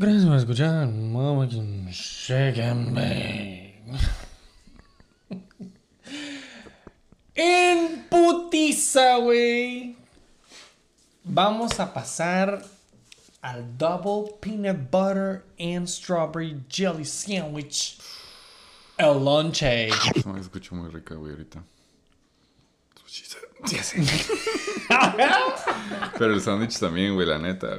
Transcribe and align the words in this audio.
Gracias 0.00 0.24
por 0.24 0.36
escuchar. 0.36 0.88
Mama 0.88 1.46
can 1.46 1.86
shake 1.92 2.58
and 2.58 2.94
bake. 2.94 3.82
En 7.34 8.06
putiza, 8.08 9.18
güey. 9.18 9.94
Vamos 11.22 11.78
a 11.78 11.92
pasar 11.92 12.64
al 13.42 13.76
double 13.76 14.38
peanut 14.40 14.90
butter 14.90 15.44
and 15.58 15.86
strawberry 15.86 16.62
jelly 16.70 17.04
sandwich. 17.04 17.98
El 18.96 19.22
lonche. 19.22 19.90
No, 20.24 20.38
escucho 20.38 20.74
muy 20.74 20.88
rica, 20.88 21.14
güey, 21.14 21.32
ahorita. 21.32 21.62
Pero 26.18 26.32
el 26.32 26.40
sándwich 26.40 26.78
también, 26.78 27.12
güey, 27.12 27.26
la 27.26 27.38
neta. 27.38 27.76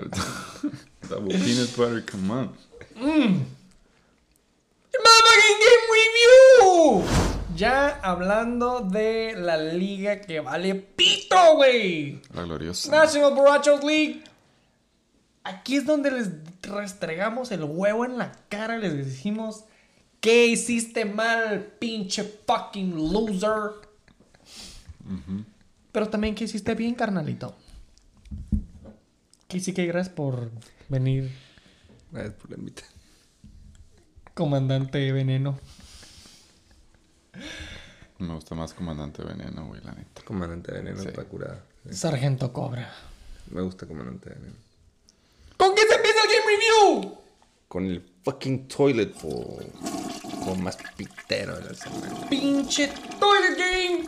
Double 1.11 1.37
peanut 1.43 1.75
butter, 1.75 1.99
come 1.99 2.31
on. 2.31 2.49
Motherfucking 4.95 5.57
Game 5.59 5.87
Review. 5.91 7.03
Ya 7.53 7.99
hablando 8.01 8.79
de 8.79 9.35
la 9.35 9.57
liga 9.57 10.21
que 10.21 10.39
vale 10.39 10.73
pito, 10.73 11.57
güey. 11.57 12.21
La 12.33 12.43
gloriosa. 12.43 12.89
National 12.89 13.33
Borrachos 13.33 13.83
League. 13.83 14.23
Aquí 15.43 15.75
es 15.75 15.85
donde 15.85 16.11
les 16.11 16.29
restregamos 16.61 17.51
el 17.51 17.65
huevo 17.65 18.05
en 18.05 18.17
la 18.17 18.31
cara. 18.47 18.77
Les 18.77 18.95
decimos, 18.95 19.65
¿qué 20.21 20.45
hiciste 20.47 21.03
mal, 21.03 21.73
pinche 21.77 22.23
fucking 22.47 23.11
loser? 23.11 23.71
Pero 25.91 26.07
también, 26.07 26.35
¿qué 26.35 26.45
hiciste 26.45 26.73
bien, 26.73 26.95
carnalito? 26.95 27.53
sí 29.59 29.73
que 29.73 29.85
gracias 29.85 30.15
por 30.15 30.49
venir, 30.91 31.31
Gracias 32.11 32.33
por 32.35 32.51
la 32.51 32.57
invitación. 32.57 32.99
comandante 34.33 35.11
Veneno. 35.11 35.57
Me 38.19 38.35
gusta 38.35 38.53
más 38.55 38.73
Comandante 38.73 39.23
Veneno, 39.23 39.65
güey, 39.67 39.81
la 39.83 39.93
neta. 39.93 40.21
Comandante 40.23 40.71
Veneno 40.73 41.01
Sí. 41.01 41.07
está 41.07 41.23
curada. 41.23 41.63
Sí. 41.89 41.95
Sargento 41.95 42.53
Cobra. 42.53 42.93
Me 43.49 43.61
gusta 43.61 43.87
Comandante 43.87 44.29
Veneno. 44.29 44.55
¿Con 45.57 45.73
qué 45.75 45.81
se 45.87 45.95
empieza 45.95 46.19
el 46.23 46.29
Game 46.29 47.01
Review? 47.01 47.17
Con 47.67 47.85
el 47.85 48.01
fucking 48.23 48.67
toilet 48.67 49.19
bowl. 49.21 49.65
Como 50.43 50.55
más 50.57 50.77
pitero 50.97 51.57
de 51.57 51.65
la 51.69 51.73
semana. 51.73 52.29
pinche 52.29 52.91
Toilet 53.19 53.57
Game. 53.57 54.07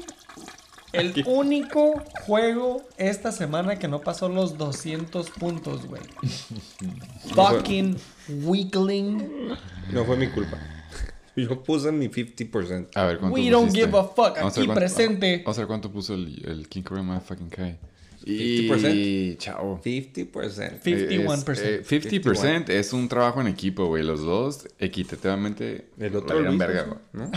El 0.94 1.24
único 1.26 2.04
juego 2.26 2.84
esta 2.98 3.32
semana 3.32 3.80
que 3.80 3.88
no 3.88 4.02
pasó 4.02 4.30
los 4.30 4.58
200 4.60 5.30
puntos, 5.32 5.86
güey. 5.88 6.04
Fucking 7.36 7.98
weakling. 8.44 9.50
No 9.92 10.06
fue 10.06 10.18
mi 10.18 10.28
culpa. 10.28 10.58
Yo 11.36 11.64
puse 11.64 11.92
mi 11.92 12.10
50%. 12.10 12.90
A 12.94 13.06
ver, 13.06 13.18
¿cuánto 13.18 13.36
We 13.36 13.50
don't 13.50 13.74
give 13.74 13.98
a 13.98 14.04
fuck. 14.04 14.36
Vamos 14.36 14.54
Aquí 14.56 14.66
cuánto- 14.68 14.80
presente. 14.80 15.38
Vamos 15.44 15.58
a 15.58 15.62
ver 15.62 15.68
cuánto 15.68 15.92
puso 15.92 16.14
el, 16.14 16.46
el 16.46 16.70
King 16.70 16.84
Cobra 16.84 17.02
Motherfucking 17.02 17.50
Kai. 17.50 17.78
50%. 18.24 18.92
Y 18.96 19.36
chao. 19.38 19.82
50%. 19.84 20.80
51%. 20.84 21.52
Es- 21.52 21.60
eh, 21.60 21.84
50% 21.84 22.70
es 22.70 22.94
un 22.94 23.10
trabajo 23.10 23.42
en 23.42 23.48
equipo, 23.48 23.88
güey. 23.88 24.04
Los 24.04 24.22
dos 24.22 24.68
equitativamente 24.78 25.88
El 25.98 26.16
otro 26.16 26.40
Luis, 26.40 26.58
verga. 26.60 27.02
¿no? 27.14 27.32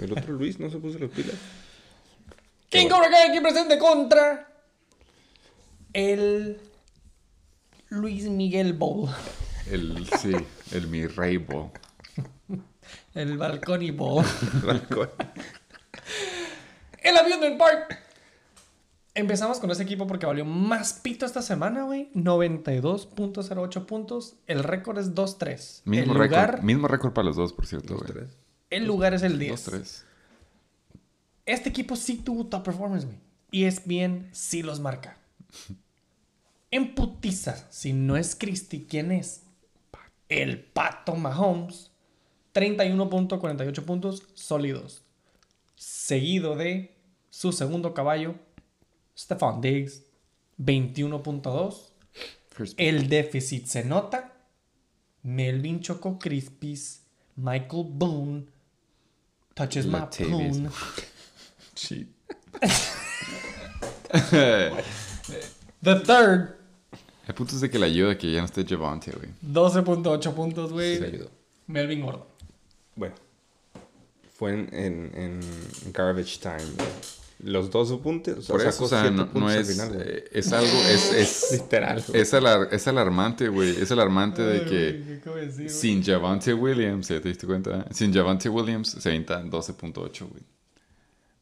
El 0.00 0.12
otro 0.12 0.32
Luis 0.34 0.60
no 0.60 0.70
se 0.70 0.78
puso 0.78 1.00
las 1.00 1.10
pilas. 1.10 1.34
King 2.72 2.88
Cobra 2.88 3.10
Kai 3.10 3.28
aquí 3.30 3.40
presente 3.40 3.78
contra 3.78 4.48
el 5.92 6.58
Luis 7.90 8.24
Miguel 8.24 8.72
Bowl. 8.72 9.10
El, 9.70 10.06
sí, 10.18 10.32
el 10.72 10.88
mi 10.88 11.06
rey 11.06 11.36
bowl. 11.36 11.70
El 13.14 13.36
Balcony 13.36 13.90
Bowl. 13.90 14.24
Balcón. 14.64 15.10
El 17.02 17.16
Amusement 17.16 17.58
Park. 17.58 17.98
Empezamos 19.14 19.58
con 19.60 19.70
ese 19.70 19.82
equipo 19.82 20.06
porque 20.06 20.24
valió 20.24 20.44
más 20.46 20.94
pito 20.94 21.26
esta 21.26 21.42
semana, 21.42 21.82
güey. 21.82 22.10
92.08 22.14 23.84
puntos. 23.84 24.36
El 24.46 24.62
récord 24.64 24.98
es 24.98 25.12
2-3. 25.14 25.82
Mismo 25.84 26.12
el 26.14 26.18
récord. 26.18 26.30
lugar, 26.30 26.62
Mismo 26.62 26.88
récord 26.88 27.12
para 27.12 27.26
los 27.26 27.36
dos, 27.36 27.52
por 27.52 27.66
cierto, 27.66 27.96
güey. 27.96 28.26
el 28.70 28.86
lugar 28.86 29.12
es 29.14 29.22
el 29.24 29.38
10. 29.38 29.68
2-3. 29.72 30.04
Este 31.44 31.70
equipo 31.70 31.96
sí 31.96 32.16
tuvo 32.16 32.46
top 32.46 32.64
performance, 32.64 33.04
güey. 33.04 33.18
Y 33.50 33.64
es 33.64 33.86
bien, 33.86 34.28
sí 34.32 34.62
los 34.62 34.80
marca. 34.80 35.18
En 36.70 36.94
putiza, 36.94 37.66
si 37.70 37.92
no 37.92 38.16
es 38.16 38.34
Christie, 38.34 38.86
¿quién 38.86 39.12
es? 39.12 39.42
El 40.28 40.64
Pato 40.64 41.14
Mahomes. 41.14 41.90
31.48 42.54 43.84
puntos 43.84 44.22
sólidos. 44.34 45.02
Seguido 45.74 46.54
de 46.54 46.96
su 47.30 47.52
segundo 47.52 47.94
caballo, 47.94 48.34
Stephon 49.16 49.60
Diggs. 49.60 50.02
21.2. 50.58 51.90
First 52.48 52.74
El 52.78 53.08
déficit 53.08 53.66
se 53.66 53.84
nota. 53.84 54.32
Melvin 55.22 55.80
Choco 55.80 56.18
Crispis. 56.18 57.02
Michael 57.36 57.84
Boone. 57.88 58.46
Touches 59.54 59.86
my 59.86 59.92
Latavius. 59.92 60.58
poon. 60.58 60.70
Cheat. 61.86 62.06
The 65.82 65.94
third. 66.04 66.56
El 67.26 67.34
punto 67.34 67.54
es 67.54 67.60
de 67.60 67.70
que 67.70 67.78
le 67.78 67.86
ayuda 67.86 68.16
que 68.18 68.30
ya 68.30 68.40
no 68.40 68.46
esté 68.46 68.64
Javante, 68.64 69.12
güey. 69.12 69.28
12.8 69.52 70.34
puntos, 70.34 70.72
güey. 70.72 70.98
Se 70.98 71.06
ayudó. 71.06 71.30
Melvin 71.66 72.02
Gordon. 72.02 72.24
Bueno. 72.96 73.14
Fue 74.36 74.52
en, 74.52 74.68
en, 74.72 75.10
en 75.14 75.92
garbage 75.92 76.38
time. 76.40 76.56
güey. 76.76 76.88
Los 77.44 77.70
dos 77.70 77.90
sea, 78.42 78.52
Por 78.52 78.60
eso, 78.60 78.70
sacó 78.72 78.84
o 78.84 78.88
sea, 78.88 79.10
no, 79.10 79.24
no 79.24 79.32
puntos 79.32 79.52
al 79.52 79.58
es, 79.60 79.68
final, 79.72 80.02
eh, 80.06 80.24
es 80.32 80.52
algo, 80.52 80.70
es, 80.88 81.12
es, 81.12 81.52
Literal. 81.60 82.04
güey. 82.06 82.20
es, 82.20 82.32
alar- 82.34 82.68
es 82.70 82.86
alarmante, 82.86 83.48
güey. 83.48 83.70
Es 83.82 83.90
alarmante 83.90 84.42
de 84.42 84.64
que 84.64 85.20
sin 85.68 86.04
Javante 86.04 86.54
Williams, 86.54 87.08
¿ya 87.08 87.20
te 87.20 87.28
diste 87.30 87.46
cuenta? 87.48 87.84
Sin 87.92 88.14
Javante 88.14 88.48
Williams 88.48 88.90
se 88.90 89.08
avienta 89.08 89.42
12.8, 89.42 90.28
güey. 90.28 90.42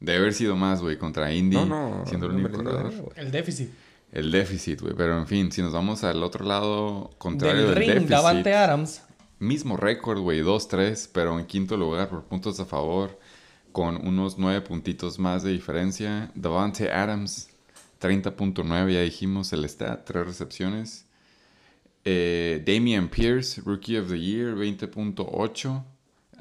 Debe 0.01 0.17
haber 0.17 0.33
sido 0.33 0.55
más, 0.57 0.81
güey, 0.81 0.97
contra 0.97 1.31
Indy, 1.33 1.55
No, 1.55 1.65
no. 1.65 2.05
siendo 2.05 2.25
el 2.25 2.33
único 2.33 2.49
de 2.49 2.63
corredor. 2.65 3.13
El 3.15 3.31
déficit. 3.31 3.69
El 4.11 4.31
déficit, 4.31 4.81
güey. 4.81 4.93
Pero 4.95 5.17
en 5.17 5.27
fin, 5.27 5.51
si 5.51 5.61
nos 5.61 5.71
vamos 5.71 6.03
al 6.03 6.21
otro 6.23 6.43
lado 6.45 7.11
contrario 7.17 7.61
Del 7.61 7.69
del, 7.69 7.77
ring, 7.77 7.87
déficit. 7.91 8.09
Davante 8.09 8.53
Adams. 8.53 9.03
Mismo 9.39 9.77
récord, 9.77 10.19
güey, 10.19 10.41
2-3, 10.41 11.09
pero 11.13 11.39
en 11.39 11.45
quinto 11.45 11.77
lugar 11.77 12.09
por 12.09 12.23
puntos 12.25 12.59
a 12.59 12.65
favor, 12.65 13.17
con 13.71 13.95
unos 14.07 14.37
9 14.37 14.61
puntitos 14.61 15.17
más 15.17 15.43
de 15.43 15.51
diferencia. 15.51 16.29
Davante 16.35 16.91
Adams, 16.91 17.49
30.9, 18.01 18.91
ya 18.93 19.01
dijimos 19.01 19.53
el 19.53 19.65
stat, 19.69 20.03
3 20.05 20.25
recepciones. 20.25 21.05
Eh, 22.05 22.63
Damian 22.65 23.07
Pierce, 23.09 23.61
Rookie 23.63 23.97
of 23.97 24.09
the 24.09 24.19
Year, 24.19 24.55
20.8, 24.55 25.83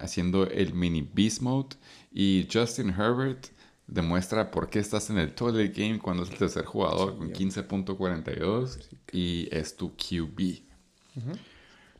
haciendo 0.01 0.47
el 0.49 0.75
mini 0.75 1.03
beast 1.03 1.41
mode. 1.41 1.77
Y 2.13 2.49
Justin 2.53 2.91
Herbert 2.91 3.47
demuestra 3.87 4.51
por 4.51 4.69
qué 4.71 4.79
estás 4.79 5.11
en 5.11 5.19
el 5.19 5.35
toilet 5.35 5.77
game 5.77 5.99
cuando 5.99 6.23
es 6.23 6.31
el 6.31 6.39
tercer 6.39 6.65
jugador 6.65 7.17
con 7.19 7.33
15.42 7.33 8.79
y 9.13 9.49
es 9.51 9.77
tu 9.77 9.93
QB. 9.97 10.63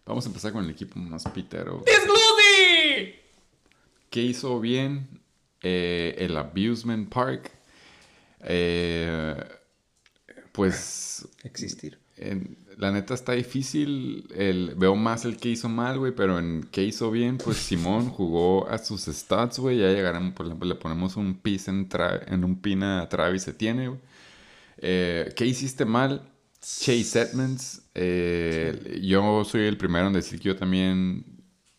Vamos 0.07 0.25
a 0.25 0.29
empezar 0.29 0.53
con 0.53 0.65
el 0.65 0.71
equipo 0.71 0.99
más 0.99 1.25
pitero. 1.29 1.85
¡Disglusi! 1.87 3.15
¿Qué 4.09 4.23
hizo 4.23 4.59
bien 4.61 5.21
eh, 5.63 6.15
el 6.19 6.37
Abusement 6.37 7.09
Park? 7.13 7.51
Eh, 8.43 9.37
pues 10.53 11.29
Existir. 11.45 11.99
en- 12.17 12.57
la 12.81 12.91
neta 12.91 13.15
está 13.15 13.33
difícil. 13.33 14.27
El, 14.35 14.75
veo 14.77 14.97
más 14.97 15.25
el 15.25 15.37
que 15.37 15.49
hizo 15.51 15.69
mal, 15.69 15.99
güey, 15.99 16.13
pero 16.15 16.39
en 16.39 16.67
qué 16.73 16.83
hizo 16.85 17.11
bien, 17.11 17.39
pues 17.39 17.57
Simón 17.69 18.09
jugó 18.11 18.69
a 18.69 18.79
sus 18.79 19.03
stats, 19.05 19.59
güey. 19.59 19.79
Ya 19.79 19.89
llegarán, 19.93 20.33
por 20.35 20.47
ejemplo, 20.47 20.69
le 20.69 20.75
ponemos 20.75 21.17
un 21.17 21.35
pis 21.35 21.69
en, 21.69 21.89
tra- 21.89 22.23
en 22.27 22.45
un 22.45 22.61
pin 22.61 22.83
a 22.83 23.09
Travis 23.09 23.43
se 23.43 23.53
tiene, 23.53 23.89
güey. 23.89 24.01
Eh, 24.79 25.33
¿Qué 25.37 25.47
hiciste 25.47 25.85
mal? 25.85 26.23
Chase 26.63 27.21
Edmonds. 27.23 27.83
eh, 27.95 29.01
yo 29.03 29.45
soy 29.45 29.63
el 29.63 29.77
primero 29.77 30.07
en 30.09 30.13
decir 30.13 30.39
que 30.39 30.49
yo 30.49 30.57
también 30.57 31.25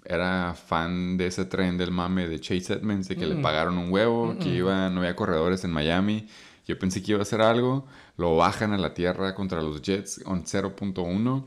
era 0.04 0.56
fan 0.56 1.18
de 1.18 1.28
ese 1.28 1.46
tren 1.46 1.78
del 1.78 1.92
mame 1.92 2.28
de 2.28 2.40
Chase 2.40 2.74
Edmonds, 2.74 3.08
de 3.08 3.16
que 3.16 3.26
le 3.28 3.36
pagaron 3.36 3.78
un 3.78 3.92
huevo, 3.92 4.36
que 4.40 4.50
iba, 4.50 4.90
no 4.90 5.02
había 5.02 5.16
corredores 5.16 5.64
en 5.64 5.72
Miami. 5.72 6.28
Yo 6.72 6.80
pensé 6.80 7.02
que 7.04 7.12
iba 7.12 7.20
a 7.20 7.24
hacer 7.24 7.42
algo. 7.42 7.86
Lo 8.18 8.36
bajan 8.38 8.74
a 8.74 8.78
la 8.78 8.94
tierra 8.94 9.36
contra 9.36 9.62
los 9.62 9.82
Jets 9.82 10.22
con 10.24 10.44
0.1. 10.46 11.46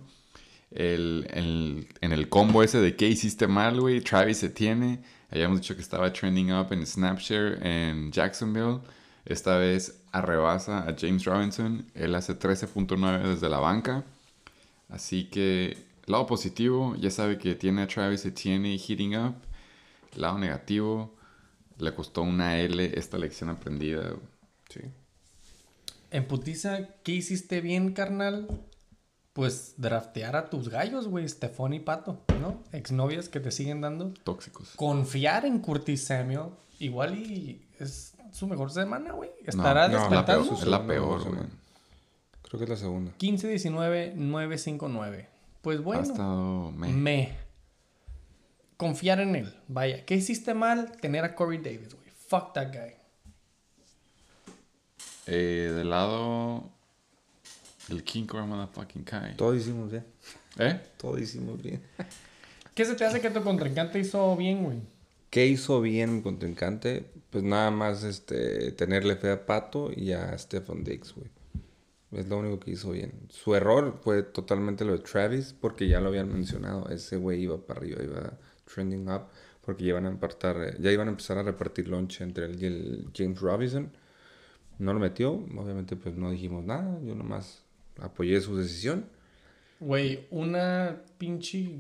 El, 0.71 1.27
el- 1.33 1.89
en 2.01 2.13
el 2.13 2.29
combo 2.29 2.63
ese 2.63 2.81
de 2.81 2.97
qué 2.97 3.09
hiciste 3.09 3.47
mal, 3.47 3.81
güey, 3.81 4.01
Travis 4.01 4.39
se 4.39 4.49
tiene. 4.51 5.03
Habíamos 5.31 5.61
dicho 5.61 5.75
que 5.77 5.83
estaba 5.83 6.13
trending 6.13 6.53
up 6.53 6.73
en 6.73 6.87
Snapshare 6.87 7.59
en 7.63 8.11
Jacksonville. 8.13 8.81
Esta 9.25 9.57
vez 9.59 10.01
arrebasa 10.13 10.81
a 10.89 10.95
James 10.99 11.25
Robinson. 11.25 11.87
Él 11.95 12.15
hace 12.15 12.35
13.9 12.39 13.23
desde 13.23 13.49
la 13.49 13.59
banca. 13.59 14.05
Así 14.89 15.25
que 15.31 15.77
lado 16.07 16.27
positivo, 16.27 16.95
ya 16.99 17.11
sabe 17.11 17.39
que 17.39 17.55
tiene 17.55 17.83
a 17.83 17.87
Travis 17.89 18.25
Etienne 18.27 18.77
heating 18.79 19.17
up. 19.17 19.35
Lado 20.17 20.39
negativo, 20.39 21.15
le 21.79 21.95
costó 21.95 22.23
una 22.23 22.59
L 22.61 22.93
esta 22.99 23.19
lección 23.19 23.51
aprendida. 23.51 24.15
Sí. 24.69 24.81
En 26.15 26.27
putiza, 26.29 26.89
¿qué 27.03 27.11
hiciste 27.13 27.61
bien, 27.61 27.93
carnal? 27.93 28.47
Pues 29.33 29.75
draftear 29.79 30.37
a 30.37 30.49
tus 30.49 30.69
gallos, 30.69 31.09
güey, 31.09 31.29
Stefan 31.29 31.73
y 31.75 31.81
Pato, 31.81 32.23
¿no? 32.41 32.63
Exnovias 32.71 33.29
que 33.29 33.41
te 33.41 33.51
siguen 33.51 33.81
dando. 33.81 34.15
Tóxicos. 34.23 34.75
Confiar 34.77 35.45
en 35.45 35.59
Curtis 35.59 36.05
Samuel, 36.05 36.51
igual 36.79 37.19
y 37.19 37.67
es 37.81 38.15
su 38.31 38.47
mejor 38.47 38.71
semana, 38.71 39.11
güey. 39.13 39.31
Estará 39.45 39.89
no, 39.89 40.05
es 40.05 40.11
la 40.13 40.25
peor, 40.25 40.39
despertando. 40.45 40.63
es 40.63 40.69
la 40.69 40.79
No, 40.79 40.87
peor, 40.87 41.19
no, 41.19 41.25
güey. 41.31 41.41
no. 41.43 41.49
Creo 42.43 42.59
que 42.59 42.65
es 42.65 42.71
la 42.71 42.77
segunda. 42.77 43.11
15-19-959. 43.19 45.27
Pues 45.63 45.79
Ha 45.79 45.83
bueno, 45.83 46.03
estado 46.03 46.71
meh. 46.71 46.89
me. 46.93 47.33
Confiar 48.77 49.19
en 49.19 49.35
él. 49.35 49.53
Vaya, 49.67 50.05
¿qué 50.05 50.15
hiciste 50.15 50.55
mal? 50.55 50.93
Tener 51.01 51.25
a 51.25 51.35
Corey 51.35 51.59
Davis, 51.59 51.93
güey. 51.95 52.07
Fuck 52.29 52.53
that 52.53 52.69
guy. 52.73 52.95
Eh, 55.27 55.73
del 55.75 55.91
lado. 55.91 56.71
El 57.91 58.03
King 58.03 58.27
Cobra 58.27 58.47
Motherfucking 58.47 59.05
Kai. 59.05 59.37
Todo 59.37 59.55
hicimos 59.55 59.91
bien. 59.91 60.05
¿Eh? 60.59 60.81
Todo 60.97 61.19
hicimos 61.19 61.61
bien. 61.63 61.83
¿Qué 62.75 62.85
se 62.85 62.95
te 62.95 63.05
hace 63.05 63.21
que 63.21 63.31
tu 63.31 63.43
contrincante 63.43 63.99
hizo 63.99 64.37
bien, 64.37 64.65
güey? 64.65 64.79
¿Qué 65.31 65.47
hizo 65.47 65.81
bien 65.81 66.17
mi 66.17 66.23
contrincante? 66.23 67.05
Pues 67.31 67.45
nada 67.45 67.71
más 67.71 68.05
este, 68.05 68.73
tenerle 68.73 69.17
fe 69.17 69.33
a 69.33 69.47
Pato 69.47 69.91
y 69.95 70.13
a 70.13 70.37
Stefan 70.39 70.85
Diggs, 70.85 71.15
güey. 71.15 71.29
Es 72.13 72.29
lo 72.29 72.39
único 72.39 72.61
que 72.61 72.71
hizo 72.71 72.93
bien. 72.93 73.13
Su 73.31 73.55
error 73.55 73.99
fue 74.03 74.23
totalmente 74.23 74.85
lo 74.85 74.93
de 74.93 75.01
Travis, 75.01 75.53
porque 75.53 75.89
ya 75.89 76.01
lo 76.01 76.09
habían 76.09 76.33
mencionado. 76.33 76.89
Ese 76.89 77.17
güey 77.17 77.43
iba 77.43 77.59
para 77.59 77.81
arriba, 77.81 78.03
iba 78.05 78.39
trending 78.73 79.09
up, 79.09 79.23
porque 79.61 79.85
ya 79.85 79.91
iban 79.91 80.07
a 80.07 80.11
apartar, 80.11 80.57
eh, 80.63 80.77
ya 80.79 80.93
iban 80.93 81.09
a 81.09 81.11
empezar 81.11 81.39
a 81.39 81.43
repartir 81.43 81.89
lunch 81.89 82.21
entre 82.21 82.47
él 82.47 82.63
y 82.63 82.67
el 82.67 83.11
James 83.13 83.41
Robinson. 83.41 83.91
No 84.79 84.93
lo 84.93 85.01
metió, 85.01 85.33
obviamente 85.33 85.97
pues 85.97 86.17
no 86.17 86.31
dijimos 86.31 86.65
nada, 86.65 86.99
yo 87.03 87.15
nomás 87.15 87.63
apoyé 88.01 88.41
su 88.41 88.57
decisión. 88.57 89.07
Güey, 89.81 90.27
una 90.31 91.03
pinche. 91.19 91.79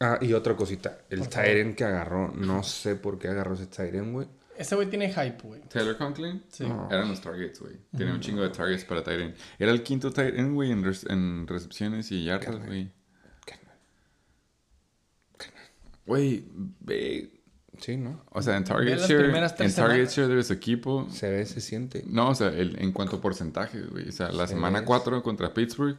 Ah, 0.00 0.18
y 0.20 0.32
otra 0.32 0.56
cosita, 0.56 0.98
el. 1.10 1.28
Tyren 1.28 1.74
que 1.74 1.84
agarró, 1.84 2.32
no 2.32 2.62
sé 2.62 2.96
por 2.96 3.18
qué 3.18 3.28
agarró 3.28 3.54
ese 3.54 3.66
Tyren, 3.66 4.12
güey. 4.12 4.28
Ese 4.56 4.74
güey 4.74 4.88
tiene 4.88 5.08
hype, 5.08 5.38
güey. 5.42 5.60
Taylor 5.62 5.96
Conklin. 5.96 6.42
Sí. 6.48 6.64
No. 6.64 6.88
Eran 6.90 7.08
los 7.08 7.20
targets, 7.20 7.58
güey. 7.60 7.76
Tiene 7.96 8.12
un 8.12 8.20
chingo 8.20 8.42
de 8.42 8.50
targets 8.50 8.84
para 8.84 9.02
Tyrion. 9.02 9.34
Era 9.58 9.72
el 9.72 9.82
quinto 9.82 10.12
Tyrion, 10.12 10.54
güey, 10.54 10.70
en, 10.70 10.84
en 11.08 11.46
recepciones 11.46 12.12
y 12.12 12.24
yardas, 12.24 12.64
güey. 12.66 12.92
Güey, 16.04 16.44
ve. 16.80 17.41
Sí, 17.84 17.96
¿no? 17.96 18.22
O 18.30 18.40
sea, 18.40 18.56
en 18.56 18.64
target 18.64 18.98
share, 19.00 19.24
en 19.58 19.74
target 19.74 20.08
share 20.08 20.28
de 20.28 20.42
su 20.44 20.52
equipo. 20.52 21.06
Se 21.10 21.28
ve, 21.30 21.44
se 21.46 21.60
siente. 21.60 22.04
No, 22.06 22.28
o 22.30 22.34
sea, 22.34 22.48
el- 22.48 22.76
en 22.80 22.92
cuanto 22.92 23.16
a 23.16 23.20
porcentajes, 23.20 23.90
güey. 23.90 24.08
O 24.08 24.12
sea, 24.12 24.30
la 24.30 24.46
Se 24.46 24.54
semana 24.54 24.80
ve. 24.80 24.86
4 24.86 25.22
contra 25.22 25.52
Pittsburgh 25.52 25.96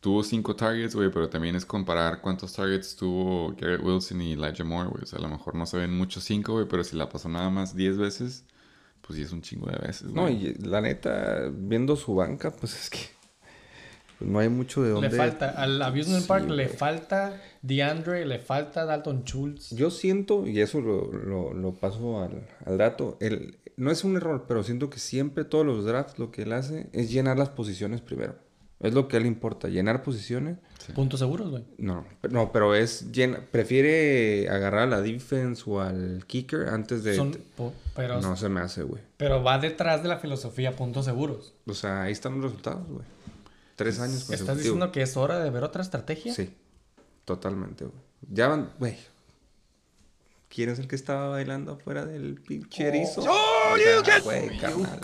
tuvo 0.00 0.22
5 0.24 0.56
targets, 0.56 0.96
güey, 0.96 1.10
pero 1.10 1.28
también 1.28 1.54
es 1.56 1.64
comparar 1.64 2.20
cuántos 2.20 2.52
targets 2.54 2.96
tuvo 2.96 3.54
Garrett 3.56 3.82
Wilson 3.82 4.20
y 4.22 4.32
Elijah 4.32 4.64
Moore, 4.64 4.88
güey. 4.90 5.02
O 5.04 5.06
sea, 5.06 5.18
a 5.18 5.22
lo 5.22 5.28
mejor 5.28 5.54
no 5.54 5.66
se 5.66 5.76
ven 5.76 5.96
muchos 5.96 6.24
5, 6.24 6.52
güey, 6.54 6.66
pero 6.66 6.82
si 6.82 6.96
la 6.96 7.08
pasó 7.08 7.28
nada 7.28 7.48
más 7.50 7.76
10 7.76 7.96
veces, 7.98 8.44
pues 9.02 9.16
sí 9.18 9.22
es 9.22 9.30
un 9.32 9.42
chingo 9.42 9.66
de 9.70 9.76
veces, 9.86 10.10
No, 10.12 10.22
güey. 10.22 10.46
y 10.48 10.54
la 10.54 10.80
neta, 10.80 11.48
viendo 11.52 11.94
su 11.96 12.14
banca, 12.14 12.50
pues 12.50 12.74
es 12.74 12.90
que 12.90 12.98
pues 14.20 14.30
no 14.30 14.38
hay 14.38 14.48
mucho 14.48 14.82
de 14.82 14.90
dónde. 14.90 15.08
Le 15.08 15.16
falta, 15.16 15.50
al 15.50 15.82
Abusement 15.82 16.20
Sí, 16.22 16.28
Park 16.28 16.48
le 16.50 16.66
güey. 16.66 16.76
falta 16.76 17.40
DeAndre, 17.62 18.24
le 18.26 18.38
falta 18.38 18.84
Dalton 18.84 19.24
Schultz. 19.24 19.70
Yo 19.74 19.90
siento, 19.90 20.46
y 20.46 20.60
eso 20.60 20.80
lo, 20.80 21.10
lo, 21.10 21.52
lo 21.54 21.72
paso 21.72 22.22
al, 22.22 22.46
al 22.66 22.78
dato, 22.78 23.16
el, 23.20 23.58
no 23.76 23.90
es 23.90 24.04
un 24.04 24.16
error, 24.16 24.44
pero 24.46 24.62
siento 24.62 24.90
que 24.90 24.98
siempre 24.98 25.44
todos 25.44 25.66
los 25.66 25.84
drafts 25.84 26.18
lo 26.18 26.30
que 26.30 26.42
él 26.42 26.52
hace 26.52 26.88
es 26.92 27.10
llenar 27.10 27.38
las 27.38 27.48
posiciones 27.48 28.00
primero. 28.02 28.34
Es 28.80 28.94
lo 28.94 29.08
que 29.08 29.16
a 29.16 29.18
él 29.18 29.24
le 29.24 29.28
importa, 29.28 29.68
llenar 29.68 30.02
posiciones. 30.02 30.56
Puntos 30.94 31.20
seguros, 31.20 31.50
güey. 31.50 31.64
No, 31.76 32.06
no, 32.30 32.50
pero 32.52 32.74
es 32.74 33.12
llena, 33.12 33.40
prefiere 33.50 34.48
agarrar 34.48 34.82
a 34.82 34.86
la 34.86 35.02
defense 35.02 35.62
o 35.66 35.80
al 35.82 36.24
kicker 36.26 36.68
antes 36.70 37.04
de... 37.04 37.14
Son, 37.14 37.36
pero, 37.94 38.20
No 38.22 38.36
se 38.36 38.48
me 38.48 38.60
hace, 38.60 38.82
güey. 38.82 39.02
pero 39.18 39.42
va 39.42 39.58
detrás 39.58 40.02
de 40.02 40.08
la 40.08 40.16
filosofía 40.18 40.76
puntos 40.76 41.04
seguros. 41.04 41.52
O 41.66 41.74
sea, 41.74 42.02
ahí 42.04 42.12
están 42.12 42.34
los 42.40 42.44
resultados, 42.44 42.86
güey. 42.88 43.04
Tres 43.80 43.98
años 43.98 44.28
¿Estás 44.28 44.58
diciendo 44.58 44.92
que 44.92 45.00
es 45.00 45.16
hora 45.16 45.38
de 45.42 45.48
ver 45.48 45.64
otra 45.64 45.80
estrategia? 45.80 46.34
Sí, 46.34 46.54
totalmente, 47.24 47.86
güey. 47.86 47.96
Ya 48.30 48.48
van, 48.48 48.70
güey. 48.78 48.98
¿Quién 50.50 50.68
es 50.68 50.78
el 50.80 50.86
que 50.86 50.96
estaba 50.96 51.30
bailando 51.30 51.72
afuera 51.72 52.04
del 52.04 52.34
pinche 52.46 52.88
erizo? 52.88 53.22
¡Oh, 53.22 53.72
O 53.72 54.04
sea, 54.04 54.20
güey, 54.20 54.58
carnal. 54.58 55.00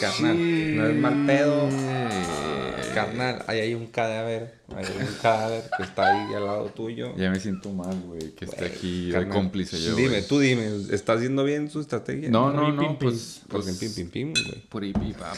Carnal, 0.00 0.76
no 0.76 0.86
es 0.86 0.96
mal 0.96 1.26
pedo. 1.26 1.68
Carnal, 2.94 3.44
ahí 3.46 3.60
hay 3.60 3.74
un 3.74 3.88
cadáver. 3.88 4.58
Ahí 4.74 4.86
hay 4.86 5.06
un 5.06 5.14
cadáver 5.20 5.64
que 5.76 5.82
está 5.82 6.06
ahí 6.06 6.32
al 6.32 6.46
lado 6.46 6.64
tuyo. 6.70 7.14
Ya 7.18 7.28
me 7.30 7.40
siento 7.40 7.74
mal, 7.74 8.00
güey, 8.06 8.30
que 8.30 8.46
esté 8.46 8.64
aquí 8.64 9.08
de 9.08 9.12
carnal. 9.12 9.34
cómplice 9.34 9.78
yo, 9.82 9.94
Dime, 9.94 10.08
güey. 10.08 10.26
tú 10.26 10.38
dime, 10.38 10.66
¿está 10.92 11.12
haciendo 11.12 11.44
bien 11.44 11.68
su 11.68 11.80
estrategia? 11.82 12.30
No, 12.30 12.54
no, 12.54 12.68
Pim, 12.68 12.76
no, 12.76 12.82
pim, 12.88 12.96
pues... 12.96 13.42
Pues 13.50 13.66
pues 13.66 13.68
en 13.68 13.78
pim, 13.78 14.10
pim, 14.10 14.32
pim, 14.32 14.44
güey. 14.48 14.60
Por 14.70 14.82
ahí, 14.82 14.94
pi, 14.94 15.12
papá. 15.12 15.36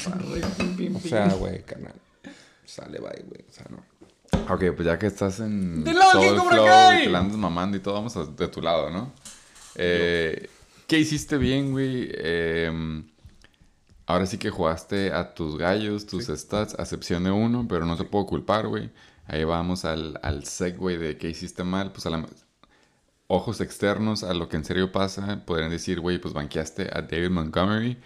O 0.95 1.01
sea, 1.01 1.35
güey, 1.35 1.61
carnal. 1.65 1.95
Sale, 2.66 2.99
bye, 2.99 3.25
güey. 3.26 3.44
O 3.49 3.52
sea, 3.52 3.66
no. 3.70 3.84
Ok, 4.52 4.64
pues 4.76 4.87
ya 4.87 4.99
que 4.99 5.06
estás 5.06 5.40
en 5.40 5.84
¡Del 5.84 5.96
lado 5.99 6.12
todo 6.12 6.20
que 6.22 6.28
el 6.28 6.37
Cobra 6.37 6.52
flow 6.56 7.00
y 7.00 7.05
te 7.05 7.11
la 7.11 7.19
andas 7.20 7.37
mamando 7.37 7.76
y 7.76 7.81
todo, 7.81 7.94
vamos 7.94 8.16
a- 8.16 8.25
de 8.26 8.49
tu 8.49 8.61
lado, 8.61 8.90
¿no? 8.90 9.12
Eh, 9.76 10.49
¿Qué 10.87 10.99
hiciste 10.99 11.38
bien, 11.38 11.72
güey? 11.72 12.08
Eh, 12.12 13.02
ahora 14.06 14.26
sí 14.26 14.38
que 14.38 14.50
jugaste 14.50 15.12
a 15.12 15.34
tus 15.34 15.56
gallos, 15.56 16.06
tus 16.06 16.26
stats, 16.26 16.75
a 16.78 16.82
excepción 16.82 17.25
de 17.25 17.31
uno, 17.31 17.66
pero 17.69 17.87
no 17.87 17.96
te 17.96 18.05
puedo 18.05 18.26
culpar, 18.26 18.67
güey. 18.67 18.90
Ahí 19.26 19.44
vamos 19.44 19.84
al, 19.84 20.19
al 20.22 20.44
segue 20.44 20.99
de 20.99 21.17
qué 21.17 21.31
hiciste 21.31 21.64
mal. 21.64 21.93
Pues 21.93 22.05
a 22.06 22.10
la, 22.10 22.26
ojos 23.26 23.60
externos 23.62 24.22
a 24.22 24.34
lo 24.34 24.49
que 24.49 24.56
en 24.56 24.64
serio 24.64 24.93
pasa, 24.93 25.43
podrían 25.46 25.70
decir, 25.70 26.00
güey, 26.00 26.19
pues 26.19 26.34
banqueaste 26.34 26.90
a 26.93 27.00
David 27.02 27.31
Montgomery, 27.31 27.96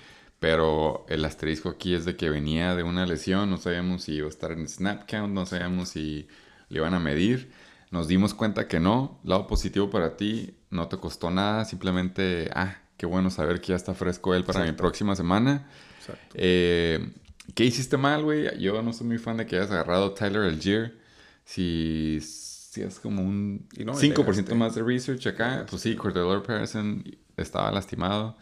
pero 0.40 1.04
el 1.08 1.24
asterisco 1.24 1.68
aquí 1.68 1.94
es 1.94 2.04
de 2.04 2.16
que 2.16 2.30
venía 2.30 2.74
de 2.76 2.82
una 2.82 3.06
lesión, 3.06 3.50
no 3.50 3.56
sabíamos 3.56 4.04
si 4.04 4.14
iba 4.14 4.26
a 4.26 4.30
estar 4.30 4.52
en 4.52 4.68
snap 4.68 5.08
count, 5.10 5.32
no 5.34 5.46
sabíamos 5.46 5.88
si 5.88 6.28
le 6.68 6.78
iban 6.78 6.94
a 6.94 7.00
medir. 7.00 7.50
Nos 7.90 8.06
dimos 8.06 8.34
cuenta 8.34 8.68
que 8.68 8.80
no. 8.80 9.18
Lado 9.24 9.46
positivo 9.46 9.90
para 9.90 10.16
ti, 10.16 10.54
no 10.70 10.88
te 10.88 10.98
costó 10.98 11.30
nada, 11.30 11.64
simplemente, 11.64 12.50
ah, 12.54 12.76
qué 12.96 13.06
bueno 13.06 13.30
saber 13.30 13.60
que 13.60 13.68
ya 13.68 13.76
está 13.76 13.94
fresco 13.94 14.34
él 14.34 14.44
para 14.44 14.64
mi 14.64 14.72
próxima 14.72 15.16
semana. 15.16 15.66
Exacto. 16.00 16.34
Eh, 16.34 17.10
¿Qué 17.54 17.64
hiciste 17.64 17.96
mal, 17.96 18.22
güey? 18.22 18.58
Yo 18.60 18.82
no 18.82 18.92
soy 18.92 19.06
muy 19.06 19.18
fan 19.18 19.38
de 19.38 19.46
que 19.46 19.56
hayas 19.56 19.70
agarrado 19.70 20.12
Tyler 20.12 20.42
Algier. 20.42 20.96
Si, 21.44 22.18
si 22.20 22.82
es 22.82 23.00
como 23.00 23.22
un 23.22 23.66
no, 23.78 23.92
y 23.92 24.10
5% 24.10 24.16
le 24.16 24.24
gasté. 24.24 24.54
más 24.54 24.74
de 24.74 24.82
research 24.82 25.26
acá, 25.26 25.66
pues 25.68 25.82
sí, 25.82 25.96
Cordell 25.96 26.42
Patterson 26.42 27.02
estaba 27.36 27.72
lastimado. 27.72 28.36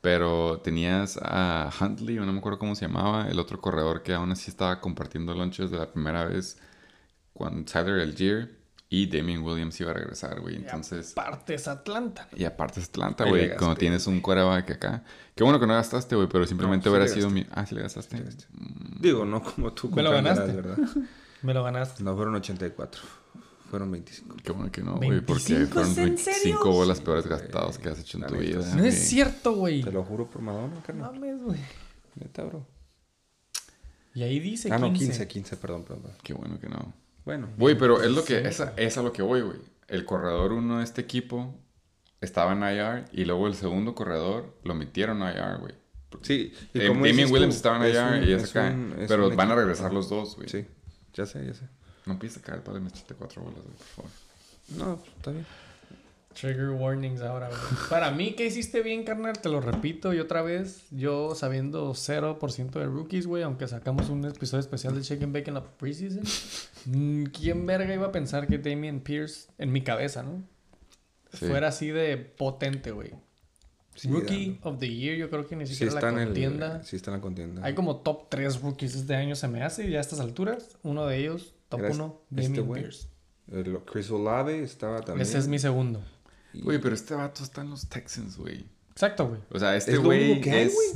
Pero 0.00 0.60
tenías 0.64 1.18
a 1.20 1.70
Huntley, 1.78 2.18
o 2.18 2.24
no 2.24 2.32
me 2.32 2.38
acuerdo 2.38 2.58
cómo 2.58 2.74
se 2.74 2.86
llamaba, 2.86 3.28
el 3.28 3.38
otro 3.38 3.60
corredor 3.60 4.02
que 4.02 4.14
aún 4.14 4.32
así 4.32 4.50
estaba 4.50 4.80
compartiendo 4.80 5.34
lunches 5.34 5.70
de 5.70 5.78
la 5.78 5.92
primera 5.92 6.24
vez 6.24 6.58
cuando 7.34 7.70
Tyler 7.70 8.00
Algier 8.00 8.60
y 8.88 9.06
Damien 9.06 9.42
Williams 9.42 9.78
iba 9.80 9.90
a 9.92 9.94
regresar, 9.94 10.40
güey. 10.40 10.56
Entonces, 10.56 11.12
Parte 11.12 11.54
es 11.54 11.68
Atlanta. 11.68 12.28
y 12.34 12.44
aparte 12.44 12.80
es 12.80 12.88
Atlanta, 12.88 13.24
güey, 13.24 13.54
cuando 13.56 13.76
tienes 13.76 14.06
un 14.06 14.20
quarterback 14.20 14.70
acá. 14.72 15.04
Qué 15.34 15.44
bueno 15.44 15.60
que 15.60 15.66
no 15.66 15.74
gastaste, 15.74 16.16
güey, 16.16 16.28
pero 16.28 16.46
simplemente 16.46 16.84
sí 16.84 16.90
hubiera 16.90 17.06
sido 17.06 17.30
mi... 17.30 17.46
Ah, 17.52 17.64
sí 17.66 17.74
le 17.74 17.82
gastaste. 17.82 18.18
gasté. 18.20 18.46
Digo, 18.98 19.24
no 19.24 19.42
como 19.42 19.72
tú 19.72 19.90
Me 19.90 20.02
lo 20.02 20.10
ganaste. 20.10 20.52
¿verdad? 20.52 20.76
Me 21.42 21.54
lo 21.54 21.62
ganaste. 21.62 22.02
No 22.02 22.16
fueron 22.16 22.34
84. 22.34 23.00
Fueron 23.70 23.90
25. 23.92 24.36
Qué 24.42 24.50
bueno 24.52 24.72
que 24.72 24.82
no, 24.82 24.96
güey, 24.96 25.20
porque 25.20 25.54
¿25 25.60 25.68
fueron 25.68 25.90
en 25.90 25.94
25 25.96 26.40
serio? 26.40 26.58
bolas 26.64 27.00
peores 27.00 27.26
gastados 27.26 27.78
que 27.78 27.88
has 27.88 28.00
hecho 28.00 28.16
en 28.18 28.22
La 28.22 28.26
tu 28.26 28.34
neta, 28.34 28.58
vida. 28.58 28.74
No 28.74 28.84
es 28.84 28.94
cierto, 29.08 29.54
güey. 29.54 29.82
Te 29.84 29.92
lo 29.92 30.02
juro 30.02 30.26
por 30.28 30.42
Madonna, 30.42 30.82
carnal. 30.84 31.12
Mames, 31.14 31.40
güey. 31.42 31.60
Neta, 32.16 32.42
bro. 32.44 32.66
Y 34.14 34.22
ahí 34.24 34.40
dice 34.40 34.68
Ah, 34.72 34.78
no, 34.78 34.88
15. 34.88 35.04
15, 35.06 35.28
15, 35.28 35.56
perdón, 35.56 35.84
perdón. 35.84 36.02
perdón. 36.02 36.18
Qué 36.22 36.34
bueno 36.34 36.58
que 36.58 36.68
no. 36.68 36.92
Bueno. 37.24 37.48
Güey, 37.56 37.78
pero 37.78 38.02
es 38.02 38.10
lo 38.10 38.24
que... 38.24 38.38
Esa, 38.46 38.74
es 38.76 38.98
a 38.98 39.02
lo 39.02 39.12
que 39.12 39.22
voy, 39.22 39.42
güey. 39.42 39.58
El 39.86 40.04
corredor 40.04 40.52
uno 40.52 40.78
de 40.78 40.84
este 40.84 41.00
equipo 41.00 41.54
estaba 42.20 42.52
en 42.52 42.62
IR 42.76 43.04
y 43.12 43.24
luego 43.24 43.46
el 43.46 43.54
segundo 43.54 43.94
corredor 43.94 44.58
lo 44.64 44.74
metieron 44.74 45.22
a 45.22 45.32
IR, 45.32 45.58
güey. 45.60 45.74
Sí, 46.22 46.52
y 46.74 46.80
Eh, 46.80 46.88
como 46.88 47.00
Damien 47.00 47.16
dices 47.18 47.30
Williams 47.30 47.54
estaba 47.54 47.76
en 47.76 47.82
es 47.84 47.94
IR 47.94 48.22
un- 48.22 48.28
y 48.28 48.32
es 48.32 48.42
es 48.42 48.50
acá. 48.50 48.70
un- 48.74 48.94
es 48.98 49.06
pero 49.08 49.30
van 49.36 49.50
a 49.52 49.54
regresar 49.54 49.90
Ah, 49.92 49.94
los 49.94 50.08
dos, 50.08 50.34
güey. 50.34 50.48
Sí, 50.48 50.66
ya 51.14 51.24
sé, 51.24 51.46
ya 51.46 51.54
sé. 51.54 51.68
No 52.06 52.14
empieces 52.14 52.38
a 52.38 52.42
caer, 52.42 52.62
padre, 52.62 52.80
me 52.80 52.88
echaste 52.88 53.14
cuatro 53.14 53.42
bolas, 53.42 53.62
güey, 53.62 53.76
por 53.76 53.86
favor. 53.86 54.10
No, 54.76 54.96
pues, 54.96 55.12
está 55.16 55.30
bien. 55.32 55.46
Trigger 56.32 56.70
warnings 56.70 57.22
ahora, 57.22 57.48
güey. 57.48 57.60
Para 57.90 58.12
mí, 58.12 58.34
que 58.34 58.46
hiciste 58.46 58.82
bien, 58.82 59.02
carnal? 59.02 59.38
Te 59.40 59.48
lo 59.48 59.60
repito 59.60 60.14
y 60.14 60.20
otra 60.20 60.42
vez. 60.42 60.84
Yo 60.92 61.34
sabiendo 61.34 61.90
0% 61.92 62.70
de 62.70 62.86
rookies, 62.86 63.26
güey, 63.26 63.42
aunque 63.42 63.66
sacamos 63.66 64.08
un 64.10 64.24
episodio 64.24 64.60
especial 64.60 64.94
de 64.94 65.02
Chicken 65.02 65.32
Bacon 65.32 65.54
la 65.54 65.64
preseason. 65.64 66.22
mm, 66.86 67.24
¿Quién 67.26 67.66
verga 67.66 67.92
iba 67.92 68.06
a 68.06 68.12
pensar 68.12 68.46
que 68.46 68.58
Damian 68.58 69.00
Pierce, 69.00 69.48
en 69.58 69.72
mi 69.72 69.82
cabeza, 69.82 70.22
¿no? 70.22 70.42
Sí. 71.32 71.46
Fuera 71.46 71.68
así 71.68 71.88
de 71.88 72.16
potente, 72.16 72.92
güey. 72.92 73.12
Sí, 73.96 74.08
Rookie 74.08 74.60
of 74.62 74.78
the 74.78 74.88
Year, 74.88 75.16
yo 75.16 75.28
creo 75.30 75.46
que 75.46 75.56
ni 75.56 75.66
Sí 75.66 75.74
siquiera 75.74 75.94
está, 75.94 76.12
la 76.12 76.22
en 76.22 76.28
contienda. 76.28 76.76
el, 76.76 76.84
sí 76.86 76.96
está 76.96 77.10
en 77.10 77.16
la 77.16 77.20
contienda. 77.20 77.62
Hay 77.64 77.74
como 77.74 77.96
top 77.96 78.28
3 78.30 78.62
rookies 78.62 78.94
este 78.94 79.14
año, 79.16 79.34
se 79.34 79.48
me 79.48 79.62
hace, 79.62 79.90
ya 79.90 79.98
a 79.98 80.00
estas 80.00 80.20
alturas. 80.20 80.78
Uno 80.84 81.06
de 81.06 81.18
ellos, 81.18 81.54
top 81.70 81.80
Era 81.80 81.90
1, 81.94 82.20
este 82.36 82.42
Damian 82.42 82.66
güey. 82.66 82.82
Pierce. 82.82 83.08
El- 83.50 83.78
Chris 83.86 84.10
Olave 84.10 84.62
estaba 84.62 85.00
también. 85.00 85.22
Ese 85.26 85.38
es 85.38 85.48
mi 85.48 85.58
segundo. 85.58 86.02
Y- 86.52 86.60
Güey, 86.60 86.78
pero 86.78 86.94
este 86.94 87.14
vato 87.14 87.42
está 87.42 87.62
en 87.62 87.70
los 87.70 87.88
Texans, 87.88 88.36
güey. 88.36 88.66
Exacto, 88.90 89.28
güey. 89.28 89.40
O 89.50 89.58
sea, 89.58 89.74
este 89.76 89.96
güey 89.96 90.32
es, 90.46 90.74
güey. 90.74 90.88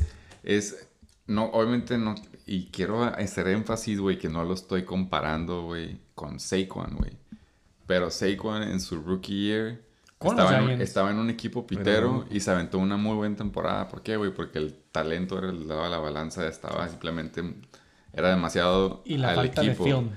es... 0.43 0.87
No, 1.27 1.47
obviamente 1.47 1.97
no... 1.97 2.15
Y 2.47 2.67
quiero 2.67 3.03
hacer 3.03 3.49
énfasis, 3.49 3.99
güey, 3.99 4.19
que 4.19 4.29
no 4.29 4.45
lo 4.45 4.53
estoy 4.53 4.85
comparando, 4.85 5.63
güey, 5.63 5.99
con 6.15 6.39
Saquon, 6.39 6.97
güey. 6.99 7.13
Pero 7.87 8.11
Saquon 8.11 8.63
en 8.63 8.81
su 8.81 9.01
rookie 9.01 9.47
year 9.47 9.81
estaba 10.21 10.59
en, 10.73 10.81
estaba 10.83 11.11
en 11.11 11.19
un 11.19 11.31
equipo 11.31 11.67
pitero 11.67 12.27
y 12.31 12.41
se 12.41 12.51
aventó 12.51 12.79
una 12.79 12.97
muy 12.99 13.15
buena 13.17 13.37
temporada. 13.37 13.89
¿Por 13.89 14.03
qué, 14.03 14.17
güey? 14.17 14.35
Porque 14.35 14.59
el 14.59 14.75
talento 14.93 15.39
era 15.39 15.49
el 15.51 15.67
lado 15.67 15.85
de 15.85 15.91
la 15.91 15.99
balanza, 15.99 16.47
estaba 16.47 16.87
simplemente... 16.89 17.43
Era 18.13 18.29
demasiado 18.31 19.03
Y 19.07 19.17
la 19.19 19.31
al 19.31 19.37
falta 19.37 19.63
de 19.63 19.69
equipo. 19.69 19.85
film. 19.85 20.11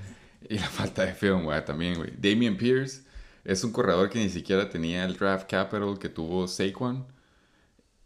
Y 0.48 0.58
la 0.58 0.68
falta 0.68 1.04
de 1.04 1.32
güey, 1.32 1.64
también, 1.64 1.96
güey. 1.96 2.12
Damian 2.16 2.56
Pierce 2.56 3.02
es 3.44 3.64
un 3.64 3.72
corredor 3.72 4.10
que 4.10 4.18
ni 4.18 4.28
siquiera 4.28 4.68
tenía 4.68 5.04
el 5.04 5.16
draft 5.16 5.48
capital 5.50 5.98
que 5.98 6.08
tuvo 6.08 6.46
Saquon. 6.46 7.06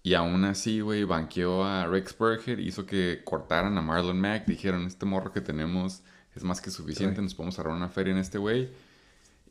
Y 0.05 0.15
aún 0.15 0.45
así, 0.45 0.81
güey, 0.81 1.05
banqueó 1.05 1.65
a 1.65 1.87
Rick 1.87 2.09
Spurhead, 2.09 2.59
hizo 2.59 2.87
que 2.87 3.23
cortaran 3.25 3.77
a 3.79 3.83
Marlon 3.83 4.21
Mack. 4.21 4.47
Dijeron, 4.47 4.87
este 4.87 5.07
morro 5.07 5.33
que 5.33 5.41
tenemos 5.41 6.03
es 6.35 6.43
más 6.45 6.61
que 6.61 6.71
suficiente, 6.71 7.17
Sí. 7.17 7.23
nos 7.23 7.35
podemos 7.35 7.59
ahorrar 7.59 7.77
una 7.77 7.89
feria 7.89 8.12
en 8.12 8.19
este 8.19 8.39
güey. 8.39 8.71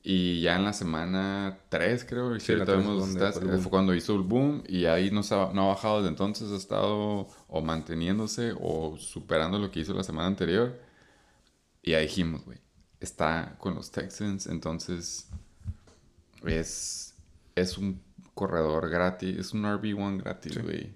Y 0.03 0.41
ya 0.41 0.55
en 0.55 0.65
la 0.65 0.73
semana 0.73 1.59
3, 1.69 2.05
creo, 2.05 2.37
Sí, 2.39 2.53
la 2.53 2.63
ahorita 2.63 2.73
tres 2.73 2.77
vemos 2.85 2.97
los 2.97 3.13
donde 3.13 3.19
stats, 3.19 3.39
fue 3.39 3.49
el 3.49 3.55
eh, 3.55 3.61
fue 3.61 3.69
cuando 3.69 3.93
hizo 3.95 4.15
el 4.15 4.23
boom. 4.23 4.63
Y 4.67 4.85
ahí 4.85 5.11
no, 5.11 5.21
ha, 5.21 5.51
no 5.53 5.63
ha 5.65 5.67
bajado 5.75 5.97
desde 5.97 6.09
entonces, 6.09 6.51
ha 6.51 6.55
estado 6.57 7.27
o 7.47 7.61
manteniéndose 7.61 8.53
o 8.59 8.97
superando 8.97 9.59
lo 9.59 9.69
que 9.71 9.81
hizo 9.81 9.93
la 9.93 10.03
semana 10.03 10.27
anterior. 10.27 10.79
Y 11.83 11.93
ahí 11.93 12.03
dijimos, 12.07 12.43
güey, 12.45 12.59
está 13.01 13.55
con 13.59 13.75
los 13.75 13.91
Texans, 13.91 14.47
entonces 14.47 15.27
es, 16.45 17.13
es 17.55 17.77
un 17.77 18.01
corredor 18.33 18.89
gratis, 18.89 19.37
es 19.37 19.53
un 19.53 19.63
RB1 19.63 20.23
gratis, 20.23 20.53
Sí. 20.53 20.59
güey, 20.61 20.93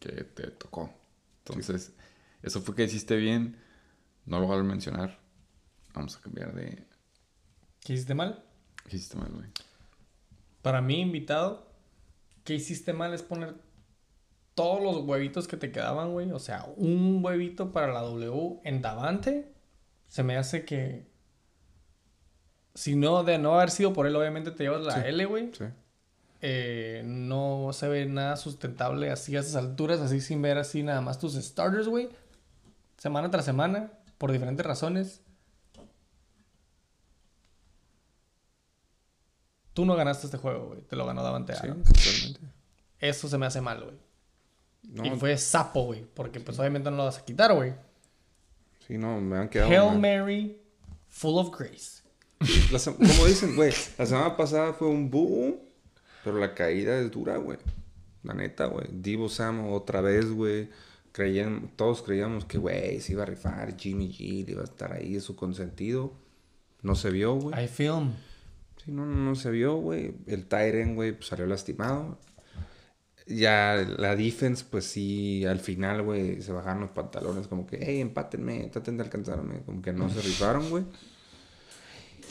que 0.00 0.10
te 0.24 0.48
tocó. 0.48 0.92
Entonces, 1.46 1.92
eso 2.42 2.60
fue 2.60 2.74
que 2.74 2.84
hiciste 2.84 3.16
bien, 3.16 3.56
no 4.26 4.40
lo 4.40 4.46
voy 4.46 4.58
a 4.58 4.62
mencionar. 4.62 5.18
Vamos 5.94 6.16
a 6.16 6.20
cambiar 6.20 6.54
de... 6.54 6.86
¿Qué 7.80 7.94
hiciste 7.94 8.14
mal? 8.14 8.44
¿Qué 8.88 8.96
hiciste 8.96 9.16
mal, 9.16 9.30
güey? 9.32 9.46
Para 10.62 10.82
mí, 10.82 11.00
invitado, 11.00 11.72
¿qué 12.44 12.54
hiciste 12.54 12.92
mal? 12.92 13.14
Es 13.14 13.22
poner 13.22 13.56
todos 14.54 14.82
los 14.82 15.04
huevitos 15.06 15.48
que 15.48 15.56
te 15.56 15.72
quedaban, 15.72 16.12
güey. 16.12 16.30
O 16.32 16.38
sea, 16.38 16.66
un 16.76 17.24
huevito 17.24 17.72
para 17.72 17.92
la 17.92 18.00
W 18.02 18.60
en 18.64 18.82
Davante. 18.82 19.52
Se 20.08 20.22
me 20.22 20.36
hace 20.36 20.64
que. 20.64 21.07
Si 22.78 22.94
no, 22.94 23.24
de 23.24 23.38
no 23.38 23.56
haber 23.56 23.72
sido 23.72 23.92
por 23.92 24.06
él, 24.06 24.14
obviamente 24.14 24.52
te 24.52 24.62
llevas 24.62 24.82
la 24.82 24.94
Sí. 24.94 25.00
L, 25.06 25.24
güey. 25.24 25.50
Sí. 25.52 25.64
Eh, 26.40 27.02
no 27.04 27.70
se 27.72 27.88
ve 27.88 28.06
nada 28.06 28.36
sustentable 28.36 29.10
así 29.10 29.36
a 29.36 29.40
esas 29.40 29.56
alturas, 29.56 29.98
así 30.00 30.20
sin 30.20 30.40
ver 30.40 30.58
así 30.58 30.84
nada 30.84 31.00
más 31.00 31.18
tus 31.18 31.34
starters, 31.34 31.88
güey. 31.88 32.08
Semana 32.96 33.32
tras 33.32 33.44
semana, 33.44 33.90
por 34.16 34.30
diferentes 34.30 34.64
razones. 34.64 35.22
Tú 39.74 39.84
no 39.84 39.96
ganaste 39.96 40.26
este 40.26 40.38
juego, 40.38 40.68
güey. 40.68 40.82
Te 40.82 40.94
lo 40.94 41.04
ganó 41.04 41.24
Davante 41.24 41.54
Sí, 41.54 41.62
totalmente. 41.62 42.40
Eso 43.00 43.28
se 43.28 43.38
me 43.38 43.46
hace 43.46 43.60
mal, 43.60 43.82
güey. 43.82 43.96
No, 44.84 45.04
Y 45.04 45.18
fue 45.18 45.36
sapo, 45.36 45.82
güey. 45.86 46.04
Porque 46.14 46.38
pues 46.38 46.56
obviamente 46.60 46.92
no 46.92 46.96
lo 46.98 47.04
vas 47.06 47.18
a 47.18 47.24
quitar, 47.24 47.52
güey. 47.52 47.74
sí, 48.86 48.96
no, 48.98 49.20
me 49.20 49.36
han 49.36 49.48
quedado. 49.48 49.68
Hail 49.68 49.98
mal. 50.00 50.20
Mary, 50.20 50.60
full 51.08 51.38
of 51.38 51.50
grace. 51.58 51.97
La 52.72 52.78
como 52.78 53.26
dicen, 53.26 53.56
güey, 53.56 53.72
la 53.98 54.06
semana 54.06 54.36
pasada 54.36 54.72
fue 54.72 54.88
un 54.88 55.10
boom, 55.10 55.56
pero 56.24 56.38
la 56.38 56.54
caída 56.54 56.98
es 57.00 57.10
dura, 57.10 57.36
güey. 57.36 57.58
La 58.22 58.34
neta, 58.34 58.66
güey. 58.66 58.86
Divo 58.92 59.28
Samo 59.28 59.74
otra 59.74 60.00
vez, 60.00 60.30
güey. 60.30 60.68
Creían, 61.12 61.70
todos 61.76 62.02
creíamos 62.02 62.44
que, 62.44 62.58
güey, 62.58 63.00
se 63.00 63.12
iba 63.12 63.22
a 63.22 63.26
rifar. 63.26 63.76
Jimmy 63.76 64.08
G 64.08 64.48
iba 64.48 64.60
a 64.60 64.64
estar 64.64 64.92
ahí, 64.92 65.16
es 65.16 65.24
su 65.24 65.34
consentido. 65.34 66.12
No 66.82 66.94
se 66.94 67.10
vio, 67.10 67.34
güey. 67.34 67.64
I 67.64 67.66
film. 67.66 68.12
Sí, 68.84 68.92
no, 68.92 69.04
no, 69.04 69.16
no 69.16 69.34
se 69.34 69.50
vio, 69.50 69.76
güey. 69.76 70.14
El 70.26 70.46
Tyren, 70.46 70.94
güey, 70.94 71.12
pues 71.12 71.26
salió 71.26 71.46
lastimado. 71.46 72.18
Ya 73.26 73.84
la 73.98 74.16
defense, 74.16 74.64
pues 74.70 74.86
sí, 74.86 75.44
al 75.44 75.60
final, 75.60 76.02
güey, 76.02 76.40
se 76.40 76.52
bajaron 76.52 76.80
los 76.80 76.90
pantalones, 76.90 77.46
como 77.46 77.66
que, 77.66 77.78
hey, 77.80 78.00
empátenme, 78.00 78.68
traten 78.68 78.96
de 78.96 79.04
alcanzarme. 79.04 79.62
Como 79.62 79.82
que 79.82 79.92
no 79.92 80.08
se 80.08 80.20
rifaron, 80.22 80.70
güey. 80.70 80.84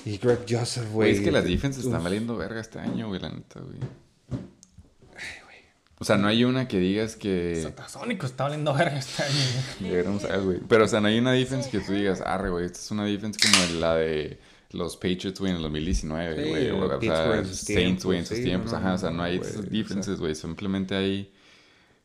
Y 0.07 0.19
Greg 0.19 0.45
Joseph, 0.47 0.89
Güey, 0.93 1.11
es 1.11 1.19
que 1.19 1.31
las 1.31 1.43
defenses 1.43 1.83
están 1.83 2.01
valiendo 2.01 2.37
verga 2.37 2.61
este 2.61 2.79
año, 2.79 3.09
güey, 3.09 3.19
la 3.19 3.29
neta, 3.29 3.59
güey. 3.59 3.77
O 5.99 6.05
sea, 6.05 6.15
no 6.15 6.29
hay 6.29 6.45
una 6.45 6.69
que 6.69 6.79
digas 6.79 7.17
que... 7.17 7.59
Satasónico 7.61 8.25
está 8.25 8.45
valiendo 8.45 8.73
verga 8.73 8.99
este 8.99 9.23
año, 9.23 9.33
güey. 9.81 10.19
Saber, 10.19 10.41
güey. 10.43 10.59
Pero, 10.69 10.85
o 10.85 10.87
sea, 10.87 11.01
no 11.01 11.09
hay 11.09 11.19
una 11.19 11.33
defense 11.33 11.69
que 11.69 11.79
tú 11.79 11.91
digas, 11.91 12.21
arre, 12.21 12.49
güey, 12.49 12.65
esta 12.65 12.79
es 12.79 12.89
una 12.91 13.03
defense 13.03 13.37
como 13.37 13.79
la 13.81 13.95
de 13.95 14.39
los 14.71 14.95
Patriots, 14.95 15.41
güey, 15.41 15.51
en 15.51 15.57
el 15.57 15.63
2019, 15.63 16.41
Sí, 16.41 16.49
güey. 16.49 16.69
o 16.69 16.85
o, 16.85 17.01
sea, 17.01 17.43
Saints, 17.43 18.05
güey, 18.05 18.19
en 18.19 18.25
sus 18.25 18.37
sí, 18.37 18.43
tiempos. 18.45 18.71
no, 18.71 18.77
Ajá, 18.77 18.93
o 18.93 18.97
sea, 18.97 19.09
no 19.09 19.23
hay 19.23 19.39
esas 19.39 19.57
o 19.57 19.61
defenses, 19.63 20.19
güey. 20.19 20.35
Simplemente 20.35 20.95
hay... 20.95 21.33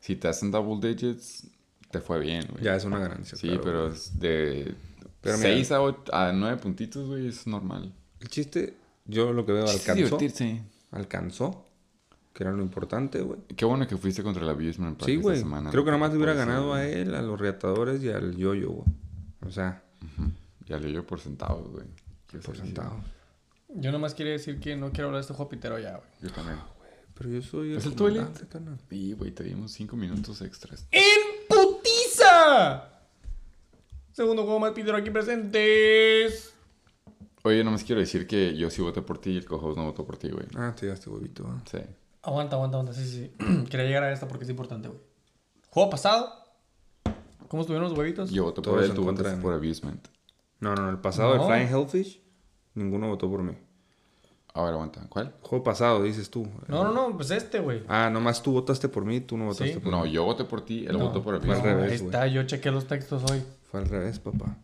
Si 0.01 0.17
te 0.17 0.27
hacen 0.27 0.51
double 0.51 0.89
digits, 0.89 1.47
te 1.93 2.01
fue 2.01 2.19
bien, 2.19 2.49
güey. 2.51 2.65
Ya 2.65 2.75
es 2.75 2.85
una 2.85 2.99
ganancia. 2.99 3.39
Sí, 3.39 3.47
claro, 3.47 3.63
pero 3.63 3.93
es 3.93 4.19
de 4.19 4.75
Pero 5.23 5.39
mira- 5.39 5.51
6 5.55 5.73
a, 5.73 5.81
ocho- 5.81 6.15
a 6.15 6.33
9 6.33 6.57
puntitos, 6.59 7.07
güey, 7.09 7.29
es 7.29 7.47
normal. 7.47 7.95
El 8.21 8.29
chiste, 8.29 8.77
yo 9.07 9.33
lo 9.33 9.47
que 9.47 9.53
veo, 9.53 9.65
Es 9.65 9.73
alcanzó. 9.81 9.95
divertirse. 10.05 10.63
Alcanzó. 10.91 11.67
Que 12.35 12.45
era 12.45 12.53
lo 12.53 12.63
importante, 12.63 13.21
güey. 13.21 13.41
Qué 13.57 13.65
bueno 13.65 13.87
que 13.87 13.97
fuiste 13.97 14.23
contra 14.23 14.43
el 14.43 14.49
Abusement 14.49 14.97
Park 14.99 15.07
Sí, 15.07 15.13
esta 15.13 15.23
güey. 15.23 15.39
semana. 15.39 15.71
Creo 15.71 15.85
que 15.85 15.91
nomás 15.91 16.11
le 16.13 16.17
hubiera 16.17 16.33
ganado 16.35 16.73
a 16.75 16.85
él, 16.87 17.15
a 17.15 17.23
los 17.23 17.39
reatadores 17.41 18.03
y 18.03 18.09
al 18.11 18.37
yoyo, 18.37 18.71
güey. 18.71 18.87
O 19.47 19.51
sea. 19.51 19.83
Ya 20.67 20.79
le 20.79 20.89
dio 20.89 21.07
por 21.07 21.21
centavos, 21.21 21.71
güey. 21.71 21.85
Por 22.45 22.57
sentado. 22.57 23.01
Yo 23.75 23.93
nomás 23.93 24.15
quiero 24.15 24.31
decir 24.31 24.59
que 24.61 24.77
no 24.77 24.91
quiero 24.91 25.07
hablar 25.09 25.19
de 25.19 25.23
este 25.23 25.35
juego 25.35 25.49
pitero 25.51 25.79
ya, 25.79 25.97
güey. 25.97 26.09
Yo 26.23 26.31
también. 26.31 26.59
Pero 27.15 27.29
yo 27.31 27.43
soy 27.43 27.73
el 27.73 27.79
¿Es 27.79 27.87
el 27.87 27.95
carnal. 27.95 28.79
Sí, 28.89 29.13
güey, 29.13 29.31
te 29.33 29.45
dimos 29.45 29.73
5 29.73 29.97
minutos 29.97 30.41
extras. 30.41 30.87
¡En 30.91 31.03
putiza! 31.49 32.89
Segundo 34.13 34.43
juego 34.45 34.61
más 34.61 34.73
pitero 34.73 34.97
aquí 34.97 35.11
presentes. 35.11 36.55
Oye, 37.45 37.65
nomás 37.65 37.83
quiero 37.83 38.01
decir 38.01 38.27
que 38.27 38.57
yo 38.57 38.71
sí 38.71 38.83
voté 38.83 39.03
por 39.03 39.19
ti 39.19 39.31
y 39.31 39.37
el 39.39 39.45
cojo 39.45 39.73
no 39.75 39.85
votó 39.87 40.05
por 40.05 40.17
ti, 40.17 40.29
güey. 40.31 40.47
Ah, 40.55 40.73
te 40.77 40.87
llegaste, 40.87 41.11
huevito. 41.11 41.45
¿ah? 41.49 41.61
Sí. 41.71 41.79
Aguanta, 42.23 42.57
aguanta, 42.57 42.77
aguanta. 42.79 42.93
Sí, 42.93 43.05
sí, 43.05 43.31
sí. 43.41 43.65
Quería 43.71 43.87
llegar 43.87 44.05
a 44.05 44.13
esto 44.13 44.29
porque 44.29 44.45
es 44.45 44.51
importante, 44.51 44.89
güey. 44.89 45.01
Juego 45.71 45.91
pasado. 45.91 46.33
¿Cómo 47.49 47.63
estuvieron 47.63 47.89
los 47.89 47.99
huevitos? 47.99 48.31
Yo 48.31 48.45
voté 48.45 48.57
por 48.63 48.65
Todos 48.75 48.85
él, 48.85 48.91
en 48.91 48.97
tú 48.97 49.05
contra 49.05 49.23
votaste 49.25 49.37
de 49.39 49.43
por 49.43 49.53
Abusement. 49.55 50.09
No, 50.61 50.75
no, 50.75 50.89
el 50.91 50.99
pasado, 50.99 51.35
No. 51.37 51.43
el 51.43 51.49
Flying 51.49 51.69
Hellfish, 51.83 52.21
ninguno 52.75 53.09
votó 53.09 53.29
por 53.29 53.43
mí. 53.43 53.53
A 54.55 54.63
ver, 54.63 54.75
aguanta. 54.75 55.07
¿Cuál? 55.09 55.35
Juego 55.43 55.65
pasado, 55.65 56.03
dices 56.03 56.31
tú. 56.31 56.47
No, 56.69 56.85
no, 56.85 56.93
no, 56.93 57.17
pues 57.17 57.31
este, 57.31 57.59
güey. 57.59 57.83
Ah, 57.89 58.09
nomás 58.11 58.43
tú 58.43 58.53
votaste 58.53 58.89
por 58.89 59.05
mí, 59.05 59.21
tú 59.21 59.37
no 59.37 59.47
votaste 59.47 59.75
Sí. 59.75 59.81
por 59.81 59.91
No, 59.91 60.05
mí. 60.05 60.13
yo 60.13 60.25
voté 60.25 60.45
por 60.45 60.65
ti, 60.65 60.85
él 60.87 60.93
No, 60.99 61.07
votó 61.07 61.23
por 61.23 61.41
fue 61.43 61.47
al 61.55 61.61
Abusement. 61.61 61.65
revés. 61.81 61.93
Ahí 61.93 61.99
güey. 61.99 62.07
está, 62.11 62.27
yo 62.29 62.43
chequé 62.45 62.71
los 62.71 62.87
textos 62.87 63.23
hoy. 63.31 63.43
Fue 63.73 63.81
al 63.81 63.89
revés, 63.89 64.19
papá. 64.21 64.57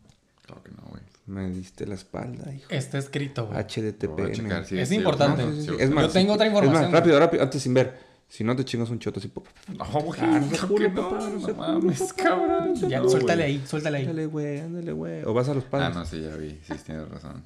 Claro 0.46 0.62
que 0.62 0.70
no, 0.70 0.82
güey. 0.88 1.02
Me 1.26 1.50
diste 1.50 1.84
la 1.86 1.94
espalda, 1.96 2.52
hijo. 2.54 2.66
Está 2.70 2.98
escrito, 2.98 3.46
güey. 3.48 3.66
Checar, 3.66 4.64
sí, 4.64 4.78
Es 4.78 4.88
sí, 4.90 4.94
importante. 4.96 5.42
sí, 5.54 5.62
Sí. 5.66 5.70
Es 5.80 5.90
más, 5.90 6.06
Yo 6.06 6.12
tengo 6.12 6.34
otra 6.34 6.46
Es 6.46 6.52
información. 6.52 6.82
más, 6.84 6.92
rápido, 6.92 7.18
rápido, 7.18 7.42
antes 7.42 7.62
sin 7.62 7.74
ver. 7.74 8.06
Si 8.28 8.44
no 8.44 8.54
te 8.54 8.62
chingas 8.64 8.90
un 8.90 8.98
choto 8.98 9.18
así, 9.20 9.28
papá. 9.28 9.50
No, 9.76 9.84
güey. 10.02 10.20
Ah, 10.22 10.38
no 10.40 10.46
creo 10.48 10.68
culo, 10.68 10.88
no, 10.90 10.94
papá, 11.10 11.28
no 11.30 11.38
no 11.48 11.54
mames, 11.54 12.12
cabrón. 12.12 12.74
no 12.80 12.88
Ya, 12.88 13.00
No, 13.00 13.08
suéltale 13.08 13.44
ahí, 13.44 13.64
suéltale 13.66 13.96
ahí. 13.98 14.04
Ándale, 14.04 14.26
güey, 14.26 14.60
ándale, 14.60 14.92
güey. 14.92 15.24
O 15.24 15.32
vas 15.32 15.48
a 15.48 15.54
los 15.54 15.64
Ah, 15.64 15.70
padres. 15.70 15.96
no, 15.96 16.04
sí, 16.04 16.20
ya 16.20 16.36
vi. 16.36 16.50
Sí, 16.66 16.74
tienes 16.84 17.08
razón. 17.08 17.42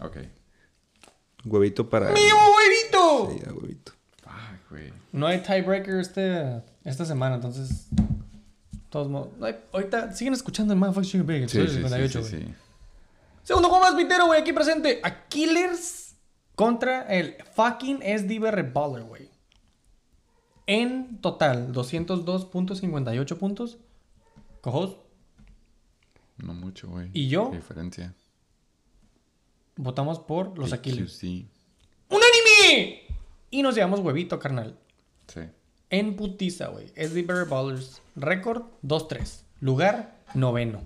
Ok. 0.00 0.16
Huevito 1.44 1.88
para. 1.90 2.10
¡Mi 2.12 2.20
huevito! 2.20 3.30
Sí, 3.32 3.42
ya, 3.44 3.52
huevito. 3.52 3.92
Ay, 4.24 4.56
güey. 4.70 4.92
No 5.12 5.26
hay 5.26 5.40
tiebreaker 5.42 5.98
este, 6.00 6.62
esta 6.84 7.04
semana, 7.04 7.34
entonces. 7.36 7.88
Todos 8.90 9.08
modos. 9.08 9.36
no 9.38 9.46
hay- 9.46 9.56
ahorita 9.72 10.12
siguen 10.12 10.32
escuchando 10.34 10.72
el 10.72 10.78
Motherfucker 10.80 11.08
Sugar 11.10 11.26
Big, 11.26 11.48
Sí, 11.50 11.58
episodio 11.58 11.68
sí, 11.68 11.74
sí, 11.74 11.82
58, 12.20 12.22
sí. 12.22 12.54
Segundo 13.42 13.68
juego 13.68 13.84
más 13.84 13.94
pitero, 13.94 14.26
güey, 14.26 14.40
aquí 14.40 14.52
presente. 14.52 15.00
A 15.02 15.26
Killers 15.28 16.04
Contra 16.54 17.02
el 17.02 17.36
fucking 17.54 18.00
SDB 18.02 18.72
Baller, 18.72 19.04
güey. 19.04 19.30
En 20.66 21.20
total, 21.20 21.72
202.58 21.72 23.38
puntos. 23.38 23.78
Cojos, 24.60 24.96
No 26.38 26.52
mucho, 26.54 26.88
güey. 26.88 27.10
¿Y 27.12 27.28
yo? 27.28 27.50
¿Qué 27.50 27.56
diferencia? 27.58 28.14
votamos 29.76 30.18
por 30.18 30.58
los 30.58 30.72
Aquiles. 30.72 31.12
Sí. 31.12 31.48
¡Unánime! 32.08 33.02
Y 33.50 33.62
nos 33.62 33.74
llevamos 33.76 34.00
huevito, 34.00 34.38
carnal. 34.40 34.76
Sí. 35.28 35.40
En 35.90 36.16
putiza, 36.16 36.68
güey. 36.68 36.88
SDB 36.88 37.48
Ballers. 37.48 38.02
Récord 38.16 38.64
2-3. 38.82 39.42
Lugar 39.60 40.16
noveno. 40.34 40.82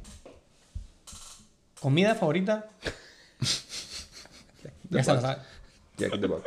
Comida 1.81 2.15
favorita. 2.15 2.69
ya 4.91 5.03
se 5.03 5.15
la 5.15 5.21
sabe. 5.21 5.39
Box. 6.29 6.45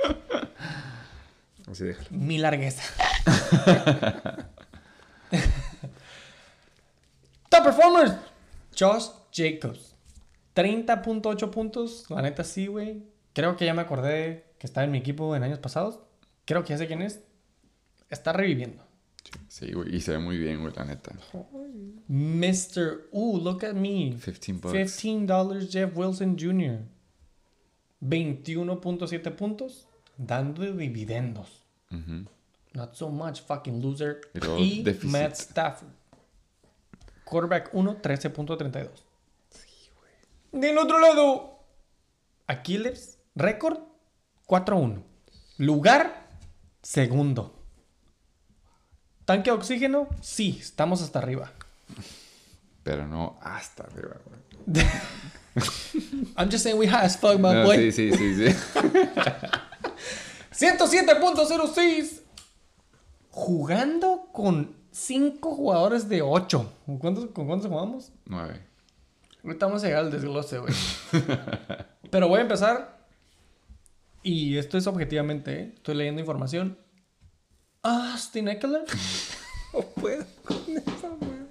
Así 1.70 1.84
déjalo. 1.84 2.08
Mi 2.12 2.38
largueza. 2.38 2.84
Top 7.50 7.64
performers. 7.64 8.14
Josh 8.78 9.08
Jacobs. 9.34 9.96
30.8 10.56 11.50
puntos. 11.50 12.06
La 12.10 12.22
neta 12.22 12.44
sí, 12.44 12.68
güey. 12.68 13.04
Creo 13.34 13.58
que 13.58 13.66
ya 13.66 13.74
me 13.74 13.82
acordé 13.82 14.46
que 14.58 14.68
estaba 14.68 14.86
en 14.86 14.92
mi 14.92 15.00
equipo 15.00 15.36
en 15.36 15.44
años 15.44 15.60
pasados. 15.60 16.00
Creo 16.46 16.64
que 16.64 16.70
ya 16.70 16.78
sé 16.78 16.88
quién 16.88 17.02
es. 17.02 17.22
Está 18.16 18.32
reviviendo. 18.34 18.82
Sí, 19.50 19.72
güey. 19.74 19.96
Y 19.96 20.00
se 20.02 20.14
ve 20.14 20.20
muy 20.20 20.38
bien, 20.38 20.62
güey, 20.62 20.74
la 20.74 20.86
neta. 20.86 21.14
Mr. 22.08 23.10
Ooh, 23.12 23.38
look 23.38 23.66
at 23.66 23.74
me. 23.74 24.18
15 24.24 24.54
bucks. 24.54 25.04
$15 25.04 25.70
Jeff 25.70 25.92
Wilson 25.96 26.38
Jr. 26.40 26.80
21.7 28.02 29.36
puntos. 29.36 29.88
Dando 30.18 30.62
dividendos. 30.64 31.66
Ujú. 31.92 32.26
Not 32.74 32.96
so 32.96 33.10
much, 33.10 33.42
fucking 33.42 33.82
loser. 33.82 34.22
Y 34.34 34.40
luego 34.40 34.60
Y. 34.60 34.84
Matt 35.04 35.36
Stafford. 35.36 35.92
Quarterback 37.26 37.74
1, 37.74 38.02
13.32. 38.02 38.90
Del 40.52 40.78
otro 40.78 41.00
lado, 41.00 41.60
Aquiles, 42.48 43.20
récord 43.36 43.80
4-1. 44.48 45.04
Lugar, 45.58 46.30
segundo. 46.82 47.55
Tanque 49.26 49.50
de 49.52 49.58
oxígeno, 49.58 50.08
sí, 50.22 50.58
estamos 50.62 51.02
hasta 51.02 51.20
arriba. 51.20 51.52
Pero 52.84 53.08
no 53.08 53.38
hasta 53.42 53.84
arriba, 53.84 54.16
güey. 54.26 54.86
I'm 56.38 56.50
just 56.52 56.64
saying 56.64 56.78
we 56.78 56.88
high 56.88 57.06
as 57.06 57.18
fuck, 57.18 57.36
my 57.40 57.54
No, 57.54 57.64
boy. 57.64 57.92
sí, 57.92 58.12
sí, 58.12 58.18
sí, 58.18 58.50
sí. 58.52 58.56
107.06. 60.68 62.22
Jugando 63.32 64.30
con 64.32 64.76
5 64.92 65.56
jugadores 65.56 66.08
de 66.08 66.22
8. 66.22 66.74
¿Con 66.86 66.98
cuántos, 67.00 67.26
¿Con 67.32 67.48
cuántos 67.48 67.70
jugamos? 67.70 68.12
Nueve. 68.26 68.62
Ahorita 69.44 69.66
vamos 69.66 69.84
a 69.84 69.88
llegar 69.88 70.06
al 70.06 70.12
desglose, 70.12 70.60
güey. 70.60 70.74
Pero 72.12 72.28
voy 72.30 72.40
a 72.40 72.44
empezar. 72.44 72.98
Y 74.24 74.58
esto 74.58 74.78
es 74.78 74.88
objetivamente, 74.88 75.60
¿eh? 75.60 75.72
Estoy 75.76 75.96
leyendo 75.96 76.22
información. 76.22 76.78
Austin 77.86 78.48
Eckler. 78.48 78.86
No 79.74 79.82
puedo 79.82 80.26
con 80.46 80.58
esa 80.70 81.10
madre. 81.10 81.50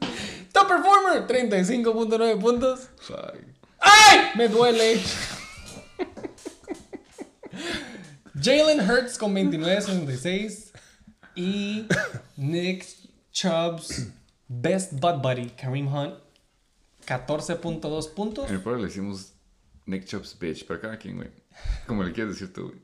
Top 0.51 0.67
performer. 0.67 1.27
35.9 1.27 2.41
puntos. 2.41 2.89
Fuck. 2.97 3.35
¡Ay! 3.79 4.31
Me 4.35 4.49
duele. 4.49 4.99
Jalen 8.41 8.81
Hurts 8.81 9.19
con 9.19 9.35
29.66. 9.35 10.73
Y 11.37 11.87
Nick 12.37 12.87
Chubb's 13.31 14.07
best 14.49 14.93
butt 14.93 15.21
buddy, 15.21 15.51
Kareem 15.51 15.89
Hunt, 15.89 16.15
14.2 17.07 18.15
puntos. 18.15 18.49
En 18.49 18.57
el 18.57 18.77
le 18.79 18.87
decimos 18.87 19.33
Nick 19.87 20.07
Chops 20.07 20.39
bitch, 20.39 20.67
pero 20.67 20.81
cada 20.81 20.97
quien, 20.97 21.17
güey. 21.17 21.31
Como 21.87 22.03
le 22.03 22.13
quieres 22.13 22.35
decir 22.35 22.53
tú, 22.53 22.69
güey. 22.69 22.79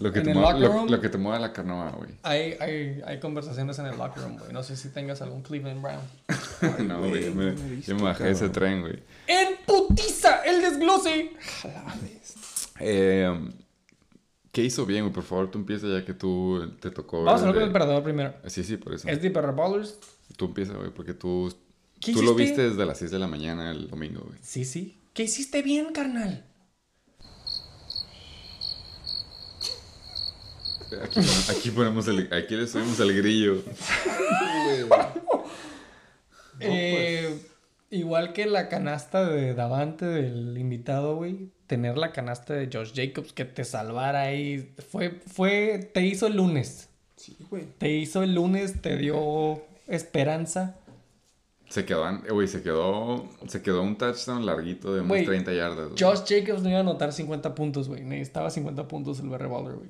Lo 0.00 0.12
que, 0.12 0.20
te 0.22 0.32
mueva, 0.34 0.58
lo, 0.58 0.68
room. 0.68 0.90
lo 0.90 1.00
que 1.00 1.08
te 1.08 1.18
mueva 1.18 1.38
la 1.38 1.52
carnoa, 1.52 1.90
güey. 1.90 2.10
Hay, 2.22 2.56
hay, 2.60 3.02
hay 3.06 3.20
conversaciones 3.20 3.78
en 3.78 3.86
el 3.86 3.98
locker 3.98 4.22
room, 4.22 4.38
güey. 4.38 4.52
No 4.52 4.62
sé 4.62 4.76
si 4.76 4.88
tengas 4.88 5.20
algún 5.22 5.42
Cleveland 5.42 5.82
Brown. 5.82 6.88
no, 6.88 7.00
güey. 7.00 7.26
Yo 7.26 7.34
me, 7.34 7.80
yo 7.82 7.94
me 7.96 8.02
bajé 8.02 8.30
ese 8.30 8.48
tren, 8.48 8.80
güey. 8.80 8.98
¡En 9.26 9.56
putiza! 9.66 10.42
¡El 10.44 10.62
desglose! 10.62 11.32
Eh, 12.80 13.50
¿Qué 14.52 14.64
hizo 14.64 14.84
bien, 14.86 15.04
güey? 15.04 15.12
Por 15.12 15.22
favor, 15.24 15.50
tú 15.50 15.58
empieza 15.58 15.86
ya 15.86 16.04
que 16.04 16.14
tú 16.14 16.72
te 16.80 16.90
tocó. 16.90 17.22
Vamos 17.22 17.42
a 17.42 17.48
hablar 17.48 17.54
ver 17.54 17.62
con 17.62 17.68
el 17.68 17.72
de- 17.72 17.78
perdedor 17.78 18.02
primero. 18.02 18.34
Sí, 18.46 18.64
sí, 18.64 18.76
por 18.76 18.94
eso. 18.94 19.08
Es 19.08 19.22
de 19.22 19.30
Perra 19.30 19.52
Ballers. 19.52 19.98
Tú 20.36 20.46
empieza, 20.46 20.72
güey, 20.72 20.90
porque 20.90 21.14
tú, 21.14 21.54
¿Qué 22.00 22.12
tú 22.12 22.22
lo 22.22 22.34
viste 22.34 22.68
desde 22.70 22.84
las 22.86 22.98
6 22.98 23.10
de 23.10 23.18
la 23.18 23.26
mañana 23.26 23.70
el 23.70 23.88
domingo, 23.88 24.22
güey. 24.26 24.38
Sí, 24.42 24.64
sí. 24.64 24.96
¿Qué 25.12 25.24
hiciste 25.24 25.62
bien, 25.62 25.92
carnal? 25.92 26.44
Aquí, 31.02 31.20
pon- 31.20 31.56
aquí 31.56 31.70
ponemos 31.70 32.08
el, 32.08 32.28
aquí 32.32 32.54
le 32.56 32.66
subimos 32.66 32.98
el 33.00 33.16
grillo. 33.16 33.62
Eh, 36.62 37.40
igual 37.90 38.32
que 38.32 38.44
la 38.46 38.68
canasta 38.68 39.26
de 39.26 39.54
Davante 39.54 40.04
del 40.04 40.56
invitado, 40.58 41.16
güey. 41.16 41.48
Tener 41.66 41.96
la 41.96 42.12
canasta 42.12 42.52
de 42.54 42.68
Josh 42.72 42.92
Jacobs 42.94 43.32
que 43.32 43.44
te 43.44 43.64
salvara 43.64 44.22
ahí. 44.22 44.74
Fue, 44.90 45.10
fue, 45.26 45.90
te 45.94 46.02
hizo 46.04 46.26
el 46.26 46.36
lunes. 46.36 46.88
Sí, 47.16 47.36
güey. 47.48 47.64
Te 47.78 47.90
hizo 47.90 48.22
el 48.22 48.34
lunes, 48.34 48.82
te 48.82 48.96
dio 48.96 49.62
esperanza. 49.86 50.76
Se 51.68 51.84
quedó, 51.84 52.04
güey, 52.30 52.48
se 52.48 52.62
quedó, 52.62 53.28
se 53.46 53.62
quedó 53.62 53.82
un 53.82 53.96
touchdown 53.96 54.44
larguito 54.44 54.92
de 54.92 55.00
unas 55.00 55.08
Güey, 55.08 55.24
30 55.24 55.52
yardas. 55.52 55.88
Josh 55.98 56.22
Jacobs 56.28 56.62
no 56.62 56.68
iba 56.68 56.78
a 56.78 56.80
anotar 56.80 57.12
50 57.12 57.54
puntos, 57.54 57.88
güey. 57.88 58.02
Necesitaba 58.02 58.50
50 58.50 58.88
puntos 58.88 59.20
el 59.20 59.28
Berry 59.28 59.48
Baller, 59.48 59.74
güey. 59.76 59.88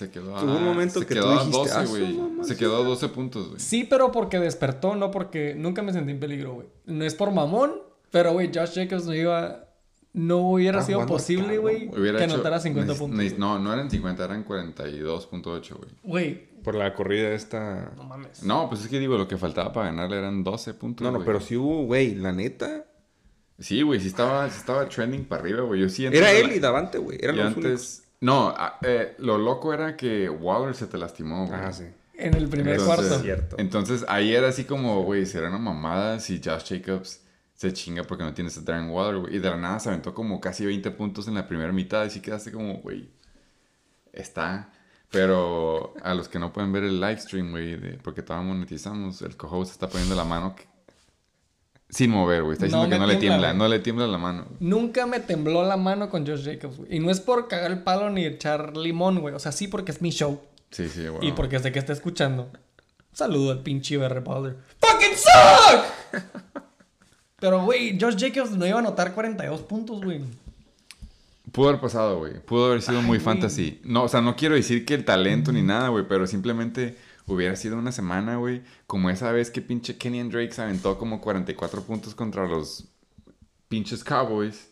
Se 0.00 0.10
quedó 0.10 0.34
a, 0.34 0.42
Hubo 0.42 0.56
un 0.56 0.64
momento 0.64 0.98
se 1.00 1.06
que 1.06 1.14
quedó 1.14 1.24
tú 1.24 1.28
a 1.30 1.44
dijiste, 1.44 1.58
12, 1.58 1.72
"Ah, 1.74 1.84
güey. 1.84 2.20
Se 2.42 2.54
sí". 2.54 2.58
quedó 2.58 2.76
a 2.76 2.84
12 2.84 3.08
puntos, 3.08 3.48
güey. 3.48 3.60
Sí, 3.60 3.84
pero 3.84 4.10
porque 4.10 4.38
despertó, 4.38 4.96
no 4.96 5.10
porque 5.10 5.54
nunca 5.54 5.82
me 5.82 5.92
sentí 5.92 6.12
en 6.12 6.20
peligro, 6.20 6.54
güey. 6.54 6.68
No 6.86 7.04
es 7.04 7.14
por 7.14 7.32
mamón, 7.32 7.72
pero, 8.10 8.32
güey, 8.32 8.50
Josh 8.54 8.74
Jacobs 8.76 9.04
no 9.04 9.14
iba. 9.14 9.66
No 10.12 10.38
hubiera 10.38 10.82
sido 10.82 11.04
posible, 11.06 11.58
güey, 11.58 11.88
que 11.90 12.08
hecho- 12.08 12.24
anotara 12.34 12.58
50 12.60 12.94
neces- 12.94 12.98
puntos. 12.98 13.38
No, 13.38 13.58
no 13.58 13.72
eran 13.72 13.90
50, 13.90 14.24
eran 14.24 14.42
42.8, 14.44 15.76
güey. 15.76 15.90
Güey, 16.02 16.62
Por 16.64 16.74
la 16.74 16.94
corrida 16.94 17.28
esta. 17.32 17.92
no 17.96 18.04
mames. 18.04 18.42
No, 18.42 18.68
pues 18.68 18.80
es 18.82 18.88
que 18.88 18.98
digo, 18.98 19.16
lo 19.18 19.28
que 19.28 19.36
faltaba 19.36 19.72
para 19.72 19.86
ganarle 19.86 20.16
eran 20.18 20.42
12 20.42 20.74
puntos. 20.74 21.04
No, 21.04 21.16
no, 21.16 21.24
pero 21.24 21.40
sí 21.40 21.56
hubo, 21.56 21.84
güey, 21.84 22.14
la 22.14 22.32
neta. 22.32 22.86
Sí, 23.58 23.82
güey, 23.82 24.00
sí 24.00 24.08
estaba, 24.08 24.48
sí 24.48 24.56
estaba 24.58 24.88
trending 24.88 25.26
para 25.26 25.42
arriba, 25.42 25.60
güey. 25.62 25.82
Yo 25.82 25.88
sí 25.90 26.06
Era 26.06 26.28
antes- 26.30 26.44
él 26.44 26.52
y 26.56 26.58
Davante, 26.58 26.98
güey. 26.98 27.18
Eran 27.20 27.36
y 27.36 27.38
los 27.38 27.56
únicos. 27.56 28.02
No, 28.20 28.54
ah, 28.56 28.78
eh, 28.82 29.14
lo 29.18 29.38
loco 29.38 29.72
era 29.72 29.96
que 29.96 30.28
Waller 30.28 30.74
se 30.74 30.86
te 30.86 30.98
lastimó, 30.98 31.46
güey. 31.46 31.58
Ah, 31.60 31.72
sí. 31.72 31.84
En 32.14 32.34
el 32.34 32.48
primer 32.48 32.74
Entonces- 32.78 33.06
cuarto. 33.08 33.22
Cierto. 33.24 33.56
Entonces 33.58 34.04
ahí 34.08 34.34
era 34.34 34.48
así 34.48 34.64
como, 34.64 35.02
güey, 35.04 35.24
será 35.24 35.48
una 35.48 35.58
mamada 35.58 36.20
si 36.20 36.40
Josh 36.44 36.68
Jacobs 36.68 37.22
se 37.54 37.72
chinga 37.72 38.04
porque 38.04 38.24
no 38.24 38.34
tienes 38.34 38.56
a 38.58 38.60
Darren 38.60 38.90
Waller, 38.90 39.20
güey. 39.22 39.36
Y 39.36 39.38
de 39.38 39.48
la 39.50 39.56
nada 39.56 39.78
se 39.80 39.88
aventó 39.88 40.12
como 40.14 40.38
casi 40.40 40.66
20 40.66 40.90
puntos 40.90 41.28
en 41.28 41.34
la 41.34 41.48
primera 41.48 41.72
mitad 41.72 42.04
y 42.04 42.10
sí 42.10 42.20
quedaste 42.20 42.52
como, 42.52 42.74
güey, 42.74 43.08
está. 44.12 44.70
Pero 45.10 45.94
a 46.02 46.14
los 46.14 46.28
que 46.28 46.38
no 46.38 46.52
pueden 46.52 46.72
ver 46.72 46.84
el 46.84 47.00
live 47.00 47.18
stream, 47.18 47.50
güey, 47.50 47.76
de- 47.76 47.98
porque 47.98 48.22
todavía 48.22 48.52
monetizamos, 48.52 49.22
el 49.22 49.36
co-host 49.36 49.72
está 49.72 49.88
poniendo 49.88 50.14
la 50.14 50.24
mano 50.24 50.54
que- 50.54 50.68
sin 51.90 52.10
mover, 52.10 52.42
güey. 52.42 52.54
Está 52.54 52.66
No 52.66 52.84
diciendo 52.84 52.88
que 52.88 52.94
me 52.94 52.98
no 53.00 53.06
le 53.06 53.16
tiembla, 53.16 53.52
no 53.52 53.68
le 53.68 53.78
tiembla 53.80 54.06
la 54.06 54.18
mano. 54.18 54.46
Nunca 54.60 55.06
me 55.06 55.20
tembló 55.20 55.64
la 55.64 55.76
mano 55.76 56.08
con 56.08 56.26
Josh 56.26 56.44
Jacobs, 56.44 56.78
güey. 56.78 56.96
Y 56.96 57.00
no 57.00 57.10
es 57.10 57.20
por 57.20 57.48
cagar 57.48 57.70
el 57.70 57.82
palo 57.82 58.10
ni 58.10 58.24
echar 58.24 58.76
limón, 58.76 59.20
güey. 59.20 59.34
O 59.34 59.38
sea, 59.38 59.52
sí 59.52 59.68
porque 59.68 59.92
es 59.92 60.00
mi 60.00 60.10
show. 60.10 60.40
Sí, 60.70 60.88
sí, 60.88 61.06
güey. 61.08 61.28
Y 61.28 61.32
porque 61.32 61.58
sé 61.58 61.72
que 61.72 61.78
está 61.78 61.92
escuchando. 61.92 62.48
Saludo 63.12 63.50
al 63.50 63.60
pinche 63.60 63.96
Berry 63.96 64.20
Baller. 64.20 64.56
¡Fucking 64.80 65.16
suck! 65.16 66.22
Pero, 67.40 67.64
güey, 67.64 67.98
Josh 68.00 68.16
Jacobs 68.18 68.52
no 68.52 68.66
iba 68.66 68.76
a 68.76 68.80
anotar 68.80 69.14
42 69.14 69.62
puntos, 69.62 70.00
güey. 70.02 70.20
Pudo 71.50 71.70
haber 71.70 71.80
pasado, 71.80 72.18
güey. 72.18 72.34
Pudo 72.38 72.66
haber 72.66 72.82
sido 72.82 73.00
Ay, 73.00 73.04
muy 73.06 73.18
fantasy. 73.18 73.80
No, 73.82 74.04
o 74.04 74.08
sea, 74.08 74.20
no 74.20 74.36
quiero 74.36 74.54
decir 74.54 74.84
que 74.84 74.94
el 74.94 75.04
talento 75.04 75.50
ni 75.50 75.62
nada, 75.62 75.88
güey, 75.88 76.04
pero 76.06 76.26
simplemente 76.26 76.96
hubiera 77.34 77.56
sido 77.56 77.78
una 77.78 77.92
semana, 77.92 78.36
güey, 78.36 78.62
como 78.86 79.10
esa 79.10 79.32
vez 79.32 79.50
que 79.50 79.62
pinche 79.62 79.96
Kenyan 79.96 80.30
Drake 80.30 80.52
se 80.52 80.62
aventó 80.62 80.98
como 80.98 81.20
44 81.20 81.82
puntos 81.82 82.14
contra 82.14 82.46
los 82.46 82.88
pinches 83.68 84.04
Cowboys. 84.04 84.68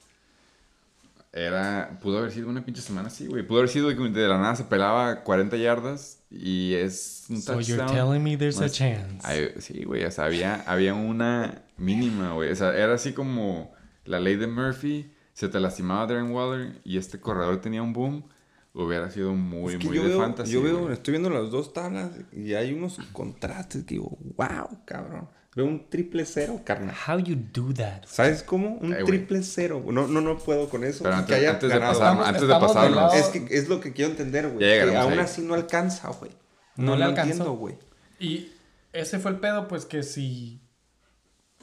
Era, 1.32 1.98
pudo 2.02 2.18
haber 2.18 2.32
sido 2.32 2.48
una 2.48 2.64
pinche 2.64 2.80
semana 2.80 3.08
así, 3.08 3.26
güey. 3.26 3.46
Pudo 3.46 3.58
haber 3.58 3.68
sido 3.70 3.88
que 3.88 3.96
de 3.96 4.28
la 4.28 4.38
nada 4.38 4.56
se 4.56 4.64
pelaba 4.64 5.22
40 5.22 5.56
yardas 5.58 6.20
y 6.30 6.74
es 6.74 7.26
un 7.28 7.40
So 7.40 7.60
you're 7.60 7.76
touchdown. 7.78 7.94
telling 7.94 8.22
me 8.24 8.36
there's 8.36 8.58
No 8.58 8.66
a 8.66 8.70
chance. 8.70 9.20
Ay, 9.22 9.50
sí, 9.58 9.84
güey, 9.84 10.04
o 10.04 10.10
sea, 10.10 10.24
había, 10.24 10.62
había 10.66 10.94
una 10.94 11.62
mínima, 11.76 12.32
güey. 12.32 12.50
O 12.50 12.56
sea, 12.56 12.74
era 12.76 12.94
así 12.94 13.12
como 13.12 13.72
la 14.04 14.20
ley 14.20 14.36
de 14.36 14.46
Murphy, 14.46 15.12
se 15.34 15.48
te 15.48 15.60
lastimaba 15.60 16.06
Darren 16.06 16.32
Waller 16.32 16.80
y 16.82 16.96
este 16.96 17.20
corredor 17.20 17.60
tenía 17.60 17.82
un 17.82 17.92
boom. 17.92 18.24
Hubiera 18.74 19.10
sido 19.10 19.32
muy, 19.34 19.74
Es 19.74 19.78
que 19.80 19.86
muy 19.86 19.96
yo 19.96 20.02
de 20.04 20.08
veo, 20.10 20.20
fantasy. 20.20 20.52
yo 20.52 20.62
veo, 20.62 20.78
güey. 20.80 20.92
estoy 20.92 21.12
viendo 21.12 21.30
las 21.30 21.50
dos 21.50 21.72
tablas 21.72 22.10
y 22.32 22.54
hay 22.54 22.72
unos 22.72 22.98
contrastes 23.12 23.84
que 23.84 23.94
digo, 23.94 24.16
wow, 24.36 24.84
cabrón. 24.84 25.28
Veo 25.56 25.66
un 25.66 25.88
triple 25.90 26.24
cero, 26.24 26.60
carnal. 26.64 26.94
How 27.08 27.18
you 27.18 27.34
do 27.52 27.74
that? 27.74 28.04
¿Sabes 28.06 28.44
cómo? 28.44 28.76
Un 28.76 28.94
Ay, 28.94 29.02
triple 29.04 29.42
cero. 29.42 29.82
No, 29.90 30.06
no, 30.06 30.20
no 30.20 30.38
puedo 30.38 30.68
con 30.68 30.84
eso. 30.84 31.02
Pero 31.02 31.16
que 31.16 31.20
antes, 31.22 31.36
haya 31.36 31.50
antes 31.50 31.68
de 31.68 31.74
ganado. 31.78 31.98
pasar, 31.98 32.12
Estamos- 32.12 32.28
antes 32.28 32.42
de 32.42 32.54
pasarnos. 32.54 33.14
Es 33.14 33.26
que 33.28 33.56
es 33.56 33.68
lo 33.68 33.80
que 33.80 33.92
quiero 33.92 34.12
entender, 34.12 34.46
güey. 34.50 34.58
Que 34.60 34.96
aún 34.96 35.14
ahí. 35.14 35.18
así 35.18 35.42
no 35.42 35.54
alcanza, 35.54 36.10
güey. 36.10 36.30
No 36.76 36.84
No, 36.84 36.92
le 36.92 36.98
lo 37.00 37.04
alcanzó. 37.06 37.30
entiendo, 37.32 37.52
güey. 37.54 37.74
Y 38.20 38.52
ese 38.92 39.18
fue 39.18 39.32
el 39.32 39.38
pedo, 39.40 39.66
pues 39.66 39.84
que 39.84 40.04
si. 40.04 40.60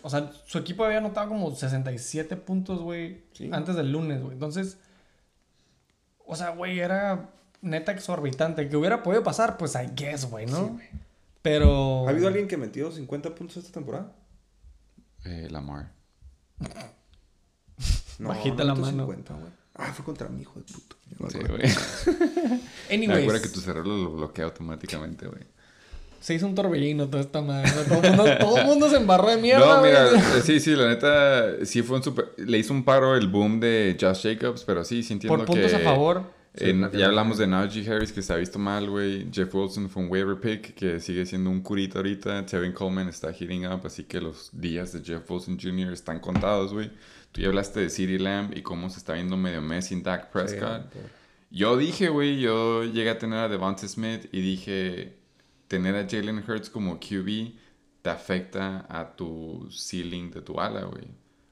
O 0.02 0.10
sea, 0.10 0.30
su 0.46 0.58
equipo 0.58 0.84
había 0.84 0.98
anotado 0.98 1.30
como 1.30 1.56
67 1.56 2.36
puntos, 2.36 2.82
güey, 2.82 3.24
Sí. 3.32 3.50
antes 3.54 3.76
del 3.78 3.92
lunes, 3.94 4.20
güey. 4.22 4.34
Entonces. 4.34 4.78
O 6.26 6.36
sea, 6.36 6.50
güey, 6.50 6.80
era 6.80 7.30
neta 7.62 7.92
exorbitante. 7.92 8.68
Que 8.70 8.78
hubiera 8.78 9.04
podido 9.04 9.24
pasar, 9.24 9.58
pues 9.58 9.76
I 9.76 9.90
guess, 9.96 10.26
güey, 10.30 10.46
¿no? 10.46 10.58
Sí, 10.66 10.72
güey. 10.74 10.88
Pero. 11.42 12.08
¿Ha 12.08 12.12
habido 12.12 12.28
alguien 12.28 12.48
que 12.48 12.58
metió 12.58 12.92
50 12.92 13.36
puntos 13.36 13.58
esta 13.58 13.72
temporada? 13.72 14.14
Eh, 15.26 15.48
Lamar. 15.50 15.92
No, 18.18 18.30
Bajita 18.30 18.64
no 18.64 18.64
la 18.64 18.76
mano. 18.76 19.04
50, 19.08 19.34
güey. 19.34 19.52
Ah, 19.74 19.92
fue 19.92 20.06
contra 20.06 20.30
mi 20.30 20.44
hijo 20.44 20.58
de 20.58 20.66
puto. 20.72 20.96
Sí, 21.30 21.38
güey. 21.40 21.64
Me 22.90 22.96
Anyways, 22.96 23.24
acuerdo 23.24 23.42
que 23.42 23.50
tu 23.50 23.60
cerebro 23.60 23.90
lo 23.98 24.12
bloquea 24.12 24.46
automáticamente, 24.46 25.28
güey. 25.28 25.46
Se 26.26 26.34
hizo 26.34 26.48
un 26.48 26.56
torbellino 26.56 27.08
toda 27.08 27.22
esta 27.22 27.42
madre. 27.42 27.70
Todo 27.88 28.02
el 28.02 28.16
mundo, 28.16 28.38
todo 28.40 28.58
el 28.58 28.66
mundo 28.66 28.90
se 28.90 28.96
embarró 28.98 29.30
de 29.30 29.38
mierda, 29.38 29.76
No, 29.78 29.82
mira, 29.84 30.08
güey. 30.10 30.20
eh, 30.20 30.42
sí, 30.44 30.60
sí, 30.60 30.76
la 30.76 30.88
neta, 30.88 31.64
sí 31.66 31.84
fue 31.84 31.98
un 31.98 32.04
super... 32.04 32.32
Le 32.38 32.58
hizo 32.58 32.74
un 32.74 32.84
paro 32.84 33.16
el 33.16 33.28
boom 33.28 33.60
de 33.60 33.96
Josh 34.00 34.24
Jacobs, 34.24 34.64
pero 34.64 34.84
sí, 34.84 35.04
sí 35.04 35.14
entiendo 35.14 35.38
Por 35.38 35.46
puntos 35.46 35.70
que... 35.72 35.78
a 35.78 35.80
favor. 35.82 36.24
Sí, 36.56 36.70
en- 36.70 36.82
prefiero- 36.82 37.00
ya 37.00 37.06
hablamos 37.08 37.38
de 37.38 37.46
Najee 37.46 37.88
Harris, 37.88 38.12
que 38.12 38.22
se 38.24 38.34
ha 38.34 38.38
visto 38.38 38.58
mal, 38.58 38.90
güey. 38.90 39.28
Jeff 39.32 39.54
Wilson 39.54 39.88
fue 39.90 40.02
un 40.04 40.10
waiver 40.10 40.40
pick, 40.40 40.74
que 40.74 41.00
sigue 41.00 41.26
siendo 41.28 41.50
un 41.52 41.62
curito 41.62 42.00
ahorita. 42.00 42.44
Tevin 42.46 42.72
Coleman 42.72 43.08
está 43.10 43.32
heating 43.32 43.68
up, 43.68 43.82
así 43.86 44.06
que 44.06 44.20
los 44.20 44.50
días 44.52 44.94
de 44.94 45.02
Jeff 45.04 45.30
Wilson 45.30 45.60
Jr. 45.62 45.94
están 45.94 46.20
contados, 46.20 46.74
güey. 46.74 46.90
Tú 47.34 47.42
ya 47.42 47.50
hablaste 47.50 47.82
de 47.82 47.90
CeeDee 47.90 48.18
Lamb 48.20 48.58
y 48.58 48.62
cómo 48.62 48.90
se 48.90 48.98
está 49.00 49.14
viendo 49.14 49.38
medio 49.38 49.62
mes 49.62 49.86
sin 49.88 50.02
Dak 50.02 50.32
Prescott. 50.32 50.84
Sí, 50.94 51.00
Yo 51.52 51.78
dije, 51.78 52.08
güey, 52.10 52.40
yo 52.40 52.84
llegué 52.86 53.10
a 53.12 53.20
tener 53.20 53.38
a 53.40 53.48
Devonta 53.50 53.88
Smith 53.88 54.28
y 54.32 54.40
dije, 54.42 55.14
tener 55.68 55.96
a 55.96 56.08
Jalen 56.10 56.44
Hurts 56.48 56.70
como 56.70 57.00
QB 57.00 57.54
te 58.02 58.10
afecta 58.10 58.86
a 58.90 59.16
tu 59.16 59.68
ceiling 59.72 60.32
de 60.32 60.42
tu 60.42 60.60
ala, 60.60 60.84
güey. 60.86 61.08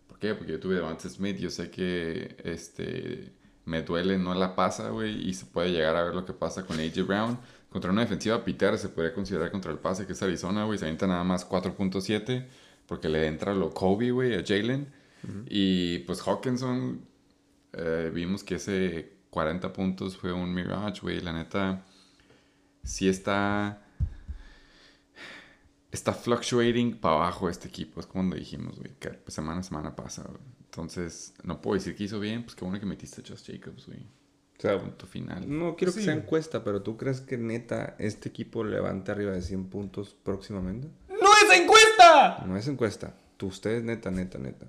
¿Por 0.08 0.20
qué? 0.20 0.36
Porque 0.36 0.52
yo 0.54 0.60
tuve 0.60 0.76
Devonta 0.76 1.10
Smith, 1.10 1.38
yo 1.38 1.50
sé 1.50 1.70
que 1.70 2.36
este 2.44 3.34
me 3.66 3.82
duele, 3.82 4.18
no 4.18 4.34
la 4.34 4.56
pasa, 4.56 4.90
güey, 4.90 5.28
y 5.28 5.34
se 5.34 5.46
puede 5.46 5.72
llegar 5.72 5.96
a 5.96 6.04
ver 6.04 6.14
lo 6.14 6.26
que 6.26 6.34
pasa 6.34 6.66
con 6.66 6.80
AJ 6.80 7.08
Brown. 7.08 7.40
Contra 7.70 7.92
una 7.92 8.02
defensiva 8.02 8.44
pitera 8.44 8.78
se 8.78 8.90
podría 8.90 9.14
considerar 9.14 9.52
contra 9.52 9.72
el 9.72 9.80
pase, 9.80 10.06
que 10.06 10.14
es 10.14 10.22
Arizona, 10.22 10.66
güey, 10.66 10.78
se 10.78 10.86
avienta 10.86 11.08
nada 11.08 11.24
más 11.24 11.50
4.7 11.50 12.46
porque 12.88 13.10
le 13.10 13.28
entra 13.28 13.54
lo 13.54 13.74
Kobe, 13.74 14.12
güey, 14.12 14.36
a 14.36 14.44
Jalen. 14.46 14.92
Y 15.50 16.00
pues 16.00 16.22
Hawkinson, 16.22 17.02
eh, 17.74 18.12
vimos 18.14 18.44
que 18.44 18.56
ese 18.56 19.14
40 19.30 19.72
puntos 19.72 20.18
fue 20.18 20.34
un 20.34 20.54
mirage, 20.54 21.02
güey. 21.02 21.22
La 21.22 21.32
neta, 21.32 21.86
sí 22.84 23.08
está. 23.08 23.83
Está 25.94 26.12
fluctuating 26.12 26.98
para 27.00 27.16
abajo 27.16 27.48
este 27.50 27.68
equipo. 27.68 28.00
Es 28.00 28.08
como 28.08 28.30
lo 28.30 28.36
dijimos, 28.36 28.80
güey. 28.80 28.92
Que 29.00 29.10
pues, 29.10 29.34
semana 29.34 29.60
a 29.60 29.64
semana 29.64 29.96
pasa, 29.96 30.24
güey. 30.24 30.42
Entonces, 30.66 31.36
no 31.44 31.62
puedo 31.62 31.76
decir 31.76 31.96
que 31.96 32.04
hizo 32.06 32.20
bien. 32.20 32.44
Pues 32.44 32.56
qué 32.56 32.66
bueno 32.66 32.80
que 32.80 32.86
metiste 32.88 33.22
a 33.22 33.24
Josh 33.28 33.46
Jacobs, 33.52 33.86
güey. 33.86 34.00
O 34.58 34.62
sea, 34.62 34.80
Punto 34.80 35.06
final. 35.08 35.46
no 35.48 35.76
quiero 35.76 35.94
que 35.94 36.02
sea 36.02 36.14
encuesta, 36.14 36.64
pero 36.64 36.82
¿tú 36.82 36.98
crees 36.98 37.22
que 37.22 37.38
neta 37.38 37.96
este 38.00 38.30
equipo 38.30 38.64
levante 38.64 39.12
arriba 39.12 39.32
de 39.34 39.42
100 39.42 39.66
puntos 39.70 40.16
próximamente? 40.24 40.88
¡No 41.10 41.30
es 41.52 41.60
encuesta! 41.60 42.44
No 42.48 42.58
es 42.58 42.68
encuesta. 42.68 43.14
Tú, 43.38 43.48
ustedes, 43.48 43.84
neta, 43.84 44.10
neta, 44.10 44.38
neta. 44.40 44.66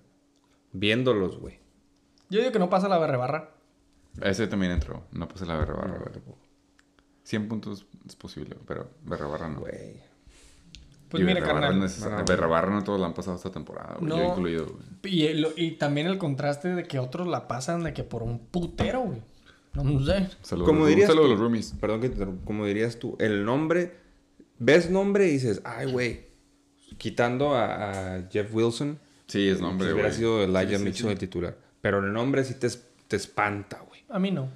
Viéndolos, 0.72 1.38
güey. 1.38 1.58
Yo 2.28 2.40
digo 2.40 2.52
que 2.52 2.58
no 2.58 2.68
pasa 2.68 2.88
la 2.88 2.98
berre 2.98 3.16
barra. 3.16 3.50
Ese 4.20 4.46
también 4.46 4.72
entró. 4.72 5.06
No 5.12 5.26
puse 5.28 5.46
la 5.46 5.56
berra 5.56 5.74
barra, 5.74 5.92
No, 5.94 6.00
güey. 6.00 6.12
tampoco. 6.12 6.38
100 7.22 7.48
puntos 7.48 7.86
es 8.06 8.16
posible, 8.16 8.56
pero 8.66 8.90
berra 9.04 9.26
barra 9.26 9.48
no. 9.48 9.60
Güey. 9.60 10.02
Pues 11.08 11.22
Y 11.22 11.26
mira, 11.26 11.40
carnal. 11.42 11.78
no 11.78 11.84
es- 11.86 12.00
No. 12.04 12.82
todos 12.84 12.98
la 13.00 13.06
han 13.06 13.14
pasado 13.14 13.36
esta 13.36 13.50
temporada, 13.50 13.96
güey. 14.00 14.08
No. 14.08 14.16
Yo 14.16 14.24
incluido, 14.30 14.66
güey. 14.66 15.14
Y, 15.14 15.26
el- 15.26 15.48
y 15.56 15.72
también 15.72 16.06
el 16.06 16.18
contraste 16.18 16.74
de 16.74 16.84
que 16.84 16.98
otros 16.98 17.26
la 17.28 17.46
pasan 17.46 17.84
de 17.84 17.92
que 17.92 18.02
por 18.04 18.22
un 18.22 18.38
putero, 18.38 19.00
güey. 19.02 19.22
No 19.74 20.04
sé. 20.04 20.28
Saludos, 20.42 20.68
Como 20.68 20.86
dirías 20.86 21.08
saludo 21.08 21.24
a 21.24 21.26
tú- 21.28 21.32
los 21.32 21.40
roomies. 21.40 21.74
Perdón 21.80 22.00
que 22.00 22.08
te. 22.08 22.26
Como 22.44 22.64
dirías 22.66 22.98
tú, 22.98 23.16
el 23.20 23.44
nombre, 23.44 23.96
ves 24.58 24.88
nombre 24.90 25.26
y 25.28 25.32
dices, 25.32 25.60
ay, 25.64 25.90
güey, 25.90 26.26
quitando 26.98 27.54
a, 27.54 28.14
a 28.16 28.22
Jeff 28.30 28.54
Wilson, 28.54 28.98
Sí, 29.26 29.48
es 29.48 29.60
nombre, 29.60 29.86
pues 29.86 29.92
güey. 29.92 29.94
hubiera 30.02 30.12
sido 30.12 30.42
Elijah 30.44 30.70
Sí, 30.70 30.76
sí, 30.78 30.84
Mitchell 30.84 31.02
sí. 31.04 31.08
de 31.08 31.16
titular. 31.16 31.58
Pero 31.80 31.98
el 31.98 32.12
nombre 32.12 32.44
sí 32.44 32.54
te, 32.54 32.68
te 33.08 33.16
espanta, 33.16 33.82
güey. 33.88 34.00
A 34.08 34.18
mí 34.18 34.30
no. 34.30 34.48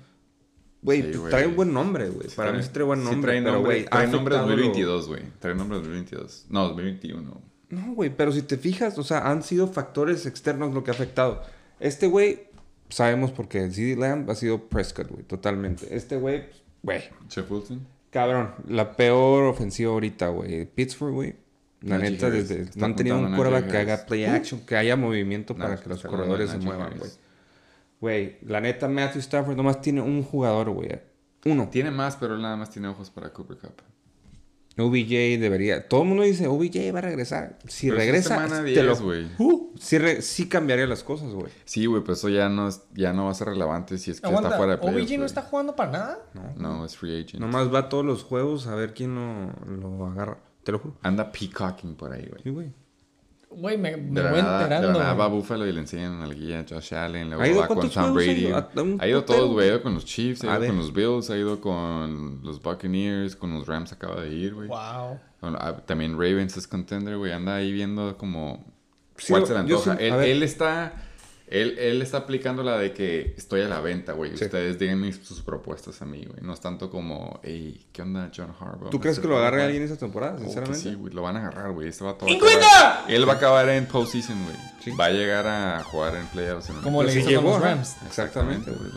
Güey, 0.80 1.12
Sí, 1.12 1.18
trae 1.28 1.46
un 1.46 1.56
buen 1.56 1.72
nombre, 1.72 2.08
güey. 2.08 2.28
Para 2.36 2.52
mí 2.52 2.62
sí 2.62 2.68
trae 2.72 2.84
buen 2.84 3.00
sí 3.00 3.06
nombre, 3.06 3.32
trae 3.32 3.42
pero, 3.42 3.54
nombre, 3.54 3.72
güey, 3.74 3.84
trae 3.90 4.06
nombre 4.06 4.34
afectado 4.36 4.56
lo- 4.56 4.62
2022, 4.62 5.08
güey. 5.08 5.22
Trae 5.40 5.54
nombre 5.54 5.78
2022. 5.78 6.46
No, 6.50 6.68
2021. 6.68 7.40
No, 7.70 7.94
güey, 7.94 8.10
pero 8.16 8.32
si 8.32 8.42
te 8.42 8.56
fijas, 8.56 8.96
o 8.98 9.02
sea, 9.02 9.28
han 9.30 9.42
sido 9.42 9.66
factores 9.68 10.24
externos 10.26 10.72
lo 10.72 10.84
que 10.84 10.90
ha 10.90 10.94
afectado. 10.94 11.42
Este 11.80 12.06
güey, 12.06 12.44
sabemos 12.88 13.30
porque 13.32 13.62
el 13.62 13.74
CD 13.74 13.96
Lamb 13.96 14.30
ha 14.30 14.34
sido 14.34 14.68
Prescott, 14.68 15.08
güey, 15.10 15.24
totalmente. 15.24 15.94
Este 15.94 16.16
güey, 16.16 16.44
güey, 16.82 17.02
Jeff 17.28 17.50
Wilson. 17.50 17.86
cabrón, 18.10 18.54
la 18.68 18.96
peor 18.96 19.44
ofensiva 19.44 19.90
ahorita, 19.92 20.28
güey. 20.28 20.64
Pittsburgh, 20.64 21.12
güey. 21.12 21.34
La 21.80 21.98
neta, 21.98 22.28
desde, 22.30 22.68
no 22.74 22.86
han 22.86 22.96
tenido 22.96 23.18
un 23.18 23.36
quarterback 23.36 23.70
que 23.70 23.76
haga 23.76 24.06
play 24.06 24.24
action, 24.24 24.60
que 24.66 24.74
haya 24.76 24.96
movimiento 24.96 25.54
para 25.56 25.76
que 25.76 25.88
los 25.88 26.02
corredores 26.02 26.50
se 26.50 26.58
muevan, 26.58 26.98
güey. 26.98 27.10
Güey, 28.00 28.38
la 28.42 28.60
neta, 28.60 28.88
Matthew 28.88 29.20
Stafford 29.20 29.56
nomás 29.56 29.80
tiene 29.80 30.00
un 30.00 30.22
jugador, 30.22 30.70
güey. 30.70 31.00
Uno. 31.44 31.68
Tiene 31.70 31.90
más, 31.90 32.16
pero 32.16 32.34
él 32.34 32.42
nada 32.42 32.56
más 32.56 32.70
tiene 32.70 32.88
ojos 32.88 33.10
para 33.10 33.32
Cooper 33.32 33.58
Cup. 33.58 33.82
OBJ 34.80 35.40
debería. 35.40 35.88
Todo 35.88 36.02
el 36.02 36.08
mundo 36.08 36.22
dice, 36.22 36.46
OBJ 36.46 36.94
va 36.94 36.98
a 37.00 37.02
regresar. 37.02 37.58
Si 37.66 37.88
Pero 37.88 38.00
esta 38.00 38.06
regresa, 38.12 38.28
semana 38.36 38.58
te 38.64 38.70
10, 38.70 38.84
lo. 38.84 38.96
güey. 39.00 39.26
Uh, 39.38 39.72
sí, 39.76 39.98
re- 39.98 40.22
sí 40.22 40.48
cambiaría 40.48 40.86
las 40.86 41.02
cosas, 41.02 41.32
güey. 41.32 41.48
Sí, 41.64 41.86
güey, 41.86 42.04
pues 42.04 42.18
eso 42.18 42.28
ya 42.28 42.48
no, 42.48 42.68
es- 42.68 42.82
ya 42.94 43.12
no 43.12 43.24
va 43.24 43.32
a 43.32 43.34
ser 43.34 43.48
relevante 43.48 43.98
si 43.98 44.12
es 44.12 44.20
que 44.20 44.28
Aguanta, 44.28 44.50
está 44.50 44.56
fuera 44.56 44.72
de 44.72 44.78
playoffs, 44.78 45.02
OBJ 45.10 45.18
no 45.18 45.26
está 45.26 45.42
jugando 45.42 45.74
para 45.74 45.90
nada. 45.90 46.18
No, 46.56 46.84
es 46.84 46.96
free 46.96 47.20
agent. 47.20 47.40
Nomás 47.40 47.74
va 47.74 47.80
a 47.80 47.88
todos 47.88 48.04
los 48.04 48.22
juegos 48.22 48.68
a 48.68 48.76
ver 48.76 48.94
quién 48.94 49.16
lo, 49.16 49.50
lo 49.66 50.06
agarra. 50.06 50.38
Te 50.62 50.70
lo 50.70 50.78
juro. 50.78 50.96
Anda 51.02 51.32
peacocking 51.32 51.96
por 51.96 52.12
ahí, 52.12 52.28
güey. 52.28 52.42
Sí, 52.44 52.50
güey. 52.50 52.72
Güey, 53.50 53.78
me, 53.78 53.96
me 53.96 54.20
voy 54.22 54.42
nada, 54.42 54.58
de 54.58 54.64
enterando. 54.64 54.98
nada 54.98 55.14
va 55.14 55.24
a 55.24 55.28
güey. 55.28 55.40
Buffalo 55.40 55.66
y 55.66 55.72
le 55.72 55.80
enseñan 55.80 56.20
al 56.22 56.34
guía 56.34 56.64
Josh 56.68 56.94
Allen, 56.94 57.28
luego 57.28 57.42
¿Ha 57.42 57.48
ido 57.48 57.60
va 57.60 57.66
con 57.66 57.78
ha 57.94 58.10
Brady. 58.12 58.46
ido? 58.46 58.68
Ha 59.00 59.08
ido 59.08 59.24
todos, 59.24 59.50
güey. 59.52 59.66
Ha 59.66 59.70
ido 59.72 59.82
con 59.82 59.94
los 59.94 60.04
Chiefs, 60.04 60.44
ha 60.44 60.58
ido 60.58 60.66
con 60.68 60.76
los 60.76 60.92
Bills, 60.92 61.30
ha 61.30 61.36
ido 61.36 61.60
con 61.60 62.40
los 62.42 62.62
Buccaneers, 62.62 63.34
con 63.36 63.54
los 63.54 63.66
Rams 63.66 63.92
acaba 63.92 64.20
de 64.20 64.32
ir, 64.34 64.54
güey. 64.54 64.68
Wow. 64.68 65.18
Bueno, 65.40 65.58
ah, 65.60 65.76
También 65.86 66.12
Ravens 66.12 66.56
es 66.56 66.68
contender, 66.68 67.16
güey. 67.16 67.32
Anda 67.32 67.56
ahí 67.56 67.72
viendo 67.72 68.16
como 68.18 68.64
Sí, 69.16 69.32
cuál 69.32 69.46
se 69.46 69.54
le 69.54 69.58
antoja. 69.60 69.96
sí- 69.96 70.04
él 70.04 70.42
está... 70.42 70.92
Él, 71.50 71.78
él 71.78 72.02
está 72.02 72.18
aplicando 72.18 72.62
la 72.62 72.76
de 72.78 72.92
que 72.92 73.34
estoy 73.36 73.62
a 73.62 73.68
la 73.68 73.80
venta, 73.80 74.12
güey. 74.12 74.36
Sí. 74.36 74.44
Ustedes 74.44 74.78
díganme 74.78 75.12
sus 75.12 75.40
propuestas 75.42 76.00
a 76.02 76.04
mí, 76.04 76.24
güey. 76.26 76.40
No 76.42 76.52
es 76.52 76.60
tanto 76.60 76.90
como, 76.90 77.40
hey, 77.42 77.86
¿qué 77.92 78.02
onda 78.02 78.30
John 78.36 78.52
Harbaugh? 78.58 78.90
¿Tú 78.90 79.00
crees 79.00 79.18
que 79.18 79.26
lo 79.28 79.38
agarre 79.38 79.62
alguien 79.62 79.82
esta 79.82 79.96
temporada, 79.96 80.32
Oh, 80.34 80.36
que 80.38 80.44
sinceramente? 80.44 80.80
sí, 80.80 80.94
güey. 80.94 81.12
Lo 81.12 81.22
van 81.22 81.36
a 81.36 81.40
agarrar, 81.40 81.72
güey. 81.72 81.88
Este 81.88 82.04
va 82.04 82.10
a 82.10 82.16
¡Encuentra! 82.26 83.04
Él 83.08 83.28
va 83.28 83.32
a 83.34 83.36
acabar 83.36 83.68
en 83.68 83.86
postseason, 83.86 84.42
güey. 84.44 84.56
Sí. 84.84 84.90
Va 84.92 85.06
a 85.06 85.10
llegar 85.10 85.46
a 85.46 85.82
jugar 85.84 86.16
en 86.16 86.26
playoffs. 86.26 86.70
En 86.70 86.76
Como 86.82 87.02
le 87.02 87.12
llegó, 87.14 87.42
los 87.42 87.56
ajá. 87.56 87.74
Rams. 87.74 87.96
Exactamente, 88.06 88.70
güey. 88.70 88.90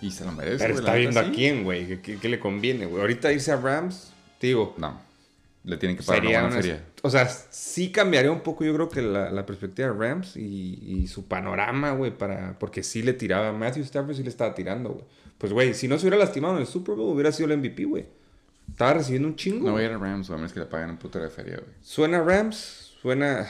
Y 0.00 0.10
se 0.12 0.24
lo 0.24 0.30
merece, 0.32 0.58
Pero 0.64 0.78
está 0.78 0.94
viendo 0.94 1.18
a 1.18 1.24
quién, 1.30 1.64
güey. 1.64 1.86
¿Qué, 1.88 2.00
qué- 2.00 2.18
qué 2.18 2.28
le 2.28 2.38
conviene, 2.38 2.86
güey? 2.86 3.00
Ahorita 3.00 3.32
irse 3.32 3.50
a 3.50 3.56
Rams, 3.56 4.12
digo, 4.40 4.74
No. 4.78 5.00
Le 5.64 5.76
tienen 5.76 5.96
que 5.96 6.02
pagar 6.02 6.22
sería 6.22 6.38
una 6.38 6.48
buena 6.48 6.56
una- 6.56 6.62
feria. 6.76 6.84
O 7.02 7.10
sea, 7.10 7.28
sí 7.28 7.92
cambiaría 7.92 8.30
un 8.32 8.40
poco, 8.40 8.64
yo 8.64 8.72
creo 8.74 8.88
que 8.88 9.02
la, 9.02 9.30
la 9.30 9.44
perspectiva 9.46 9.88
de 9.88 9.94
Rams 9.94 10.36
y, 10.36 10.78
y 10.82 11.06
su 11.08 11.26
panorama, 11.26 11.92
güey, 11.92 12.16
para... 12.16 12.58
Porque 12.58 12.82
sí 12.82 13.02
le 13.02 13.12
tiraba... 13.12 13.52
Matthew 13.52 13.82
Stafford 13.84 14.14
sí 14.16 14.22
le 14.22 14.28
estaba 14.30 14.54
tirando, 14.54 14.90
güey. 14.90 15.04
Pues, 15.36 15.52
güey, 15.52 15.74
si 15.74 15.86
no 15.88 15.98
se 15.98 16.06
hubiera 16.06 16.16
lastimado 16.24 16.54
en 16.54 16.60
el 16.62 16.66
Super 16.66 16.94
Bowl, 16.94 17.12
hubiera 17.14 17.30
sido 17.32 17.52
el 17.52 17.58
MVP, 17.58 17.84
güey. 17.84 18.06
Estaba 18.70 18.94
recibiendo 18.94 19.28
un 19.28 19.36
chingo. 19.36 19.66
No 19.66 19.72
voy 19.72 19.82
a 19.82 19.86
ir 19.86 19.92
a 19.92 19.98
Rams, 19.98 20.28
güey, 20.28 20.34
a 20.36 20.38
menos 20.38 20.52
que 20.52 20.60
le 20.60 20.66
paguen 20.66 20.90
un 20.90 20.96
puto 20.96 21.18
de 21.18 21.28
feria, 21.28 21.56
güey. 21.56 21.70
Suena 21.82 22.20
Rams, 22.22 22.94
suena 23.00 23.46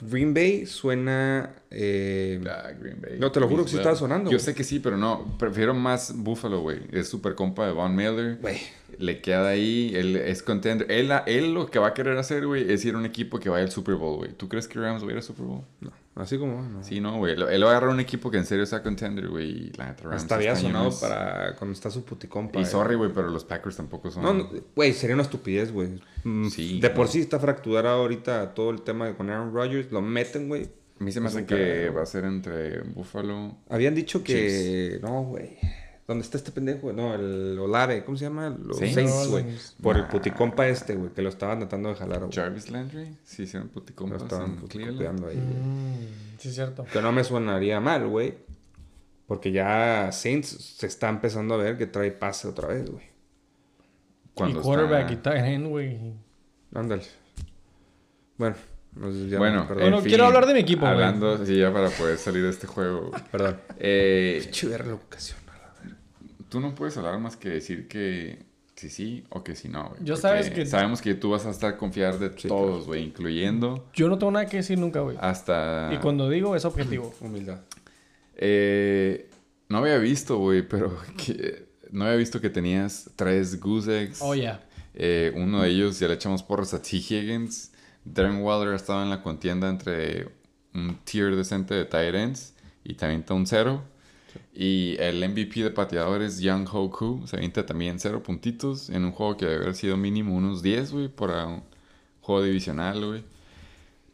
Green 0.00 0.34
Bay, 0.34 0.66
suena... 0.66 1.54
eh, 1.70 2.40
Ah, 2.50 2.70
Green 2.78 3.00
Bay. 3.00 3.18
No, 3.20 3.30
te 3.30 3.38
lo 3.40 3.48
juro 3.48 3.64
que 3.64 3.70
sí 3.70 3.76
estaba 3.76 3.94
sonando, 3.94 4.30
Yo 4.30 4.38
sé 4.40 4.54
que 4.54 4.64
sí, 4.64 4.80
pero 4.80 4.96
no. 4.96 5.36
Prefiero 5.38 5.74
más 5.74 6.12
Buffalo, 6.16 6.60
güey. 6.60 6.80
Es 6.90 7.08
super 7.08 7.34
compa 7.34 7.66
de 7.66 7.72
Von 7.72 7.94
Miller. 7.94 8.38
Güey. 8.40 8.58
Le 8.98 9.20
queda 9.20 9.48
ahí. 9.48 9.92
Él 9.94 10.16
es 10.16 10.42
contender. 10.42 10.90
Él, 10.90 11.10
él 11.26 11.54
lo 11.54 11.66
que 11.70 11.78
va 11.78 11.88
a 11.88 11.94
querer 11.94 12.16
hacer, 12.18 12.46
güey, 12.46 12.70
es 12.72 12.84
ir 12.84 12.94
a 12.94 12.98
un 12.98 13.06
equipo 13.06 13.38
que 13.40 13.48
vaya 13.48 13.64
al 13.64 13.70
Super 13.70 13.94
Bowl, 13.96 14.16
güey. 14.18 14.32
¿Tú 14.32 14.48
crees 14.48 14.68
que 14.68 14.78
Rams 14.78 15.02
va 15.02 15.08
a 15.08 15.10
ir 15.10 15.16
al 15.16 15.22
Super 15.22 15.46
Bowl? 15.46 15.62
No. 15.80 15.90
Así 16.14 16.36
como, 16.36 16.60
no. 16.60 16.84
Sí, 16.84 17.00
no, 17.00 17.16
güey. 17.16 17.32
Él 17.32 17.42
va 17.64 17.68
a 17.68 17.70
agarrar 17.70 17.88
un 17.88 17.98
equipo 18.00 18.30
que 18.30 18.36
en 18.36 18.44
serio 18.44 18.66
sea 18.66 18.82
contender, 18.82 19.28
güey. 19.28 19.48
Y 19.50 19.72
la 19.78 19.86
neta, 19.88 20.02
Rams 20.04 20.22
Hasta 20.22 20.34
había 20.34 20.52
este 20.52 20.66
sonado 20.66 20.88
es- 20.90 20.96
para 20.96 21.54
cuando 21.56 21.72
está 21.72 21.90
su 21.90 22.04
puticompa. 22.04 22.58
Y 22.60 22.64
eh. 22.64 22.66
sorry, 22.66 22.96
güey, 22.96 23.10
pero 23.14 23.28
los 23.30 23.44
Packers 23.44 23.76
tampoco 23.76 24.10
son. 24.10 24.22
No, 24.22 24.34
no, 24.34 24.50
güey, 24.76 24.92
sería 24.92 25.14
una 25.14 25.22
estupidez, 25.22 25.72
güey. 25.72 25.88
Mm, 26.24 26.48
Sí, 26.48 26.80
De 26.80 26.90
por 26.90 27.08
sí 27.08 27.20
está 27.20 27.38
fracturado 27.40 28.02
ahorita 28.02 28.52
todo 28.54 28.70
el 28.70 28.82
tema 28.82 29.14
con 29.16 29.30
Aaron 29.30 29.54
Rodgers. 29.54 29.90
Lo 29.90 30.02
meten, 30.02 30.48
güey. 30.48 30.68
A 31.00 31.04
mí 31.04 31.10
se 31.10 31.20
me 31.20 31.28
hace 31.28 31.46
que 31.46 31.88
va 31.90 32.02
a 32.02 32.06
ser 32.06 32.24
entre 32.24 32.82
Buffalo. 32.82 33.56
Habían 33.70 33.94
dicho 33.94 34.22
que... 34.22 35.00
No, 35.02 35.22
güey. 35.24 35.56
¿Dónde 36.06 36.24
está 36.24 36.36
este 36.36 36.50
pendejo? 36.52 36.92
No, 36.92 37.14
el 37.14 37.56
Olave. 37.58 38.04
¿Cómo 38.04 38.16
se 38.18 38.24
llama? 38.24 38.50
Los 38.62 38.78
Saints. 38.78 38.94
Saints, 38.94 39.28
güey. 39.28 39.44
Por 39.80 39.96
el 39.96 40.02
Nah. 40.02 40.08
puticompa 40.08 40.66
este, 40.68 40.94
güey. 40.96 41.10
Que 41.12 41.22
lo 41.22 41.28
estaban 41.28 41.60
tratando 41.60 41.90
de 41.90 41.94
jalar, 41.94 42.18
güey. 42.20 42.32
Jarvis 42.32 42.70
Landry. 42.70 43.16
Sí, 43.24 43.44
hicieron 43.44 43.68
Lo 43.68 43.74
puticompas 43.74 44.22
estaban 44.22 44.56
puticopeando 44.56 45.28
ahí, 45.28 45.36
güey. 45.36 45.46
Mm, 45.46 46.08
sí, 46.38 46.48
es 46.48 46.54
cierto. 46.54 46.84
Que 46.92 47.00
no 47.00 47.12
me 47.12 47.22
sonaría 47.24 47.80
mal, 47.80 48.06
güey. 48.08 48.34
Porque 49.26 49.52
ya 49.52 50.10
Saints 50.12 50.48
se 50.48 50.86
está 50.86 51.08
empezando 51.08 51.54
a 51.54 51.58
ver 51.58 51.78
que 51.78 51.86
trae 51.86 52.10
pase 52.10 52.48
otra 52.48 52.68
vez, 52.68 52.90
güey. 52.90 53.04
Cuando 54.34 54.60
y 54.60 54.62
quarterback 54.62 55.10
está- 55.10 55.30
y 55.36 55.40
tight 55.42 55.46
end, 55.54 55.66
güey. 55.68 56.12
Ándale. 56.74 57.02
Bueno, 58.38 58.56
ya 59.28 59.38
Bueno, 59.38 59.62
perdón. 59.68 59.82
Bueno, 59.84 59.98
en 59.98 60.04
quiero 60.04 60.26
hablar 60.26 60.46
de 60.46 60.54
mi 60.54 60.60
equipo, 60.60 60.80
güey. 60.82 60.92
Hablando, 60.92 61.44
sí, 61.46 61.56
ya 61.56 61.72
para 61.72 61.88
poder 61.90 62.18
salir 62.18 62.42
de 62.42 62.50
este 62.50 62.66
juego. 62.66 63.10
güey. 63.10 63.22
Perdón. 63.30 63.60
Eh, 63.78 64.40
Pinche 64.42 64.66
verga 64.68 64.88
la 64.88 64.94
vocación, 64.94 65.38
a 65.48 65.52
la 65.58 65.74
verga. 65.80 65.96
Tú 66.52 66.60
no 66.60 66.74
puedes 66.74 66.94
hablar 66.98 67.18
más 67.18 67.36
que 67.38 67.48
decir 67.48 67.88
que 67.88 68.44
sí 68.76 68.90
sí 68.90 69.24
o 69.30 69.42
que 69.42 69.56
sí 69.56 69.68
no, 69.70 69.88
güey. 69.88 70.00
Yo 70.04 70.14
Porque 70.14 70.20
sabes 70.20 70.50
que- 70.50 70.66
Sabemos 70.66 71.00
que 71.00 71.14
tú 71.14 71.30
vas 71.30 71.46
a 71.46 71.50
estar 71.50 71.78
confiar 71.78 72.18
de 72.18 72.30
Sí, 72.38 72.46
todos, 72.46 72.84
güey, 72.86 73.02
incluyendo 73.04 73.88
Yo 73.94 74.08
no 74.08 74.18
tengo 74.18 74.32
nada 74.32 74.44
que 74.46 74.58
decir 74.58 74.78
nunca, 74.78 75.00
güey. 75.00 75.16
hasta... 75.18 75.90
Y 75.94 75.96
cuando 75.96 76.28
digo 76.28 76.54
es 76.54 76.66
objetivo. 76.66 77.14
Humildad. 77.22 77.60
Eh, 78.36 79.30
no 79.68 79.78
había 79.78 79.96
visto, 79.98 80.36
güey, 80.38 80.62
pero 80.68 80.96
que- 81.16 81.66
no 81.90 82.04
había 82.04 82.16
visto 82.16 82.40
que 82.40 82.50
tenías 82.50 83.10
tres 83.16 83.58
goose 83.60 84.02
eggs. 84.02 84.18
Oh, 84.20 84.34
ya. 84.34 84.62
Eh, 84.94 85.32
uno 85.36 85.62
de 85.62 85.70
ellos 85.70 85.98
ya 85.98 86.08
le 86.08 86.14
echamos 86.14 86.42
porras 86.42 86.74
a 86.74 86.82
T. 86.82 86.96
Higgins. 86.96 87.72
Darren 88.04 88.42
Waller 88.42 88.74
estaba 88.74 89.02
en 89.02 89.10
la 89.10 89.22
contienda 89.22 89.68
entre 89.68 90.28
un 90.74 90.96
tier 91.04 91.34
decente 91.36 91.74
de 91.74 91.84
tight 91.84 92.14
ends 92.14 92.54
y 92.84 92.94
también 92.94 93.20
está 93.20 93.34
un 93.34 93.46
cero. 93.46 93.84
Y 94.54 94.96
el 94.98 95.26
MVP 95.28 95.62
de 95.62 95.70
pateadores, 95.70 96.40
Young 96.40 96.68
Ho 96.72 96.90
Koo, 96.90 97.26
se 97.26 97.36
avienta 97.36 97.64
también 97.64 97.98
cero 97.98 98.22
puntitos 98.22 98.90
en 98.90 99.04
un 99.04 99.12
juego 99.12 99.36
que 99.36 99.46
debe 99.46 99.62
haber 99.62 99.74
sido 99.74 99.96
mínimo 99.96 100.34
unos 100.34 100.62
10, 100.62 100.92
güey, 100.92 101.08
para 101.08 101.46
un 101.46 101.62
juego 102.20 102.42
divisional, 102.42 103.04
güey. 103.04 103.24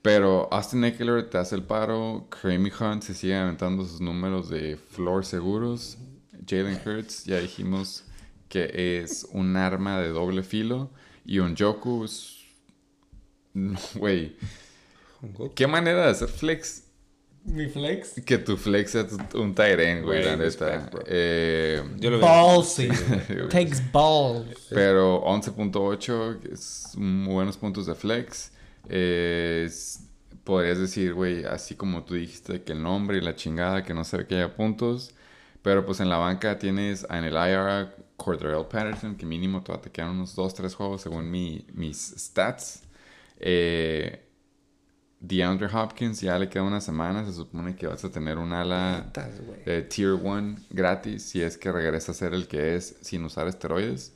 Pero 0.02 0.48
Austin 0.52 0.84
Eckler 0.84 1.28
te 1.28 1.38
hace 1.38 1.56
el 1.56 1.64
paro. 1.64 2.26
Kareem 2.30 2.70
Hunt 2.80 3.02
se 3.02 3.14
sigue 3.14 3.36
aventando 3.36 3.84
sus 3.84 4.00
números 4.00 4.48
de 4.48 4.76
floor 4.76 5.24
seguros. 5.24 5.98
Jalen 6.48 6.80
Hurts, 6.84 7.24
ya 7.24 7.40
dijimos 7.40 8.04
que 8.48 9.02
es 9.02 9.26
un 9.32 9.56
arma 9.56 10.00
de 10.00 10.08
doble 10.08 10.42
filo. 10.42 10.90
Y 11.24 11.40
un 11.40 11.56
Joku 11.56 12.04
es. 12.04 12.36
Güey, 13.94 14.36
¿qué 15.56 15.66
manera 15.66 16.04
de 16.04 16.10
hacer 16.10 16.28
flex? 16.28 16.84
Mi 17.50 17.66
flex. 17.66 18.20
Que 18.24 18.38
tu 18.38 18.56
flex 18.56 18.90
sea 18.92 19.06
tu- 19.06 19.40
un 19.40 19.54
tight 19.54 19.78
end, 19.80 20.04
güey, 20.04 20.24
la 20.24 20.36
neta. 20.36 20.90
Eh, 21.06 21.82
Yo 21.98 22.10
lo. 22.10 22.20
Ballsy. 22.20 22.88
Takes 23.50 23.80
balls. 23.92 24.66
Pero 24.70 25.22
11.8 25.24 26.40
que 26.40 26.52
es 26.54 26.92
muy 26.96 27.32
buenos 27.34 27.56
puntos 27.56 27.86
de 27.86 27.94
flex. 27.94 28.52
Eh, 28.88 29.64
es- 29.66 30.00
podrías 30.44 30.78
decir, 30.78 31.12
güey, 31.14 31.44
así 31.44 31.74
como 31.74 32.04
tú 32.04 32.14
dijiste, 32.14 32.62
que 32.62 32.72
el 32.72 32.82
nombre 32.82 33.18
y 33.18 33.20
la 33.20 33.34
chingada, 33.34 33.82
que 33.84 33.92
no 33.94 34.04
se 34.04 34.16
ve 34.18 34.26
que 34.26 34.36
haya 34.36 34.54
puntos. 34.54 35.10
Pero 35.62 35.84
pues 35.84 36.00
en 36.00 36.08
la 36.08 36.16
banca 36.18 36.58
tienes 36.58 37.06
en 37.10 37.24
el 37.24 37.34
IR 37.34 37.88
Cordell 38.16 38.64
Patterson, 38.70 39.16
que 39.16 39.26
mínimo 39.26 39.62
todavía 39.62 39.82
te 39.82 39.90
quedan 39.90 40.10
unos 40.10 40.34
2-3 40.36 40.74
juegos 40.74 41.02
según 41.02 41.30
mi, 41.30 41.66
mis 41.74 42.14
stats. 42.16 42.82
Eh, 43.40 44.24
DeAndre 45.20 45.68
Hopkins 45.72 46.20
ya 46.20 46.38
le 46.38 46.48
queda 46.48 46.62
una 46.62 46.80
semana. 46.80 47.24
Se 47.24 47.32
supone 47.32 47.74
que 47.74 47.86
vas 47.86 48.04
a 48.04 48.10
tener 48.10 48.38
un 48.38 48.52
ala 48.52 49.10
de 49.64 49.82
Tier 49.82 50.12
1 50.12 50.56
gratis 50.70 51.22
si 51.22 51.42
es 51.42 51.58
que 51.58 51.72
regresa 51.72 52.12
a 52.12 52.14
ser 52.14 52.34
el 52.34 52.46
que 52.46 52.76
es 52.76 52.96
sin 53.00 53.24
usar 53.24 53.48
esteroides. 53.48 54.14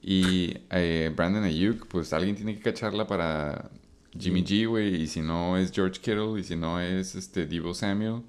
Y 0.00 0.58
eh, 0.70 1.12
Brandon 1.14 1.44
Ayuk, 1.44 1.86
pues 1.86 2.12
alguien 2.12 2.34
tiene 2.34 2.56
que 2.56 2.62
cacharla 2.62 3.06
para 3.06 3.70
Jimmy 4.18 4.42
G, 4.42 4.68
güey. 4.68 5.02
Y 5.02 5.06
si 5.06 5.20
no 5.22 5.56
es 5.56 5.70
George 5.70 6.00
Kittle 6.00 6.40
y 6.40 6.42
si 6.44 6.56
no 6.56 6.80
es 6.80 7.14
este 7.14 7.46
Debo 7.46 7.72
Samuel, 7.72 8.22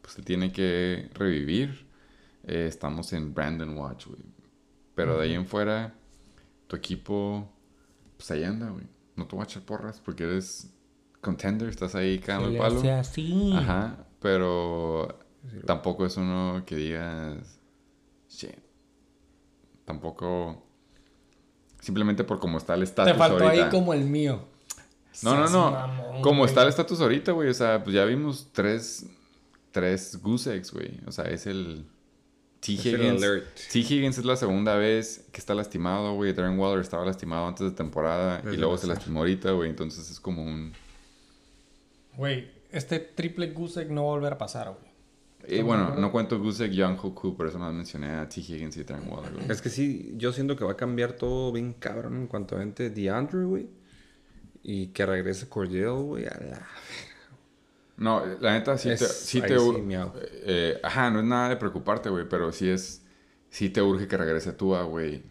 pues 0.00 0.14
se 0.14 0.22
tiene 0.22 0.52
que 0.52 1.10
revivir. 1.14 1.86
Eh, 2.46 2.66
estamos 2.68 3.12
en 3.12 3.34
Brandon 3.34 3.76
Watch, 3.76 4.06
güey. 4.06 4.22
Pero 4.94 5.18
de 5.18 5.24
ahí 5.24 5.34
en 5.34 5.46
fuera, 5.46 5.94
tu 6.68 6.76
equipo, 6.76 7.50
pues 8.16 8.30
ahí 8.30 8.44
anda, 8.44 8.70
güey. 8.70 8.84
No 9.16 9.26
te 9.26 9.34
voy 9.34 9.42
a 9.42 9.44
echar 9.44 9.62
porras 9.64 10.00
porque 10.00 10.22
eres 10.22 10.70
contender, 11.20 11.68
estás 11.68 11.94
ahí 11.94 12.18
cagando 12.18 12.48
el 12.48 12.58
palo. 12.58 12.78
hace 12.78 12.90
así. 12.92 13.52
Ajá, 13.54 14.06
pero 14.20 15.18
tampoco 15.66 16.06
es 16.06 16.16
uno 16.16 16.62
que 16.66 16.76
digas, 16.76 17.58
shit. 18.28 18.56
Tampoco, 19.84 20.66
simplemente 21.80 22.24
por 22.24 22.38
cómo 22.38 22.58
está 22.58 22.74
el 22.74 22.82
estatus 22.82 23.12
Te 23.12 23.18
faltó 23.18 23.44
ahorita. 23.44 23.64
ahí 23.64 23.70
como 23.70 23.94
el 23.94 24.04
mío. 24.04 24.44
No, 25.22 25.34
no, 25.34 25.48
no. 25.48 25.70
mamón, 25.70 26.22
como 26.22 26.38
güey. 26.40 26.48
está 26.48 26.62
el 26.62 26.68
estatus 26.68 27.00
ahorita, 27.00 27.32
güey. 27.32 27.48
O 27.48 27.54
sea, 27.54 27.82
pues 27.82 27.94
ya 27.94 28.04
vimos 28.04 28.48
tres, 28.52 29.06
tres 29.72 30.20
goose 30.22 30.54
eggs, 30.54 30.72
güey. 30.72 31.00
O 31.06 31.12
sea, 31.12 31.24
es 31.24 31.46
el 31.46 31.86
T. 32.60 32.74
Es 32.74 32.86
Higgins. 32.86 33.22
alert. 33.22 33.46
T. 33.72 33.78
Higgins 33.80 34.18
es 34.18 34.24
la 34.24 34.36
segunda 34.36 34.76
vez 34.76 35.26
que 35.32 35.40
está 35.40 35.54
lastimado, 35.54 36.14
güey. 36.14 36.32
Darren 36.34 36.58
Waller 36.58 36.80
estaba 36.80 37.04
lastimado 37.04 37.48
antes 37.48 37.68
de 37.68 37.72
temporada 37.74 38.42
y 38.52 38.56
luego 38.56 38.76
se 38.78 38.86
lastimó 38.86 39.20
ahorita, 39.20 39.50
güey. 39.52 39.70
Entonces 39.70 40.10
es 40.10 40.20
como 40.20 40.42
un... 40.44 40.72
Güey, 42.18 42.50
este 42.70 42.98
triple 42.98 43.46
egg 43.46 43.90
no 43.90 44.02
va 44.04 44.08
a 44.10 44.14
volver 44.16 44.32
a 44.34 44.38
pasar, 44.38 44.68
güey. 44.78 44.88
Y 45.46 45.62
bueno, 45.62 45.94
no 45.94 46.10
cuento 46.12 46.36
egg 46.60 46.72
Young 46.72 46.98
Hoku, 47.00 47.34
por 47.36 47.46
eso 47.46 47.58
más 47.58 47.72
mencioné 47.72 48.10
a 48.10 48.28
T. 48.28 48.40
Higgins 48.40 48.76
y 48.76 48.82
Waller, 48.82 49.32
güey. 49.32 49.50
Es 49.50 49.62
que 49.62 49.70
sí, 49.70 50.12
yo 50.16 50.32
siento 50.32 50.56
que 50.56 50.64
va 50.64 50.72
a 50.72 50.76
cambiar 50.76 51.12
todo 51.12 51.52
bien 51.52 51.72
cabrón 51.74 52.16
en 52.16 52.26
cuanto 52.26 52.56
a 52.56 52.58
gente 52.58 52.90
DeAndre, 52.90 53.44
güey. 53.44 53.68
Y 54.62 54.88
que 54.88 55.06
regrese 55.06 55.48
Cordell, 55.48 56.02
güey. 56.02 56.26
A 56.26 56.30
la... 56.40 56.66
No, 57.96 58.24
la 58.40 58.52
neta 58.52 58.76
sí 58.76 58.90
Es- 58.90 58.98
te... 58.98 59.06
Sí 59.06 59.40
te 59.40 59.58
sí, 59.58 59.82
miau. 59.82 60.12
eh, 60.16 60.78
ajá, 60.82 61.10
no 61.10 61.20
es 61.20 61.24
nada 61.24 61.48
de 61.50 61.56
preocuparte, 61.56 62.10
güey, 62.10 62.28
pero 62.28 62.52
sí 62.52 62.68
es... 62.68 63.02
Sí 63.48 63.70
te 63.70 63.80
urge 63.80 64.06
que 64.08 64.16
regrese 64.16 64.52
Tua, 64.52 64.82
güey, 64.82 65.22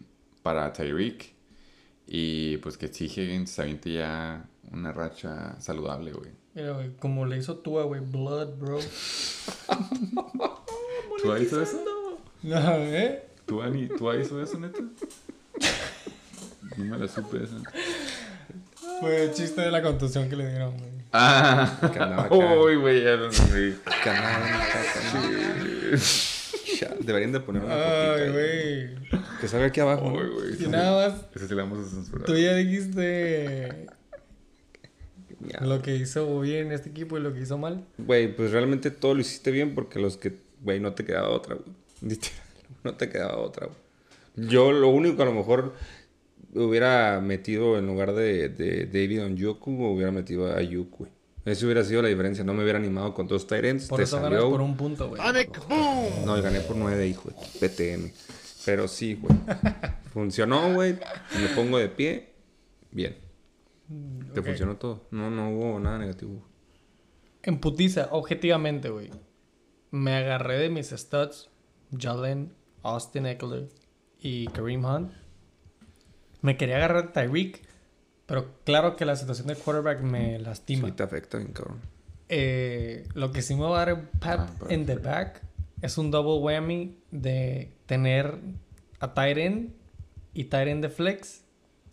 para 0.42 0.72
Tyreek. 0.72 1.34
Y 2.06 2.56
pues 2.56 2.76
que 2.78 2.88
T. 2.88 3.04
Higgins 3.04 3.50
se 3.50 3.62
aviente 3.62 3.92
ya 3.92 4.48
una 4.72 4.90
racha 4.92 5.60
saludable, 5.60 6.12
güey. 6.12 6.30
Mira, 6.58 6.72
güey, 6.72 6.90
como 6.98 7.24
le 7.24 7.38
hizo 7.38 7.58
Tua, 7.58 7.84
güey. 7.84 8.00
Blood, 8.00 8.58
bro. 8.58 8.78
¿Tua 11.22 11.38
hizo 11.38 11.62
eso? 11.62 11.80
No, 12.42 12.58
¿eh? 12.58 13.26
¿Tua, 13.46 13.68
ni, 13.68 13.86
¿Tua 13.86 14.16
hizo 14.16 14.42
eso, 14.42 14.58
neta? 14.58 14.80
No 16.76 16.84
me 16.84 16.98
la 16.98 17.06
supe 17.06 17.44
esa. 17.44 17.54
Fue 18.98 19.26
el 19.26 19.34
chiste 19.34 19.60
de 19.60 19.70
la 19.70 19.82
contusión 19.82 20.28
que 20.28 20.34
le 20.34 20.48
dieron, 20.48 20.76
güey. 20.76 20.90
Ah, 21.12 21.78
uy, 22.32 22.74
güey, 22.74 23.04
ya. 23.04 23.16
Canal, 24.02 24.42
Ya, 26.80 26.88
Deberían 26.98 27.30
de 27.30 27.38
poner 27.38 27.62
una 27.62 28.14
Ay, 28.14 28.32
güey. 28.32 28.96
Que 29.40 29.46
salga 29.46 29.66
aquí 29.66 29.78
abajo. 29.78 30.08
Uy, 30.08 30.26
güey. 30.26 30.64
Y 30.64 30.66
nada 30.66 31.08
más, 31.08 31.20
sí 31.36 31.54
la 31.54 31.62
vamos 31.62 31.86
a 31.86 31.88
censurar. 31.88 32.26
tú 32.26 32.36
ya 32.36 32.54
dijiste 32.54 33.86
Ya. 35.40 35.60
lo 35.60 35.80
que 35.82 35.94
hizo 35.96 36.40
bien 36.40 36.72
este 36.72 36.88
equipo 36.90 37.16
y 37.16 37.20
lo 37.20 37.32
que 37.32 37.40
hizo 37.40 37.58
mal. 37.58 37.84
Güey, 37.98 38.34
pues 38.34 38.50
realmente 38.50 38.90
todo 38.90 39.14
lo 39.14 39.20
hiciste 39.20 39.50
bien 39.50 39.74
porque 39.74 39.98
los 40.00 40.16
que, 40.16 40.34
güey, 40.62 40.80
no 40.80 40.94
te 40.94 41.04
quedaba 41.04 41.28
otra, 41.28 41.54
güey. 41.54 41.68
Literal, 42.02 42.42
no 42.84 42.94
te 42.96 43.08
quedaba 43.08 43.38
otra, 43.38 43.66
güey. 43.66 44.48
Yo 44.48 44.72
lo 44.72 44.88
único 44.88 45.16
que 45.16 45.22
a 45.22 45.26
lo 45.26 45.34
mejor 45.34 45.74
hubiera 46.54 47.20
metido 47.20 47.78
en 47.78 47.86
lugar 47.86 48.14
de, 48.14 48.48
de 48.48 48.86
David 48.86 49.24
Onyoku, 49.24 49.70
hubiera 49.84 50.12
metido 50.12 50.50
a 50.50 50.56
Ayuk, 50.58 50.96
güey. 50.98 51.10
Eso 51.44 51.66
hubiera 51.66 51.82
sido 51.82 52.02
la 52.02 52.08
diferencia. 52.08 52.44
No 52.44 52.52
me 52.52 52.62
hubiera 52.62 52.78
animado 52.78 53.14
con 53.14 53.26
dos 53.26 53.46
Tyrants. 53.46 53.86
Por 53.86 53.98
te 53.98 54.04
eso 54.04 54.16
ganas 54.16 54.32
salió. 54.32 54.50
por 54.50 54.60
un 54.60 54.76
punto, 54.76 55.08
güey. 55.08 55.22
No, 56.24 56.42
gané 56.42 56.60
por 56.60 56.76
nueve, 56.76 57.06
hijo 57.06 57.30
de 57.30 57.68
PTM. 57.68 58.10
Pero 58.66 58.86
sí, 58.86 59.14
güey. 59.14 59.34
Funcionó, 60.12 60.74
güey. 60.74 60.92
Me 61.40 61.48
pongo 61.54 61.78
de 61.78 61.88
pie. 61.88 62.28
Bien. 62.90 63.16
Te 64.34 64.40
ok. 64.40 64.46
funcionó 64.46 64.76
todo. 64.76 65.06
No, 65.10 65.30
no 65.30 65.50
hubo 65.50 65.80
nada 65.80 65.98
negativo. 65.98 66.42
En 67.42 67.58
putiza, 67.60 68.08
objetivamente, 68.10 68.90
güey. 68.90 69.10
Me 69.90 70.14
agarré 70.14 70.58
de 70.58 70.68
mis 70.68 70.88
stats. 70.90 71.48
Jalen, 71.96 72.52
Austin 72.82 73.24
Eckler 73.26 73.68
y 74.20 74.46
Kareem 74.48 74.84
Hunt. 74.84 75.12
Me 76.42 76.56
quería 76.56 76.76
agarrar 76.76 77.04
a 77.06 77.12
Tyreek. 77.12 77.66
Pero 78.26 78.56
claro 78.64 78.94
que 78.94 79.06
la 79.06 79.16
situación 79.16 79.46
de 79.46 79.54
quarterback 79.56 80.02
me 80.02 80.38
lastima. 80.38 80.88
Sí, 80.88 80.92
te 80.92 81.02
afecta 81.02 81.38
bien, 81.38 81.52
cabrón. 81.52 81.80
eh, 82.28 83.08
lo 83.14 83.32
que 83.32 83.40
sí 83.40 83.54
me 83.54 83.62
va 83.62 83.80
a 83.82 83.86
dar 83.86 84.10
pat 84.20 84.50
Ah, 84.60 84.66
in 84.72 84.84
the 84.84 84.96
back 84.96 85.40
es 85.80 85.96
un 85.96 86.10
double 86.10 86.42
whammy 86.42 86.98
de 87.10 87.72
tener 87.86 88.38
a 89.00 89.14
tight 89.14 89.38
end 89.38 89.72
y 90.34 90.46
end 90.54 90.82
de 90.82 90.90
flex 90.90 91.42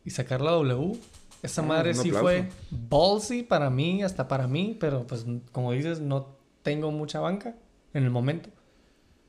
y 0.03 0.09
sacar 0.09 0.41
la 0.41 0.51
W. 0.51 0.99
Esa 1.45 1.61
Ah, 1.61 1.65
madre 1.65 1.93
sí 1.93 2.09
aplauso. 2.09 2.21
fue 2.21 2.49
ballsy 2.71 3.43
para 3.43 3.69
mí, 3.69 4.03
hasta 4.03 4.27
para 4.27 4.47
mí, 4.47 4.75
pero 4.79 5.05
pues 5.07 5.25
como 5.51 5.71
dices, 5.71 5.99
no 6.01 6.35
tengo 6.63 6.91
mucha 6.91 7.19
banca 7.19 7.55
en 7.93 8.03
el 8.03 8.09
momento. 8.11 8.49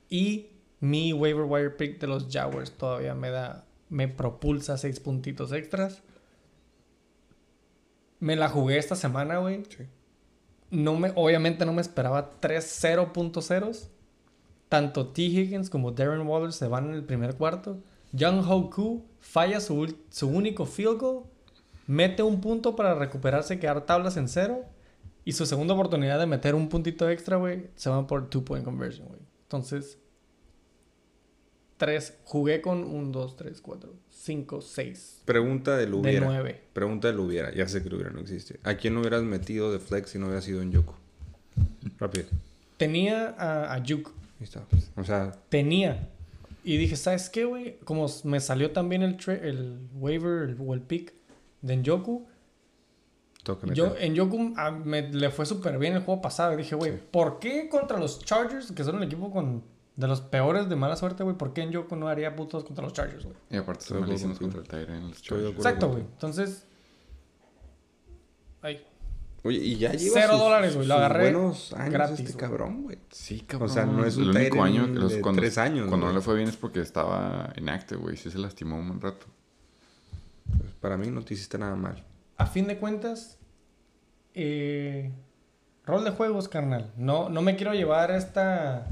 Y 0.09 0.46
mi 0.81 1.12
waiver 1.12 1.44
wire 1.44 1.70
pick 1.70 2.00
de 2.00 2.07
los 2.07 2.26
Jaguars 2.31 2.72
todavía 2.72 3.14
me 3.14 3.31
da, 3.31 3.64
me 3.88 4.09
propulsa 4.09 4.76
seis 4.79 5.00
puntitos 5.00 5.52
extras. 5.52 6.02
Me 8.18 8.37
la 8.37 8.48
jugué 8.48 8.79
esta 8.79 8.96
semana, 8.96 9.38
güey. 9.38 9.64
Sí. 9.68 9.85
No 10.70 10.94
me, 10.96 11.12
obviamente 11.14 11.64
no 11.66 11.72
me 11.72 11.83
esperaba 11.83 12.33
tres 12.40 12.83
0.0. 12.83 13.88
Tanto 14.68 15.09
T. 15.09 15.22
Higgins 15.22 15.70
como 15.70 15.92
Darren 15.92 16.26
Waller 16.26 16.52
se 16.52 16.66
van 16.66 16.88
en 16.88 16.94
el 16.94 17.05
primer 17.05 17.37
cuarto. 17.37 17.79
Young 18.12 18.42
Ho 18.48 18.70
Koo 18.70 19.05
falla 19.20 19.61
su, 19.61 19.94
su 20.11 20.29
único 20.29 20.64
field 20.66 20.98
goal. 20.98 21.24
Mete 21.87 22.22
un 22.22 22.40
punto 22.40 22.75
para 22.77 22.94
recuperarse 22.94 23.55
y 23.55 23.59
quedar 23.59 23.87
tablas 23.87 24.16
en 24.16 24.29
cero. 24.29 24.64
Y 25.25 25.33
su 25.33 25.44
segunda 25.46 25.75
oportunidad 25.75 26.18
de 26.20 26.27
meter 26.27 26.55
un 26.55 26.68
puntito 26.68 27.09
extra, 27.11 27.37
güey, 27.37 27.66
se 27.75 27.88
van 27.88 28.07
por 28.07 28.31
two 28.31 28.44
point 28.44 28.64
conversion, 28.64 29.09
güey. 29.09 29.20
Entonces, 29.42 29.99
tres. 31.77 32.14
Jugué 32.25 32.61
con 32.61 32.85
un, 32.85 33.12
dos, 33.12 33.37
tres, 33.37 33.61
cuatro, 33.61 33.94
cinco, 34.11 34.61
seis. 34.61 35.22
Pregunta 35.25 35.77
del 35.77 35.90
De 35.92 35.96
hubiera. 35.96 36.27
nueve. 36.27 36.61
Pregunta 36.72 37.09
del 37.09 37.18
hubiera. 37.20 37.53
Ya 37.55 37.66
sé 37.68 37.83
que 37.83 37.88
el 37.88 37.94
hubiera 37.94 38.11
no 38.11 38.20
existe. 38.20 38.61
¿A 38.62 38.75
quién 38.75 38.96
hubieras 38.96 39.22
metido 39.22 39.72
de 39.72 39.79
flex 39.79 40.11
si 40.11 40.18
no 40.18 40.27
hubiera 40.27 40.42
sido 40.42 40.62
en 40.62 40.72
Yoko? 40.72 40.96
Rápido. 41.99 42.27
Tenía 42.77 43.35
a, 43.38 43.72
a. 43.75 43.75
Ahí 43.75 43.94
está. 44.40 44.64
O 44.96 45.05
sea, 45.05 45.33
Tenía. 45.49 46.09
Y 46.62 46.79
dije, 46.79 46.96
¿sabes 46.96 47.31
qué, 47.31 47.44
güey? 47.44 47.79
Como 47.85 48.07
me 48.25 48.40
salió 48.40 48.72
también 48.72 49.03
el 49.03 49.16
waiver 49.94 50.51
el- 50.51 50.57
o 50.61 50.75
el 50.75 50.81
pick 50.83 51.14
de 51.66 51.76
Njoku. 51.76 52.26
Yo, 53.74 53.94
en 53.96 54.14
Njoku 54.14 54.55
ah, 54.57 54.72
me, 54.72 55.02
le 55.09 55.31
fue 55.31 55.46
súper 55.46 55.79
bien 55.79 55.94
el 55.94 56.02
juego 56.02 56.20
pasado. 56.20 56.52
Y 56.55 56.57
dije, 56.57 56.74
güey, 56.74 56.92
Sí. 56.92 57.02
¿por 57.12 57.38
qué 57.38 57.68
contra 57.68 57.98
los 57.98 58.18
Chargers, 58.24 58.72
que 58.72 58.83
son 58.83 58.96
el 58.96 59.05
equipo 59.05 59.31
con, 59.31 59.62
de 59.94 60.09
los 60.09 60.20
peores 60.20 60.68
de 60.68 60.74
mala 60.74 60.96
suerte, 60.96 61.22
güey? 61.22 61.37
¿Por 61.37 61.52
qué 61.52 61.64
Njoku 61.64 61.94
no 61.94 62.09
haría 62.09 62.35
puntos 62.35 62.64
contra 62.64 62.83
los 62.83 62.92
Chargers, 62.92 63.24
güey? 63.24 63.37
Y 63.50 63.57
aparte 63.57 63.85
son 63.85 64.00
malísimos 64.00 64.38
contra 64.40 64.61
el 64.61 64.66
Tyrant. 64.66 65.09
Los 65.11 65.22
Chargers. 65.22 65.57
Exacto, 65.57 65.88
güey. 65.90 66.02
Entonces... 66.02 66.66
Ay, 68.62 68.85
Oye, 69.44 69.59
y 69.59 69.76
ya 69.76 69.92
lleva 69.92 70.12
Cero 70.14 70.33
sus- 70.33 70.40
dólares, 70.40 70.74
güey, 70.74 70.88
lo 70.88 70.94
agarré 70.94 71.31
buenos 71.31 71.72
años 71.74 71.92
gratis, 71.92 72.18
este 72.20 72.37
cabrón, 72.37 72.83
güey. 72.83 72.98
Sí, 73.11 73.42
cabrón. 73.42 73.70
O 73.70 73.72
sea, 73.72 73.87
no 73.87 74.05
es 74.05 74.16
un 74.16 74.24
El 74.24 74.31
único 74.31 74.62
año 74.64 74.87
que 74.87 74.98
los, 74.98 75.12
de 75.12 75.20
cuando, 75.20 75.40
tres 75.40 75.57
años, 75.57 75.87
Cuando 75.87 76.07
no 76.09 76.12
le 76.12 76.20
fue 76.20 76.35
bien 76.35 76.48
es 76.48 76.57
porque 76.57 76.81
estaba 76.81 77.52
inactive, 77.57 78.00
güey. 78.00 78.16
Sí 78.16 78.29
se 78.29 78.38
lastimó 78.38 78.76
un 78.76 78.88
buen 78.88 79.00
rato. 79.00 79.26
Pues 80.59 80.72
para 80.80 80.96
mí 80.96 81.09
no 81.11 81.22
te 81.22 81.35
hiciste 81.35 81.59
nada 81.59 81.76
mal. 81.76 82.04
a 82.38 82.46
fin 82.46 82.66
de 82.66 82.78
cuentas, 82.78 83.38
eh, 84.35 85.11
rol 85.85 86.04
de 86.04 86.11
juegos, 86.11 86.48
carnal. 86.48 86.92
No, 86.96 87.28
no 87.30 87.40
me 87.42 87.56
quiero 87.56 87.72
llevar 87.72 88.11
esta 88.11 88.87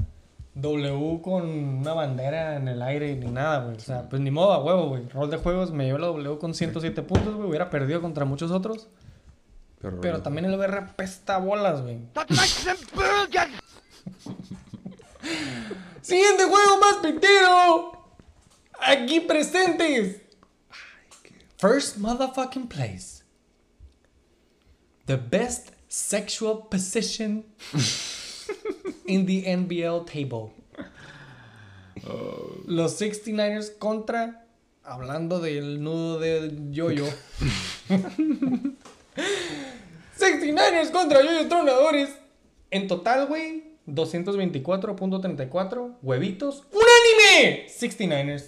W 0.55 1.21
con 1.21 1.47
una 1.47 1.93
bandera 1.93 2.55
en 2.55 2.67
el 2.67 2.81
aire 2.81 3.15
ni 3.15 3.27
nada, 3.29 3.65
güey. 3.65 3.75
O 3.75 3.79
sea, 3.79 4.09
pues 4.09 4.21
ni 4.21 4.31
modo 4.31 4.53
a 4.53 4.63
huevo, 4.63 4.87
güey. 4.89 5.07
Rol 5.09 5.29
de 5.29 5.37
juegos 5.37 5.71
me 5.71 5.85
llevé 5.85 5.99
la 5.99 6.07
W 6.07 6.39
con 6.39 6.55
107 6.55 7.01
puntos, 7.03 7.35
güey. 7.35 7.49
Hubiera 7.49 7.69
perdido 7.69 8.01
contra 8.01 8.25
muchos 8.25 8.51
otros. 8.51 8.87
Pero, 9.81 10.01
Pero 10.01 10.21
también 10.23 10.45
el 10.45 10.55
VR 10.55 10.77
apesta 10.79 11.37
bolas, 11.37 11.81
güey. 11.81 11.99
Siguiente 16.01 16.43
juego 16.45 16.77
más 16.79 16.95
pitero. 17.03 17.91
Aquí 18.79 19.19
presentes. 19.19 20.21
First 21.57 22.01
motherfucking 22.01 22.69
place. 22.69 23.23
The 25.05 25.15
best 25.17 25.71
sexual 25.87 26.57
position 26.57 27.45
in 29.07 29.25
the 29.25 29.45
NBL 29.45 30.05
table. 30.05 30.51
Los 32.65 32.99
69ers 32.99 33.77
contra. 33.79 34.41
Hablando 34.83 35.39
del 35.39 35.81
nudo 35.81 36.19
de 36.19 36.51
Yoyo. 36.71 37.07
69ers 40.19 40.91
contra 40.91 41.23
Yoyo 41.23 41.47
Tronadores. 41.47 42.09
En 42.69 42.87
total, 42.87 43.27
güey, 43.27 43.63
224.34 43.87 45.95
huevitos. 46.01 46.63
¡Unánime! 46.71 47.67
69ers. 47.69 48.43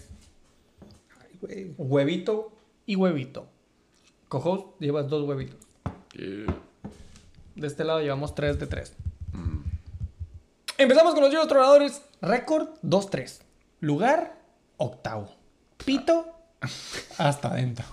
Ay, 1.21 1.37
güey. 1.41 1.73
Huevito 1.77 2.51
y 2.87 2.95
huevito. 2.95 3.47
Cojo, 4.29 4.75
llevas 4.79 5.07
dos 5.09 5.27
huevitos. 5.27 5.59
Yeah. 6.13 6.57
De 7.55 7.67
este 7.67 7.83
lado 7.83 8.01
llevamos 8.01 8.33
3 8.33 8.57
de 8.59 8.65
3. 8.65 8.93
Mm. 9.33 9.57
Empezamos 10.79 11.13
con 11.13 11.23
los 11.23 11.31
Yoyo 11.31 11.47
Tronadores. 11.47 12.01
Récord 12.21 12.69
2-3. 12.83 13.41
Lugar 13.81 14.41
octavo. 14.77 15.29
Pito 15.85 16.25
hasta 17.19 17.49
adentro. 17.49 17.85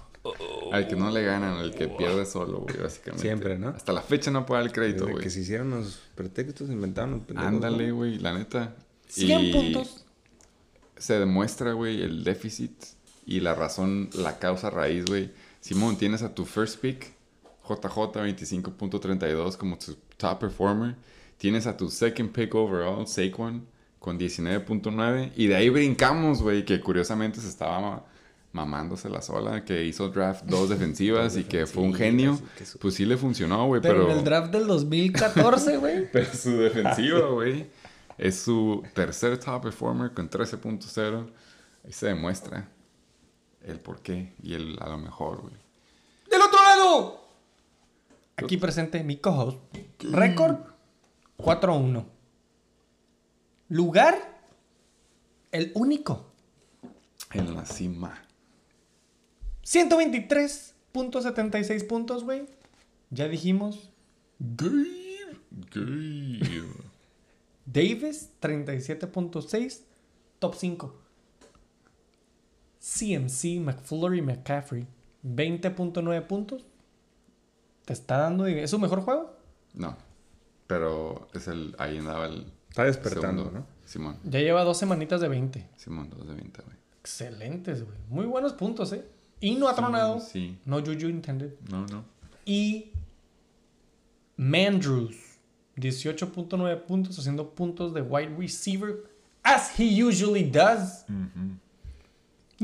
Al 0.72 0.88
que 0.88 0.96
no 0.96 1.10
le 1.10 1.22
ganan, 1.22 1.58
al 1.58 1.74
que 1.74 1.86
pierde 1.86 2.24
solo, 2.24 2.60
güey, 2.60 2.78
básicamente. 2.78 3.20
Siempre, 3.22 3.58
¿no? 3.58 3.68
Hasta 3.68 3.92
la 3.92 4.00
fecha 4.00 4.30
no 4.30 4.46
puede 4.46 4.62
dar 4.62 4.68
el 4.68 4.72
crédito, 4.72 5.00
Desde 5.00 5.12
güey. 5.12 5.22
que 5.22 5.28
se 5.30 5.40
hicieron 5.40 5.70
los 5.70 6.00
pretextos, 6.14 6.70
inventaron 6.70 7.22
los 7.28 7.36
Ándale, 7.36 7.90
güey, 7.90 8.18
la 8.18 8.32
neta. 8.32 8.74
100 9.08 9.40
Y 9.40 9.52
puntos. 9.52 10.06
Se 10.96 11.18
demuestra, 11.18 11.72
güey, 11.72 12.02
el 12.02 12.24
déficit 12.24 12.72
y 13.26 13.40
la 13.40 13.54
razón, 13.54 14.10
la 14.14 14.38
causa 14.38 14.70
raíz, 14.70 15.04
güey. 15.06 15.30
Simón, 15.60 15.96
tienes 15.96 16.22
a 16.22 16.34
tu 16.34 16.44
first 16.44 16.78
pick, 16.80 17.12
JJ 17.68 18.12
25.32 18.12 19.56
como 19.56 19.78
tu 19.78 19.96
top 20.16 20.38
performer. 20.40 20.94
Tienes 21.38 21.66
a 21.66 21.76
tu 21.76 21.90
second 21.90 22.30
pick 22.32 22.54
overall, 22.54 23.06
Saquon, 23.06 23.66
con 23.98 24.18
19.9. 24.18 25.32
Y 25.36 25.46
de 25.46 25.56
ahí 25.56 25.68
brincamos, 25.68 26.42
güey, 26.42 26.64
que 26.64 26.80
curiosamente 26.80 27.40
se 27.40 27.48
estaba 27.48 27.80
ma- 27.80 28.04
mamándose 28.52 29.08
la 29.08 29.20
sola, 29.20 29.64
que 29.64 29.84
hizo 29.84 30.08
draft 30.10 30.44
dos 30.44 30.68
defensivas 30.70 31.36
y 31.36 31.44
que 31.44 31.66
fue 31.66 31.82
un 31.82 31.94
genio. 31.94 32.38
su- 32.64 32.78
Pues 32.78 32.94
sí 32.94 33.04
le 33.04 33.16
funcionó, 33.16 33.66
güey, 33.66 33.80
Pero 33.82 33.94
pero... 34.02 34.12
en 34.12 34.18
el 34.18 34.24
draft 34.24 34.52
del 34.52 34.66
2014, 34.66 35.76
güey. 35.78 36.08
Pero 36.12 36.32
su 36.32 36.56
defensiva, 36.58 37.20
güey, 37.30 37.66
es 38.18 38.38
su 38.38 38.82
tercer 38.94 39.38
top 39.38 39.62
performer 39.64 40.12
con 40.12 40.30
13.0. 40.30 41.26
Ahí 41.84 41.92
se 41.92 42.06
demuestra 42.06 42.68
el 43.64 43.80
por 43.80 44.00
qué 44.00 44.32
y 44.42 44.54
el 44.54 44.78
a 44.80 44.88
lo 44.88 44.96
mejor, 44.98 45.42
güey. 45.42 45.54
¡Del 46.30 46.40
otro 46.40 46.62
lado! 46.62 47.24
Aquí 48.36 48.56
presente 48.56 49.04
mi 49.04 49.16
co-host. 49.16 49.58
Récord 50.00 50.56
4-1. 51.38 52.04
Lugar 53.68 54.40
el 55.52 55.70
único. 55.74 56.32
En 57.32 57.54
la 57.54 57.64
cima. 57.64 58.20
123.76 59.64 61.86
puntos, 61.86 62.24
güey. 62.24 62.46
Ya 63.10 63.28
dijimos. 63.28 63.90
Gabe. 64.38 65.38
Gabe. 65.72 66.40
Davis, 67.66 68.30
37.6. 68.40 69.82
Top 70.38 70.54
5. 70.54 71.03
CMC, 72.84 73.60
McFlurry, 73.60 74.20
McCaffrey, 74.20 74.86
20.9 75.24 76.26
puntos. 76.26 76.66
¿Te 77.86 77.94
está 77.94 78.18
dando? 78.18 78.46
¿Es 78.46 78.70
su 78.70 78.78
mejor 78.78 79.00
juego? 79.00 79.34
No. 79.72 79.96
Pero 80.66 81.28
es 81.32 81.48
el. 81.48 81.74
Ahí 81.78 81.96
andaba 81.96 82.26
el. 82.26 82.46
Está 82.68 82.84
despertando, 82.84 83.44
segundo. 83.44 83.60
¿no? 83.60 83.66
Simón. 83.86 84.18
Ya 84.24 84.40
lleva 84.40 84.64
dos 84.64 84.78
semanitas 84.78 85.20
de 85.20 85.28
20. 85.28 85.68
Simón, 85.76 86.10
2 86.10 86.28
de 86.28 86.34
20, 86.34 86.62
güey. 86.62 86.76
Excelentes, 87.00 87.84
güey. 87.84 87.96
Muy 88.08 88.26
buenos 88.26 88.52
puntos, 88.52 88.92
¿eh? 88.92 89.04
Y 89.40 89.54
no 89.54 89.68
ha 89.68 89.74
tronado. 89.74 90.20
Sí. 90.20 90.58
No 90.64 90.80
Juju 90.80 91.08
intended. 91.08 91.52
No, 91.70 91.86
no. 91.86 92.04
Y 92.44 92.92
Mandrews, 94.36 95.16
18.9 95.76 96.82
puntos, 96.82 97.18
haciendo 97.18 97.50
puntos 97.50 97.94
de 97.94 98.02
wide 98.02 98.34
receiver, 98.36 99.04
as 99.42 99.78
he 99.78 100.02
usually 100.02 100.44
does. 100.44 101.04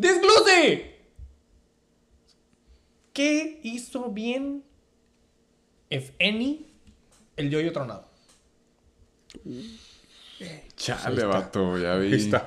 ¡Desglose! 0.01 0.97
¿Qué 3.13 3.61
hizo 3.63 4.11
bien, 4.11 4.65
if 5.91 6.13
any, 6.19 6.67
el 7.37 7.51
yoyo 7.51 7.71
tronado? 7.73 8.09
Chale, 10.77 11.25
vato, 11.25 11.77
ya 11.77 11.97
vi. 11.97 12.15
Está. 12.15 12.47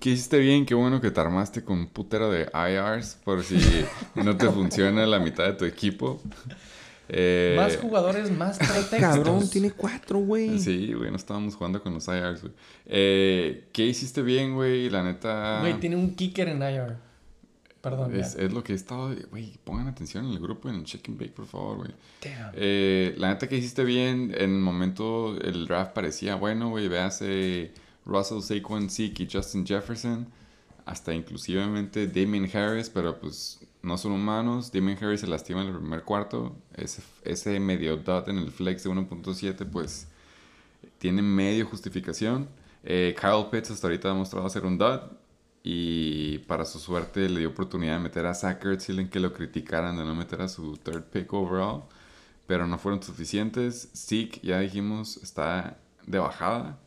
Que 0.00 0.10
hiciste 0.10 0.38
bien, 0.38 0.66
qué 0.66 0.74
bueno 0.74 1.00
que 1.00 1.12
te 1.12 1.20
armaste 1.20 1.62
con 1.62 1.78
un 1.78 1.86
putero 1.86 2.28
de 2.28 2.50
IRs 2.52 3.18
por 3.22 3.44
si 3.44 3.56
no 4.16 4.36
te 4.36 4.50
funciona 4.50 5.06
la 5.06 5.20
mitad 5.20 5.44
de 5.44 5.52
tu 5.52 5.64
equipo. 5.64 6.20
Eh, 7.08 7.54
Más 7.56 7.76
jugadores, 7.76 8.30
más 8.30 8.58
pretextos. 8.58 8.98
Cabrón, 9.00 9.50
tiene 9.50 9.70
cuatro, 9.72 10.18
güey. 10.18 10.58
Sí, 10.58 10.92
güey, 10.94 11.10
no 11.10 11.16
estábamos 11.16 11.54
jugando 11.56 11.82
con 11.82 11.92
los 11.94 12.06
IRs, 12.08 12.42
güey. 12.42 12.52
Eh, 12.86 13.68
¿Qué 13.72 13.86
hiciste 13.86 14.22
bien, 14.22 14.54
güey? 14.54 14.88
La 14.88 15.02
neta... 15.02 15.58
Güey, 15.60 15.78
tiene 15.80 15.96
un 15.96 16.14
kicker 16.14 16.48
en 16.48 16.62
IR. 16.62 16.96
Perdón, 17.80 18.14
Es, 18.14 18.36
ya. 18.36 18.42
es 18.44 18.52
lo 18.52 18.62
que 18.62 18.72
he 18.72 18.76
estado... 18.76 19.14
Güey, 19.30 19.58
pongan 19.64 19.88
atención 19.88 20.24
en 20.26 20.32
el 20.32 20.38
grupo, 20.38 20.68
en 20.68 20.76
el 20.76 20.84
check 20.84 21.08
and 21.08 21.18
bake, 21.18 21.32
por 21.32 21.46
favor, 21.46 21.78
güey. 21.78 21.90
Damn. 22.22 22.52
Eh, 22.54 23.14
la 23.18 23.30
neta 23.30 23.48
que 23.48 23.56
hiciste 23.56 23.82
bien, 23.84 24.32
en 24.36 24.54
el 24.54 24.60
momento 24.60 25.36
el 25.40 25.66
draft 25.66 25.92
parecía 25.92 26.36
bueno, 26.36 26.70
güey. 26.70 26.86
Véase 26.88 27.72
Russell, 28.06 28.40
Saquon, 28.40 28.88
Zeke 28.88 29.24
y 29.24 29.28
Justin 29.30 29.66
Jefferson. 29.66 30.28
Hasta 30.86 31.12
inclusivemente 31.12 32.06
Damien 32.06 32.48
Harris, 32.56 32.88
pero 32.88 33.18
pues 33.18 33.60
no 33.82 33.98
son 33.98 34.12
humanos. 34.12 34.70
Damien 34.72 34.96
Harris 35.02 35.20
se 35.20 35.26
lastima 35.26 35.62
en 35.62 35.68
el 35.68 35.76
primer 35.76 36.02
cuarto. 36.04 36.56
Ese, 36.74 37.60
medio 37.60 37.96
dot 37.96 38.28
en 38.28 38.38
el 38.38 38.50
flex 38.50 38.84
de 38.84 38.90
1.7, 38.90 39.68
pues 39.70 40.08
tiene 40.98 41.20
medio 41.22 41.66
justificación. 41.66 42.48
Eh, 42.84 43.14
Kyle 43.20 43.46
Pitts 43.50 43.72
hasta 43.72 43.88
ahorita 43.88 44.08
ha 44.08 44.12
demostrado 44.12 44.48
ser 44.48 44.64
un 44.64 44.78
dot. 44.78 45.18
Y 45.64 46.38
para 46.40 46.64
su 46.64 46.78
suerte 46.78 47.28
le 47.28 47.40
dio 47.40 47.50
oportunidad 47.50 47.94
de 47.94 48.00
meter 48.00 48.26
a 48.26 48.34
Zach 48.34 48.64
Ertz 48.64 48.88
en 48.90 49.08
que 49.08 49.20
lo 49.20 49.32
criticaran 49.32 49.96
de 49.96 50.04
no 50.04 50.14
meter 50.14 50.42
a 50.42 50.48
su 50.48 50.76
third 50.76 51.04
pick 51.04 51.32
overall. 51.32 51.84
Pero 52.46 52.66
no 52.66 52.78
fueron 52.78 53.02
suficientes. 53.02 53.90
Zeke, 53.94 54.40
ya 54.42 54.60
dijimos, 54.60 55.18
está 55.18 55.78
de 56.06 56.18
bajada. 56.18 56.78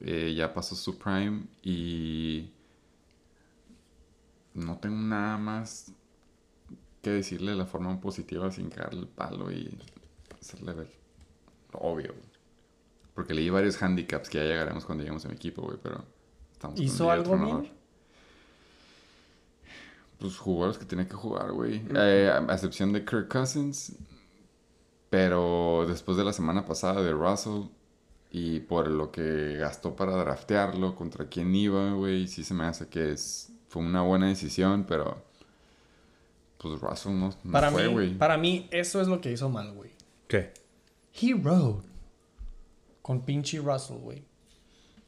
Eh, 0.00 0.34
ya 0.36 0.52
pasó 0.52 0.74
su 0.74 0.98
prime. 0.98 1.44
Y 1.62 2.50
no 4.54 4.78
tengo 4.78 4.96
nada 4.96 5.38
más 5.38 5.92
que 7.04 7.10
decirle 7.10 7.52
de 7.52 7.56
la 7.56 7.66
forma 7.66 8.00
positiva 8.00 8.50
sin 8.50 8.68
caerle 8.70 9.02
el 9.02 9.06
palo 9.06 9.52
y 9.52 9.78
hacerle 10.40 10.72
ver 10.72 11.04
obvio. 11.80 12.12
güey. 12.12 12.34
Porque 13.14 13.34
leí 13.34 13.48
varios 13.50 13.80
handicaps 13.80 14.28
que 14.28 14.38
ya 14.38 14.44
llegaremos 14.44 14.84
cuando 14.84 15.02
lleguemos 15.02 15.24
a 15.24 15.28
mi 15.28 15.34
equipo, 15.34 15.62
güey, 15.62 15.78
pero 15.82 16.04
estamos 16.52 16.80
¿Hizo 16.80 17.10
algo 17.10 17.36
bien? 17.36 17.70
Pues 20.18 20.36
jugó 20.36 20.66
los 20.66 20.78
que 20.78 20.84
tenía 20.84 21.06
que 21.06 21.14
jugar, 21.14 21.52
güey. 21.52 21.82
Eh, 21.94 22.30
a 22.32 22.38
a 22.38 22.54
excepción 22.54 22.92
de 22.92 23.04
Kirk 23.04 23.28
Cousins. 23.28 23.92
Pero 25.10 25.84
después 25.86 26.16
de 26.16 26.24
la 26.24 26.32
semana 26.32 26.64
pasada 26.64 27.02
de 27.02 27.12
Russell 27.12 27.68
y 28.32 28.58
por 28.60 28.88
lo 28.88 29.12
que 29.12 29.56
gastó 29.58 29.94
para 29.94 30.16
draftearlo, 30.16 30.96
contra 30.96 31.28
quién 31.28 31.54
iba, 31.54 31.92
güey, 31.92 32.26
sí 32.26 32.42
se 32.42 32.52
me 32.52 32.64
hace 32.64 32.88
que 32.88 33.12
es, 33.12 33.52
fue 33.68 33.82
una 33.82 34.02
buena 34.02 34.26
decisión, 34.26 34.84
pero 34.88 35.22
pues 36.64 36.80
Russell 36.80 37.12
no, 37.12 37.30
no 37.44 37.52
Para, 37.52 37.70
fue, 37.70 37.86
mí, 37.88 37.92
güey. 37.92 38.14
para 38.18 38.36
mí, 38.38 38.68
eso 38.70 39.00
es 39.00 39.08
lo 39.08 39.20
que 39.20 39.30
hizo 39.32 39.48
mal, 39.48 39.72
güey. 39.72 39.90
¿Qué? 40.28 40.52
He 41.20 41.34
rode 41.34 41.82
con 43.02 43.20
pinche 43.22 43.58
Russell, 43.60 43.98
güey. 43.98 44.24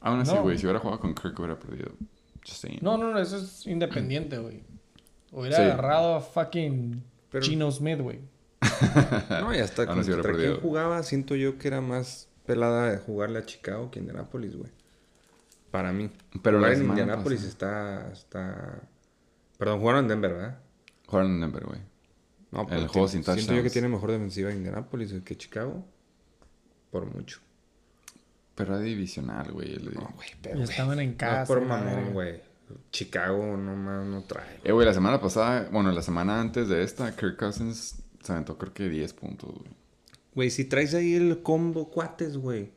Aún 0.01 0.21
así, 0.21 0.35
no. 0.35 0.43
güey, 0.43 0.59
si 0.59 0.67
hubiera 0.67 0.79
jugado 0.79 1.01
con 1.01 1.15
Kirk 1.15 1.39
hubiera 1.39 1.59
perdido. 1.59 1.91
Just 2.47 2.61
saying. 2.63 2.79
No, 2.83 2.97
no, 2.97 3.11
no, 3.13 3.19
eso 3.19 3.37
es 3.39 3.67
independiente, 3.67 4.39
güey. 4.39 4.63
Hubiera 5.33 5.57
Sí. 5.57 5.63
agarrado 5.63 6.15
a 6.17 6.21
fucking 6.21 7.03
Pero- 7.31 7.45
Gino 7.45 7.71
Smith, 7.73 8.01
güey. 8.01 8.21
No, 9.41 9.55
y 9.55 9.59
hasta 9.59 9.83
Aún 9.83 9.99
así 10.01 10.11
hubiera 10.11 10.23
contra 10.23 10.33
quién 10.33 10.37
perdido. 10.53 10.61
jugaba, 10.61 11.03
siento 11.03 11.35
yo 11.35 11.59
que 11.59 11.69
era 11.69 11.81
más 11.81 12.29
pelada 12.45 12.91
de 12.91 12.99
jugarle 12.99 13.39
a 13.41 13.47
Chicago 13.47 13.91
que 13.91 13.99
a 13.99 14.03
Indianapolis, 14.03 14.55
güey. 14.57 14.71
Para 15.71 15.93
mí. 15.93 16.11
Pero 16.43 16.59
la 16.61 16.69
Jugar 16.69 16.81
en 16.83 16.89
Indianapolis 16.89 17.43
está, 17.43 18.11
está... 18.13 18.83
Perdón, 19.59 19.81
jugaron 19.81 20.05
en 20.05 20.09
Denver, 20.09 20.33
¿verdad? 20.35 20.59
Jugaron 21.07 21.33
en 21.33 21.41
Denver, 21.41 21.65
güey. 21.65 21.81
No, 22.51 22.61
El 22.63 22.67
pero 22.67 22.89
juego 22.89 23.09
sin 23.09 23.23
Siento 23.25 23.41
yo 23.41 23.47
que 23.47 23.53
touchdowns. 23.55 23.73
tiene 23.73 23.89
mejor 23.89 24.11
defensiva 24.13 24.53
Indianapolis 24.53 25.15
que 25.25 25.37
Chicago. 25.37 25.85
Por 26.91 27.07
mucho. 27.15 27.41
Pero 28.55 28.75
era 28.75 28.83
divisional, 28.83 29.53
güey. 29.53 29.77
No, 29.79 30.09
güey, 30.15 30.29
pero... 30.41 30.63
Estaban 30.63 30.99
en 31.01 31.11
No 31.13 31.17
casa. 31.17 31.43
es 31.43 31.49
por 31.49 31.61
mamón, 31.63 32.13
güey. 32.13 32.41
Chicago 32.91 33.57
no 33.57 33.77
más 33.77 34.05
no 34.07 34.23
trae. 34.23 34.59
Eh, 34.65 34.73
güey, 34.73 34.87
la 34.87 34.95
semana 34.95 35.21
pasada, 35.21 35.69
bueno, 35.71 35.93
la 35.93 36.03
semana 36.03 36.41
antes 36.41 36.69
de 36.69 36.83
esta, 36.83 37.15
Kirk 37.15 37.37
Cousins 37.37 37.97
se 38.23 38.33
aventó 38.33 38.59
creo 38.59 38.73
que 38.73 38.89
10 38.89 39.13
puntos, 39.13 39.51
güey. 39.55 39.71
Güey, 40.35 40.51
si 40.51 40.65
traes 40.65 40.93
ahí 40.95 41.15
el 41.15 41.43
combo 41.43 41.89
cuates, 41.91 42.37
güey. 42.37 42.73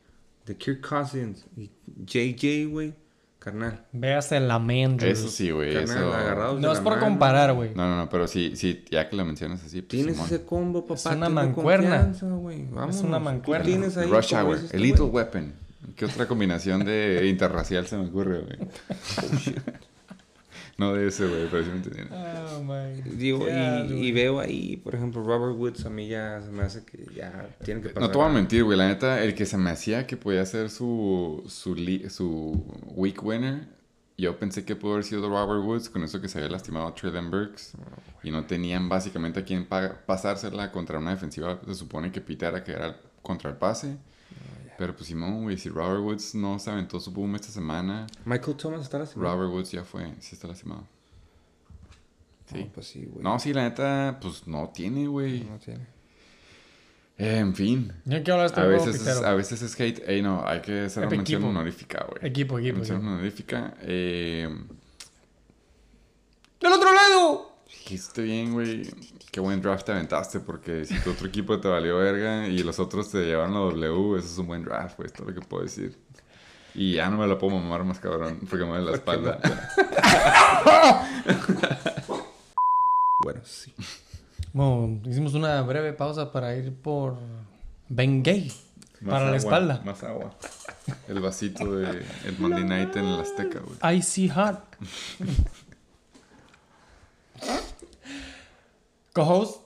De 0.45 0.55
Kirk 0.55 0.87
Cousins 0.87 1.45
y 1.57 1.71
JJ, 2.05 2.69
güey. 2.69 2.93
Carnal. 3.39 3.85
Véase 3.93 4.39
la 4.41 4.59
Mandrews. 4.59 5.17
Eso 5.17 5.29
sí, 5.29 5.49
güey. 5.51 5.73
Carnal, 5.73 5.97
Eso... 5.97 6.13
agarrados 6.13 6.55
de 6.57 6.61
No 6.61 6.67
la 6.67 6.73
es 6.73 6.79
por 6.81 6.93
mano. 6.95 7.05
comparar, 7.05 7.53
güey. 7.53 7.73
No, 7.73 7.87
no, 7.87 7.95
no, 7.95 8.09
pero 8.09 8.27
sí, 8.27 8.53
sí, 8.55 8.83
ya 8.91 9.09
que 9.09 9.15
lo 9.15 9.23
mencionas 9.23 9.63
así, 9.63 9.81
pues, 9.81 9.87
Tienes 9.89 10.15
Simón. 10.15 10.27
ese 10.27 10.45
combo, 10.45 10.81
papá. 10.85 10.95
Es 10.95 11.05
una 11.15 11.29
mancuerna. 11.29 11.89
confianza, 12.01 12.25
güey. 12.27 12.65
Vámonos. 12.69 13.01
una 13.01 13.17
Tú 13.17 13.23
mancuerna. 13.23 13.65
Tienes 13.65 13.97
ahí, 13.97 14.09
Rush 14.09 14.29
como 14.31 14.41
Hour, 14.41 14.53
dice 14.55 14.65
este 14.65 14.77
el 14.77 14.83
Little 14.83 15.05
güey. 15.05 15.15
Weapon. 15.23 15.53
¿Qué 15.95 16.05
otra 16.05 16.27
combinación 16.27 16.83
de 16.85 17.25
interracial 17.29 17.87
se 17.87 17.97
me 17.97 18.07
ocurre, 18.07 18.41
güey? 18.41 18.57
No 20.79 20.93
de 20.93 21.07
ese, 21.07 21.27
güey, 21.27 21.47
pero 21.51 21.63
sí 21.63 21.69
me 21.69 21.75
entendieron. 21.77 22.11
Oh, 22.13 22.63
my 22.63 23.01
Digo, 23.17 23.45
y, 23.47 24.07
y 24.07 24.11
veo 24.11 24.39
ahí, 24.39 24.77
por 24.77 24.95
ejemplo, 24.95 25.21
Robert 25.23 25.55
Woods 25.57 25.85
a 25.85 25.89
mí 25.89 26.07
ya 26.07 26.41
se 26.41 26.49
me 26.51 26.63
hace 26.63 26.83
que 26.85 27.05
ya 27.13 27.49
tiene 27.63 27.81
que 27.81 27.89
pasar. 27.89 28.01
No 28.03 28.09
te 28.11 28.17
voy 28.17 28.27
a 28.27 28.29
mentir, 28.29 28.63
güey. 28.63 28.77
La 28.77 28.87
neta, 28.87 29.21
el 29.23 29.35
que 29.35 29.45
se 29.45 29.57
me 29.57 29.69
hacía 29.69 30.07
que 30.07 30.17
podía 30.17 30.45
ser 30.45 30.69
su, 30.69 31.43
su, 31.47 31.75
su 32.09 32.63
week 32.95 33.23
winner, 33.23 33.67
yo 34.17 34.37
pensé 34.39 34.65
que 34.65 34.75
pudo 34.75 34.93
haber 34.93 35.03
sido 35.05 35.29
Robert 35.29 35.63
Woods, 35.63 35.89
con 35.89 36.03
eso 36.03 36.19
que 36.19 36.27
se 36.27 36.39
había 36.39 36.49
lastimado 36.49 36.87
a 36.87 36.95
Traylon 36.95 37.29
Burks. 37.29 37.73
Y 38.23 38.31
no 38.31 38.45
tenían 38.45 38.89
básicamente 38.89 39.39
a 39.39 39.43
quien 39.45 39.65
pa- 39.65 39.95
pasársela 40.05 40.71
contra 40.71 40.99
una 40.99 41.11
defensiva, 41.11 41.59
se 41.65 41.75
supone 41.75 42.11
que 42.11 42.19
pitara 42.21 42.63
que 42.63 42.71
era 42.73 42.97
contra 43.21 43.49
el 43.49 43.55
pase. 43.57 43.97
Pero 44.79 44.95
pues 44.95 45.07
Simón, 45.07 45.43
güey, 45.43 45.57
si 45.57 45.67
Robert 45.67 46.01
Woods 46.01 46.35
no 46.35 46.57
se 46.57 46.69
aventó 46.71 47.01
su 47.01 47.11
boom 47.11 47.35
esta 47.35 47.49
semana, 47.49 48.07
Michael 48.23 48.55
Thomas 48.55 48.81
está 48.83 48.97
lastimado. 48.97 49.35
Robert 49.35 49.51
Woods 49.53 49.71
ya 49.71 49.83
fue, 49.83 50.13
sí 50.21 50.35
está 50.35 50.47
lastimado. 50.47 50.87
Sí. 52.49 52.59
No, 52.63 52.71
pues 52.71 52.87
sí, 52.87 53.03
güey. 53.05 53.21
No, 53.21 53.37
sí, 53.39 53.51
la 53.53 53.63
neta, 53.63 54.17
pues 54.21 54.47
no 54.47 54.69
tiene, 54.73 55.05
güey. 55.05 55.41
No 55.43 55.57
tiene. 55.59 55.85
Eh, 57.17 57.39
en 57.39 57.53
fin. 57.53 57.91
Yo 58.05 58.23
quiero 58.23 58.35
hablar 58.41 58.51
de 58.51 58.51
este 58.51 58.61
A 58.61 58.65
veces, 58.67 59.01
es, 59.05 59.21
a 59.21 59.33
veces 59.33 59.61
es 59.61 59.77
hate. 59.79 60.01
Ey, 60.07 60.21
no, 60.21 60.47
hay 60.47 60.61
que 60.61 60.79
hacer 60.85 60.99
una 61.05 61.07
Equipo. 61.07 61.17
mención 61.17 61.43
honorífica, 61.43 62.05
güey. 62.09 62.25
Equipo, 62.31 62.57
equipo, 62.57 62.77
Mención 62.77 62.97
equipo. 62.99 63.11
honorífica. 63.11 63.73
Eh, 63.81 64.47
¡Del 66.61 66.71
otro 66.71 66.93
lado! 66.93 67.49
dijiste 67.67 68.21
bien, 68.21 68.53
güey. 68.53 68.83
Qué 69.31 69.39
buen 69.39 69.61
draft 69.61 69.85
te 69.85 69.91
aventaste, 69.91 70.39
porque 70.39 70.85
si 70.85 70.99
tu 71.01 71.11
otro 71.11 71.27
equipo 71.27 71.59
te 71.59 71.67
valió 71.67 71.97
verga 71.97 72.47
y 72.47 72.63
los 72.63 72.79
otros 72.79 73.11
te 73.11 73.19
llevaron 73.19 73.53
la 73.53 73.59
W, 73.59 74.17
eso 74.17 74.27
es 74.27 74.37
un 74.39 74.47
buen 74.47 74.63
draft, 74.63 74.97
güey. 74.97 75.07
Es 75.07 75.13
todo 75.13 75.27
lo 75.27 75.35
que 75.35 75.41
puedo 75.41 75.63
decir. 75.63 75.95
Y 76.73 76.93
ya 76.93 77.09
no 77.09 77.17
me 77.17 77.27
la 77.27 77.37
puedo 77.37 77.55
mamar 77.57 77.83
más 77.83 77.99
cabrón, 77.99 78.39
porque 78.49 78.65
me 78.65 78.71
duele 78.71 78.85
la 78.85 78.97
espalda. 78.97 79.39
Bueno, 83.21 83.41
sí. 83.43 83.73
Bueno, 84.53 85.01
hicimos 85.05 85.33
una 85.33 85.61
breve 85.61 85.93
pausa 85.93 86.31
para 86.31 86.55
ir 86.55 86.73
por 86.73 87.17
Ben 87.89 88.23
Gay. 88.23 88.51
Más 89.01 89.13
para 89.13 89.31
la 89.31 89.37
espalda. 89.37 89.81
Más 89.85 90.01
agua. 90.03 90.35
El 91.07 91.19
vasito 91.19 91.75
de 91.75 92.03
el 92.25 92.39
Monday 92.39 92.63
Night 92.63 92.95
en 92.95 93.05
el 93.05 93.19
Azteca, 93.19 93.59
güey. 93.59 93.97
Icy 93.97 94.29
Hot. 94.29 94.77
Co-host, 99.13 99.61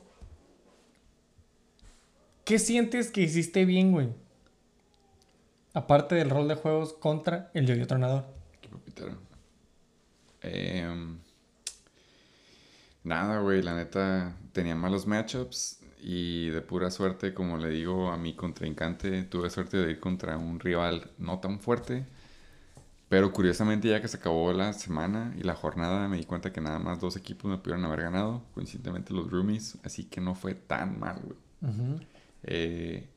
¿qué 2.46 2.60
sientes 2.60 3.12
que 3.12 3.22
hiciste 3.22 3.66
bien, 3.66 3.91
güey? 3.91 4.10
Aparte 5.74 6.16
del 6.16 6.30
rol 6.30 6.48
de 6.48 6.56
juegos 6.56 6.94
contra 6.94 7.52
el 7.54 7.66
yo 7.66 7.88
tronador. 7.88 8.26
Equipo 8.58 8.78
pitero. 8.78 9.18
Em, 10.41 11.18
nada, 13.04 13.39
güey, 13.39 13.62
la 13.62 13.76
neta 13.76 14.38
tenía 14.52 14.76
malos 14.76 15.08
matchups 15.08 15.80
y 16.02 16.50
de 16.50 16.62
pura 16.62 16.91
suerte, 16.91 17.34
como 17.34 17.58
le 17.58 17.70
digo 17.70 18.12
a 18.12 18.18
mi 18.18 18.36
contrincante, 18.36 19.24
tuve 19.24 19.50
suerte 19.50 19.78
de 19.78 19.91
ir 19.91 20.00
contra 20.00 20.38
un 20.38 20.60
rival 20.60 21.12
no 21.18 21.39
tan 21.39 21.60
fuerte. 21.60 22.06
Pero 23.14 23.32
curiosamente 23.32 23.89
ya 23.89 24.01
que 24.01 24.07
se 24.07 24.18
acabó 24.18 24.51
la 24.53 24.74
semana 24.74 25.36
y 25.38 25.43
la 25.43 25.53
jornada 25.53 26.07
me 26.07 26.18
di 26.18 26.24
cuenta 26.24 26.51
que 26.51 26.61
nada 26.61 26.80
más 26.80 26.99
dos 26.99 27.16
equipos 27.16 27.51
me 27.51 27.59
pudieron 27.59 27.86
haber 27.86 28.01
ganado, 28.01 28.41
coincidentemente 28.55 29.14
los 29.14 29.30
Roomies, 29.30 29.78
así 29.84 30.05
que 30.05 30.20
no 30.20 30.34
fue 30.34 30.55
tan 30.55 30.99
mal, 30.99 31.22
güey. 31.22 31.38
Eh, 32.41 33.07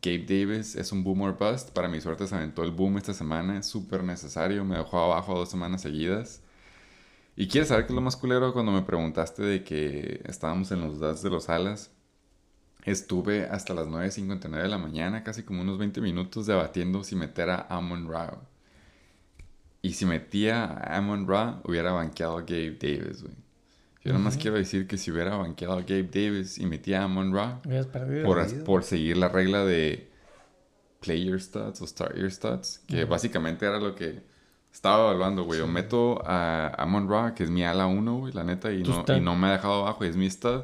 Gabe 0.00 0.20
Davis 0.20 0.74
es 0.74 0.90
un 0.90 1.04
boom 1.04 1.20
or 1.20 1.36
bust. 1.38 1.68
Para 1.72 1.86
mi 1.88 2.00
suerte 2.00 2.26
se 2.26 2.34
aventó 2.34 2.64
el 2.64 2.70
boom 2.70 2.96
esta 2.96 3.12
semana. 3.12 3.58
Es 3.58 3.66
súper 3.66 4.02
necesario. 4.02 4.64
Me 4.64 4.78
dejó 4.78 4.98
abajo 5.00 5.34
dos 5.34 5.50
semanas 5.50 5.82
seguidas. 5.82 6.40
Y 7.36 7.46
quieres 7.46 7.68
saber 7.68 7.84
qué 7.84 7.92
es 7.92 7.94
lo 7.94 8.00
más 8.00 8.16
culero 8.16 8.54
cuando 8.54 8.72
me 8.72 8.80
preguntaste 8.80 9.42
de 9.42 9.64
que 9.64 10.22
estábamos 10.24 10.72
en 10.72 10.80
los 10.80 10.98
dads 10.98 11.20
de 11.22 11.28
los 11.28 11.50
alas. 11.50 11.90
Estuve 12.86 13.44
hasta 13.50 13.74
las 13.74 13.86
9.59 13.86 14.62
de 14.62 14.68
la 14.68 14.78
mañana, 14.78 15.22
casi 15.22 15.42
como 15.42 15.60
unos 15.60 15.76
20 15.76 16.00
minutos, 16.00 16.46
debatiendo 16.46 17.04
si 17.04 17.16
meter 17.16 17.50
a 17.50 17.66
Amon 17.68 18.08
Ra. 18.08 18.48
Y 19.82 19.94
si 19.94 20.06
metía 20.06 20.64
a 20.64 20.96
Amon 20.96 21.26
Ra, 21.26 21.60
hubiera 21.64 21.92
banqueado 21.92 22.38
a 22.38 22.42
Gabe 22.42 22.78
Davis, 22.80 23.22
güey. 23.22 23.34
Yo 24.04 24.12
nada 24.12 24.24
más 24.24 24.36
quiero 24.36 24.56
decir 24.56 24.88
que 24.88 24.96
si 24.96 25.12
hubiera 25.12 25.36
banqueado 25.36 25.74
a 25.74 25.82
Gabe 25.82 26.04
Davis 26.04 26.58
y 26.58 26.66
metía 26.66 27.02
a 27.02 27.04
Amon 27.04 27.34
Ra 27.34 27.60
por, 28.24 28.64
por 28.64 28.84
seguir 28.84 29.16
la 29.16 29.28
regla 29.28 29.64
de 29.64 30.10
play 31.00 31.24
your 31.24 31.40
stats 31.40 31.82
o 31.82 31.86
start 31.86 32.16
your 32.16 32.30
stats, 32.30 32.78
que 32.86 33.04
básicamente 33.04 33.66
era 33.66 33.78
lo 33.78 33.94
que 33.94 34.22
estaba 34.72 35.10
evaluando, 35.10 35.44
güey. 35.44 35.60
O 35.60 35.66
meto 35.66 36.22
a 36.24 36.68
Amon 36.78 37.08
Ra, 37.08 37.34
que 37.34 37.44
es 37.44 37.50
mi 37.50 37.64
ala 37.64 37.86
1, 37.86 38.18
güey, 38.18 38.32
la 38.32 38.44
neta, 38.44 38.72
y 38.72 38.82
no, 38.82 39.04
y 39.06 39.20
no 39.20 39.36
me 39.36 39.48
ha 39.48 39.52
dejado 39.52 39.82
abajo, 39.82 40.04
y 40.04 40.08
es 40.08 40.16
mi 40.16 40.30
stud. 40.30 40.62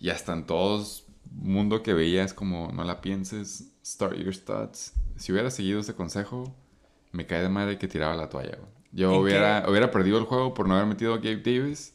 Y 0.00 0.10
hasta 0.10 0.32
en 0.32 0.46
todos 0.46 1.04
mundo 1.30 1.82
que 1.82 1.94
veía 1.94 2.24
es 2.24 2.34
como, 2.34 2.70
no 2.72 2.84
la 2.84 3.00
pienses, 3.00 3.72
start 3.84 4.16
your 4.16 4.34
stats. 4.34 4.92
Si 5.16 5.32
hubiera 5.32 5.50
seguido 5.50 5.80
ese 5.80 5.94
consejo, 5.94 6.54
me 7.14 7.26
cae 7.26 7.42
de 7.42 7.48
madre 7.48 7.78
que 7.78 7.88
tiraba 7.88 8.14
la 8.14 8.28
toalla, 8.28 8.56
güey. 8.58 8.70
Yo 8.92 9.12
¿En 9.12 9.20
hubiera, 9.20 9.64
hubiera 9.68 9.90
perdido 9.90 10.18
el 10.18 10.24
juego 10.24 10.54
por 10.54 10.68
no 10.68 10.74
haber 10.74 10.86
metido 10.86 11.14
a 11.14 11.16
Gabe 11.18 11.38
Davis. 11.38 11.94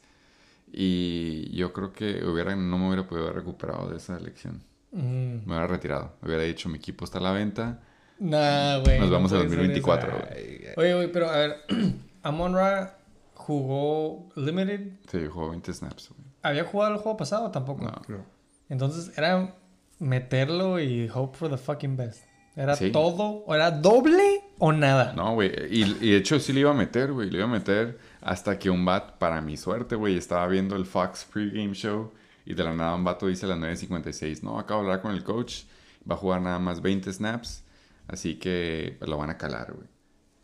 Y 0.71 1.55
yo 1.55 1.73
creo 1.73 1.93
que 1.93 2.23
hubiera, 2.25 2.55
no 2.55 2.77
me 2.77 2.87
hubiera 2.87 3.07
podido 3.07 3.25
haber 3.27 3.37
recuperado 3.37 3.89
de 3.89 3.97
esa 3.97 4.17
elección. 4.17 4.61
Mm. 4.91 4.99
Me 5.01 5.43
hubiera 5.45 5.67
retirado. 5.67 6.13
Me 6.21 6.27
hubiera 6.27 6.43
dicho, 6.43 6.69
mi 6.69 6.77
equipo 6.77 7.05
está 7.05 7.17
a 7.19 7.21
la 7.21 7.31
venta. 7.31 7.79
Nah, 8.19 8.77
güey. 8.79 8.99
Nos 8.99 9.07
no 9.09 9.13
vamos 9.15 9.31
a 9.31 9.35
puede 9.37 9.49
ser 9.49 9.57
2024, 9.57 10.09
eso. 10.09 10.25
güey. 10.27 10.59
Oye, 10.77 10.93
güey, 10.95 11.11
pero 11.11 11.29
a 11.29 11.37
ver. 11.37 11.57
Amon 12.23 12.53
Ra 12.53 12.97
jugó 13.33 14.29
Limited. 14.35 14.91
Sí, 15.09 15.25
jugó 15.31 15.49
20 15.51 15.73
snaps, 15.73 16.09
güey. 16.09 16.29
¿Había 16.41 16.63
jugado 16.65 16.93
el 16.95 16.99
juego 16.99 17.17
pasado 17.17 17.49
tampoco? 17.51 17.83
No. 17.85 17.91
No. 18.07 18.25
Entonces 18.69 19.17
era 19.17 19.55
meterlo 19.99 20.79
y 20.79 21.09
hope 21.13 21.37
for 21.37 21.49
the 21.49 21.57
fucking 21.57 21.97
best. 21.97 22.23
¿Era 22.55 22.75
Sí. 22.75 22.91
todo? 22.91 23.43
¿O 23.45 23.55
era 23.55 23.71
doble 23.71 24.41
o 24.59 24.71
nada? 24.71 25.13
No, 25.13 25.33
güey. 25.33 25.51
Y, 25.71 25.83
y 26.01 26.11
de 26.11 26.17
hecho 26.17 26.39
sí 26.39 26.53
le 26.53 26.61
iba 26.61 26.71
a 26.71 26.75
meter, 26.75 27.11
güey. 27.11 27.29
Le 27.29 27.37
iba 27.37 27.45
a 27.47 27.51
meter 27.51 27.97
hasta 28.21 28.59
que 28.59 28.69
un 28.69 28.85
bat, 28.85 29.17
para 29.17 29.41
mi 29.41 29.57
suerte, 29.57 29.95
güey, 29.95 30.17
estaba 30.17 30.47
viendo 30.47 30.75
el 30.75 30.85
Fox 30.85 31.25
pregame 31.31 31.73
show 31.73 32.11
y 32.45 32.53
de 32.53 32.63
la 32.63 32.73
nada 32.73 32.95
un 32.95 33.03
vato 33.03 33.27
dice 33.27 33.45
a 33.45 33.49
las 33.49 33.59
9.56, 33.59 34.41
no, 34.41 34.59
acabo 34.59 34.81
de 34.81 34.87
hablar 34.87 35.01
con 35.01 35.13
el 35.13 35.23
coach, 35.23 35.65
va 36.09 36.15
a 36.15 36.17
jugar 36.17 36.41
nada 36.41 36.59
más 36.59 36.81
20 36.81 37.11
snaps, 37.13 37.63
así 38.07 38.35
que 38.35 38.97
lo 39.01 39.17
van 39.17 39.29
a 39.29 39.37
calar, 39.37 39.73
güey. 39.73 39.87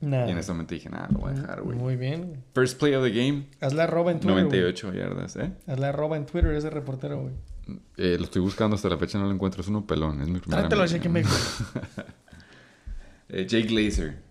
Nah. 0.01 0.27
Y 0.27 0.31
en 0.31 0.37
ese 0.37 0.51
momento 0.51 0.75
dije, 0.75 0.89
nada, 0.89 1.07
lo 1.11 1.19
voy 1.19 1.31
a 1.31 1.33
dejar, 1.33 1.61
güey. 1.63 1.77
Muy 1.77 1.95
bien. 1.95 2.43
First 2.53 2.79
play 2.79 2.93
of 2.93 3.03
the 3.03 3.09
game, 3.09 3.47
Hazle 3.59 3.81
arroba 3.81 4.11
en 4.11 4.19
Twitter. 4.19 4.43
98 4.43 4.93
yardas, 4.93 5.35
¿eh? 5.35 5.39
güey. 5.39 5.51
Hazle 5.67 5.85
arroba 5.87 6.17
en 6.17 6.25
Twitter 6.25 6.51
ese 6.51 6.69
reportero, 6.69 7.21
güey. 7.21 7.33
Eh, 7.97 8.17
Lo 8.19 8.25
estoy 8.25 8.41
buscando 8.41 8.75
hasta 8.75 8.87
la 8.89 8.97
fecha, 8.97 9.17
no 9.17 9.25
lo 9.25 9.31
encuentro. 9.31 9.61
Es 9.61 9.67
uno 9.67 9.87
pelón, 9.87 10.21
es 10.21 10.27
mi 10.27 10.39
primer 10.39 10.67
Tráetelo 10.67 10.83
a 10.83 11.05
amigo. 11.07 11.29
Eh, 13.29 13.45
Jake 13.47 13.67
Glazer. 13.67 14.21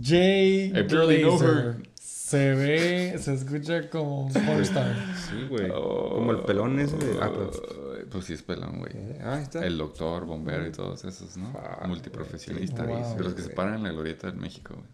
Jay 0.00 0.70
know 0.70 1.06
Glazer. 1.38 1.76
Se 1.94 2.54
ve, 2.54 3.18
se 3.18 3.34
escucha 3.34 3.90
como 3.90 4.26
un 4.26 4.32
pornstar. 4.32 4.96
Sí, 5.28 5.46
güey. 5.50 5.68
Como 5.68 6.32
el 6.32 6.40
pelón 6.40 6.80
ese 6.80 6.96
de... 6.96 7.18
Ah, 7.20 7.30
pues. 7.30 7.58
Oh, 7.58 7.92
pues 8.10 8.24
sí 8.24 8.32
es 8.32 8.42
pelón, 8.42 8.78
güey. 8.78 8.92
Ah, 9.20 9.34
ahí 9.34 9.42
está. 9.42 9.66
El 9.66 9.76
doctor, 9.76 10.24
bombero 10.24 10.66
y 10.66 10.72
todos 10.72 11.04
esos, 11.04 11.36
¿no? 11.36 11.52
Fuck, 11.52 11.86
Multiprofesionista. 11.86 12.84
Wow. 12.84 13.16
De 13.16 13.24
los 13.24 13.34
que 13.34 13.42
se 13.42 13.50
paran 13.50 13.74
en 13.74 13.82
la 13.82 13.92
glorieta 13.92 14.28
en 14.28 14.38
México, 14.38 14.74
güey. 14.74 14.86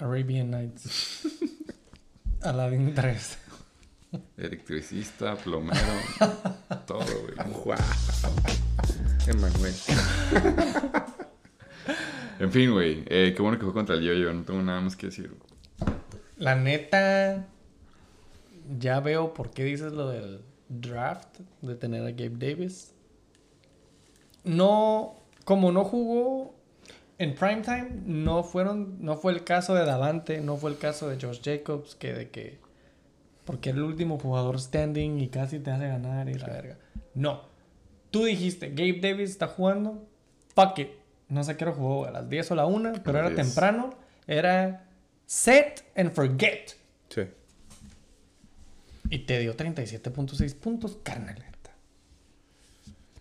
Arabian 0.00 0.50
Nights. 0.50 1.28
Aladdin 2.42 2.92
3. 2.92 3.38
Electricista, 4.36 5.36
plomero, 5.36 5.76
todo, 6.86 7.04
güey. 7.04 7.52
Guau. 7.62 7.78
Emanuel. 9.28 9.74
En 12.38 12.52
fin, 12.52 12.72
güey. 12.72 13.04
eh, 13.06 13.32
qué 13.34 13.42
bueno 13.42 13.58
que 13.58 13.64
fue 13.64 13.74
contra 13.74 13.96
el 13.96 14.02
yo-yo. 14.02 14.32
No 14.32 14.44
tengo 14.44 14.62
nada 14.62 14.80
más 14.80 14.96
que 14.96 15.06
decir. 15.06 15.34
La 16.36 16.54
neta, 16.54 17.46
ya 18.78 19.00
veo 19.00 19.34
por 19.34 19.50
qué 19.50 19.64
dices 19.64 19.92
lo 19.92 20.08
del 20.08 20.42
draft, 20.68 21.40
de 21.62 21.74
tener 21.74 22.02
a 22.02 22.10
Gabe 22.12 22.36
Davis. 22.38 22.94
No, 24.44 25.16
como 25.44 25.72
no 25.72 25.84
jugó 25.84 26.54
en 27.18 27.34
primetime, 27.34 27.90
no 28.06 28.44
fueron, 28.44 28.98
no 29.00 29.16
fue 29.16 29.32
el 29.32 29.42
caso 29.42 29.74
de 29.74 29.84
Davante, 29.84 30.40
no 30.40 30.56
fue 30.56 30.70
el 30.70 30.78
caso 30.78 31.08
de 31.08 31.18
Josh 31.20 31.40
Jacobs, 31.42 31.96
que 31.96 32.12
de 32.12 32.30
que, 32.30 32.58
porque 33.44 33.70
era 33.70 33.78
el 33.78 33.84
último 33.84 34.18
jugador 34.18 34.60
standing 34.60 35.18
y 35.18 35.28
casi 35.28 35.58
te 35.58 35.72
hace 35.72 35.88
ganar 35.88 36.28
y 36.28 36.34
la 36.34 36.46
verga. 36.46 36.78
No, 37.14 37.42
tú 38.12 38.24
dijiste, 38.24 38.70
Gabe 38.70 39.00
Davis 39.00 39.30
está 39.30 39.48
jugando, 39.48 40.06
fuck 40.54 40.78
it. 40.78 40.97
No 41.28 41.44
sé 41.44 41.56
qué 41.56 41.64
hora 41.64 41.74
jugó, 41.74 42.06
a 42.06 42.10
las 42.10 42.28
10 42.28 42.50
o 42.52 42.54
la 42.54 42.66
1, 42.66 42.92
pero 43.04 43.18
era 43.18 43.28
las 43.28 43.36
10. 43.36 43.48
temprano, 43.48 43.90
era 44.26 44.88
set 45.26 45.84
and 45.94 46.12
forget. 46.12 46.72
Sí. 47.10 47.22
Y 49.10 49.20
te 49.20 49.38
dio 49.38 49.56
37.6 49.56 50.54
puntos, 50.54 50.98
carnaleta. 51.02 51.48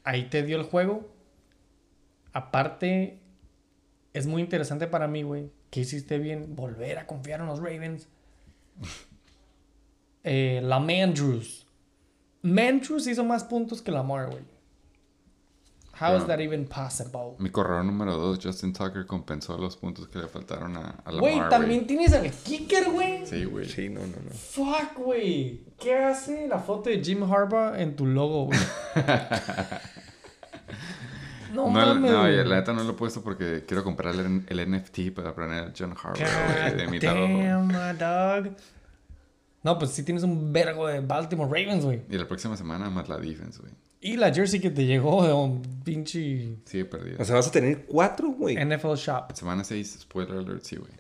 Ahí 0.04 0.30
te 0.30 0.44
dio 0.44 0.58
el 0.58 0.64
juego. 0.64 1.10
Aparte, 2.34 3.20
es 4.14 4.26
muy 4.26 4.42
interesante 4.42 4.88
para 4.88 5.08
mí, 5.08 5.24
güey. 5.24 5.52
Que 5.70 5.82
hiciste 5.82 6.18
bien 6.18 6.56
volver 6.56 6.98
a 6.98 7.08
confiar 7.08 7.42
en 7.42 7.48
los 7.48 7.60
Ravens. 7.60 8.08
Eh, 10.24 10.62
la 10.64 10.80
Mandrews. 10.80 11.66
Mandrews 12.42 13.08
hizo 13.08 13.24
más 13.24 13.44
puntos 13.44 13.82
que 13.82 13.92
Lamar, 13.92 14.30
güey. 14.30 14.44
How 16.00 16.16
is 16.16 16.26
that 16.28 16.40
even 16.40 16.66
possible? 16.68 17.36
Mi 17.40 17.50
corredor 17.50 17.84
número 17.84 18.16
2, 18.18 18.40
Justin 18.44 18.72
Tucker, 18.72 19.06
compensó 19.08 19.58
los 19.58 19.76
puntos 19.78 20.08
que 20.08 20.20
le 20.20 20.28
faltaron 20.28 20.78
a, 20.78 21.02
a 21.04 21.12
Lamar, 21.12 21.20
Güey, 21.22 21.50
también 21.50 21.88
tienes 21.88 22.14
al 22.14 22.30
kicker, 22.32 22.92
güey. 22.92 23.26
Sí, 23.26 23.46
güey. 23.46 23.66
Sí, 23.68 23.90
no, 23.90 24.02
no, 24.02 24.08
no. 24.24 24.30
Fuck, 24.32 24.98
güey. 24.98 25.62
¿Qué 25.80 25.96
hace 25.96 26.48
la 26.48 26.60
foto 26.60 26.90
de 26.92 27.04
Jim 27.04 27.24
Harbaugh 27.24 27.76
en 27.76 27.96
tu 27.96 28.06
logo, 28.06 28.46
güey? 28.46 28.60
no, 31.54 31.66
No, 31.66 31.70
mames. 31.70 32.12
no, 32.12 32.28
la 32.28 32.56
neta 32.58 32.74
no 32.74 32.84
lo 32.84 32.92
he 32.92 32.96
puesto 32.96 33.22
porque 33.24 33.64
quiero 33.68 33.84
comprar 33.84 34.14
el, 34.16 34.44
el 34.48 34.72
NFT 34.72 35.12
para 35.16 35.34
poner 35.34 35.64
a 35.64 35.74
John 35.78 35.92
Harbaugh, 35.92 36.18
güey, 36.20 36.76
de 36.76 36.88
mi 36.88 37.00
lado. 37.00 37.22
damn, 37.28 37.68
my 37.68 37.98
dog. 37.98 38.56
No, 39.64 39.78
pues 39.80 39.92
sí 39.92 40.04
tienes 40.04 40.24
un 40.24 40.54
vergo 40.54 40.88
de 40.88 41.00
Baltimore 41.00 41.50
Ravens, 41.50 41.84
güey. 41.84 42.02
Y 42.10 42.18
la 42.18 42.28
próxima 42.28 42.56
semana 42.56 42.90
más 42.90 43.10
la 43.10 43.18
defense, 43.18 43.60
güey. 43.60 43.74
Y 44.00 44.16
la 44.18 44.32
jersey 44.34 44.60
que 44.60 44.70
te 44.70 44.86
llegó 44.86 45.26
de 45.26 45.34
un 45.34 45.62
pinche 45.84 46.58
Sigue 46.66 46.86
perdido. 46.86 47.18
O 47.20 47.26
sea, 47.26 47.36
vas 47.36 47.48
a 47.48 47.52
tener 47.52 47.86
cuatro, 47.86 48.30
güey. 48.30 48.56
NFL 48.56 48.94
Shop. 48.96 49.32
Semana 49.34 49.64
6, 49.64 49.98
spoiler 50.02 50.38
alert, 50.38 50.64
sí, 50.64 50.76
güey. 50.76 50.92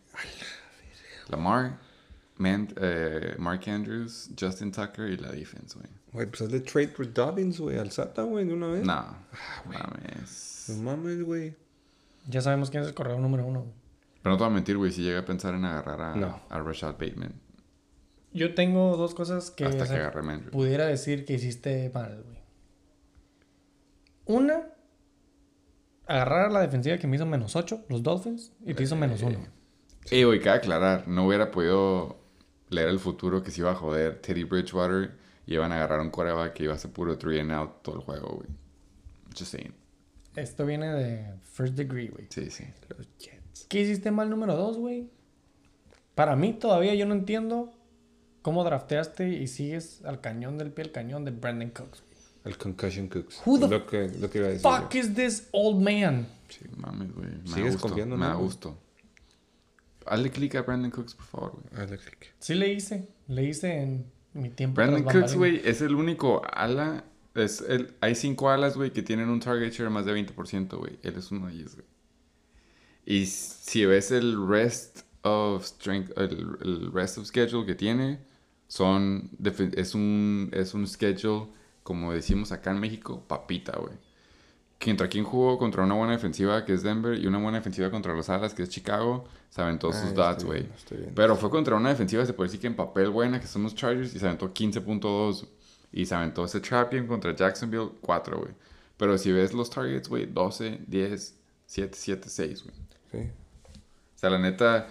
Lamar, 1.29 1.77
Man, 2.37 2.67
eh, 2.79 3.35
Mark 3.37 3.61
Andrews, 3.67 4.29
Justin 4.39 4.71
Tucker 4.71 5.09
y 5.09 5.17
la 5.17 5.31
defense, 5.31 5.75
güey. 5.77 5.87
Güey, 6.13 6.27
pues 6.27 6.41
hazle 6.41 6.59
trade 6.61 6.87
por 6.89 7.11
Dobbins, 7.11 7.59
güey, 7.59 7.77
al 7.77 7.91
SATA, 7.91 8.23
güey, 8.23 8.45
de 8.45 8.53
una 8.53 8.67
vez. 8.67 8.83
No, 8.85 9.15
mames. 9.65 10.65
No 10.69 10.83
mames, 10.83 11.23
güey. 11.23 11.55
Ya 12.27 12.41
sabemos 12.41 12.69
quién 12.69 12.83
es 12.83 12.89
el 12.89 12.95
corredor 12.95 13.19
número 13.19 13.45
uno. 13.45 13.61
güey. 13.61 13.73
Pero 14.21 14.33
no 14.33 14.37
te 14.37 14.43
voy 14.43 14.51
a 14.51 14.55
mentir, 14.55 14.77
güey, 14.77 14.91
si 14.91 15.01
llega 15.01 15.19
a 15.19 15.25
pensar 15.25 15.53
en 15.53 15.65
agarrar 15.65 16.01
a, 16.01 16.15
No. 16.15 16.41
a 16.49 16.59
Rashad 16.59 16.93
Bateman 16.93 17.33
Yo 18.33 18.53
tengo 18.55 18.97
dos 18.97 19.13
cosas 19.13 19.51
que 19.51 19.65
hasta 19.65 19.77
o 19.77 19.81
que 19.81 19.87
sea, 19.87 19.97
agarre 20.07 20.21
a 20.27 20.33
Andrews. 20.33 20.51
pudiera 20.51 20.85
decir 20.85 21.25
que 21.25 21.33
hiciste 21.33 21.89
mal, 21.93 22.21
güey. 22.25 22.36
Una, 24.27 24.67
agarrar 26.05 26.45
a 26.45 26.49
la 26.49 26.61
defensiva 26.61 26.97
que 26.97 27.07
me 27.07 27.15
hizo 27.15 27.25
menos 27.25 27.55
8, 27.55 27.85
los 27.89 28.03
Dolphins, 28.03 28.53
y 28.65 28.73
te 28.73 28.83
hizo 28.83 28.95
menos 28.95 29.21
1. 29.21 29.39
Eh, 30.11 30.23
güey, 30.23 30.39
cabe 30.39 30.57
aclarar, 30.57 31.07
no 31.07 31.27
hubiera 31.27 31.51
podido 31.51 32.17
leer 32.69 32.89
el 32.89 32.99
futuro 32.99 33.43
que 33.43 33.51
se 33.51 33.61
iba 33.61 33.71
a 33.71 33.75
joder 33.75 34.21
Teddy 34.21 34.43
Bridgewater 34.43 35.11
y 35.45 35.53
iban 35.53 35.71
a 35.71 35.75
agarrar 35.75 36.01
un 36.01 36.09
coreback 36.09 36.53
que 36.53 36.63
iba 36.63 36.73
a 36.73 36.77
ser 36.77 36.91
puro 36.91 37.17
three 37.17 37.39
and 37.39 37.51
out 37.51 37.81
todo 37.81 37.95
el 37.95 38.01
juego, 38.01 38.35
güey. 38.35 38.49
Just 39.37 39.51
saying. 39.51 39.73
Esto 40.35 40.65
viene 40.65 40.93
de 40.93 41.33
first 41.43 41.75
degree, 41.75 42.09
güey. 42.09 42.27
Sí, 42.29 42.49
sí. 42.51 42.65
Los 42.95 43.07
Jets. 43.17 43.65
¿Qué 43.67 43.81
hiciste 43.81 44.11
mal 44.11 44.29
número 44.29 44.55
2, 44.55 44.77
güey? 44.77 45.09
Para 46.15 46.35
mí 46.35 46.53
todavía 46.53 46.93
yo 46.95 47.05
no 47.05 47.13
entiendo 47.13 47.73
cómo 48.41 48.63
drafteaste 48.63 49.29
y 49.29 49.47
sigues 49.47 50.03
al 50.05 50.21
cañón 50.21 50.57
del 50.57 50.71
pie 50.71 50.85
al 50.85 50.91
cañón 50.91 51.25
de 51.25 51.31
Brandon 51.31 51.69
Cooks. 51.69 52.03
El 52.47 52.57
Concussion 52.57 53.07
Cooks. 53.09 53.41
Who 53.45 53.59
the 53.59 53.67
lo, 53.67 53.85
que, 53.85 54.09
lo 54.19 54.29
que 54.29 54.37
iba 54.39 54.47
a 54.47 54.51
decir. 54.51 54.61
Fuck 54.61 54.95
is 54.95 55.13
this 55.13 55.47
old 55.51 55.81
man? 55.81 56.27
Sí, 56.49 56.65
mames, 56.77 57.13
güey. 57.13 57.27
Me 57.27 57.47
¿Sigues 57.47 57.73
gusto. 57.73 57.87
confiando 57.89 58.15
en 58.15 58.19
Me 58.21 58.25
da 58.25 58.31
él, 58.31 58.37
güey? 58.37 58.47
gusto. 58.47 58.77
Hazle 60.05 60.31
clic 60.31 60.55
a 60.55 60.61
Brandon 60.61 60.89
Cooks, 60.91 61.13
por 61.15 61.25
favor, 61.25 61.51
güey. 61.51 61.83
Hazle 61.83 61.97
click. 61.97 62.33
Sí 62.39 62.55
le 62.55 62.73
hice. 62.73 63.09
Le 63.27 63.43
hice 63.43 63.81
en 63.81 64.05
mi 64.33 64.49
tiempo. 64.49 64.75
Brandon 64.75 65.03
Cooks, 65.03 65.35
güey, 65.35 65.61
es 65.65 65.81
el 65.81 65.93
único 65.95 66.41
ala. 66.53 67.03
Es 67.35 67.61
el, 67.61 67.93
hay 68.01 68.15
cinco 68.15 68.49
alas, 68.49 68.77
güey, 68.77 68.91
que 68.91 69.03
tienen 69.03 69.29
un 69.29 69.39
target 69.39 69.71
share 69.71 69.89
más 69.89 70.05
de 70.05 70.13
20%, 70.13 70.77
güey. 70.77 70.97
Él 71.03 71.15
es 71.17 71.29
uno 71.31 71.47
de 71.47 71.53
ellos, 71.53 71.75
güey. 71.75 71.85
Y 73.05 73.25
si 73.25 73.85
ves 73.85 74.11
el 74.11 74.47
rest 74.47 75.01
of 75.21 75.65
strength, 75.65 76.17
el, 76.17 76.57
el 76.61 76.91
rest 76.93 77.17
of 77.17 77.25
schedule 77.25 77.65
que 77.65 77.75
tiene, 77.75 78.19
son 78.67 79.29
es 79.75 79.93
un 79.95 80.49
es 80.51 80.73
un 80.73 80.87
schedule 80.87 81.47
como 81.87 82.11
decimos 82.11 82.51
acá 82.51 82.71
en 82.71 82.81
México, 82.81 83.23
papita, 83.29 83.71
güey. 83.79 83.93
¿Contra 84.77 85.07
quién 85.07 85.23
jugó? 85.23 85.57
Contra 85.57 85.85
una 85.85 85.95
buena 85.95 86.11
defensiva 86.11 86.65
que 86.65 86.73
es 86.73 86.83
Denver 86.83 87.17
y 87.17 87.25
una 87.27 87.37
buena 87.37 87.59
defensiva 87.59 87.89
contra 87.89 88.13
los 88.13 88.27
Alas 88.27 88.53
que 88.53 88.63
es 88.63 88.67
Chicago. 88.69 89.23
Se 89.49 89.61
aventó 89.61 89.91
Ah, 89.91 89.93
sus 89.93 90.13
dots, 90.13 90.43
estoy 90.43 90.97
güey. 90.97 91.13
Pero 91.15 91.37
fue 91.37 91.49
contra 91.49 91.77
una 91.77 91.87
defensiva, 91.87 92.25
se 92.25 92.33
puede 92.33 92.49
decir 92.49 92.59
que 92.59 92.67
en 92.67 92.75
papel 92.75 93.09
buena, 93.09 93.39
que 93.39 93.47
son 93.47 93.63
los 93.63 93.73
Chargers, 93.73 94.13
y 94.13 94.19
se 94.19 94.25
aventó 94.25 94.53
15.2. 94.53 95.47
Y 95.93 96.05
se 96.05 96.13
aventó 96.13 96.43
ese 96.43 96.59
game 96.59 97.07
contra 97.07 97.33
Jacksonville 97.33 97.91
4, 98.01 98.37
güey. 98.37 98.51
Pero 98.97 99.17
si 99.17 99.31
ves 99.31 99.53
los 99.53 99.69
targets, 99.69 100.09
güey, 100.09 100.25
12, 100.25 100.81
10, 100.85 101.35
7, 101.67 101.97
7, 101.97 102.29
6, 102.29 102.63
güey. 102.63 102.75
Sí. 103.13 103.31
O 104.13 104.19
sea, 104.19 104.29
la 104.29 104.39
neta. 104.39 104.89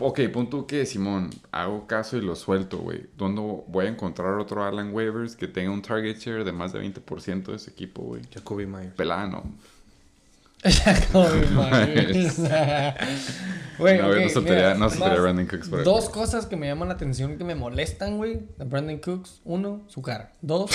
Ok, 0.00 0.20
punto 0.32 0.66
que 0.66 0.86
Simón, 0.86 1.30
hago 1.52 1.86
caso 1.86 2.16
y 2.16 2.22
lo 2.22 2.34
suelto, 2.34 2.78
güey. 2.78 3.06
¿Dónde 3.16 3.42
voy 3.68 3.86
a 3.86 3.88
encontrar 3.88 4.34
otro 4.38 4.64
Alan 4.64 4.92
Waivers 4.92 5.36
que 5.36 5.46
tenga 5.48 5.70
un 5.70 5.82
target 5.82 6.16
share 6.18 6.44
de 6.44 6.52
más 6.52 6.72
de 6.72 6.80
20% 6.80 7.44
de 7.44 7.56
ese 7.56 7.70
equipo, 7.70 8.02
güey? 8.02 8.22
Jacoby 8.32 8.66
Myers. 8.66 8.94
Pelano. 8.94 9.44
Jacoby 10.64 11.46
Myers. 11.54 12.38
Güey, 13.78 13.98
No, 13.98 14.08
güey, 14.08 14.18
ok, 14.18 14.24
no 14.24 14.28
soltaría- 14.28 14.74
no 14.74 14.90
soltaría 14.90 15.14
más 15.14 15.22
Brandon 15.22 15.46
Cooks 15.46 15.68
por 15.68 15.78
ahí. 15.80 15.84
Dos 15.84 16.08
cosas 16.10 16.46
que 16.46 16.56
me 16.56 16.66
llaman 16.68 16.88
la 16.88 16.94
atención 16.94 17.36
que 17.38 17.42
me 17.42 17.54
molestan, 17.54 18.16
güey, 18.18 18.42
de 18.58 18.64
Brandon 18.64 18.98
Cooks. 18.98 19.40
Uno, 19.44 19.82
su 19.88 20.02
cara. 20.02 20.30
Dos. 20.42 20.70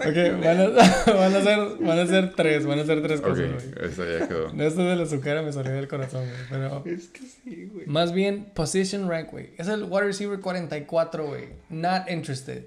Ok, 0.00 0.42
van 0.42 0.60
a, 0.60 0.68
van, 1.14 1.34
a 1.36 1.42
ser, 1.42 1.58
van 1.80 1.98
a 1.98 2.06
ser 2.06 2.34
tres, 2.34 2.66
van 2.66 2.78
a 2.78 2.84
ser 2.84 3.02
tres 3.02 3.20
Ok, 3.20 3.26
cosas, 3.28 3.50
güey. 3.74 3.88
eso 3.90 4.04
ya 4.04 4.28
quedó. 4.28 4.48
Esto 4.62 4.82
de 4.84 4.96
la 4.96 5.06
su 5.06 5.20
cara 5.20 5.42
me 5.42 5.52
salió 5.52 5.72
del 5.72 5.88
corazón, 5.88 6.24
güey. 6.24 6.40
Pero 6.50 6.82
Es 6.86 7.08
que 7.08 7.20
sí, 7.20 7.70
güey. 7.72 7.86
más 7.86 8.12
bien, 8.12 8.44
position 8.54 9.08
rank, 9.08 9.30
güey. 9.30 9.50
Es 9.58 9.68
el 9.68 9.84
wide 9.84 10.04
receiver 10.06 10.40
44, 10.40 11.26
güey. 11.26 11.44
Not 11.68 12.10
interested. 12.10 12.64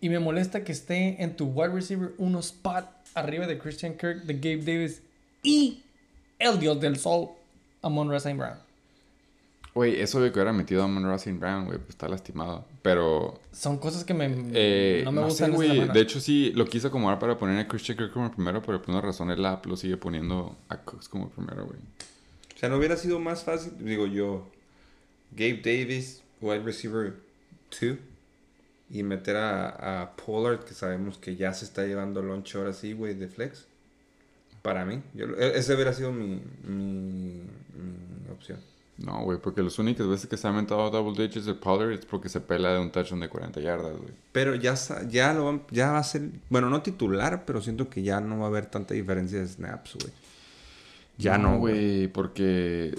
Y 0.00 0.08
me 0.08 0.18
molesta 0.18 0.62
que 0.64 0.72
esté 0.72 1.22
en 1.22 1.36
tu 1.36 1.46
wide 1.46 1.72
receiver 1.74 2.12
uno 2.18 2.40
spot 2.40 2.84
arriba 3.14 3.46
de 3.46 3.58
Christian 3.58 3.94
Kirk, 3.94 4.24
de 4.24 4.34
Gabe 4.34 4.58
Davis 4.58 5.00
y 5.42 5.82
el 6.38 6.58
dios 6.58 6.78
del 6.80 6.98
sol, 6.98 7.30
Amon 7.82 8.10
Ra 8.10 8.18
St. 8.18 8.34
Brown. 8.36 8.58
Güey, 9.76 10.00
eso 10.00 10.22
de 10.22 10.32
que 10.32 10.38
hubiera 10.38 10.54
metido 10.54 10.82
a 10.82 10.86
Monroe 10.88 11.16
St. 11.16 11.38
Brown, 11.38 11.66
güey, 11.66 11.76
pues 11.76 11.90
está 11.90 12.08
lastimado. 12.08 12.64
Pero. 12.80 13.38
Son 13.52 13.76
cosas 13.76 14.04
que 14.04 14.14
me, 14.14 14.24
Eh, 14.54 15.02
no 15.04 15.12
me 15.12 15.22
gustan. 15.22 15.52
de 15.92 16.00
hecho, 16.00 16.18
sí, 16.18 16.50
lo 16.54 16.64
quise 16.64 16.86
acomodar 16.86 17.18
para 17.18 17.36
poner 17.36 17.58
a 17.58 17.68
Christian 17.68 17.98
Kirk 17.98 18.10
como 18.10 18.32
primero, 18.32 18.62
pero 18.62 18.80
por 18.80 18.90
una 18.94 19.02
razón 19.02 19.30
el 19.30 19.44
app 19.44 19.66
lo 19.66 19.76
sigue 19.76 19.98
poniendo 19.98 20.56
a 20.70 20.78
Cooks 20.78 21.10
como 21.10 21.28
primero, 21.28 21.66
güey. 21.66 21.78
O 21.78 22.58
sea, 22.58 22.70
¿no 22.70 22.78
hubiera 22.78 22.96
sido 22.96 23.20
más 23.20 23.44
fácil? 23.44 23.74
Digo 23.78 24.06
yo, 24.06 24.48
Gabe 25.32 25.60
Davis, 25.62 26.22
wide 26.40 26.60
receiver 26.62 27.12
2, 27.78 27.98
y 28.88 29.02
meter 29.02 29.36
a, 29.36 30.00
a 30.04 30.16
Pollard, 30.16 30.60
que 30.64 30.72
sabemos 30.72 31.18
que 31.18 31.36
ya 31.36 31.52
se 31.52 31.66
está 31.66 31.84
llevando 31.84 32.22
lunch 32.22 32.56
ahora 32.56 32.72
sí, 32.72 32.94
güey, 32.94 33.12
de 33.12 33.28
flex. 33.28 33.66
Para 34.62 34.86
mí, 34.86 35.02
yo, 35.12 35.26
e- 35.36 35.58
ese 35.58 35.74
hubiera 35.74 35.92
sido 35.92 36.12
mi, 36.12 36.40
mi, 36.64 37.42
mi 37.74 38.30
opción. 38.32 38.58
No, 38.98 39.22
güey, 39.24 39.38
porque 39.38 39.62
las 39.62 39.78
únicas 39.78 40.06
veces 40.08 40.26
que 40.28 40.38
se 40.38 40.46
ha 40.46 40.50
aumentado 40.50 40.88
double 40.90 41.22
digits 41.26 41.44
de 41.44 41.52
Pollard 41.52 41.92
es 41.92 42.06
porque 42.06 42.30
se 42.30 42.40
pela 42.40 42.72
de 42.72 42.80
un 42.80 42.90
touchdown 42.90 43.20
de 43.20 43.28
40 43.28 43.60
yardas, 43.60 43.92
güey. 43.96 44.10
Pero 44.32 44.54
ya, 44.54 44.74
ya, 45.08 45.34
lo 45.34 45.44
van- 45.44 45.62
ya 45.70 45.92
va 45.92 45.98
a 45.98 46.02
ser, 46.04 46.30
bueno, 46.48 46.70
no 46.70 46.80
titular, 46.82 47.44
pero 47.44 47.60
siento 47.60 47.90
que 47.90 48.02
ya 48.02 48.20
no 48.22 48.38
va 48.38 48.44
a 48.46 48.48
haber 48.48 48.66
tanta 48.66 48.94
diferencia 48.94 49.38
de 49.38 49.46
snaps, 49.46 49.96
güey. 50.00 50.12
Ya 51.18 51.36
no, 51.38 51.58
güey. 51.58 52.08
porque 52.08 52.94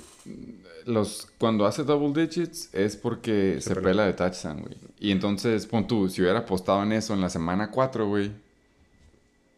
los 0.86 1.28
cuando 1.40 1.66
hace 1.66 1.84
double 1.84 2.14
digits 2.26 2.70
es 2.74 2.96
porque 2.96 3.56
Se 3.60 3.70
se, 3.70 3.76
pela. 3.76 3.88
pela 3.90 4.06
de 4.06 4.14
touchdown, 4.14 4.62
güey. 4.62 4.76
Y 5.00 5.12
entonces, 5.12 5.66
pon 5.66 5.88
tú, 5.88 6.10
si 6.10 6.22
hubiera 6.22 6.40
apostado 6.40 6.84
en 6.84 6.92
eso 6.94 7.14
en 7.16 7.22
la 7.22 7.30
semana 7.30 7.70
4, 7.72 8.08
güey. 8.08 8.32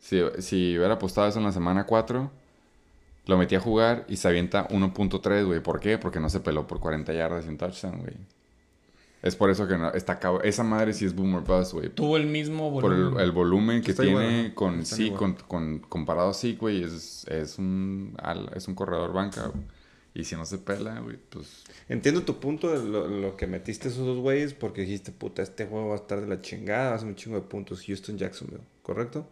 Si, 0.02 0.22
si 0.40 0.78
hubiera 0.78 0.94
apostado 0.96 1.28
eso 1.28 1.40
en 1.40 1.46
la 1.46 1.52
semana 1.52 1.86
4, 1.86 2.32
lo 3.30 3.38
metí 3.38 3.55
a 3.55 3.59
jugar 3.59 4.05
y 4.09 4.17
se 4.17 4.27
avienta 4.27 4.67
1.3, 4.69 5.45
güey. 5.45 5.61
¿Por 5.61 5.80
qué? 5.80 5.97
Porque 5.97 6.19
no 6.19 6.30
se 6.30 6.39
peló 6.39 6.65
por 6.67 6.80
40 6.80 7.13
yardas 7.13 7.45
y 7.45 7.49
un 7.49 7.57
touchdown, 7.57 7.99
güey. 7.99 8.13
Es 9.21 9.36
por 9.36 9.49
eso 9.49 9.67
que 9.67 9.77
no, 9.77 9.91
está 9.91 10.17
cabo- 10.17 10.41
Esa 10.43 10.63
madre 10.63 10.93
sí 10.93 11.05
es 11.05 11.13
boomer 11.13 11.41
bust, 11.41 11.73
güey. 11.73 11.89
Tuvo 11.89 12.15
el 12.17 12.25
mismo 12.25 12.71
Por 12.80 12.91
el, 12.93 13.03
volumen. 13.03 13.23
el 13.23 13.32
volumen 13.32 13.82
que 13.82 13.91
Está 13.91 14.03
tiene 14.03 14.39
igual, 14.39 14.53
con 14.53 14.86
sí, 14.86 15.07
igual. 15.07 15.19
con, 15.19 15.34
con- 15.47 15.80
comparado 15.80 16.30
a 16.30 16.34
sí, 16.34 16.55
güey, 16.59 16.84
es, 16.84 17.25
es 17.27 17.57
un 17.57 18.15
es 18.55 18.67
un 18.67 18.75
corredor 18.75 19.11
banca, 19.13 19.47
güey. 19.47 19.63
Y 20.15 20.23
si 20.23 20.36
no 20.36 20.45
se 20.45 20.57
pela, 20.57 20.99
güey, 21.01 21.17
pues 21.30 21.63
Entiendo 21.88 22.23
tu 22.23 22.39
punto 22.39 22.69
de 22.71 22.84
lo, 22.89 23.07
lo 23.07 23.38
que 23.38 23.45
metiste 23.45 23.89
esos 23.89 24.05
dos 24.05 24.17
güeyes 24.19 24.53
porque 24.53 24.82
dijiste, 24.82 25.11
puta, 25.11 25.41
este 25.43 25.65
juego 25.67 25.89
va 25.89 25.93
a 25.95 25.97
estar 25.97 26.19
de 26.21 26.27
la 26.27 26.41
chingada, 26.41 26.86
va 26.88 26.91
a 26.93 26.95
hacer 26.95 27.07
un 27.07 27.15
chingo 27.15 27.36
de 27.36 27.43
puntos. 27.43 27.84
Houston, 27.86 28.17
Jacksonville, 28.17 28.63
¿correcto? 28.82 29.27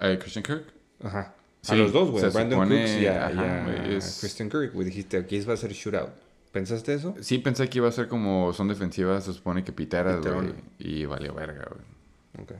eh, 0.00 0.18
Christian 0.20 0.42
Kirk. 0.44 0.64
Ajá. 1.02 1.34
Sí, 1.62 1.72
a 1.72 1.76
los 1.76 1.92
dos, 1.92 2.10
güey. 2.10 2.22
Brandon 2.30 2.60
supone- 2.60 2.78
Cooks 2.78 2.90
y 3.02 3.06
a, 3.06 3.12
y 3.12 3.16
ajá, 3.16 3.60
a 3.60 3.64
güey, 3.64 3.94
es- 3.96 4.18
Christian 4.20 4.48
Kirk, 4.48 4.72
güey. 4.72 4.86
Dijiste, 4.86 5.16
aquí 5.18 5.40
va 5.40 5.54
a 5.54 5.56
ser 5.56 5.72
shootout. 5.72 6.10
¿Pensaste 6.52 6.94
eso? 6.94 7.14
Sí, 7.20 7.38
pensé 7.38 7.68
que 7.68 7.78
iba 7.78 7.88
a 7.88 7.92
ser 7.92 8.08
como 8.08 8.52
son 8.54 8.68
defensivas, 8.68 9.24
se 9.24 9.32
supone 9.34 9.64
que 9.64 9.72
piteras, 9.72 10.16
Piterona. 10.16 10.48
güey, 10.48 10.54
y 10.78 11.04
valió 11.04 11.34
verga, 11.34 11.68
güey. 11.70 12.42
Ok. 12.44 12.52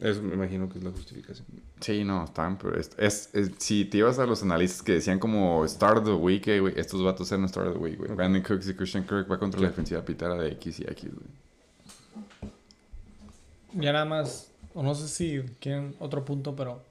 Eso 0.00 0.20
me 0.20 0.34
imagino 0.34 0.68
que 0.68 0.78
es 0.78 0.84
la 0.84 0.90
justificación. 0.90 1.46
Sí, 1.80 2.02
no, 2.04 2.24
están, 2.24 2.58
pero 2.58 2.78
es, 2.78 2.90
es- 2.98 3.30
es- 3.32 3.52
si 3.58 3.84
te 3.84 3.98
ibas 3.98 4.18
a 4.18 4.26
los 4.26 4.42
analistas 4.42 4.82
que 4.82 4.92
decían 4.92 5.18
como 5.20 5.66
Start 5.66 5.98
of 5.98 6.04
the 6.04 6.12
Week, 6.12 6.46
eh, 6.48 6.58
güey, 6.60 6.74
estos 6.78 7.02
vatos 7.04 7.30
eran 7.32 7.48
Start 7.48 7.68
of 7.68 7.74
the 7.74 7.78
Week, 7.78 7.96
güey. 7.96 8.10
Brandon 8.12 8.42
Cooks 8.42 8.68
y 8.68 8.74
Christian 8.74 9.04
Kirk 9.04 9.30
va 9.30 9.38
contra 9.38 9.60
la 9.60 9.68
defensiva 9.68 10.04
pitera 10.04 10.34
de 10.34 10.48
X 10.52 10.80
y 10.80 10.82
X, 10.90 11.04
güey. 11.14 12.52
Ya 13.74 13.92
nada 13.92 14.04
más, 14.04 14.50
o 14.74 14.82
no 14.82 14.94
sé 14.94 15.08
si 15.08 15.42
quieren 15.60 15.94
otro 16.00 16.24
punto, 16.24 16.54
pero 16.54 16.82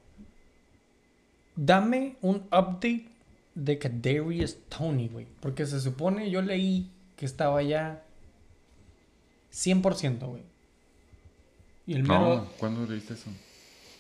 dame 1.55 2.15
un 2.21 2.37
update 2.47 3.07
de 3.55 3.77
Kadarius 3.77 4.57
Tony, 4.69 5.07
güey. 5.09 5.27
Porque 5.39 5.65
se 5.65 5.79
supone, 5.79 6.29
yo 6.31 6.41
leí 6.41 6.89
que 7.17 7.25
estaba 7.25 7.61
ya 7.61 8.03
100%, 9.53 10.27
güey. 10.27 10.43
Y 11.85 11.93
el 11.95 12.03
mero, 12.03 12.35
No, 12.35 12.45
¿cuándo 12.59 12.85
leíste 12.85 13.13
eso? 13.15 13.29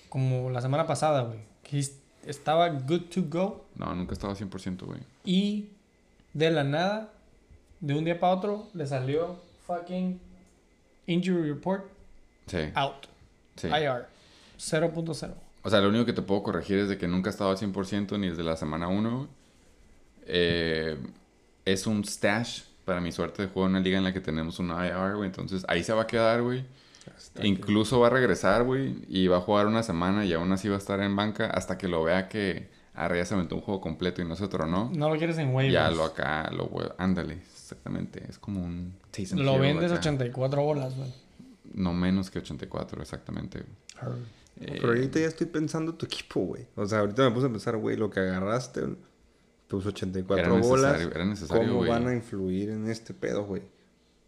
como 0.09 0.49
la 0.49 0.61
semana 0.61 0.85
pasada, 0.87 1.23
güey. 1.23 1.39
Que 1.63 1.79
es- 1.79 1.97
estaba 2.25 2.69
good 2.69 3.03
to 3.13 3.23
go 3.29 3.65
No, 3.75 3.93
nunca 3.95 4.13
estaba 4.13 4.35
100%, 4.35 4.85
güey. 4.85 4.99
y 5.25 5.69
de 6.33 6.51
la 6.51 6.63
nada, 6.63 7.11
de 7.79 7.95
un 7.95 8.05
día 8.05 8.19
para 8.19 8.33
otro, 8.33 8.69
le 8.73 8.85
salió 8.87 9.39
fucking 9.65 10.19
injury 11.07 11.49
report 11.51 11.85
Sí, 12.47 12.57
out. 12.75 13.07
sí. 13.55 13.67
IR. 13.67 14.07
0.0. 14.57 15.33
O 15.63 15.69
sea, 15.69 15.81
lo 15.81 15.89
único 15.89 16.05
que 16.05 16.13
te 16.13 16.21
puedo 16.21 16.43
corregir 16.43 16.79
es 16.79 16.89
de 16.89 16.97
que 16.97 17.07
nunca 17.07 17.29
ha 17.29 17.31
estado 17.31 17.51
al 17.51 17.57
100% 17.57 18.19
ni 18.19 18.29
desde 18.29 18.43
la 18.43 18.57
semana 18.57 18.87
1. 18.87 19.27
Eh, 20.25 20.97
es 21.65 21.87
un 21.87 22.03
stash 22.03 22.63
para 22.85 22.99
mi 22.99 23.11
suerte 23.11 23.43
de 23.43 23.47
juego 23.47 23.67
en 23.67 23.75
una 23.75 23.79
liga 23.79 23.97
en 23.97 24.03
la 24.03 24.13
que 24.13 24.21
tenemos 24.21 24.59
un 24.59 24.69
IR, 24.69 25.15
güey. 25.15 25.27
Entonces 25.27 25.63
ahí 25.67 25.83
se 25.83 25.93
va 25.93 26.03
a 26.03 26.07
quedar, 26.07 26.41
güey. 26.41 26.65
Incluso 27.43 27.99
va 27.99 28.07
a 28.07 28.09
regresar, 28.09 28.63
güey. 28.63 28.95
Y 29.07 29.27
va 29.27 29.37
a 29.37 29.41
jugar 29.41 29.67
una 29.67 29.83
semana 29.83 30.25
y 30.25 30.33
aún 30.33 30.51
así 30.51 30.67
va 30.67 30.75
a 30.75 30.79
estar 30.79 30.99
en 31.01 31.15
banca 31.15 31.47
hasta 31.47 31.77
que 31.77 31.87
lo 31.87 32.03
vea 32.03 32.27
que 32.27 32.69
Arrea 32.93 33.25
se 33.25 33.35
aventó 33.35 33.55
un 33.55 33.61
juego 33.61 33.81
completo 33.81 34.21
y 34.21 34.25
no 34.25 34.35
se 34.35 34.47
tronó. 34.47 34.89
No 34.93 35.09
lo 35.09 35.17
quieres 35.17 35.37
en 35.37 35.53
waivers. 35.53 35.73
Ya 35.73 35.91
lo 35.91 36.03
acá, 36.03 36.49
lo 36.51 36.69
Ándale, 36.97 37.35
exactamente. 37.35 38.23
Es 38.27 38.37
como 38.37 38.63
un... 38.63 38.93
Lo 39.35 39.59
vendes 39.59 39.91
acá. 39.91 39.99
84 39.99 40.61
bolas, 40.61 40.95
güey. 40.95 41.13
No 41.73 41.93
menos 41.93 42.29
que 42.29 42.39
84, 42.39 43.01
exactamente. 43.01 43.63
güey. 44.01 44.17
Eh, 44.59 44.77
Pero 44.79 44.89
ahorita 44.89 45.19
ya 45.19 45.27
estoy 45.27 45.47
pensando 45.47 45.93
tu 45.95 46.05
equipo, 46.05 46.41
güey. 46.41 46.67
O 46.75 46.85
sea, 46.85 46.99
ahorita 46.99 47.23
me 47.27 47.31
puse 47.33 47.47
a 47.47 47.49
pensar, 47.49 47.77
güey, 47.77 47.97
lo 47.97 48.09
que 48.09 48.19
agarraste, 48.19 48.81
tus 49.67 49.85
84 49.85 50.45
Era 50.45 50.53
bolas. 50.61 50.91
necesario, 50.93 51.15
era 51.15 51.25
necesario, 51.25 51.67
¿Cómo 51.73 51.87
van 51.87 52.07
a 52.07 52.13
influir 52.13 52.69
en 52.69 52.89
este 52.89 53.13
pedo, 53.13 53.45
güey? 53.45 53.63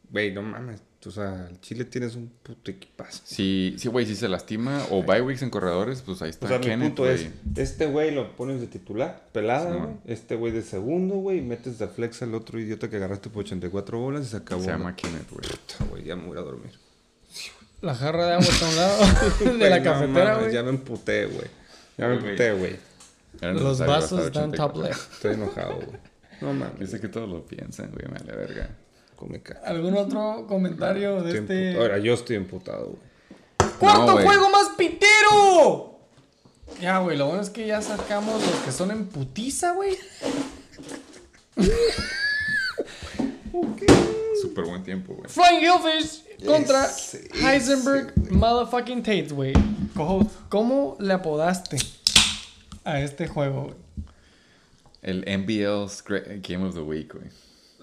Güey, 0.10 0.32
no 0.34 0.42
mames. 0.42 0.82
O 1.06 1.12
sea, 1.12 1.48
el 1.50 1.60
Chile 1.60 1.84
tienes 1.84 2.16
un 2.16 2.32
puto 2.44 2.72
equipazo. 2.72 3.22
Si, 3.26 3.76
sí, 3.78 3.90
güey, 3.90 4.06
si 4.06 4.16
se 4.16 4.30
lastima 4.30 4.86
o 4.90 5.04
bye 5.04 5.22
weeks 5.22 5.42
en 5.42 5.50
corredores, 5.50 6.02
pues 6.02 6.22
ahí 6.22 6.30
está 6.30 6.46
O 6.46 6.50
sea, 6.50 6.60
mi 6.60 6.66
Kenneth, 6.66 6.88
punto 6.90 7.04
güey. 7.04 7.16
es, 7.16 7.30
este 7.58 7.88
güey 7.88 8.12
lo 8.16 8.34
pones 8.38 8.62
de 8.62 8.68
titular, 8.68 9.28
pelada, 9.34 9.74
Sí, 9.74 9.78
güey. 9.80 9.94
Este 10.06 10.36
güey 10.36 10.54
de 10.54 10.62
segundo, 10.62 11.16
güey, 11.16 11.40
y 11.40 11.42
metes 11.42 11.78
de 11.78 11.88
flex 11.90 12.22
al 12.22 12.34
otro 12.36 12.58
idiota 12.58 12.90
que 12.90 12.96
agarraste 12.96 13.30
por 13.30 13.44
84 13.44 14.00
bolas 14.00 14.28
y 14.28 14.30
se 14.30 14.38
acabó. 14.38 14.64
Se 14.64 14.70
llama. 14.70 14.96
Kenneth, 14.96 15.30
güey, 15.90 16.04
ya 16.06 16.16
me 16.16 16.28
voy 16.28 16.38
a 16.38 16.42
dormir. 16.42 16.72
La 17.84 17.94
jarra 17.94 18.28
de 18.28 18.34
agua 18.36 18.46
está 18.46 18.66
a 18.66 18.70
un 18.70 18.76
lado 18.78 19.04
de 19.58 19.70
la 19.70 19.78
no 19.80 19.84
cafetera, 19.84 20.38
güey. 20.38 20.54
Ya 20.54 20.64
me 20.64 20.70
emputé, 20.70 21.26
güey. 21.26 21.48
Ya 21.98 22.08
me 22.08 22.14
emputé, 22.16 22.54
güey. 22.54 22.80
Los 23.42 23.80
vasos 23.80 24.28
están 24.28 24.54
top 24.54 24.78
84. 24.78 24.84
left. 24.84 25.14
Estoy 25.14 25.34
enojado, 25.34 25.76
güey. 25.76 26.00
No 26.40 26.54
mames. 26.54 26.90
Sé 26.90 27.02
que 27.02 27.10
todos 27.10 27.28
lo 27.28 27.46
piensan, 27.46 27.92
güey, 27.92 28.06
me 28.08 28.20
vale 28.20 28.38
verga. 28.38 28.70
Come 29.18 29.42
caca. 29.42 29.68
¿Algún 29.68 29.98
otro 29.98 30.46
comentario 30.48 31.22
de 31.24 31.40
este? 31.40 31.76
Ahora, 31.76 31.98
yo 31.98 32.14
estoy 32.14 32.38
emputado, 32.38 32.86
güey. 32.86 33.74
¡Cuarto 33.80 34.06
No, 34.06 34.18
juego 34.18 34.50
más 34.50 34.70
pitero! 34.78 36.00
Ya, 36.80 37.00
güey, 37.00 37.18
lo 37.18 37.28
bueno 37.28 37.42
es 37.42 37.50
que 37.50 37.68
ya 37.68 37.82
sacamos 37.82 38.42
los 38.42 38.56
que 38.64 38.72
son 38.72 38.92
en 38.92 39.08
putiza, 39.08 39.74
güey. 39.74 39.98
Súper 44.42 44.64
buen 44.64 44.84
tiempo, 44.84 45.16
güey. 45.16 45.30
Flying 45.30 45.62
Hillfish 45.62 46.33
contra 46.46 46.86
Ese, 46.86 47.28
Heisenberg 47.34 48.14
ese, 48.22 48.32
motherfucking 48.34 49.04
Tate, 49.04 49.30
güey. 49.30 49.54
¿cómo 50.50 50.98
le 51.00 51.14
apodaste 51.14 51.78
a 52.84 53.00
este 53.02 53.28
juego? 53.28 53.64
güey? 53.64 53.76
El 55.02 55.26
NBL's 55.28 56.04
Game 56.48 56.66
of 56.66 56.74
the 56.76 56.82
Week, 56.82 57.14
güey. 57.14 57.28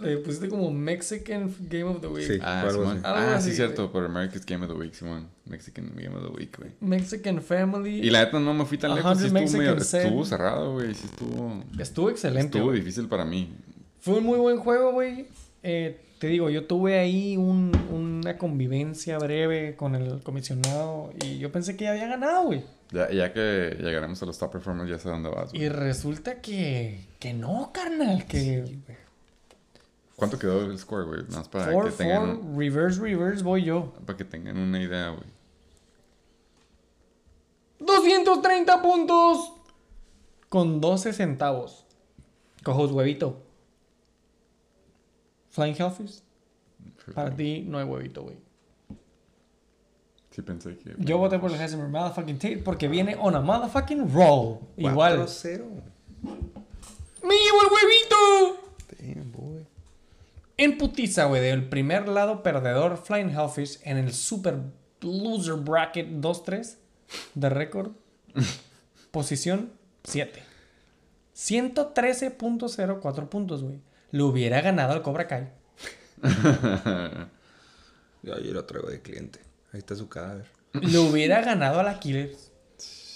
Le 0.00 0.16
pusiste 0.16 0.48
como 0.48 0.70
Mexican 0.70 1.54
Game 1.68 1.84
of 1.84 2.00
the 2.00 2.06
Week. 2.06 2.26
Sí. 2.26 2.38
Ah, 2.42 2.66
Simón. 2.70 3.02
Ah, 3.04 3.38
sí, 3.40 3.52
cierto. 3.52 3.92
Por 3.92 4.06
America's 4.06 4.46
Game 4.46 4.64
of 4.64 4.72
the 4.72 4.78
Week, 4.78 4.94
Simón. 4.94 5.28
Mexican 5.44 5.92
Game 5.94 6.16
of 6.16 6.22
the 6.22 6.30
Week, 6.38 6.56
güey. 6.56 6.72
Mexican 6.80 7.42
Family. 7.42 8.00
Y 8.00 8.08
la 8.08 8.24
neta 8.24 8.40
no 8.40 8.54
me 8.54 8.64
fui 8.64 8.78
tan 8.78 8.94
lejos. 8.94 9.18
Sí 9.18 9.28
100 9.28 9.36
estuvo, 9.44 9.58
medio- 9.58 9.76
estuvo 9.76 10.24
cerrado, 10.24 10.72
güey. 10.72 10.94
Sí 10.94 11.04
estuvo... 11.04 11.64
Estuvo 11.78 12.08
excelente. 12.11 12.56
Estuvo 12.56 12.72
difícil 12.72 13.08
para 13.08 13.26
mí. 13.26 13.54
Fue 14.00 14.14
un 14.14 14.24
muy 14.24 14.38
buen 14.38 14.58
juego, 14.58 14.92
güey. 14.92 15.26
Eh, 15.62 16.00
te 16.18 16.26
digo, 16.26 16.50
yo 16.50 16.66
tuve 16.66 16.98
ahí 16.98 17.36
un- 17.36 17.72
una 17.90 18.36
convivencia 18.38 19.18
breve 19.18 19.76
con 19.76 19.94
el 19.94 20.22
comisionado 20.22 21.12
y 21.24 21.38
yo 21.38 21.50
pensé 21.52 21.76
que 21.76 21.84
ya 21.84 21.90
había 21.92 22.06
ganado, 22.08 22.44
güey. 22.44 22.64
Ya, 22.92 23.11
ya 23.11 23.32
que 23.32 23.76
llegaremos 23.80 24.22
a 24.22 24.26
los 24.26 24.38
top 24.38 24.52
performers, 24.52 24.90
ya 24.90 24.98
sé 24.98 25.08
dónde 25.08 25.28
vas, 25.30 25.50
güey. 25.52 25.64
Y 25.64 25.68
resulta 25.68 26.40
que, 26.40 27.06
que 27.18 27.32
no, 27.32 27.70
carnal, 27.72 28.26
que 28.26 28.78
¿Cuánto 30.16 30.38
quedó 30.38 30.66
el 30.66 30.78
score, 30.78 31.06
güey? 31.06 31.22
Nada 31.28 31.38
más 31.38 31.48
para 31.48 31.72
4 31.72 31.90
que 31.90 31.96
tengan... 31.96 32.36
4 32.40 32.58
reverse 32.58 33.00
reverse 33.00 33.42
voy 33.42 33.64
yo. 33.64 33.94
Para 34.04 34.18
que 34.18 34.24
tengan 34.26 34.58
una 34.58 34.82
idea, 34.82 35.08
güey. 35.11 35.24
230 37.78 38.82
puntos 38.82 39.52
con 40.48 40.80
12 40.80 41.12
centavos. 41.12 41.86
Cojos 42.62 42.92
huevito. 42.92 43.42
Flying 45.51 45.74
Hellfish. 45.78 46.22
Para 47.14 47.34
ti 47.34 47.64
no 47.66 47.78
hay 47.78 47.84
huevito, 47.84 48.22
güey. 48.22 48.36
Sí 50.30 50.42
pensé 50.42 50.76
que... 50.76 50.94
Yo 50.98 51.18
voté 51.18 51.38
por 51.38 51.51
el 51.51 51.61
Heisenberg 51.61 51.90
Motherfucking 51.90 52.38
Tate 52.38 52.59
porque 52.59 52.86
viene 52.88 53.16
on 53.18 53.34
a 53.34 53.40
motherfucking 53.40 54.12
roll. 54.12 54.61
Igual. 54.76 55.18
4-0. 55.20 55.64
¡Me 57.22 57.34
llevo 57.34 57.62
el 57.62 57.68
huevito! 57.72 58.61
Damn, 58.98 59.32
boy. 59.32 59.66
En 60.57 60.78
putiza, 60.78 61.24
güey, 61.24 61.42
del 61.42 61.68
primer 61.68 62.09
lado 62.09 62.42
perdedor, 62.42 62.98
Flying 62.98 63.30
Hellfish, 63.30 63.80
en 63.82 63.96
el 63.96 64.12
Super 64.12 64.59
Loser 65.01 65.55
Bracket 65.55 66.09
2-3 66.09 66.76
de 67.34 67.48
récord. 67.48 67.92
posición 69.11 69.72
7. 70.05 70.42
113.04 71.34 73.28
puntos, 73.28 73.62
güey. 73.62 73.80
Le 74.12 74.22
hubiera 74.22 74.61
ganado 74.61 74.92
al 74.92 75.02
Cobra 75.02 75.26
Kai. 75.26 75.48
Yo 78.22 78.34
ayer 78.34 78.52
lo 78.52 78.64
traigo 78.64 78.88
de 78.88 79.00
cliente. 79.00 79.40
Ahí 79.72 79.78
está 79.78 79.94
su 79.94 80.08
cadáver. 80.08 80.46
Le 80.72 80.98
hubiera 80.98 81.40
ganado 81.42 81.80
a 81.80 81.82
la 81.82 81.98
Killers. 81.98 82.52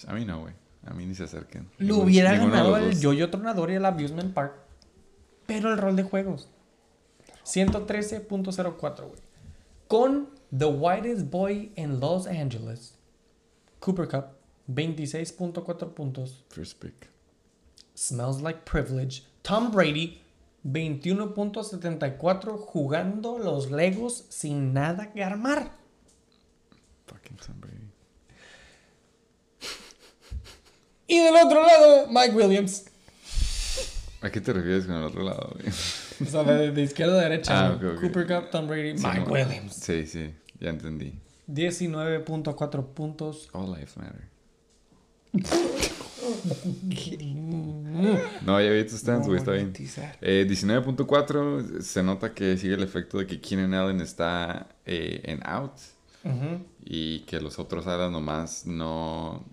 A 0.06 0.14
mí 0.14 0.24
no, 0.24 0.40
güey. 0.40 0.54
A 0.86 0.92
mí 0.92 1.06
ni 1.06 1.14
se 1.14 1.24
acerquen. 1.24 1.68
Le 1.78 1.92
hubiera 1.92 2.36
ganado 2.36 2.74
al. 2.74 2.98
Yoyo 2.98 3.30
Tronador 3.30 3.70
y 3.70 3.76
al 3.76 3.84
Abusement 3.84 4.34
Park. 4.34 4.54
Pero 5.46 5.72
el 5.72 5.78
rol 5.78 5.96
de 5.96 6.02
juegos. 6.02 6.48
113.04, 7.44 9.06
güey. 9.06 9.20
Con 9.88 10.30
The 10.56 10.66
Whitest 10.66 11.30
Boy 11.30 11.72
in 11.76 12.00
Los 12.00 12.26
Angeles. 12.26 12.98
Cooper 13.80 14.08
Cup. 14.08 14.26
26.4 14.68 15.92
puntos. 15.92 16.44
First 16.48 16.80
pick. 16.80 17.10
Smells 17.94 18.40
like 18.40 18.60
privilege. 18.64 19.24
Tom 19.42 19.70
Brady. 19.70 20.23
21.74 20.64 22.56
jugando 22.58 23.38
los 23.38 23.70
Legos 23.70 24.24
sin 24.30 24.72
nada 24.72 25.12
que 25.12 25.22
armar. 25.22 25.70
Fucking 27.06 27.36
Tom 27.36 27.60
Brady. 27.60 27.90
Y 31.06 31.18
del 31.18 31.34
otro 31.36 31.62
lado, 31.62 32.06
Mike 32.08 32.34
Williams. 32.34 32.86
¿A 34.22 34.30
qué 34.30 34.40
te 34.40 34.54
refieres 34.54 34.86
con 34.86 34.96
el 34.96 35.02
otro 35.02 35.22
lado? 35.22 35.54
O 36.20 36.24
sea, 36.24 36.42
de, 36.44 36.70
de 36.72 36.82
izquierda 36.82 37.20
a 37.20 37.24
derecha. 37.28 37.66
Ah, 37.66 37.68
¿no? 37.68 37.74
ok, 37.76 37.96
ok. 37.96 38.00
Cooper 38.00 38.26
Cup, 38.26 38.50
Tom 38.50 38.66
Brady, 38.66 38.96
Sí, 38.96 39.06
Mike 39.06 39.20
no. 39.26 39.32
Williams. 39.32 39.74
Sí, 39.74 40.06
sí. 40.06 40.34
Ya 40.60 40.70
entendí. 40.70 41.18
19.4 41.46 42.86
puntos. 42.94 43.50
All 43.52 43.70
lives 43.74 43.96
matter. 43.98 44.30
no, 48.44 48.60
ya 48.60 48.70
vi 48.70 48.84
tus 48.84 49.00
stands, 49.00 49.26
güey. 49.26 49.38
Está 49.38 49.52
bien. 49.52 49.72
Eh, 50.20 50.46
19.4. 50.48 51.80
Se 51.80 52.02
nota 52.02 52.34
que 52.34 52.56
sigue 52.56 52.74
el 52.74 52.82
efecto 52.82 53.18
de 53.18 53.26
que 53.26 53.40
Keenan 53.40 53.74
Allen 53.74 54.00
está 54.00 54.68
eh, 54.86 55.20
en 55.24 55.40
out. 55.46 55.72
Ujú. 56.24 56.64
y 56.82 57.20
que 57.26 57.38
los 57.38 57.58
otros 57.58 57.86
alas 57.86 58.10
nomás 58.10 58.64
no 58.64 59.44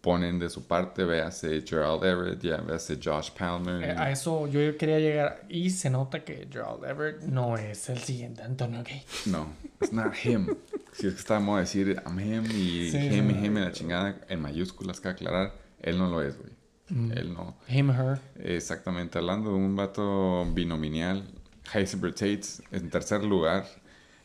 ponen 0.00 0.38
de 0.38 0.48
su 0.48 0.66
parte, 0.66 1.04
véase 1.04 1.62
Gerald 1.66 2.04
Everett, 2.04 2.40
ya 2.40 2.56
véase 2.58 2.98
Josh 3.02 3.30
Palmer. 3.30 3.82
Eh, 3.82 3.94
a 3.96 4.10
eso 4.10 4.46
yo 4.46 4.76
quería 4.76 4.98
llegar. 4.98 5.44
Y 5.48 5.70
se 5.70 5.90
nota 5.90 6.24
que 6.24 6.48
Gerald 6.50 6.84
Everett 6.84 7.22
no 7.22 7.56
es 7.56 7.88
el 7.88 7.98
siguiente 7.98 8.42
Antonio 8.42 8.82
Gay. 8.82 9.02
No, 9.26 9.48
it's 9.80 9.92
not 9.92 10.14
him. 10.24 10.56
Si 10.92 11.06
es 11.06 11.14
que 11.14 11.20
estamos 11.20 11.56
a 11.56 11.60
decir 11.60 12.02
I'm 12.04 12.18
him 12.18 12.44
y 12.46 12.90
Sí, 12.90 12.98
him 12.98 13.30
y 13.30 13.46
him 13.46 13.56
en 13.58 13.64
la 13.64 13.72
chingada, 13.72 14.20
en 14.28 14.40
mayúsculas 14.40 15.00
que 15.00 15.08
aclarar, 15.08 15.54
él 15.80 15.98
no 15.98 16.08
lo 16.08 16.22
es, 16.22 16.36
güey. 16.38 16.52
Mm. 16.88 17.12
Él 17.12 17.34
no. 17.34 17.56
Him, 17.68 17.90
her. 17.90 18.18
Exactamente, 18.42 19.18
hablando 19.18 19.50
de 19.50 19.56
un 19.56 19.76
vato 19.76 20.44
binomial, 20.52 21.24
Heisenberg 21.72 22.14
Tates 22.14 22.62
en 22.72 22.90
tercer 22.90 23.24
lugar, 23.24 23.66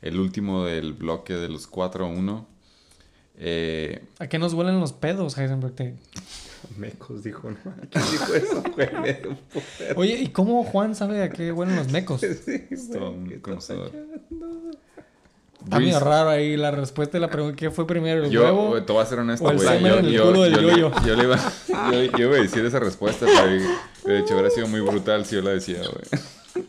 el 0.01 0.19
último 0.19 0.65
del 0.65 0.93
bloque 0.93 1.33
de 1.33 1.49
los 1.49 1.69
4-1. 1.69 2.45
Eh, 3.37 4.01
¿A 4.19 4.27
qué 4.27 4.39
nos 4.39 4.53
huelen 4.53 4.79
los 4.79 4.93
pedos, 4.93 5.37
Heisenberg? 5.37 5.73
Mecos 6.77 7.23
dijo, 7.23 7.51
¿no? 7.51 7.57
¿Quién 7.91 8.03
dijo 8.11 8.33
eso. 8.33 8.63
Oye, 9.95 10.15
¿y 10.19 10.27
cómo 10.29 10.63
Juan 10.63 10.95
sabe 10.95 11.21
a 11.21 11.29
qué 11.29 11.51
huelen 11.51 11.75
los 11.75 11.91
mecos? 11.91 12.21
Sí, 12.45 12.67
güey, 12.97 13.39
conocedor. 13.39 13.91
Está 15.63 15.79
medio 15.79 15.99
raro 15.99 16.29
ahí 16.29 16.55
la 16.57 16.69
respuesta 16.71 17.17
de 17.17 17.21
la 17.21 17.29
pregunta. 17.29 17.55
¿Qué 17.55 17.71
fue 17.71 17.87
primero, 17.87 18.23
el 18.23 18.29
Yo, 18.31 18.43
huevo? 18.43 18.67
güey, 18.69 18.85
te 18.85 18.93
voy 18.93 19.01
a 19.01 19.05
ser 19.05 19.19
honesto, 19.19 19.45
güey. 19.45 19.57
Yo, 19.59 19.99
yo- 20.01 20.31
yo 20.31 20.33
yo 20.45 20.61
le 20.61 20.77
iba, 21.23 21.37
yo, 21.91 22.03
yo 22.17 22.25
iba 22.27 22.35
a 22.37 22.41
decir 22.41 22.63
esa 22.65 22.79
respuesta, 22.79 23.25
pero 23.25 23.47
de 24.05 24.19
hecho 24.19 24.33
hubiera 24.33 24.49
sido 24.51 24.67
muy 24.67 24.81
brutal 24.81 25.25
si 25.25 25.35
yo 25.35 25.41
la 25.41 25.51
decía, 25.51 25.79
güey. 25.79 26.65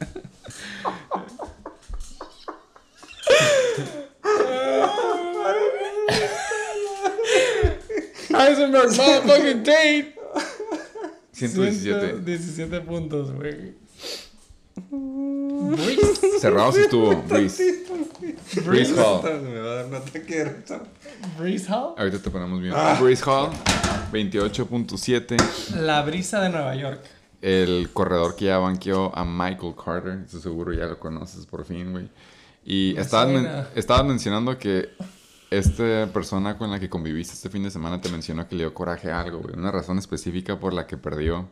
Heisenberg 8.47 8.91
motherfucking 8.97 9.63
Tate. 9.65 10.15
117. 11.33 12.01
117 12.25 12.81
puntos, 12.81 13.33
güey. 13.33 13.75
Breeze. 14.91 16.39
Cerrado 16.41 16.73
sí 16.73 16.81
estuvo, 16.81 17.23
Breeze. 17.23 17.85
Breeze 18.65 18.93
Hall. 19.01 19.23
Me 19.43 19.59
va 19.61 19.73
a 19.73 19.75
dar 19.77 19.87
un 19.87 19.95
ataque 19.95 20.35
de 20.37 20.45
risa. 20.45 20.81
Breeze 21.39 21.67
Hall. 21.73 21.95
Ahorita 21.97 22.19
te 22.19 22.31
ponemos 22.31 22.61
bien. 22.61 22.75
Breeze 23.01 23.23
Hall, 23.25 23.51
28.7. 24.13 25.37
La 25.77 26.03
brisa 26.03 26.41
de 26.41 26.49
Nueva 26.51 26.75
York. 26.75 27.01
El 27.43 27.91
corredor 27.93 28.35
que 28.37 28.47
ya 28.47 28.59
banqueó 28.59 29.13
a 29.17 29.25
Michael 29.25 29.75
Carter. 29.83 30.21
Eso 30.27 30.41
seguro 30.41 30.73
ya 30.73 30.87
lo 30.87 30.99
conoces 30.99 31.47
por 31.47 31.65
fin, 31.65 31.93
güey. 31.93 32.09
Y 32.65 32.97
estabas, 32.99 33.29
men- 33.29 33.49
estabas 33.77 34.05
mencionando 34.05 34.59
que 34.59 34.89
esta 35.51 36.09
persona 36.13 36.59
con 36.59 36.71
la 36.71 36.81
que 36.81 36.89
conviviste 36.89 37.35
este 37.35 37.51
fin 37.51 37.63
de 37.63 37.71
semana 37.71 38.01
te 38.01 38.09
mencionó 38.09 38.49
que 38.49 38.57
le 38.57 38.65
dio 38.65 38.75
coraje 38.75 39.11
a 39.11 39.21
algo, 39.21 39.41
güey. 39.41 39.55
Una 39.57 39.71
razón 39.71 39.99
específica 39.99 40.59
por 40.59 40.73
la 40.73 40.87
que 40.87 40.97
perdió. 40.97 41.49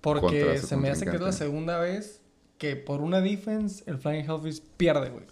Porque 0.00 0.58
se 0.58 0.76
me 0.76 0.90
hace 0.90 1.06
que 1.06 1.16
es 1.16 1.22
la 1.22 1.32
segunda 1.32 1.78
vez 1.78 2.20
que 2.58 2.76
por 2.76 3.00
una 3.00 3.20
defense 3.20 3.82
el 3.86 3.98
Flying 3.98 4.28
Hellfish 4.28 4.62
pierde, 4.76 5.10
güey. 5.10 5.24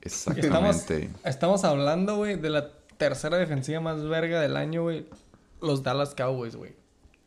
Estamos, 0.00 0.38
Exactamente. 0.38 1.10
estamos 1.24 1.64
hablando, 1.64 2.16
güey, 2.16 2.36
de 2.36 2.50
la 2.50 2.70
tercera 2.96 3.36
defensiva 3.36 3.80
más 3.80 4.02
verga 4.04 4.40
del 4.40 4.56
año, 4.56 4.82
güey. 4.82 5.06
Los 5.60 5.82
Dallas 5.84 6.14
Cowboys, 6.14 6.56
güey. 6.56 6.72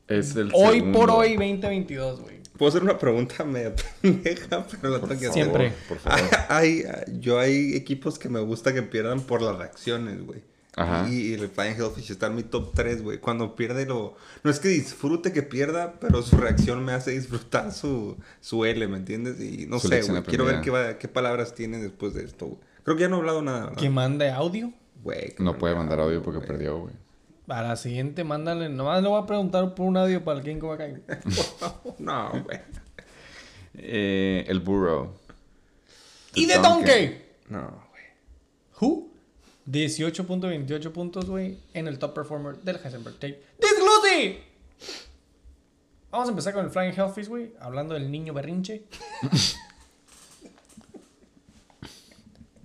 Es 0.08 0.36
el 0.36 0.52
Hoy 0.54 0.80
segundo. 0.80 1.00
por 1.00 1.10
hoy, 1.12 1.30
2022, 1.36 2.22
güey. 2.22 2.35
Puedo 2.58 2.70
hacer 2.70 2.84
una 2.84 2.98
pregunta 2.98 3.44
media 3.44 3.74
pendeja, 4.02 4.66
pero 4.82 4.94
la 4.94 5.00
tengo 5.00 5.10
que 5.20 5.28
hacer. 5.28 5.34
Siempre. 5.34 5.74
Por 5.88 6.00
favor. 6.00 6.20
Hay, 6.50 6.84
yo 7.20 7.40
hay 7.40 7.76
equipos 7.76 8.18
que 8.20 8.30
me 8.30 8.40
gusta 8.40 8.74
que 8.74 8.82
pierdan 8.82 9.22
por 9.22 9.42
las 9.42 9.58
reacciones, 9.58 10.26
güey. 10.26 10.42
Ajá. 10.78 11.08
Y, 11.10 11.28
y 11.30 11.34
el 11.36 11.48
Flying 11.48 11.76
Hellfish 11.76 12.12
está 12.12 12.28
en 12.28 12.36
mi 12.36 12.44
top 12.44 12.74
3, 12.76 13.02
güey. 13.02 13.18
Cuando 13.20 13.56
pierde 13.56 13.86
lo... 13.86 14.16
No 14.44 14.52
es 14.52 14.60
que 14.60 14.68
disfrute 14.68 15.32
que 15.32 15.42
pierda, 15.42 15.94
pero 16.02 16.22
su 16.22 16.36
reacción 16.38 16.84
me 16.84 16.92
hace 16.92 17.12
disfrutar 17.12 17.72
su, 17.72 18.18
su 18.42 18.66
L, 18.66 18.86
¿me 18.90 18.98
entiendes? 18.98 19.40
Y 19.40 19.68
no 19.68 19.80
Su 19.80 19.88
sé, 19.88 20.02
güey. 20.02 20.22
Quiero 20.24 20.44
ver 20.44 20.60
qué, 20.62 20.72
va- 20.72 20.98
qué 20.98 21.08
palabras 21.08 21.56
tiene 21.56 21.78
después 21.78 22.14
de 22.14 22.26
esto, 22.26 22.48
güey. 22.48 22.60
Creo 22.84 22.98
que 22.98 23.02
ya 23.04 23.08
no 23.10 23.16
he 23.16 23.20
hablado 23.20 23.42
nada, 23.42 23.60
¿verdad? 23.68 23.78
Que 23.78 23.90
mande 23.90 24.30
audio. 24.32 24.74
Güey, 25.02 25.36
No 25.40 25.58
puede 25.58 25.76
mandar 25.76 26.00
audio 26.02 26.22
porque 26.22 26.46
perdió, 26.46 26.78
güey. 26.80 26.94
A 27.48 27.62
la 27.62 27.76
siguiente, 27.76 28.24
mándale. 28.24 28.70
Nomás 28.70 29.04
le 29.04 29.10
voy 29.10 29.22
a 29.22 29.26
preguntar 29.26 29.76
por 29.76 29.86
un 29.86 29.98
audio 29.98 30.24
para 30.24 30.40
el 30.40 30.46
King 30.46 30.58
Cobra 30.58 30.78
Kai. 30.78 30.96
No, 32.00 32.32
güey. 32.44 32.60
Eh, 33.76 34.46
el 34.48 34.60
Burrow. 34.62 35.14
¡Y 36.34 36.46
de 36.46 36.58
Donkey. 36.58 37.22
No, 37.50 37.84
güey. 37.92 38.04
¿Who? 38.80 39.12
18.28 39.70 40.92
puntos, 40.92 41.26
güey, 41.26 41.58
en 41.74 41.88
el 41.88 41.98
top 41.98 42.14
performer 42.14 42.58
del 42.58 42.78
Heisenberg 42.84 43.16
Tape. 43.16 43.42
¡Disglucy! 43.60 44.40
Vamos 46.12 46.28
a 46.28 46.32
empezar 46.32 46.54
con 46.54 46.66
el 46.66 46.72
Flying 46.72 46.94
Hellfish, 46.94 47.28
güey, 47.28 47.54
hablando 47.60 47.96
del 47.96 48.12
niño 48.12 48.34
berrinche. 48.34 48.84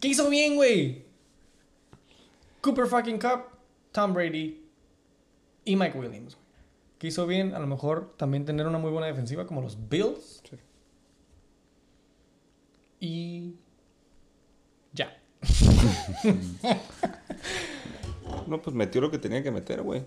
¿Qué 0.01 0.09
hizo 0.09 0.28
bien, 0.28 0.57
güey? 0.57 1.05
Cooper 2.61 2.87
fucking 2.87 3.18
Cup, 3.18 3.45
Tom 3.93 4.12
Brady 4.12 4.60
y 5.71 5.77
Mike 5.77 5.99
Williams. 5.99 6.35
güey. 6.35 6.47
¿Qué 6.99 7.07
hizo 7.09 7.27
bien? 7.27 7.55
A 7.55 7.59
lo 7.59 7.66
mejor 7.66 8.14
también 8.16 8.45
tener 8.45 8.66
una 8.66 8.79
muy 8.79 8.91
buena 8.91 9.07
defensiva 9.07 9.47
como 9.47 9.61
los 9.62 9.89
Bills. 9.89 10.43
Sí. 10.49 10.57
Y 13.01 13.55
ya. 14.93 15.16
No, 18.47 18.61
pues 18.62 18.75
metió 18.75 19.01
lo 19.01 19.11
que 19.11 19.18
tenía 19.18 19.43
que 19.43 19.51
meter, 19.51 19.83
güey. 19.83 20.05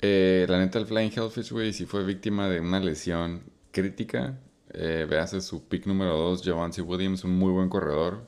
Eh, 0.00 0.46
la 0.48 0.58
neta, 0.58 0.78
el 0.78 0.86
Flying 0.86 1.10
Hellfish, 1.14 1.50
güey, 1.52 1.72
sí 1.72 1.86
fue 1.86 2.04
víctima 2.04 2.48
de 2.48 2.60
una 2.60 2.80
lesión 2.80 3.42
crítica. 3.70 4.38
Eh, 4.72 5.06
véase 5.08 5.40
su 5.40 5.66
pick 5.68 5.86
número 5.86 6.16
2, 6.16 6.42
Javante 6.44 6.82
Williams, 6.82 7.24
un 7.24 7.36
muy 7.36 7.50
buen 7.52 7.68
corredor. 7.68 8.26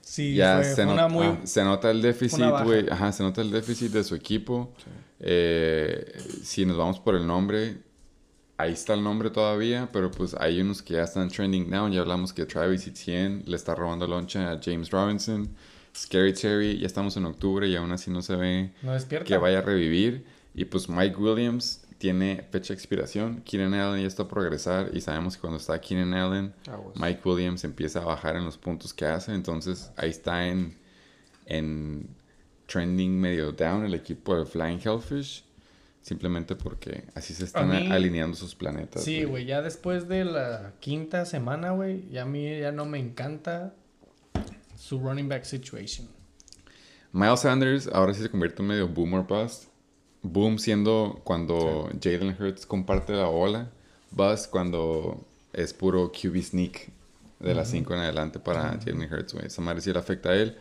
Sí, 0.00 0.34
ya 0.34 0.56
fue, 0.56 0.64
se, 0.64 0.74
fue 0.76 0.84
not- 0.86 0.94
una 0.94 1.08
muy... 1.08 1.26
ah, 1.26 1.40
se 1.44 1.64
nota 1.64 1.90
el 1.90 2.02
déficit, 2.02 2.44
güey. 2.64 2.88
Ajá, 2.90 3.12
se 3.12 3.22
nota 3.22 3.40
el 3.40 3.50
déficit 3.50 3.90
de 3.92 4.04
su 4.04 4.14
equipo. 4.14 4.72
Eh, 5.22 6.20
si 6.42 6.66
nos 6.66 6.76
vamos 6.76 6.98
por 6.98 7.14
el 7.14 7.26
nombre, 7.26 7.78
ahí 8.58 8.72
está 8.72 8.94
el 8.94 9.02
nombre 9.02 9.30
todavía, 9.30 9.88
pero 9.92 10.10
pues 10.10 10.34
hay 10.34 10.60
unos 10.60 10.82
que 10.82 10.94
ya 10.94 11.04
están 11.04 11.28
trending 11.28 11.70
down. 11.70 11.92
Ya 11.92 12.00
hablamos 12.00 12.32
que 12.32 12.44
Travis 12.44 12.86
Etienne 12.86 13.42
le 13.46 13.56
está 13.56 13.74
robando 13.74 14.06
loncha 14.06 14.52
a 14.52 14.60
James 14.62 14.90
Robinson. 14.90 15.48
Scary 15.94 16.32
Terry, 16.32 16.78
ya 16.78 16.86
estamos 16.86 17.16
en 17.16 17.26
octubre 17.26 17.68
y 17.68 17.76
aún 17.76 17.92
así 17.92 18.10
no 18.10 18.22
se 18.22 18.34
ve 18.36 18.72
No 18.82 18.96
que 19.24 19.36
vaya 19.36 19.58
a 19.58 19.62
revivir. 19.62 20.24
Y 20.54 20.64
pues 20.64 20.88
Mike 20.88 21.16
Williams 21.16 21.82
tiene 21.98 22.44
fecha 22.50 22.68
de 22.68 22.74
expiración. 22.74 23.42
Keenan 23.44 23.74
Allen 23.74 24.00
ya 24.00 24.08
está 24.08 24.24
a 24.24 24.28
progresar 24.28 24.90
y 24.92 25.00
sabemos 25.00 25.36
que 25.36 25.40
cuando 25.40 25.58
está 25.58 25.80
Keenan 25.80 26.14
Allen. 26.14 26.52
Mike 26.96 27.20
Williams 27.24 27.62
empieza 27.64 28.00
a 28.00 28.04
bajar 28.04 28.36
en 28.36 28.44
los 28.44 28.58
puntos 28.58 28.92
que 28.92 29.04
hace. 29.04 29.34
Entonces 29.34 29.92
ahí 29.96 30.10
está 30.10 30.48
en, 30.48 30.76
en 31.46 32.08
trending 32.72 33.20
medio 33.20 33.52
down 33.52 33.84
el 33.84 33.94
equipo 33.94 34.36
de 34.36 34.44
Flying 34.46 34.80
Hellfish. 34.82 35.44
Simplemente 36.00 36.56
porque 36.56 37.04
así 37.14 37.32
se 37.32 37.44
están 37.44 37.70
mí- 37.70 37.88
alineando 37.92 38.36
sus 38.36 38.54
planetas. 38.56 39.04
Sí, 39.04 39.22
güey, 39.22 39.44
ya 39.46 39.62
después 39.62 40.08
de 40.08 40.24
la 40.24 40.72
quinta 40.80 41.24
semana, 41.26 41.70
güey, 41.70 42.08
ya 42.10 42.22
a 42.22 42.24
mí 42.24 42.58
ya 42.58 42.72
no 42.72 42.86
me 42.86 42.98
encanta 42.98 43.72
su 44.76 44.98
running 44.98 45.28
back 45.28 45.44
situation. 45.44 46.08
Miles 47.12 47.40
Sanders 47.40 47.86
ahora 47.92 48.14
sí 48.14 48.22
se 48.22 48.30
convierte 48.30 48.62
en 48.62 48.68
medio 48.68 48.88
boomer 48.88 49.22
bust. 49.22 49.64
Boom 50.22 50.58
siendo 50.58 51.20
cuando 51.24 51.88
Jalen 52.02 52.36
Hurts 52.40 52.66
comparte 52.66 53.12
la 53.12 53.26
bola. 53.26 53.70
Bust 54.10 54.50
cuando 54.50 55.24
es 55.52 55.72
puro 55.72 56.10
QB 56.10 56.42
sneak 56.42 56.90
de 57.38 57.54
las 57.54 57.68
5 57.70 57.92
en 57.94 58.00
adelante 58.00 58.38
para 58.40 58.78
Jalen 58.84 59.12
Hurts, 59.12 59.34
güey. 59.34 59.46
Esa 59.46 59.62
madre 59.62 59.80
sí 59.80 59.92
le 59.92 59.98
afecta 60.00 60.30
a 60.30 60.34
él. 60.34 60.56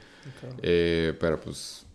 Eh, 0.62 1.16
pero 1.20 1.39
pues, 1.39 1.86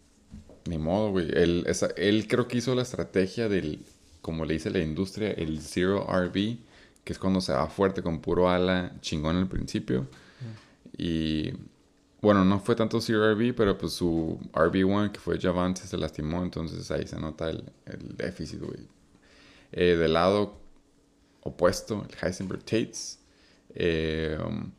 ni 0.68 0.78
modo, 0.78 1.10
güey. 1.10 1.28
Él, 1.32 1.64
esa- 1.66 1.90
él 1.96 2.26
creo 2.28 2.48
que 2.48 2.58
hizo 2.58 2.74
la 2.74 2.82
estrategia 2.82 3.48
del, 3.48 3.80
como 4.22 4.44
le 4.44 4.54
dice 4.54 4.70
la 4.70 4.80
industria, 4.80 5.30
el 5.32 5.60
Zero 5.60 6.06
RB, 6.08 6.58
que 7.04 7.12
es 7.12 7.18
cuando 7.18 7.40
se 7.40 7.52
va 7.52 7.68
fuerte 7.68 8.02
con 8.02 8.20
puro 8.20 8.48
ala 8.50 8.92
chingón 9.00 9.36
al 9.36 9.48
principio. 9.48 10.08
Y 10.96 11.52
bueno, 12.20 12.44
no 12.44 12.58
fue 12.60 12.74
tanto 12.74 13.00
Zero 13.00 13.32
RB, 13.34 13.54
pero 13.54 13.76
pues 13.78 13.92
su 13.92 14.38
RB1, 14.52 15.12
que 15.12 15.20
fue 15.20 15.38
Javante, 15.40 15.82
se 15.82 15.96
lastimó, 15.98 16.42
entonces 16.42 16.90
ahí 16.90 17.06
se 17.06 17.18
nota 17.20 17.50
el, 17.50 17.64
el 17.86 18.16
déficit, 18.16 18.60
güey. 18.60 18.80
Eh, 19.72 19.96
del 19.96 20.14
lado 20.14 20.58
opuesto, 21.42 22.06
el 22.08 22.16
Heisenberg 22.28 22.60
Tates. 22.64 23.20
Eh, 23.74 24.38
um, 24.44 24.70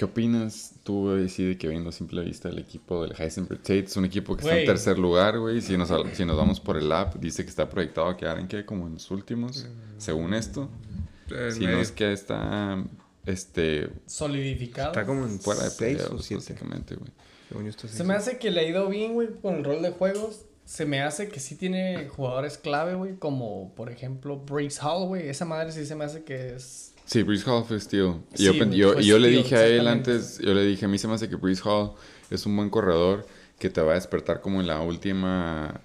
¿Qué 0.00 0.06
opinas 0.06 0.72
tú, 0.82 1.10
güey, 1.10 1.28
sí, 1.28 1.44
de 1.44 1.58
que 1.58 1.68
viendo 1.68 1.90
a 1.90 1.92
simple 1.92 2.24
vista 2.24 2.48
el 2.48 2.58
equipo 2.58 3.02
del 3.02 3.12
Heisenberg 3.20 3.60
Tate? 3.60 3.80
Es 3.80 3.98
un 3.98 4.06
equipo 4.06 4.34
que 4.34 4.40
está 4.40 4.52
Güey. 4.54 4.62
en 4.62 4.66
tercer 4.66 4.98
lugar, 4.98 5.38
güey. 5.38 5.60
Si 5.60 5.76
nos, 5.76 5.90
si 6.14 6.24
nos 6.24 6.38
vamos 6.38 6.58
por 6.58 6.78
el 6.78 6.90
app, 6.90 7.16
dice 7.16 7.44
que 7.44 7.50
está 7.50 7.68
proyectado 7.68 8.06
a 8.08 8.16
quedar 8.16 8.38
en 8.38 8.48
qué, 8.48 8.64
como 8.64 8.86
en 8.86 8.94
los 8.94 9.10
últimos, 9.10 9.66
según 9.98 10.32
esto. 10.32 10.70
Si 11.52 11.66
no 11.66 11.78
es 11.78 11.92
que 11.92 12.14
está, 12.14 12.82
este, 13.26 13.90
Solidificado. 14.06 14.92
Está 14.92 15.04
como 15.04 15.26
en 15.26 15.38
fuera 15.38 15.64
de 15.64 15.68
seis 15.68 15.98
pelea, 15.98 16.14
o 16.14 16.18
siete. 16.22 16.44
básicamente, 16.54 16.94
güey. 16.94 17.10
Según 17.50 17.64
yo 17.64 17.68
está 17.68 17.86
Se 17.88 18.02
me 18.02 18.14
hace 18.14 18.38
que 18.38 18.50
le 18.50 18.60
ha 18.60 18.64
ido 18.66 18.88
bien, 18.88 19.12
güey, 19.12 19.28
con 19.42 19.56
el 19.56 19.64
rol 19.64 19.82
de 19.82 19.90
juegos. 19.90 20.46
Se 20.64 20.86
me 20.86 21.02
hace 21.02 21.28
que 21.28 21.40
sí 21.40 21.56
tiene 21.56 22.08
jugadores 22.08 22.56
clave, 22.56 22.94
güey, 22.94 23.16
como 23.16 23.74
por 23.74 23.90
ejemplo 23.90 24.38
Brace 24.38 24.80
Hall, 24.80 25.08
güey. 25.08 25.28
Esa 25.28 25.44
madre 25.44 25.72
sí 25.72 25.84
se 25.84 25.94
me 25.94 26.06
hace 26.06 26.24
que 26.24 26.54
es... 26.54 26.94
Sí, 27.10 27.24
Breeze 27.24 27.50
Hall 27.50 27.64
fue 27.64 27.80
Steel. 27.80 28.22
Y 28.34 28.46
Sí, 28.46 28.70
yo, 28.76 29.18
le 29.18 29.28
dije 29.30 29.56
a 29.56 29.66
él 29.66 29.88
antes, 29.88 30.38
yo 30.38 30.54
le 30.54 30.64
dije, 30.64 30.84
a 30.84 30.88
mí 30.88 30.96
se 30.96 31.08
me 31.08 31.14
hace 31.14 31.28
que 31.28 31.34
Breeze 31.34 31.60
Hall 31.64 31.90
es 32.30 32.46
un 32.46 32.56
buen 32.56 32.70
corredor 32.70 33.26
que 33.58 33.68
te 33.68 33.80
va 33.80 33.92
a 33.92 33.94
despertar 33.96 34.40
como 34.40 34.60
en 34.60 34.68
la 34.68 34.80
última 34.80 35.80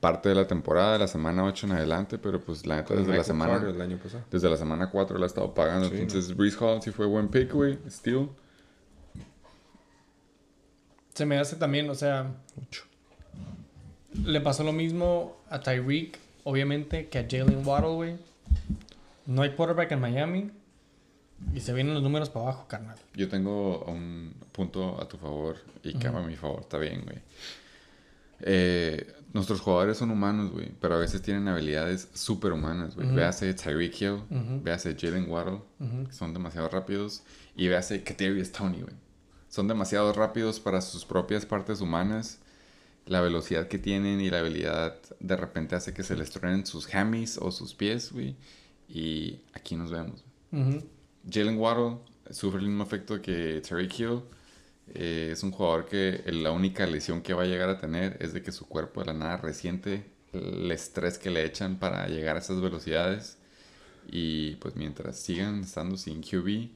parte 0.00 0.30
de 0.30 0.34
la 0.34 0.48
temporada, 0.48 0.94
de 0.94 0.98
la 0.98 1.06
semana 1.06 1.44
8 1.44 1.66
en 1.66 1.72
adelante, 1.74 2.18
pero 2.18 2.40
pues 2.40 2.66
la 2.66 2.74
neta 2.74 2.92
desde 2.92 3.16
la 3.16 3.22
semana... 3.22 3.52
Carter 3.52 3.72
el 3.76 3.80
año 3.82 3.98
pasado. 3.98 4.24
Desde 4.28 4.50
la 4.50 4.56
semana 4.56 4.90
4 4.90 5.16
la 5.16 5.24
ha 5.24 5.28
estado 5.28 5.54
pagando. 5.54 5.90
Sí, 5.90 5.94
Entonces, 5.94 6.36
Breeze 6.36 6.56
Hall 6.58 6.82
sí 6.82 6.90
fue 6.90 7.06
buen 7.06 7.28
pick, 7.28 7.52
güey. 7.52 7.78
Steel. 7.88 8.30
Se 11.14 11.24
me 11.24 11.38
hace 11.38 11.54
también, 11.54 11.88
o 11.88 11.94
sea... 11.94 12.34
Le 14.24 14.40
pasó 14.40 14.64
lo 14.64 14.72
mismo 14.72 15.36
a 15.48 15.60
Tyreek, 15.60 16.18
obviamente, 16.42 17.06
que 17.06 17.20
a 17.20 17.26
Jalen 17.30 17.64
Waddle, 17.64 17.94
güey. 17.94 18.16
No 19.26 19.42
hay 19.42 19.50
quarterback 19.50 19.92
en 19.92 20.00
Miami. 20.00 20.50
Y 21.54 21.60
se 21.60 21.72
vienen 21.72 21.94
los 21.94 22.02
números 22.02 22.30
para 22.30 22.46
abajo, 22.46 22.66
carnal. 22.68 22.96
Yo 23.14 23.28
tengo 23.28 23.84
un 23.84 24.34
punto 24.52 25.00
a 25.00 25.08
tu 25.08 25.16
favor 25.18 25.56
y 25.82 25.94
que 25.94 26.06
a 26.08 26.12
mi 26.12 26.36
favor. 26.36 26.60
Está 26.60 26.78
bien, 26.78 27.02
güey. 27.04 27.18
Eh, 28.40 29.12
nuestros 29.32 29.60
jugadores 29.60 29.98
son 29.98 30.10
humanos, 30.10 30.50
güey. 30.52 30.70
Pero 30.80 30.94
a 30.94 30.98
veces 30.98 31.22
tienen 31.22 31.48
habilidades 31.48 32.08
superhumanas, 32.14 32.94
güey. 32.94 33.10
Véase 33.14 33.52
Tyreek 33.54 34.00
Hill. 34.00 34.22
Véase 34.62 34.96
Jalen 34.98 35.28
Waddle. 35.30 35.60
que 36.06 36.12
son 36.12 36.32
demasiado 36.32 36.68
rápidos. 36.68 37.22
Y 37.56 37.68
véase 37.68 38.02
Kadarius 38.02 38.52
Tony, 38.52 38.80
güey. 38.82 38.94
Son 39.48 39.68
demasiado 39.68 40.12
rápidos 40.12 40.60
para 40.60 40.80
sus 40.80 41.04
propias 41.04 41.46
partes 41.46 41.80
humanas. 41.80 42.38
La 43.06 43.20
velocidad 43.20 43.68
que 43.68 43.78
tienen 43.78 44.20
y 44.20 44.30
la 44.30 44.38
habilidad 44.38 44.96
de 45.20 45.36
repente 45.36 45.76
hace 45.76 45.92
que 45.92 46.02
se 46.02 46.16
les 46.16 46.30
truenen 46.30 46.64
sus 46.66 46.92
hammies 46.94 47.38
o 47.38 47.50
sus 47.50 47.74
pies, 47.74 48.12
güey. 48.12 48.34
Y 48.88 49.40
aquí 49.52 49.76
nos 49.76 49.90
vemos. 49.90 50.24
Ujú. 50.52 50.82
Jalen 51.30 51.58
Waddle 51.58 51.98
sufre 52.30 52.60
el 52.60 52.66
mismo 52.66 52.84
efecto 52.84 53.20
que 53.20 53.60
Terry 53.66 53.88
Hill. 53.96 54.22
Eh, 54.94 55.30
es 55.32 55.42
un 55.42 55.50
jugador 55.50 55.86
que 55.86 56.22
la 56.26 56.52
única 56.52 56.86
lesión 56.86 57.22
que 57.22 57.32
va 57.32 57.42
a 57.42 57.46
llegar 57.46 57.68
a 57.68 57.78
tener 57.78 58.18
es 58.20 58.32
de 58.32 58.42
que 58.42 58.52
su 58.52 58.66
cuerpo 58.66 59.00
de 59.00 59.06
la 59.06 59.14
nada 59.14 59.36
resiente 59.38 60.04
el 60.32 60.70
estrés 60.70 61.18
que 61.18 61.30
le 61.30 61.44
echan 61.44 61.76
para 61.76 62.06
llegar 62.08 62.36
a 62.36 62.40
esas 62.40 62.60
velocidades. 62.60 63.38
Y 64.10 64.56
pues 64.56 64.76
mientras 64.76 65.16
sigan 65.18 65.60
estando 65.60 65.96
sin 65.96 66.22
QB, 66.22 66.68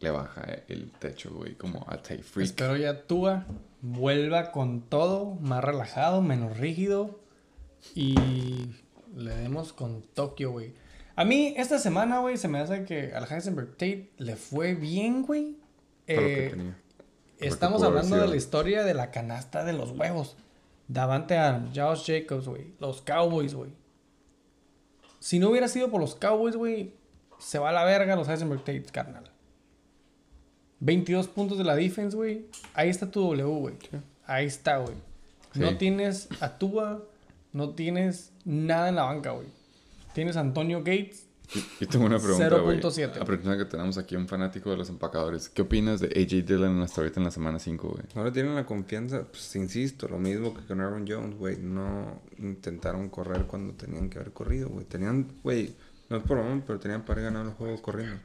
le 0.00 0.10
baja 0.10 0.46
el 0.68 0.90
techo, 0.92 1.30
güey, 1.34 1.54
como 1.56 1.84
a 1.88 1.98
Tay 1.98 2.22
Freak. 2.22 2.46
Espero 2.46 2.76
ya 2.76 3.02
Tua 3.02 3.46
vuelva 3.82 4.50
con 4.50 4.82
todo, 4.82 5.34
más 5.34 5.62
relajado, 5.62 6.22
menos 6.22 6.56
rígido. 6.56 7.20
Y 7.94 8.14
le 9.14 9.34
demos 9.36 9.72
con 9.72 10.02
Tokio, 10.02 10.52
güey. 10.52 10.72
A 11.20 11.24
mí, 11.26 11.52
esta 11.58 11.78
semana, 11.78 12.20
güey, 12.20 12.38
se 12.38 12.48
me 12.48 12.60
hace 12.60 12.86
que 12.86 13.12
al 13.12 13.30
Heisenberg 13.30 13.72
Tate 13.72 14.10
le 14.16 14.36
fue 14.36 14.72
bien, 14.74 15.20
güey. 15.20 15.54
Eh, 16.06 16.72
estamos 17.38 17.82
hablando 17.82 18.16
de 18.16 18.26
la 18.26 18.36
historia 18.36 18.84
de 18.84 18.94
la 18.94 19.10
canasta 19.10 19.62
de 19.66 19.74
los 19.74 19.90
huevos. 19.90 20.38
Davante 20.88 21.36
Adams, 21.36 21.78
Josh 21.78 22.06
Jacobs, 22.06 22.48
güey. 22.48 22.72
Los 22.78 23.02
Cowboys, 23.02 23.52
güey. 23.52 23.70
Si 25.18 25.38
no 25.38 25.50
hubiera 25.50 25.68
sido 25.68 25.90
por 25.90 26.00
los 26.00 26.14
Cowboys, 26.14 26.56
güey, 26.56 26.94
se 27.38 27.58
va 27.58 27.68
a 27.68 27.72
la 27.72 27.84
verga 27.84 28.16
los 28.16 28.26
Heisenberg 28.26 28.64
Tates, 28.64 28.90
carnal. 28.90 29.30
22 30.78 31.28
puntos 31.28 31.58
de 31.58 31.64
la 31.64 31.76
defense, 31.76 32.16
güey. 32.16 32.46
Ahí 32.72 32.88
está 32.88 33.10
tu 33.10 33.20
W, 33.20 33.44
güey. 33.60 33.74
Ahí 34.24 34.46
está, 34.46 34.78
güey. 34.78 34.96
Sí. 35.52 35.60
No 35.60 35.76
tienes 35.76 36.30
a 36.40 36.56
Tua, 36.56 37.04
no 37.52 37.74
tienes 37.74 38.32
nada 38.46 38.88
en 38.88 38.94
la 38.94 39.02
banca, 39.02 39.32
güey. 39.32 39.59
Tienes 40.14 40.36
Antonio 40.36 40.78
Gates. 40.78 41.26
Yo- 41.52 41.60
Yo 41.80 41.88
tengo 41.88 42.06
una 42.06 42.18
pregunta, 42.20 42.58
güey. 42.58 42.78
0.7. 42.80 43.20
Aprovechando 43.20 43.58
que 43.58 43.64
tenemos 43.64 43.98
aquí 43.98 44.14
un 44.14 44.28
fanático 44.28 44.70
de 44.70 44.76
los 44.76 44.88
empacadores. 44.88 45.48
¿Qué 45.48 45.62
opinas 45.62 45.98
de 45.98 46.06
AJ 46.06 46.46
Dillon 46.46 46.80
hasta 46.80 47.00
ahorita 47.00 47.18
en 47.18 47.24
la 47.24 47.32
semana 47.32 47.58
5, 47.58 47.88
güey? 47.88 48.04
Ahora 48.14 48.30
tienen 48.32 48.54
la 48.54 48.64
confianza, 48.64 49.24
pues 49.28 49.56
insisto, 49.56 50.06
lo 50.06 50.18
mismo 50.20 50.54
que 50.54 50.64
con 50.64 50.80
Aaron 50.80 51.04
Jones, 51.08 51.36
güey. 51.36 51.56
No 51.58 52.20
intentaron 52.38 53.08
correr 53.08 53.46
cuando 53.46 53.74
tenían 53.74 54.08
que 54.08 54.20
haber 54.20 54.32
corrido, 54.32 54.68
güey. 54.68 54.84
Tenían, 54.84 55.26
güey, 55.42 55.74
no 56.08 56.18
es 56.18 56.22
por 56.22 56.40
pero 56.66 56.78
tenían 56.78 57.04
para 57.04 57.20
ganar 57.22 57.44
los 57.46 57.54
juegos 57.54 57.80
corriendo. 57.80 58.20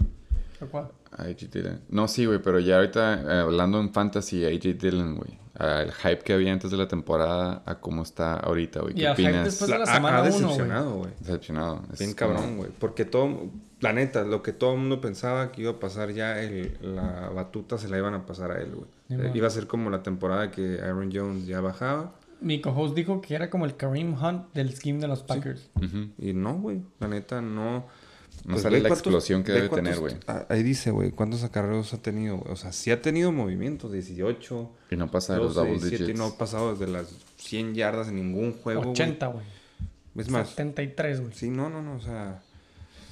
¿A 0.62 0.66
cuál? 0.68 0.92
AJ 1.18 1.50
Dillon. 1.52 1.82
No, 1.90 2.08
sí, 2.08 2.26
güey, 2.28 2.40
pero 2.44 2.60
ya 2.60 2.76
ahorita 2.76 3.22
eh, 3.24 3.40
hablando 3.42 3.80
en 3.82 3.92
fantasy, 3.92 4.46
AJ 4.46 4.78
Dillon, 4.80 5.16
güey. 5.16 5.40
El 5.60 5.92
hype 5.92 6.20
que 6.20 6.34
había 6.34 6.52
antes 6.52 6.70
de 6.72 6.78
la 6.78 6.88
temporada 6.88 7.64
a 7.66 7.76
cómo 7.80 8.04
está 8.04 8.34
ahorita, 8.36 8.82
güey. 8.82 8.94
Y 8.94 8.98
¿Qué 9.00 9.08
al 9.08 9.16
hype 9.16 9.28
opinas? 9.30 9.46
después 9.46 9.70
de 9.72 9.78
la 9.78 9.84
Ha- 9.86 9.96
semana 9.96 10.18
ha 10.18 10.22
güey. 10.22 10.32
decepcionado, 10.34 10.96
güey. 10.96 11.12
Decepcionado. 11.20 11.82
Es 11.94 12.00
Bien 12.00 12.14
cabrón, 12.14 12.58
güey. 12.58 12.72
Porque 12.78 13.06
todo, 13.06 13.50
la 13.80 13.94
neta, 13.94 14.24
lo 14.24 14.44
que 14.44 14.52
todo 14.52 14.74
el 14.74 14.80
mundo 14.80 15.00
pensaba 15.00 15.52
que 15.52 15.62
iba 15.62 15.72
a 15.72 15.80
pasar 15.80 16.12
ya, 16.12 16.42
el- 16.42 16.78
la 16.82 17.30
batuta 17.34 17.78
se 17.78 17.88
la 17.88 17.98
iban 17.98 18.14
a 18.14 18.26
pasar 18.26 18.52
a 18.52 18.62
él, 18.62 18.72
güey. 18.76 18.88
Sí, 19.08 19.16
Eh, 19.16 19.32
iba 19.34 19.48
a 19.48 19.52
ser 19.52 19.68
como 19.68 19.90
la 19.90 20.04
temporada 20.04 20.52
que 20.52 20.80
Aaron 20.82 21.10
Jones 21.14 21.46
ya 21.46 21.62
bajaba. 21.62 22.14
Mi 22.42 22.60
co-host 22.60 22.94
dijo 22.96 23.22
que 23.22 23.34
era 23.34 23.50
como 23.50 23.66
el 23.66 23.78
Kareem 23.78 24.14
Hunt 24.22 24.54
del 24.54 24.76
scheme 24.76 25.00
de 25.00 25.08
los 25.08 25.24
Packers. 25.24 25.70
Ujú. 25.78 26.10
Y 26.18 26.34
no, 26.34 26.56
güey. 26.56 26.82
La 27.00 27.08
neta, 27.08 27.42
no. 27.42 27.86
No 28.46 28.52
Pues 28.54 28.62
sale 28.62 28.80
la 28.80 28.90
explosión 28.90 29.44
que 29.44 29.52
debe 29.54 29.70
tener, 29.70 30.00
güey. 30.00 30.16
ah, 30.28 30.46
Ahí 30.50 30.62
dice, 30.62 30.92
güey, 30.92 31.10
cuántos 31.12 31.44
acarreos 31.44 31.94
ha 31.96 32.02
tenido. 32.02 32.38
güey? 32.38 32.54
O 32.54 32.56
sea, 32.56 32.72
sí 32.72 32.92
ha 32.92 33.02
tenido 33.02 33.32
movimientos, 33.32 33.92
18, 33.92 34.72
Y 34.92 34.96
no 34.96 35.10
pasa 35.10 35.34
de 35.34 35.40
los 35.40 35.56
12, 35.56 35.60
double 35.68 35.72
17, 35.80 35.96
y 35.96 36.06
digits. 36.08 36.20
no 36.20 36.26
ha 36.28 36.38
pasado 36.38 36.72
desde 36.76 36.88
las 36.92 37.08
100 37.38 37.74
yardas 37.74 38.08
en 38.10 38.16
ningún 38.18 38.54
juego, 38.54 38.82
güey. 38.82 38.92
80, 38.92 39.28
güey. 39.28 39.46
Es 40.16 40.30
más, 40.30 40.50
73, 40.50 41.22
güey. 41.22 41.34
sí, 41.34 41.50
no, 41.50 41.70
no, 41.70 41.82
no, 41.82 41.96
o 41.96 42.00
sea... 42.00 42.42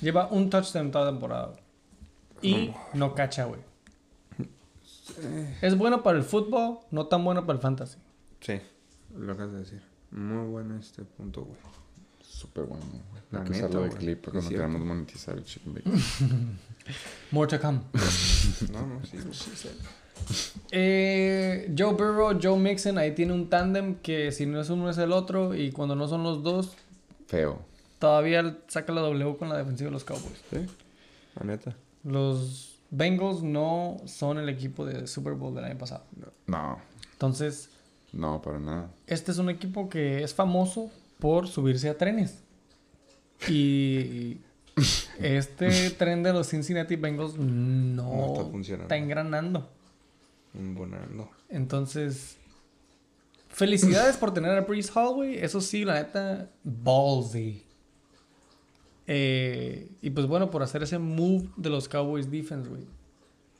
Lleva 0.02 0.28
un 0.28 0.50
touchdown 0.52 0.92
toda 0.92 1.10
temporada. 1.12 1.54
Y 2.42 2.72
no 2.94 3.16
cacha, 3.16 3.46
güey. 3.46 3.60
Es 5.62 5.78
bueno 5.78 6.04
para 6.04 6.18
el 6.18 6.24
fútbol, 6.24 6.80
no 6.92 7.08
tan 7.08 7.24
bueno 7.24 7.46
para 7.46 7.58
el 7.58 7.62
fantasy. 7.62 7.98
Sí, 8.40 8.60
lo 9.18 9.34
acabas 9.34 9.54
de 9.54 9.60
decir. 9.60 9.82
Muy 10.12 10.48
bueno 10.48 10.78
este 10.78 11.04
punto, 11.04 11.44
güey. 11.44 11.58
Súper 12.44 12.66
bueno. 12.66 12.84
La 13.32 13.40
Hay 13.40 13.46
que 13.46 13.52
neta, 13.52 13.66
usarlo 13.68 13.82
de 13.84 13.88
güey. 13.90 14.00
clip 14.00 14.24
cuando 14.26 14.42
cierto. 14.42 14.56
queramos 14.58 14.82
monetizar 14.86 15.36
el 15.38 15.44
chicken 15.46 15.74
bacon. 15.74 15.94
More 17.32 17.48
to 17.50 17.60
come. 17.60 17.80
No, 18.72 18.86
no, 18.86 19.06
sí. 19.06 19.18
Eh, 20.72 21.74
Joe 21.78 21.94
Burrow, 21.94 22.38
Joe 22.42 22.58
Mixon, 22.60 22.98
ahí 22.98 23.14
tiene 23.16 23.34
un 23.34 23.50
tándem 23.50 23.96
que 23.96 24.32
si 24.32 24.46
no 24.46 24.60
es 24.62 24.70
uno 24.70 24.90
es 24.90 24.98
el 24.98 25.12
otro. 25.12 25.56
Y 25.56 25.72
cuando 25.72 25.96
no 25.96 26.08
son 26.08 26.24
los 26.24 26.44
dos, 26.44 26.74
Feo. 27.28 27.60
todavía 28.00 28.58
saca 28.68 28.92
la 28.94 29.02
W 29.02 29.38
con 29.38 29.50
la 29.50 29.58
defensiva 29.58 29.88
de 29.90 29.94
los 29.94 30.04
Cowboys. 30.04 30.42
Sí, 30.50 30.58
la 31.40 31.46
neta. 31.46 31.76
Los 32.04 32.80
Bengals 32.92 33.42
no 33.42 33.98
son 34.06 34.38
el 34.38 34.50
equipo 34.50 34.86
de 34.86 35.08
Super 35.08 35.34
Bowl 35.34 35.56
del 35.56 35.66
año 35.66 35.78
pasado. 35.78 36.04
No, 36.48 36.78
Entonces, 37.14 37.70
no, 38.12 38.42
para 38.42 38.60
nada. 38.60 38.92
este 39.08 39.32
es 39.32 39.38
un 39.38 39.50
equipo 39.50 39.90
que 39.90 40.24
es 40.24 40.34
famoso 40.34 40.92
por 41.24 41.48
subirse 41.48 41.88
a 41.88 41.98
trenes. 41.98 42.44
Y 43.48 44.42
este 45.18 45.90
tren 45.98 46.22
de 46.22 46.34
los 46.34 46.50
Cincinnati 46.50 46.98
Bengals 46.98 47.38
no, 47.38 48.04
No 48.04 48.34
está 48.34 48.44
funcionando. 48.52 48.84
está 48.84 48.98
engranando. 48.98 49.70
Entonces, 51.48 52.36
felicidades 53.48 54.18
por 54.18 54.34
tener 54.34 54.52
a 54.52 54.62
Breeze 54.62 54.92
Hall, 54.94 55.14
güey. 55.16 55.38
Eso 55.38 55.62
sí, 55.62 55.86
la 55.86 55.94
neta, 55.94 56.52
ballsy. 56.62 57.64
Eh, 59.08 59.92
y 60.02 60.10
pues 60.10 60.28
bueno, 60.28 60.52
por 60.52 60.62
hacer 60.62 60.84
ese 60.84 61.00
move 61.00 61.48
de 61.56 61.70
los 61.70 61.88
Cowboys 61.88 62.30
defense, 62.30 62.68
güey. 62.70 62.84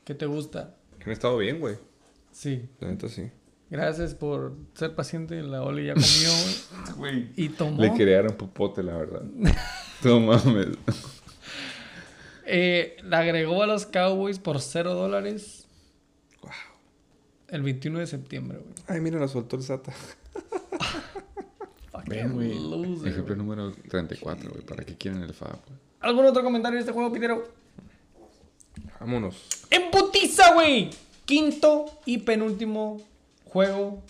¿Qué 0.04 0.14
te 0.14 0.26
gusta? 0.26 0.76
Que 0.98 1.04
han 1.04 1.12
estado 1.12 1.38
bien, 1.38 1.60
güey. 1.60 1.76
Sí. 2.30 2.68
La 2.78 2.88
neta, 2.88 3.08
sí. 3.08 3.30
Gracias 3.70 4.14
por 4.14 4.54
ser 4.74 4.94
paciente. 4.94 5.42
La 5.42 5.62
Oli 5.62 5.86
ya 5.86 5.94
comió 5.94 6.30
Güey. 6.96 7.30
y 7.36 7.48
tomó. 7.48 7.80
Le 7.80 7.88
un 8.28 8.36
popote, 8.36 8.82
la 8.82 8.96
verdad. 8.96 9.22
no 10.04 10.20
mames. 10.20 10.68
Eh, 12.46 12.96
le 13.02 13.16
agregó 13.16 13.62
a 13.62 13.66
los 13.66 13.86
Cowboys 13.86 14.38
por 14.38 14.60
0 14.60 14.94
dólares 14.94 15.66
Wow. 16.42 16.50
el 17.48 17.62
21 17.62 18.00
de 18.00 18.06
septiembre, 18.06 18.58
güey. 18.58 18.74
Ay, 18.86 19.00
mira, 19.00 19.18
lo 19.18 19.26
soltó 19.28 19.56
el 19.56 19.62
Sata. 19.62 19.92
Fucking 21.90 22.04
Ven, 22.06 22.32
güey. 22.34 22.54
loser, 22.54 23.08
Ejemplo 23.08 23.34
güey. 23.34 23.46
número 23.46 23.72
34, 23.88 24.50
güey. 24.50 24.62
¿Para 24.62 24.84
qué 24.84 24.94
quieren 24.94 25.22
el 25.22 25.32
FAB? 25.32 25.48
güey? 25.52 25.78
¿Algún 26.00 26.26
otro 26.26 26.42
comentario 26.44 26.76
de 26.76 26.80
este 26.80 26.92
juego, 26.92 27.10
Pitero? 27.10 27.48
Vámonos. 29.00 29.42
¡En 29.70 29.90
putiza, 29.90 30.52
güey! 30.52 30.90
Quinto 31.24 31.86
y 32.04 32.18
penúltimo 32.18 33.00
juego 33.54 34.02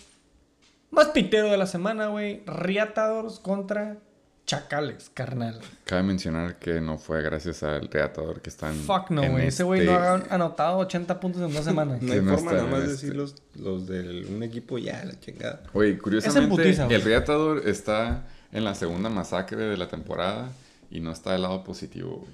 más 0.89 1.09
pitero 1.09 1.49
de 1.49 1.57
la 1.57 1.67
semana, 1.67 2.07
güey. 2.07 2.41
Riatadores 2.47 3.39
contra 3.39 3.97
Chacales, 4.45 5.09
carnal. 5.13 5.59
Cabe 5.85 6.03
mencionar 6.03 6.59
que 6.59 6.79
no 6.79 6.97
fue 6.99 7.21
gracias 7.23 7.63
al 7.63 7.87
reatador 7.87 8.41
que 8.41 8.49
están. 8.49 8.75
Fuck 8.75 9.09
no, 9.09 9.27
güey. 9.31 9.47
Ese 9.47 9.63
güey 9.63 9.81
este- 9.81 9.91
no 9.91 9.99
ha 9.99 10.13
anotado 10.29 10.77
80 10.79 11.19
puntos 11.19 11.41
en 11.41 11.53
dos 11.53 11.63
semanas. 11.65 12.01
No 12.01 12.13
hay 12.13 12.21
no 12.21 12.35
forma 12.35 12.53
nada 12.53 12.65
más 12.67 12.79
de 12.81 12.93
este. 12.93 13.07
decir 13.07 13.15
los, 13.15 13.35
los 13.55 13.87
de 13.87 14.25
un 14.27 14.43
equipo 14.43 14.77
ya, 14.77 15.03
la 15.03 15.19
chingada. 15.19 15.63
Oye, 15.73 15.97
curiosamente, 15.97 16.49
putiza, 16.55 16.85
güey. 16.85 16.95
el 16.95 17.01
reatador 17.01 17.67
está 17.67 18.27
en 18.51 18.63
la 18.63 18.75
segunda 18.75 19.09
masacre 19.09 19.63
de 19.63 19.77
la 19.77 19.87
temporada 19.87 20.49
y 20.91 20.99
no 20.99 21.11
está 21.11 21.31
del 21.33 21.41
lado 21.41 21.63
positivo, 21.63 22.17
güey. 22.17 22.33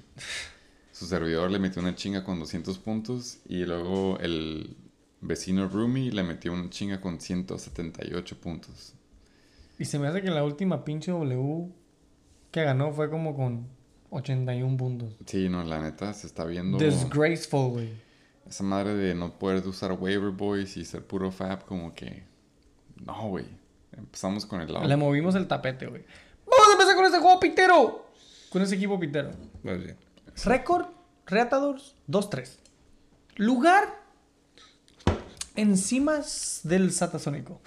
Su 0.92 1.06
servidor 1.06 1.50
le 1.50 1.58
metió 1.58 1.80
una 1.80 1.94
chinga 1.94 2.24
con 2.24 2.38
200 2.38 2.78
puntos 2.78 3.38
y 3.48 3.64
luego 3.64 4.18
el 4.20 4.76
vecino 5.22 5.68
Rumi 5.68 6.10
le 6.10 6.22
metió 6.22 6.52
una 6.52 6.68
chinga 6.68 7.00
con 7.00 7.20
178 7.20 8.40
puntos. 8.40 8.94
Y 9.78 9.86
se 9.86 9.98
me 9.98 10.08
hace 10.08 10.20
que 10.20 10.30
la 10.30 10.44
última 10.44 10.84
pinche 10.84 11.10
W 11.10 11.70
que 12.50 12.62
ganó 12.62 12.92
fue 12.92 13.08
como 13.08 13.34
con 13.34 13.66
81 14.10 14.76
puntos. 14.76 15.16
Sí, 15.26 15.48
no, 15.48 15.64
la 15.64 15.80
neta 15.80 16.12
se 16.12 16.26
está 16.26 16.44
viendo 16.44 16.76
Disgraceful, 16.76 17.70
güey. 17.70 17.92
esa 18.46 18.62
madre 18.62 18.94
de 18.94 19.14
no 19.14 19.38
poder 19.38 19.66
usar 19.66 19.92
waiver 19.92 20.30
boys 20.30 20.76
y 20.76 20.84
ser 20.84 21.06
puro 21.06 21.30
fab 21.30 21.64
como 21.64 21.94
que... 21.94 22.24
No, 23.04 23.28
güey. 23.28 23.46
Empezamos 23.96 24.44
con 24.44 24.60
el 24.60 24.72
lado... 24.72 24.86
Le 24.86 24.96
movimos 24.96 25.34
el 25.34 25.48
tapete, 25.48 25.86
güey. 25.86 26.04
Vamos 26.44 26.68
a 26.68 26.72
empezar 26.72 26.94
con 26.94 27.04
este 27.06 27.18
juego 27.18 27.40
pitero. 27.40 28.06
Con 28.50 28.60
ese 28.60 28.74
equipo 28.74 29.00
pitero. 29.00 29.30
Más 29.62 29.82
bien. 29.82 29.96
Récord, 30.44 30.86
Reatadores, 31.26 31.94
2-3. 32.08 32.58
Lugar 33.36 34.01
encima 35.56 36.20
del 36.64 36.92
Satasónico. 36.92 37.60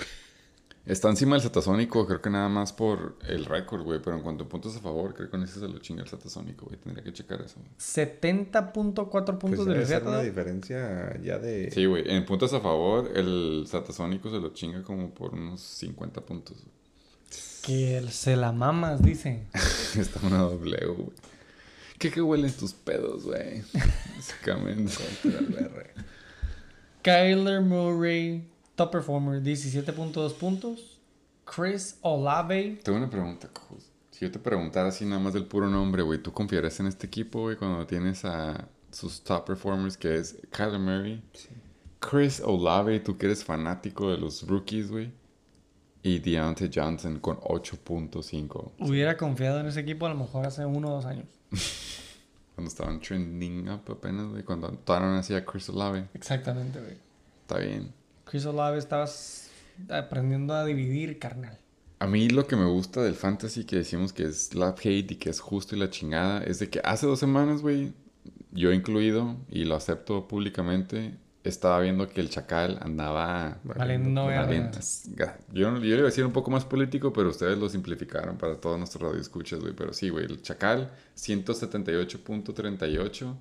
Está 0.85 1.09
encima 1.09 1.35
del 1.35 1.41
Satasónico, 1.41 2.05
creo 2.05 2.21
que 2.21 2.29
nada 2.29 2.47
más 2.47 2.71
por 2.71 3.17
el 3.27 3.45
récord, 3.45 3.81
güey. 3.81 3.99
Pero 4.03 4.17
en 4.17 4.21
cuanto 4.21 4.43
a 4.43 4.47
puntos 4.49 4.75
a 4.75 4.79
favor, 4.79 5.15
creo 5.15 5.27
que 5.27 5.31
con 5.31 5.41
ese 5.43 5.59
se 5.59 5.67
lo 5.67 5.79
chinga 5.79 6.03
el 6.03 6.07
Satasónico, 6.09 6.67
güey. 6.67 6.77
Tendría 6.77 7.03
que 7.03 7.11
checar 7.11 7.41
eso. 7.41 7.55
güey. 7.55 7.71
70.4 7.79 9.39
puntos 9.39 9.39
Pues 9.39 9.57
ser 9.59 9.67
una 9.67 9.73
Reatador. 9.83 10.23
diferencia 10.25 11.19
ya 11.23 11.39
de... 11.39 11.71
Sí, 11.71 11.85
güey. 11.85 12.03
En 12.07 12.23
puntos 12.25 12.53
a 12.53 12.59
favor, 12.59 13.11
el 13.15 13.65
Satasónico 13.67 14.29
se 14.29 14.37
lo 14.39 14.49
chinga 14.53 14.83
como 14.83 15.09
por 15.09 15.33
unos 15.33 15.59
50 15.61 16.21
puntos. 16.21 16.57
Que 17.63 17.97
el- 17.97 18.11
se 18.11 18.35
la 18.35 18.51
mamas, 18.51 19.01
dice. 19.01 19.41
Está 19.99 20.19
una 20.27 20.37
doble, 20.37 20.85
güey. 20.85 21.09
¿Qué 21.97 22.11
que 22.11 22.21
huelen 22.21 22.51
tus 22.53 22.73
pedos, 22.73 23.23
güey? 23.23 23.63
Básicamente. 24.17 24.93
Kyler 27.05 27.61
Murray, 27.61 28.43
top 28.75 28.93
performer, 28.93 29.39
17.2 29.39 30.33
puntos. 30.33 30.99
Chris 31.45 31.99
Olave, 32.01 32.79
Tengo 32.83 32.97
una 32.97 33.11
pregunta, 33.11 33.47
cojos. 33.47 33.91
Si 34.09 34.25
yo 34.25 34.31
te 34.31 34.39
preguntara 34.39 34.87
así 34.87 35.05
nada 35.05 35.19
más 35.21 35.33
del 35.33 35.45
puro 35.45 35.69
nombre, 35.69 36.01
güey, 36.01 36.17
¿tú 36.17 36.33
confiarías 36.33 36.79
en 36.79 36.87
este 36.87 37.05
equipo, 37.05 37.41
güey, 37.41 37.57
cuando 37.57 37.85
tienes 37.85 38.25
a 38.25 38.67
sus 38.89 39.21
top 39.21 39.45
performers, 39.45 39.97
que 39.97 40.15
es 40.15 40.35
Kyler 40.49 40.79
Murray, 40.79 41.21
Chris 41.99 42.41
Olave, 42.43 42.99
tú 43.01 43.19
que 43.19 43.27
eres 43.27 43.43
fanático 43.43 44.09
de 44.09 44.17
los 44.17 44.47
rookies, 44.47 44.89
güey, 44.89 45.11
y 46.01 46.17
Deontay 46.17 46.71
Johnson 46.73 47.19
con 47.19 47.37
8.5, 47.37 48.71
hubiera 48.79 49.15
confiado 49.15 49.59
en 49.59 49.67
ese 49.67 49.81
equipo 49.81 50.07
a 50.07 50.09
lo 50.09 50.15
mejor 50.15 50.47
hace 50.47 50.65
uno 50.65 50.87
o 50.87 50.95
dos 50.95 51.05
años. 51.05 51.27
cuando 52.55 52.69
estaban 52.69 52.99
trending 53.01 53.69
up 53.69 53.81
apenas, 53.91 54.27
güey, 54.27 54.43
cuando 54.43 54.67
anotaron 54.67 55.15
así 55.15 55.35
a 55.35 55.45
Chris 55.45 55.69
Olave. 55.69 56.07
Exactamente, 56.13 56.79
güey. 56.79 56.97
Está 57.41 57.59
bien. 57.59 57.93
Chris 58.23 58.45
Olave 58.45 58.79
estabas 58.79 59.49
aprendiendo 59.89 60.53
a 60.53 60.65
dividir, 60.65 61.19
carnal. 61.19 61.59
A 61.99 62.07
mí 62.07 62.29
lo 62.29 62.47
que 62.47 62.55
me 62.55 62.65
gusta 62.65 63.03
del 63.03 63.15
fantasy 63.15 63.65
que 63.65 63.77
decimos 63.77 64.13
que 64.13 64.23
es 64.23 64.53
love 64.53 64.79
hate 64.79 65.11
y 65.11 65.15
que 65.15 65.29
es 65.29 65.39
justo 65.39 65.75
y 65.75 65.79
la 65.79 65.89
chingada 65.89 66.43
es 66.43 66.59
de 66.59 66.69
que 66.69 66.81
hace 66.83 67.05
dos 67.07 67.19
semanas, 67.19 67.61
güey, 67.61 67.93
yo 68.51 68.71
incluido 68.71 69.37
y 69.49 69.65
lo 69.65 69.75
acepto 69.75 70.27
públicamente, 70.27 71.17
estaba 71.49 71.79
viendo 71.79 72.07
que 72.09 72.21
el 72.21 72.29
chacal 72.29 72.77
andaba 72.81 73.59
Valiendo 73.63 74.25
verga. 74.25 74.45
valiendo. 74.45 74.79
Yo, 75.53 75.71
no- 75.71 75.77
yo 75.77 75.83
le 75.83 75.89
iba 75.95 76.01
a 76.01 76.05
decir 76.05 76.25
un 76.25 76.33
poco 76.33 76.51
más 76.51 76.65
político, 76.65 77.13
pero 77.13 77.29
ustedes 77.29 77.57
lo 77.57 77.69
simplificaron 77.69 78.37
para 78.37 78.59
todos 78.59 78.77
nuestros 78.77 79.03
radioescuchas, 79.09 79.59
güey. 79.59 79.73
Pero 79.73 79.93
sí, 79.93 80.09
güey, 80.09 80.25
el 80.25 80.41
chacal 80.41 80.91
178.38. 81.15 83.35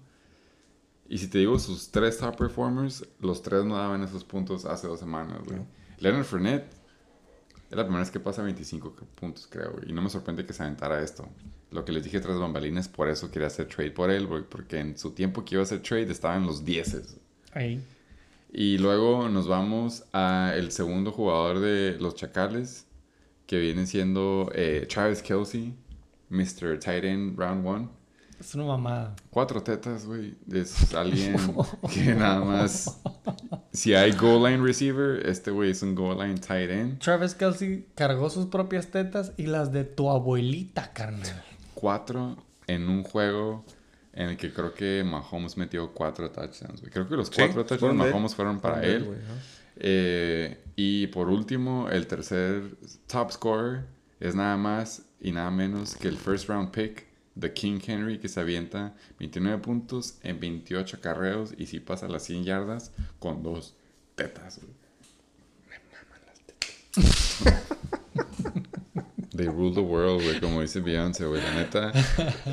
Y 1.08 1.18
si 1.18 1.28
te 1.28 1.38
digo 1.38 1.58
sus 1.58 1.90
tres 1.90 2.18
top 2.18 2.36
performers, 2.36 3.04
los 3.20 3.42
tres 3.42 3.64
no 3.64 3.76
daban 3.76 4.02
esos 4.02 4.24
puntos 4.24 4.64
hace 4.64 4.86
dos 4.86 5.00
semanas, 5.00 5.38
güey. 5.44 5.60
Leonard 5.98 6.24
Fournette 6.24 6.66
Es 7.70 7.76
la 7.76 7.84
primera 7.84 8.00
vez 8.00 8.10
que 8.10 8.20
pasa 8.20 8.42
25 8.42 8.94
puntos, 9.14 9.46
creo, 9.50 9.72
güey. 9.72 9.90
Y 9.90 9.92
no 9.92 10.02
me 10.02 10.08
sorprende 10.10 10.46
que 10.46 10.52
se 10.52 10.62
aventara 10.62 11.02
esto. 11.02 11.28
Lo 11.72 11.84
que 11.84 11.92
les 11.92 12.04
dije 12.04 12.20
tras 12.20 12.38
bambalinas, 12.38 12.88
por 12.88 13.08
eso 13.08 13.30
quería 13.30 13.48
hacer 13.48 13.66
trade 13.66 13.90
por 13.90 14.10
él, 14.10 14.26
güey. 14.26 14.44
Porque 14.48 14.78
en 14.78 14.96
su 14.96 15.10
tiempo 15.10 15.44
que 15.44 15.56
iba 15.56 15.62
a 15.62 15.64
hacer 15.64 15.82
trade 15.82 16.10
estaba 16.10 16.36
en 16.36 16.46
los 16.46 16.64
10. 16.64 17.16
Ahí. 17.52 17.82
Y 18.56 18.78
luego 18.78 19.28
nos 19.28 19.48
vamos 19.48 20.04
a 20.12 20.52
el 20.54 20.70
segundo 20.70 21.10
jugador 21.10 21.58
de 21.58 21.96
los 21.98 22.14
Chacales, 22.14 22.86
que 23.48 23.58
viene 23.58 23.84
siendo 23.84 24.48
eh, 24.54 24.86
Travis 24.88 25.22
Kelsey, 25.22 25.74
Mr. 26.28 26.78
Tight 26.78 27.02
End 27.02 27.36
Round 27.36 27.66
1. 27.66 27.90
Es 28.38 28.54
una 28.54 28.66
mamada. 28.66 29.16
Cuatro 29.28 29.60
tetas, 29.60 30.06
güey. 30.06 30.36
Es 30.52 30.94
alguien 30.94 31.36
que 31.92 32.14
nada 32.14 32.44
más... 32.44 33.00
Si 33.72 33.92
hay 33.92 34.12
goal 34.12 34.48
line 34.48 34.64
receiver, 34.64 35.26
este 35.26 35.50
güey 35.50 35.72
es 35.72 35.82
un 35.82 35.96
goal 35.96 36.18
line 36.18 36.38
tight 36.38 36.70
end. 36.70 37.00
Travis 37.00 37.34
Kelsey 37.34 37.88
cargó 37.96 38.30
sus 38.30 38.46
propias 38.46 38.86
tetas 38.86 39.32
y 39.36 39.46
las 39.46 39.72
de 39.72 39.82
tu 39.82 40.10
abuelita, 40.10 40.92
carnal. 40.92 41.42
Cuatro 41.74 42.36
en 42.68 42.88
un 42.88 43.02
juego 43.02 43.64
en 44.14 44.30
el 44.30 44.36
que 44.36 44.52
creo 44.52 44.72
que 44.72 45.02
Mahomes 45.04 45.56
metió 45.56 45.92
cuatro 45.92 46.30
touchdowns, 46.30 46.80
güey. 46.80 46.92
Creo 46.92 47.08
que 47.08 47.16
los 47.16 47.30
cuatro 47.30 47.64
touchdowns 47.64 48.02
de. 48.04 48.10
Mahomes 48.10 48.34
fueron 48.34 48.60
para 48.60 48.82
él. 48.84 49.04
güey. 49.04 49.18
Eh, 49.76 50.62
y 50.76 51.08
por 51.08 51.28
último, 51.28 51.88
el 51.90 52.06
tercer 52.06 52.76
top 53.08 53.32
scorer 53.32 53.84
es 54.20 54.34
nada 54.36 54.56
más 54.56 55.02
y 55.20 55.32
nada 55.32 55.50
menos 55.50 55.96
que 55.96 56.06
el 56.08 56.16
first 56.16 56.48
round 56.48 56.70
pick 56.70 57.06
de 57.34 57.52
King 57.52 57.80
Henry 57.84 58.18
que 58.18 58.28
se 58.28 58.38
avienta 58.38 58.94
29 59.18 59.58
puntos 59.60 60.18
en 60.22 60.38
28 60.38 61.00
carreos 61.00 61.52
y 61.58 61.66
si 61.66 61.80
pasa 61.80 62.06
las 62.06 62.22
100 62.24 62.44
yardas 62.44 62.92
con 63.18 63.42
dos 63.42 63.74
tetas. 64.14 64.60
güey. 64.60 64.74
They 69.36 69.46
rule 69.46 69.74
the 69.74 69.80
world, 69.80 70.22
güey, 70.22 70.40
como 70.40 70.60
dice 70.60 70.80
Beyoncé, 70.80 71.26
güey. 71.26 71.42
La 71.42 71.54
neta, 71.54 71.92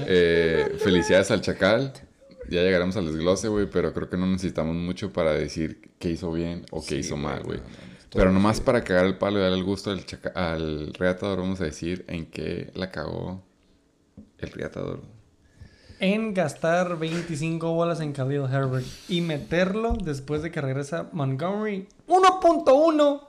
eh, 0.07 0.77
felicidades 0.83 1.29
al 1.31 1.41
Chacal. 1.41 1.93
Ya 2.49 2.61
llegaremos 2.63 2.97
al 2.97 3.05
desglose, 3.05 3.47
güey, 3.47 3.69
pero 3.69 3.93
creo 3.93 4.09
que 4.09 4.17
no 4.17 4.25
necesitamos 4.27 4.75
mucho 4.75 5.13
para 5.13 5.31
decir 5.33 5.91
qué 5.99 6.09
hizo 6.09 6.31
bien 6.33 6.65
o 6.71 6.81
qué 6.81 6.87
Sí, 6.95 6.95
hizo 6.95 7.15
mal, 7.17 7.43
güey. 7.43 7.59
no, 7.59 7.63
no, 7.65 7.69
no, 7.71 8.09
Pero 8.11 8.31
nomás 8.31 8.59
para 8.59 8.83
cagar 8.83 9.05
el 9.05 9.17
palo 9.17 9.37
y 9.39 9.41
darle 9.43 9.57
el 9.57 9.63
gusto 9.63 9.91
al, 9.91 10.05
chaca- 10.05 10.31
al 10.35 10.93
reatador, 10.95 11.39
vamos 11.39 11.61
a 11.61 11.65
decir 11.65 12.03
en 12.07 12.25
qué 12.25 12.71
la 12.73 12.91
cagó 12.91 13.41
el 14.39 14.49
reatador. 14.51 15.01
En 15.99 16.33
gastar 16.33 16.97
25 16.97 17.73
bolas 17.73 18.01
en 18.01 18.11
Khalil 18.11 18.45
Herbert 18.51 18.85
y 19.07 19.21
meterlo 19.21 19.93
después 20.03 20.41
de 20.41 20.49
que 20.49 20.59
regresa 20.59 21.09
Montgomery. 21.13 21.87
1.1. 22.07 23.21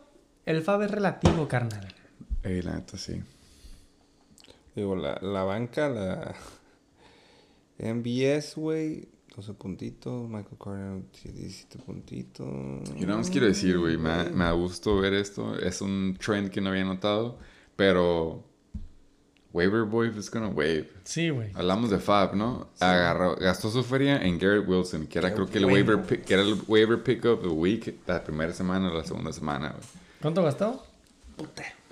El 0.46 0.62
Fab 0.62 0.82
es 0.82 0.90
relativo, 0.90 1.46
carnal. 1.48 1.86
Ey, 2.42 2.62
la 2.62 2.74
neta, 2.76 2.96
sí. 2.96 3.20
Digo, 4.74 4.96
la, 4.96 5.18
la 5.20 5.44
banca, 5.44 5.88
la 5.88 6.34
MBS, 7.78 8.54
güey, 8.56 9.08
12 9.36 9.54
puntitos. 9.54 10.28
Michael 10.28 10.56
Carter, 10.62 11.02
17 11.34 11.78
puntitos. 11.78 12.46
Yo 12.96 13.06
nada 13.06 13.18
más 13.18 13.30
quiero 13.30 13.46
decir, 13.46 13.78
güey, 13.78 13.96
me, 13.96 14.30
me 14.30 14.44
da 14.44 14.52
gusto 14.52 14.96
ver 14.98 15.14
esto. 15.14 15.58
Es 15.58 15.80
un 15.80 16.16
trend 16.24 16.50
que 16.50 16.60
no 16.60 16.70
había 16.70 16.84
notado, 16.84 17.38
pero 17.76 18.44
Waiver 19.52 19.84
Boy 19.84 20.08
is 20.16 20.30
gonna 20.30 20.48
wave. 20.48 20.88
Sí, 21.04 21.28
güey. 21.30 21.50
Hablamos 21.54 21.90
de 21.90 21.98
Fab, 21.98 22.34
¿no? 22.34 22.68
Agarró, 22.80 23.36
gastó 23.36 23.70
su 23.70 23.82
feria 23.82 24.22
en 24.22 24.38
Garrett 24.38 24.66
Wilson, 24.66 25.06
que 25.06 25.18
era 25.18 25.28
Qué 25.30 25.34
creo 25.34 25.46
que 25.48 25.58
el 25.58 25.64
bueno. 25.64 25.74
waiver 25.76 26.02
pick, 26.06 26.24
que 26.24 26.34
era 26.34 26.42
el 26.42 26.58
waiver 26.66 27.02
pick 27.02 27.24
of 27.26 27.42
the 27.42 27.48
week, 27.48 28.00
la 28.06 28.22
primera 28.24 28.52
semana 28.52 28.90
o 28.90 28.94
la 28.94 29.04
segunda 29.04 29.32
semana, 29.32 29.70
güey. 29.70 29.82
¿Cuánto 30.22 30.42
gastó? 30.42 30.86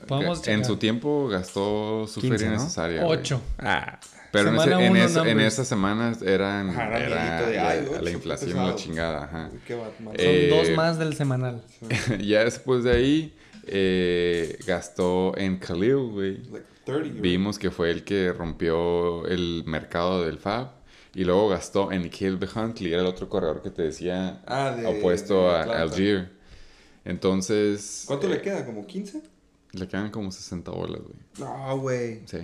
Podemos 0.06 0.46
en 0.48 0.64
su 0.64 0.76
tiempo 0.76 1.28
gastó 1.28 2.06
su 2.06 2.20
15, 2.20 2.38
feria 2.38 2.54
¿no? 2.56 2.62
necesaria. 2.62 3.06
8. 3.06 3.40
Ah, 3.58 3.98
Pero 4.32 4.48
en, 4.50 4.54
ese- 4.56 4.64
Semana 4.64 4.84
en, 4.86 4.90
uno, 4.92 5.04
esa- 5.04 5.20
en 5.22 5.26
numbers. 5.28 5.52
esas 5.54 5.68
semanas 5.68 6.22
eran 6.22 6.70
Ajá, 6.70 6.86
era 6.86 6.98
era 7.06 7.38
amiguito 7.38 7.50
de, 7.50 7.56
la, 7.90 7.98
ocho, 8.00 8.10
inflación, 8.10 8.56
la 8.68 8.74
chingada, 8.76 9.24
ajá. 9.24 9.50
qué. 9.66 9.74
Son 9.74 10.12
Eh, 10.16 10.48
dos 10.50 10.76
más 10.76 10.98
del 10.98 11.14
semanal. 11.14 11.62
ya 12.20 12.44
después 12.44 12.84
de 12.84 12.92
ahí 12.92 13.34
eh, 13.66 14.56
gastó 14.66 15.36
en 15.36 15.58
Khalil, 15.58 15.96
güey. 16.12 16.36
Like 16.50 16.66
30, 16.84 17.08
güey. 17.08 17.20
Vimos 17.20 17.58
que 17.58 17.70
fue 17.70 17.90
el 17.90 18.04
que 18.04 18.32
rompió 18.32 19.26
el 19.26 19.64
mercado 19.66 20.24
del 20.24 20.38
Fab. 20.38 20.78
Y 21.12 21.24
luego 21.24 21.48
gastó 21.48 21.90
en 21.90 22.08
Caleb 22.08 22.48
Huntley, 22.54 22.92
era 22.92 23.02
el 23.02 23.08
otro 23.08 23.28
corredor 23.28 23.62
que 23.62 23.70
te 23.70 23.82
decía 23.82 24.42
Ah, 24.46 24.70
de- 24.76 24.86
opuesto 24.86 25.48
de 25.50 25.56
a. 25.56 25.82
Algier. 25.82 26.30
Entonces. 27.04 28.04
¿Cuánto 28.06 28.26
eh, 28.28 28.30
le 28.30 28.40
queda? 28.42 28.64
¿Como 28.64 28.86
15? 28.86 29.20
Le 29.72 29.86
quedan 29.86 30.10
como 30.10 30.32
60 30.32 30.70
bolas, 30.70 31.02
güey. 31.02 31.18
No, 31.38 31.78
güey. 31.78 32.22
Sí. 32.26 32.38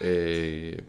Eh, 0.00 0.82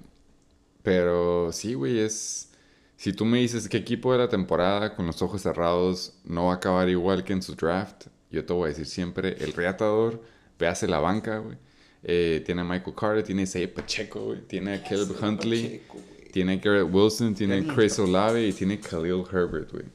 pero 0.84 1.52
sí, 1.52 1.74
güey, 1.74 2.00
es... 2.00 2.50
Si 2.96 3.14
tú 3.14 3.26
me 3.26 3.40
dices 3.40 3.68
qué 3.68 3.78
equipo 3.78 4.12
de 4.12 4.20
la 4.20 4.30
temporada 4.30 4.96
con 4.96 5.08
los 5.08 5.22
ojos 5.24 5.42
cerrados 5.42 6.14
no 6.24 6.46
va 6.46 6.54
a 6.54 6.56
acabar 6.58 6.88
igual 6.88 7.24
que 7.24 7.34
en 7.34 7.42
su 7.42 7.56
draft, 7.56 8.06
yo 8.30 8.46
te 8.46 8.54
voy 8.54 8.66
a 8.66 8.68
decir 8.70 8.86
siempre 8.86 9.36
el 9.40 9.54
reatador, 9.54 10.22
véase 10.60 10.88
la 10.88 11.00
banca, 11.00 11.40
güey. 11.40 11.58
Eh, 12.04 12.44
tiene 12.46 12.62
a 12.62 12.64
Michael 12.64 12.96
Carter, 12.96 13.24
tiene 13.24 13.42
a 13.42 13.44
Isaiah 13.44 13.74
Pacheco, 13.74 14.26
güey. 14.26 14.42
Tiene 14.42 14.76
a 14.76 14.84
Caleb 14.84 15.16
Huntley, 15.22 15.80
Pacheco, 15.80 15.98
tiene 16.32 16.54
a 16.54 16.56
Garrett 16.58 16.94
Wilson, 16.94 17.36
tiene 17.36 17.60
a. 17.60 17.74
Chris 17.74 18.00
Olave 18.00 18.48
y 18.48 18.54
tiene 18.54 18.76
a 18.76 18.80
Khalil 18.80 19.24
Herbert, 19.32 19.72
güey. 19.72 19.86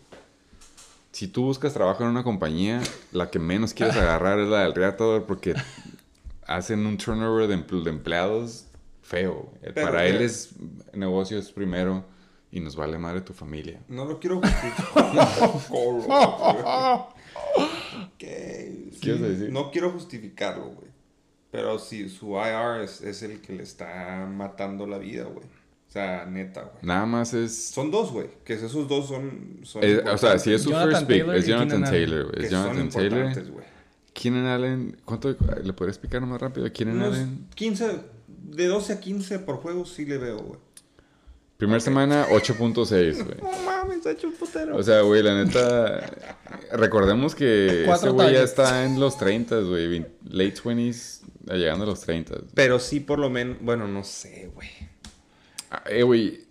Si 1.17 1.29
tú 1.29 1.45
buscas 1.45 1.73
trabajo 1.73 2.03
en 2.05 2.11
una 2.11 2.23
compañía, 2.23 2.83
la 3.11 3.31
que 3.31 3.39
menos 3.39 3.73
quieres 3.73 3.97
agarrar 3.97 4.39
es 4.39 4.49
la 4.49 4.65
del 4.65 4.75
reatador 4.75 5.25
porque 5.25 5.55
hacen 6.47 6.85
un 6.85 6.99
turnover 6.99 7.49
de, 7.49 7.57
empl- 7.57 7.83
de 7.85 7.89
empleados 7.89 8.67
feo. 9.01 9.51
Pero, 9.63 9.75
Para 9.87 10.05
él 10.05 10.21
es 10.21 10.51
negocios 10.93 11.53
primero 11.53 12.05
y 12.51 12.61
nos 12.61 12.77
vale 12.77 12.99
madre 12.99 13.23
tu 13.23 13.33
familia. 13.33 13.81
No 13.89 14.05
lo 14.05 14.21
quiero 14.21 14.43
justificar. 14.43 15.07
¿Qué? 18.19 18.91
¿Qué 19.01 19.09
ibas 19.09 19.23
a 19.23 19.27
decir? 19.29 19.51
No 19.51 19.71
quiero 19.71 19.93
justificarlo, 19.93 20.67
güey. 20.67 20.89
Pero 21.51 21.79
si 21.79 22.11
su 22.11 22.33
IR 22.37 22.83
es, 22.83 23.01
es 23.01 23.23
el 23.23 23.41
que 23.41 23.55
le 23.55 23.63
está 23.63 24.29
matando 24.31 24.87
la 24.87 24.99
vida, 24.99 25.25
güey. 25.25 25.47
O 25.89 25.93
sea, 25.93 26.27
neta, 26.27 26.63
güey. 26.63 26.77
Nada 26.83 27.07
más 27.07 27.33
es... 27.33 27.69
Son 27.69 27.91
dos, 27.91 28.13
güey. 28.13 28.29
Que 28.45 28.55
esos 28.55 28.87
dos 28.89 29.09
son. 29.09 29.61
son 29.63 29.83
es- 29.83 30.03
o 30.05 30.19
sea, 30.19 30.39
si 30.39 30.53
es 30.53 30.63
su 30.63 30.71
Jonathan 30.71 30.91
first 30.91 31.07
pick, 31.07 31.19
Taylor 31.19 31.37
es 31.37 31.47
Jonathan 31.47 31.69
Keenan. 31.69 31.91
Taylor. 31.91 32.25
güey. 32.33 32.45
Es 32.45 32.51
Jonathan 32.51 32.89
Taylor. 32.91 33.33
Keenan 34.13 34.47
Allen, 34.47 34.97
¿cuánto 35.05 35.29
le 35.29 35.73
podría 35.73 35.91
explicar 35.91 36.21
más 36.23 36.41
rápido? 36.41 36.71
Keenan 36.73 36.97
Unos 36.97 37.15
Allen. 37.15 37.47
15, 37.55 38.01
de 38.45 38.67
12 38.67 38.93
a 38.95 39.01
15 39.01 39.39
por 39.41 39.57
juego 39.57 39.85
sí 39.87 40.05
le 40.07 40.19
veo, 40.19 40.39
güey. 40.39 40.61
Primera 41.59 41.81
semana, 41.81 42.27
8.6, 42.29 43.25
güey. 43.25 43.39
No 43.41 43.63
mames, 43.65 44.07
ha 44.07 44.11
hecho 44.11 44.27
un 44.27 44.35
putero. 44.35 44.77
O 44.77 44.83
sea, 44.83 45.01
güey, 45.01 45.23
la 45.23 45.43
neta. 45.43 46.01
Recordemos 46.73 47.35
que 47.35 47.91
ese 47.91 48.11
güey 48.11 48.35
ya 48.35 48.43
está 48.43 48.85
en 48.85 49.01
los 49.01 49.17
30, 49.17 49.61
güey. 49.61 50.01
Late 50.25 50.57
20s, 50.63 51.21
llegando 51.55 51.85
a 51.85 51.89
los 51.89 52.01
30. 52.03 52.35
Pero 52.55 52.79
sí, 52.79 53.01
por 53.01 53.19
lo 53.19 53.31
menos. 53.31 53.57
Bueno, 53.63 53.89
no 53.89 54.05
sé, 54.05 54.51
güey. 54.55 54.69
Ah, 55.71 55.83
eh, 55.87 56.03
güey. 56.03 56.45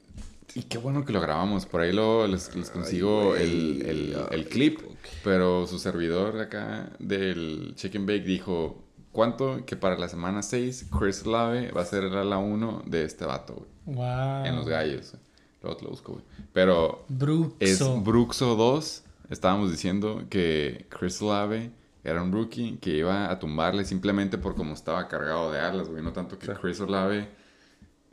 Y 0.54 0.64
qué 0.64 0.78
bueno 0.78 1.04
que 1.06 1.12
lo 1.14 1.20
grabamos. 1.22 1.66
Por 1.66 1.82
ahí 1.82 1.92
lo, 1.92 2.26
les, 2.28 2.56
les 2.56 2.70
consigo 2.70 3.34
Ay, 3.34 3.44
el, 3.44 3.90
el- 3.90 4.16
el 4.32 4.46
clip. 4.48 4.80
Pero 5.24 5.68
su 5.68 5.80
servidor 5.80 6.40
acá 6.40 6.90
del 7.00 7.74
Chicken 7.76 8.06
Bake 8.06 8.24
dijo: 8.24 8.82
¿Cuánto? 9.12 9.66
Que 9.66 9.76
para 9.76 9.98
la 9.98 10.08
semana 10.08 10.42
6, 10.42 10.88
Chris 10.98 11.26
Lave 11.26 11.72
va 11.72 11.82
a 11.82 11.86
ser 11.86 12.04
el 12.06 12.16
ala 12.16 12.38
1 12.38 12.84
de 12.86 13.04
este 13.04 13.26
vato, 13.26 13.54
güey. 13.56 13.98
Wow. 13.98 14.46
En 14.46 14.56
los 14.56 14.68
gallos. 14.68 15.14
Luego 15.62 15.78
te 15.78 15.84
lo 15.84 15.90
busco, 15.92 16.14
güey. 16.14 16.24
Pero 16.54 17.04
Bruxo. 17.10 17.56
es 17.60 18.04
Bruxo 18.04 18.56
2. 18.56 19.04
Estábamos 19.30 19.72
diciendo 19.72 20.24
que 20.30 20.86
Chris 20.90 21.22
Lave 21.22 21.72
era 22.04 22.22
un 22.22 22.32
rookie 22.32 22.78
que 22.80 22.92
iba 22.98 23.32
a 23.32 23.40
tumbarle 23.40 23.84
simplemente 23.84 24.38
por 24.38 24.56
cómo 24.56 24.74
estaba 24.74 25.08
cargado 25.08 25.52
de 25.52 25.60
alas, 25.60 25.90
güey. 25.90 26.04
No 26.04 26.14
tanto 26.14 26.38
que 26.38 26.48
Chris 26.54 26.80
Olave 26.80 27.28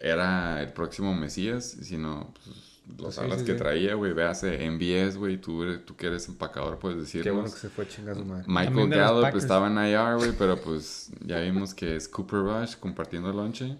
era 0.03 0.61
el 0.61 0.73
próximo 0.73 1.15
Mesías, 1.15 1.65
sino 1.81 2.35
pues, 2.35 2.73
los 2.99 3.15
Sí, 3.15 3.21
alas 3.21 3.39
sí, 3.41 3.45
que 3.47 3.53
sí. 3.53 3.59
traía, 3.59 3.95
güey. 3.95 4.13
Véase 4.13 4.59
MBS, 4.69 5.17
güey. 5.17 5.41
Tú, 5.41 5.79
tú 5.87 5.95
que 5.95 6.09
eres 6.09 6.29
empacador 6.29 6.79
puedes 6.81 6.99
decirnos. 6.99 7.25
Qué 7.25 7.31
bueno 7.31 7.51
que 7.53 7.59
se 7.61 7.69
fue 7.69 7.87
chingando 7.87 8.25
madre. 8.25 8.45
Michael 8.49 8.89
Gallup 8.91 9.37
estaba 9.37 9.69
en 9.69 9.79
IR, 9.79 10.17
güey, 10.17 10.33
pero 10.37 10.61
pues 10.61 11.11
ya 11.25 11.39
vimos 11.39 11.73
que 11.73 11.95
es 11.97 12.09
Cooper 12.09 12.41
Rush 12.41 12.75
compartiendo 12.79 13.33
lonche. 13.33 13.79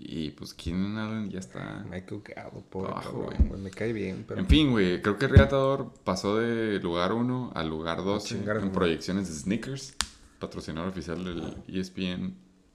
Y 0.00 0.30
pues 0.30 0.54
Keenan 0.54 0.96
Allen 0.96 1.28
ya 1.28 1.40
está. 1.40 1.84
Michael 1.90 2.22
Gallup, 2.24 2.64
pobre 2.70 2.92
Abajo, 2.92 3.26
cabrón, 3.26 3.48
güey. 3.48 3.60
Me 3.60 3.70
cae 3.70 3.92
bien, 3.92 4.24
pero. 4.26 4.40
En 4.40 4.46
fin, 4.46 4.70
güey, 4.70 5.02
creo 5.02 5.18
que 5.18 5.26
el 5.26 5.32
Reatador 5.32 5.92
pasó 6.04 6.38
de 6.38 6.78
lugar 6.80 7.12
1 7.12 7.50
al 7.54 7.68
lugar 7.68 8.02
12 8.04 8.28
chingar 8.28 8.56
a 8.56 8.60
su 8.60 8.66
en 8.66 8.72
proyecciones 8.72 9.28
de 9.28 9.34
Snickers, 9.34 9.94
patrocinador 10.38 10.88
oficial 10.90 11.22
del 11.24 11.56
ESPN 11.68 12.34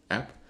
app. 0.10 0.43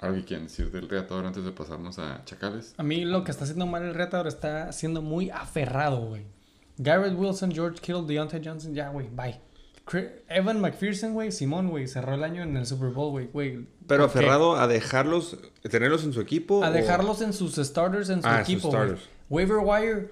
¿Algo 0.00 0.24
que 0.24 0.38
decir 0.38 0.70
del 0.70 0.88
Reatador 0.88 1.26
antes 1.26 1.44
de 1.44 1.50
pasarnos 1.52 1.98
a 1.98 2.22
Chacales? 2.24 2.74
A 2.76 2.82
mí 2.82 3.04
lo 3.04 3.24
que 3.24 3.30
está 3.32 3.44
haciendo 3.44 3.66
mal 3.66 3.82
el 3.82 3.94
retador 3.94 4.26
está 4.28 4.72
siendo 4.72 5.02
muy 5.02 5.30
aferrado, 5.30 6.00
güey. 6.06 6.22
Garrett 6.76 7.14
Wilson, 7.18 7.50
George 7.52 7.80
Kittle, 7.80 8.04
Deontay 8.06 8.40
Johnson, 8.44 8.74
ya, 8.74 8.90
güey, 8.90 9.08
bye. 9.08 9.40
Evan 10.28 10.60
McPherson, 10.60 11.14
güey, 11.14 11.32
Simón, 11.32 11.70
güey, 11.70 11.88
cerró 11.88 12.14
el 12.14 12.22
año 12.22 12.42
en 12.42 12.56
el 12.56 12.66
Super 12.66 12.90
Bowl, 12.90 13.10
güey, 13.10 13.26
güey. 13.32 13.66
Pero 13.86 14.04
aferrado 14.04 14.56
a 14.56 14.66
dejarlos, 14.68 15.38
tenerlos 15.62 16.04
en 16.04 16.12
su 16.12 16.20
equipo. 16.20 16.62
A 16.62 16.68
o- 16.68 16.72
dejarlos 16.72 17.22
en 17.22 17.32
sus 17.32 17.56
starters 17.56 18.10
en 18.10 18.20
su 18.22 18.28
Ah, 18.28 18.44
sus 18.44 18.52
equipo, 18.52 18.68
güey. 18.68 18.82
starters. 18.82 19.08
Waiver 19.30 19.56
wire. 19.64 20.10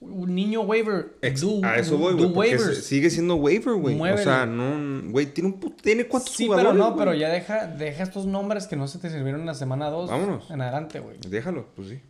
Un 0.00 0.34
niño 0.34 0.62
waiver. 0.62 1.14
Ex- 1.20 1.42
do- 1.42 1.60
a 1.62 1.76
eso 1.76 1.98
voy, 1.98 2.14
güey. 2.14 2.58
sigue 2.74 3.10
siendo 3.10 3.34
waiver, 3.36 3.74
güey. 3.74 4.00
O 4.00 4.18
sea, 4.18 4.46
no. 4.46 5.10
Güey, 5.10 5.26
tiene 5.26 5.50
un 5.50 5.76
¿Tiene 5.76 6.06
cuántos 6.06 6.32
Sí, 6.34 6.46
jugadores? 6.46 6.72
pero 6.72 6.90
no, 6.90 6.96
pero 6.96 7.12
ya 7.14 7.28
deja, 7.28 7.66
deja 7.66 8.02
estos 8.02 8.24
nombres 8.26 8.66
que 8.66 8.76
no 8.76 8.88
se 8.88 8.98
te 8.98 9.10
sirvieron 9.10 9.40
en 9.42 9.46
la 9.46 9.54
semana 9.54 9.90
2. 9.90 10.08
Vámonos. 10.10 10.50
En 10.50 10.62
adelante, 10.62 11.00
güey. 11.00 11.18
Déjalo, 11.28 11.66
pues 11.76 11.88
sí. 11.88 12.00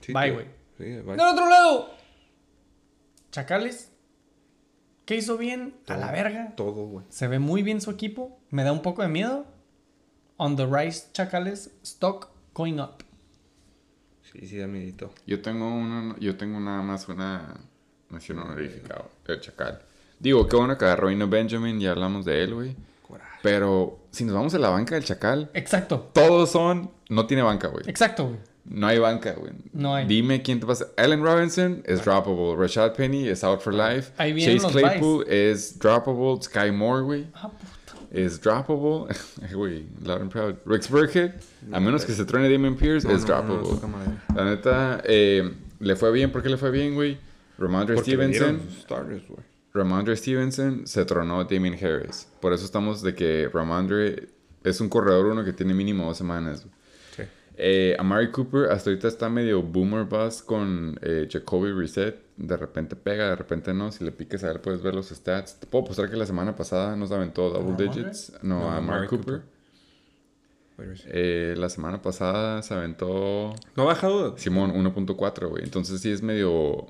Sí, 0.00 0.12
Bye, 0.12 0.30
güey. 0.32 0.46
Sí, 0.78 0.84
bye. 1.02 1.16
Del 1.16 1.20
otro 1.20 1.48
lado. 1.48 1.90
Chacales. 3.30 3.90
¿Qué 5.04 5.16
hizo 5.16 5.36
bien? 5.36 5.74
A 5.86 5.96
la 5.98 6.10
verga. 6.12 6.54
Todo, 6.56 6.86
güey. 6.86 7.04
Se 7.10 7.28
ve 7.28 7.38
muy 7.38 7.62
bien 7.62 7.80
su 7.82 7.90
equipo. 7.90 8.38
Me 8.50 8.64
da 8.64 8.72
un 8.72 8.80
poco 8.80 9.02
de 9.02 9.08
miedo. 9.08 9.44
On 10.38 10.56
the 10.56 10.66
rise, 10.66 11.08
Chacales. 11.12 11.70
Stock 11.82 12.30
going 12.54 12.78
up. 12.78 13.04
Sí, 14.34 14.46
sí, 14.46 14.58
da 14.58 14.66
miedito. 14.66 15.10
Yo 15.26 15.40
tengo 15.40 15.66
una, 15.74 16.16
yo 16.18 16.36
tengo 16.36 16.58
nada 16.60 16.82
más 16.82 17.08
una 17.08 17.54
mención 18.10 18.38
honorífica, 18.40 19.02
el 19.28 19.40
Chacal. 19.40 19.80
Digo, 20.18 20.48
qué 20.48 20.56
bueno 20.56 20.76
que 20.76 20.84
agarró 20.84 21.10
Ino 21.10 21.28
Benjamin, 21.28 21.78
ya 21.80 21.92
hablamos 21.92 22.24
de 22.24 22.42
él, 22.42 22.54
güey. 22.54 22.76
Pero 23.42 23.98
si 24.10 24.24
nos 24.24 24.34
vamos 24.34 24.54
a 24.54 24.58
la 24.58 24.70
banca 24.70 24.94
del 24.94 25.04
Chacal, 25.04 25.50
Exacto. 25.54 26.10
todos 26.14 26.50
son, 26.50 26.90
no 27.10 27.26
tiene 27.26 27.42
banca, 27.42 27.68
güey. 27.68 27.84
Exacto, 27.88 28.26
güey. 28.28 28.38
No 28.64 28.86
hay 28.86 28.98
banca, 28.98 29.32
güey. 29.34 29.52
No 29.74 29.94
hay. 29.94 30.06
Dime 30.06 30.40
quién 30.40 30.58
te 30.58 30.66
pasa. 30.66 30.86
Allen 30.96 31.22
Robinson 31.22 31.82
es 31.84 32.02
droppable. 32.02 32.56
Rashad 32.56 32.94
Penny 32.94 33.28
es 33.28 33.44
out 33.44 33.60
for 33.60 33.74
life. 33.74 34.12
Ahí 34.16 34.34
Chase 34.40 34.60
los 34.60 34.72
Claypool 34.72 35.26
es 35.28 35.78
droppable. 35.78 36.40
Sky 36.40 36.70
Moore, 36.72 37.02
güey, 37.02 37.26
Ah, 37.34 37.50
puta. 37.50 37.73
Es 38.14 38.40
droppable. 38.40 39.14
Güey, 39.52 39.86
loud 40.02 40.20
and 40.22 40.30
proud. 40.30 40.56
Rex 40.64 40.88
Burkhead, 40.88 41.32
a 41.72 41.80
menos 41.80 42.04
que 42.04 42.12
se 42.12 42.24
truene 42.24 42.48
Damon 42.50 42.76
Pierce, 42.76 43.06
No, 43.06 43.14
es 43.14 43.26
no, 43.26 43.42
no, 43.42 43.56
no, 43.56 43.62
droppable. 43.62 44.18
La 44.34 44.44
neta, 44.44 45.02
eh, 45.04 45.52
le 45.80 45.96
fue 45.96 46.12
bien. 46.12 46.30
¿Por 46.32 46.42
qué 46.42 46.48
le 46.48 46.56
fue 46.56 46.70
bien, 46.70 46.94
güey? 46.94 47.18
Ramondre 47.58 47.94
Porque 47.96 48.12
Stevenson. 48.12 48.60
starters. 48.80 49.22
Ramondre 49.72 50.16
Stevenson 50.16 50.86
se 50.86 51.04
tronó 51.04 51.44
Damien 51.44 51.74
Harris. 51.74 52.28
Por 52.40 52.52
eso 52.52 52.64
estamos 52.64 53.02
de 53.02 53.14
que 53.14 53.48
Ramondre 53.52 54.28
es 54.62 54.80
un 54.80 54.88
corredor 54.88 55.26
uno 55.26 55.44
que 55.44 55.52
tiene 55.52 55.74
mínimo 55.74 56.06
dos 56.06 56.16
semanas. 56.16 56.66
Sí. 57.16 57.22
Eh, 57.56 57.96
Amari 57.98 58.30
Cooper 58.30 58.70
hasta 58.70 58.90
ahorita 58.90 59.08
está 59.08 59.28
medio 59.28 59.62
boomer 59.62 60.04
bust 60.04 60.44
con 60.46 60.98
eh, 61.02 61.28
Jacoby 61.30 61.72
Reset. 61.72 62.16
De 62.36 62.56
repente 62.56 62.96
pega, 62.96 63.28
de 63.28 63.36
repente 63.36 63.72
no. 63.72 63.92
Si 63.92 64.04
le 64.04 64.12
piques 64.12 64.42
a 64.44 64.50
él 64.50 64.60
puedes 64.60 64.82
ver 64.82 64.94
los 64.94 65.08
stats. 65.08 65.60
Te 65.60 65.66
puedo 65.66 65.84
postar 65.84 66.10
que 66.10 66.16
la 66.16 66.26
semana 66.26 66.56
pasada 66.56 66.96
nos 66.96 67.12
aventó 67.12 67.50
double 67.50 67.88
digits. 67.88 68.32
No, 68.42 68.60
No, 68.60 68.70
a 68.70 68.76
Amari 68.78 69.06
Cooper. 69.06 69.42
Eh, 71.06 71.54
la 71.56 71.68
semana 71.68 72.02
pasada 72.02 72.60
se 72.62 72.74
aventó 72.74 73.54
No 73.76 73.84
ha 73.84 73.86
bajado. 73.86 74.36
Simón 74.36 74.72
1.4, 74.72 75.48
güey. 75.48 75.62
Entonces 75.62 76.00
sí 76.00 76.10
es 76.10 76.22
medio... 76.22 76.86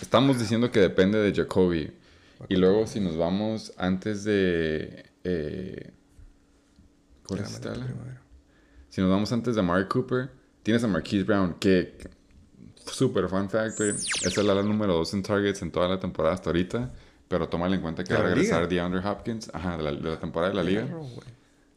Estamos 0.00 0.38
diciendo 0.38 0.70
que 0.70 0.80
depende 0.80 1.18
de 1.18 1.34
Jacoby. 1.34 1.92
Y 2.48 2.56
luego 2.56 2.86
si 2.86 3.00
nos 3.00 3.16
vamos 3.16 3.72
antes 3.76 4.24
de... 4.24 5.10
Eh... 5.24 5.92
¿Cuál 7.26 7.40
es. 7.40 7.60
Si 8.88 9.00
nos 9.00 9.10
vamos 9.10 9.30
antes 9.32 9.54
de 9.54 9.62
Mark 9.62 9.88
Cooper, 9.88 10.30
tienes 10.62 10.82
a 10.84 10.88
Marquise 10.88 11.24
Brown, 11.24 11.54
que... 11.54 11.98
Super 12.92 13.28
fun 13.28 13.48
fact, 13.48 13.78
güey. 13.78 13.90
Es 13.90 14.36
el 14.38 14.50
ala 14.50 14.62
número 14.62 14.94
2 14.94 15.14
en 15.14 15.22
targets 15.22 15.62
en 15.62 15.70
toda 15.70 15.88
la 15.88 15.98
temporada 15.98 16.34
hasta 16.34 16.50
ahorita. 16.50 16.92
Pero 17.28 17.48
tómale 17.48 17.76
en 17.76 17.82
cuenta 17.82 18.02
que 18.02 18.12
¿De 18.12 18.14
va 18.18 18.20
a 18.20 18.28
la 18.28 18.34
regresar 18.34 18.62
liga? 18.62 18.68
DeAndre 18.68 19.08
Hopkins. 19.08 19.50
Ajá, 19.54 19.76
de 19.76 19.82
la, 19.84 19.92
de 19.92 20.10
la 20.10 20.18
temporada 20.18 20.50
de 20.50 20.56
la 20.56 20.64
liga. 20.64 20.86
Claro. 20.86 21.06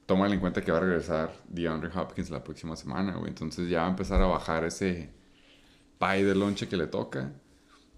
Tómale 0.06 0.34
en 0.34 0.40
cuenta 0.40 0.61
que 0.61 0.72
va 0.72 0.80
a 0.80 0.81
regresar 0.81 1.31
DeAndre 1.48 1.90
Hopkins 1.95 2.30
la 2.30 2.44
próxima 2.44 2.76
semana, 2.76 3.15
güey. 3.15 3.30
Entonces 3.30 3.69
ya 3.69 3.81
va 3.81 3.88
a 3.88 3.90
empezar 3.91 4.22
a 4.22 4.26
bajar 4.26 4.64
ese 4.65 5.11
pie 5.99 6.26
de 6.26 6.35
lonche 6.35 6.68
que 6.68 6.76
le 6.76 6.88
toca. 6.88 7.31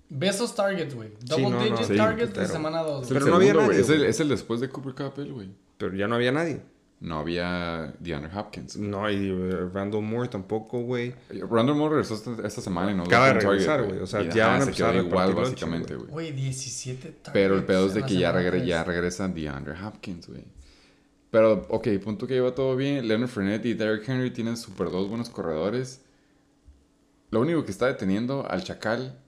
Ve 0.09 0.27
esos 0.27 0.53
targets, 0.53 0.93
güey. 0.93 1.13
Double 1.21 1.49
no, 1.49 1.57
no, 1.57 1.63
digit 1.63 1.87
sí, 1.87 1.95
targets 1.95 2.33
de 2.33 2.45
semana 2.45 2.81
2. 2.81 3.05
Es 3.05 3.11
el 3.11 3.17
Pero 3.17 3.27
no 3.27 3.35
había 3.37 3.53
nadie, 3.53 3.65
güey. 3.67 3.79
Es 3.79 3.89
el, 3.89 4.03
es 4.03 4.19
el 4.19 4.29
después 4.29 4.59
de 4.59 4.69
Cooper 4.69 4.93
Cup, 4.93 5.13
güey. 5.31 5.49
Pero 5.77 5.95
ya 5.95 6.07
no 6.07 6.15
había 6.15 6.31
nadie. 6.31 6.61
No 7.01 7.19
había 7.19 7.93
DeAndre 7.99 8.31
Hopkins. 8.37 8.77
No, 8.77 9.09
y 9.11 9.29
eh, 9.29 9.69
Randall 9.73 10.01
Moore 10.01 10.29
tampoco, 10.29 10.81
güey. 10.81 11.13
Randall 11.29 11.75
Moore 11.75 11.95
regresó 11.95 12.15
esta, 12.15 12.47
esta 12.47 12.61
semana 12.61 12.91
y 12.91 12.95
no 12.95 13.03
Acaba 13.03 13.27
de 13.27 13.33
regresar, 13.33 13.83
güey. 13.83 13.99
O 13.99 14.07
sea, 14.07 14.21
Y, 14.23 14.29
ya 14.31 14.47
van 14.47 14.61
a 14.61 14.63
empezar 14.63 14.95
igual, 14.95 15.33
básicamente, 15.35 15.93
güey. 15.95 16.07
güey. 16.09 16.31
Güey, 16.31 16.41
17 16.41 17.01
targets. 17.09 17.29
Pero 17.33 17.55
el 17.55 17.65
pedo 17.65 17.87
es 17.87 17.93
de 17.93 18.03
que 18.03 18.15
ya, 18.17 18.33
regre- 18.33 18.65
ya 18.65 18.83
regresa 18.83 19.27
DeAndre 19.27 19.75
Hopkins, 19.83 20.27
güey. 20.27 20.45
Pero, 21.31 21.65
ok, 21.69 21.87
punto 22.01 22.25
que 22.27 22.35
lleva 22.35 22.55
todo 22.55 22.75
bien. 22.77 23.05
Leonard 23.07 23.29
Fournette 23.29 23.65
y 23.65 23.73
Derrick 23.73 24.07
Henry 24.07 24.31
tienen 24.31 24.55
super 24.55 24.89
dos 24.89 25.09
buenos 25.09 25.29
corredores. 25.29 26.01
Lo 27.31 27.41
único 27.41 27.65
que 27.65 27.71
está 27.71 27.87
deteniendo 27.87 28.47
al 28.49 28.63
Chacal, 28.63 29.19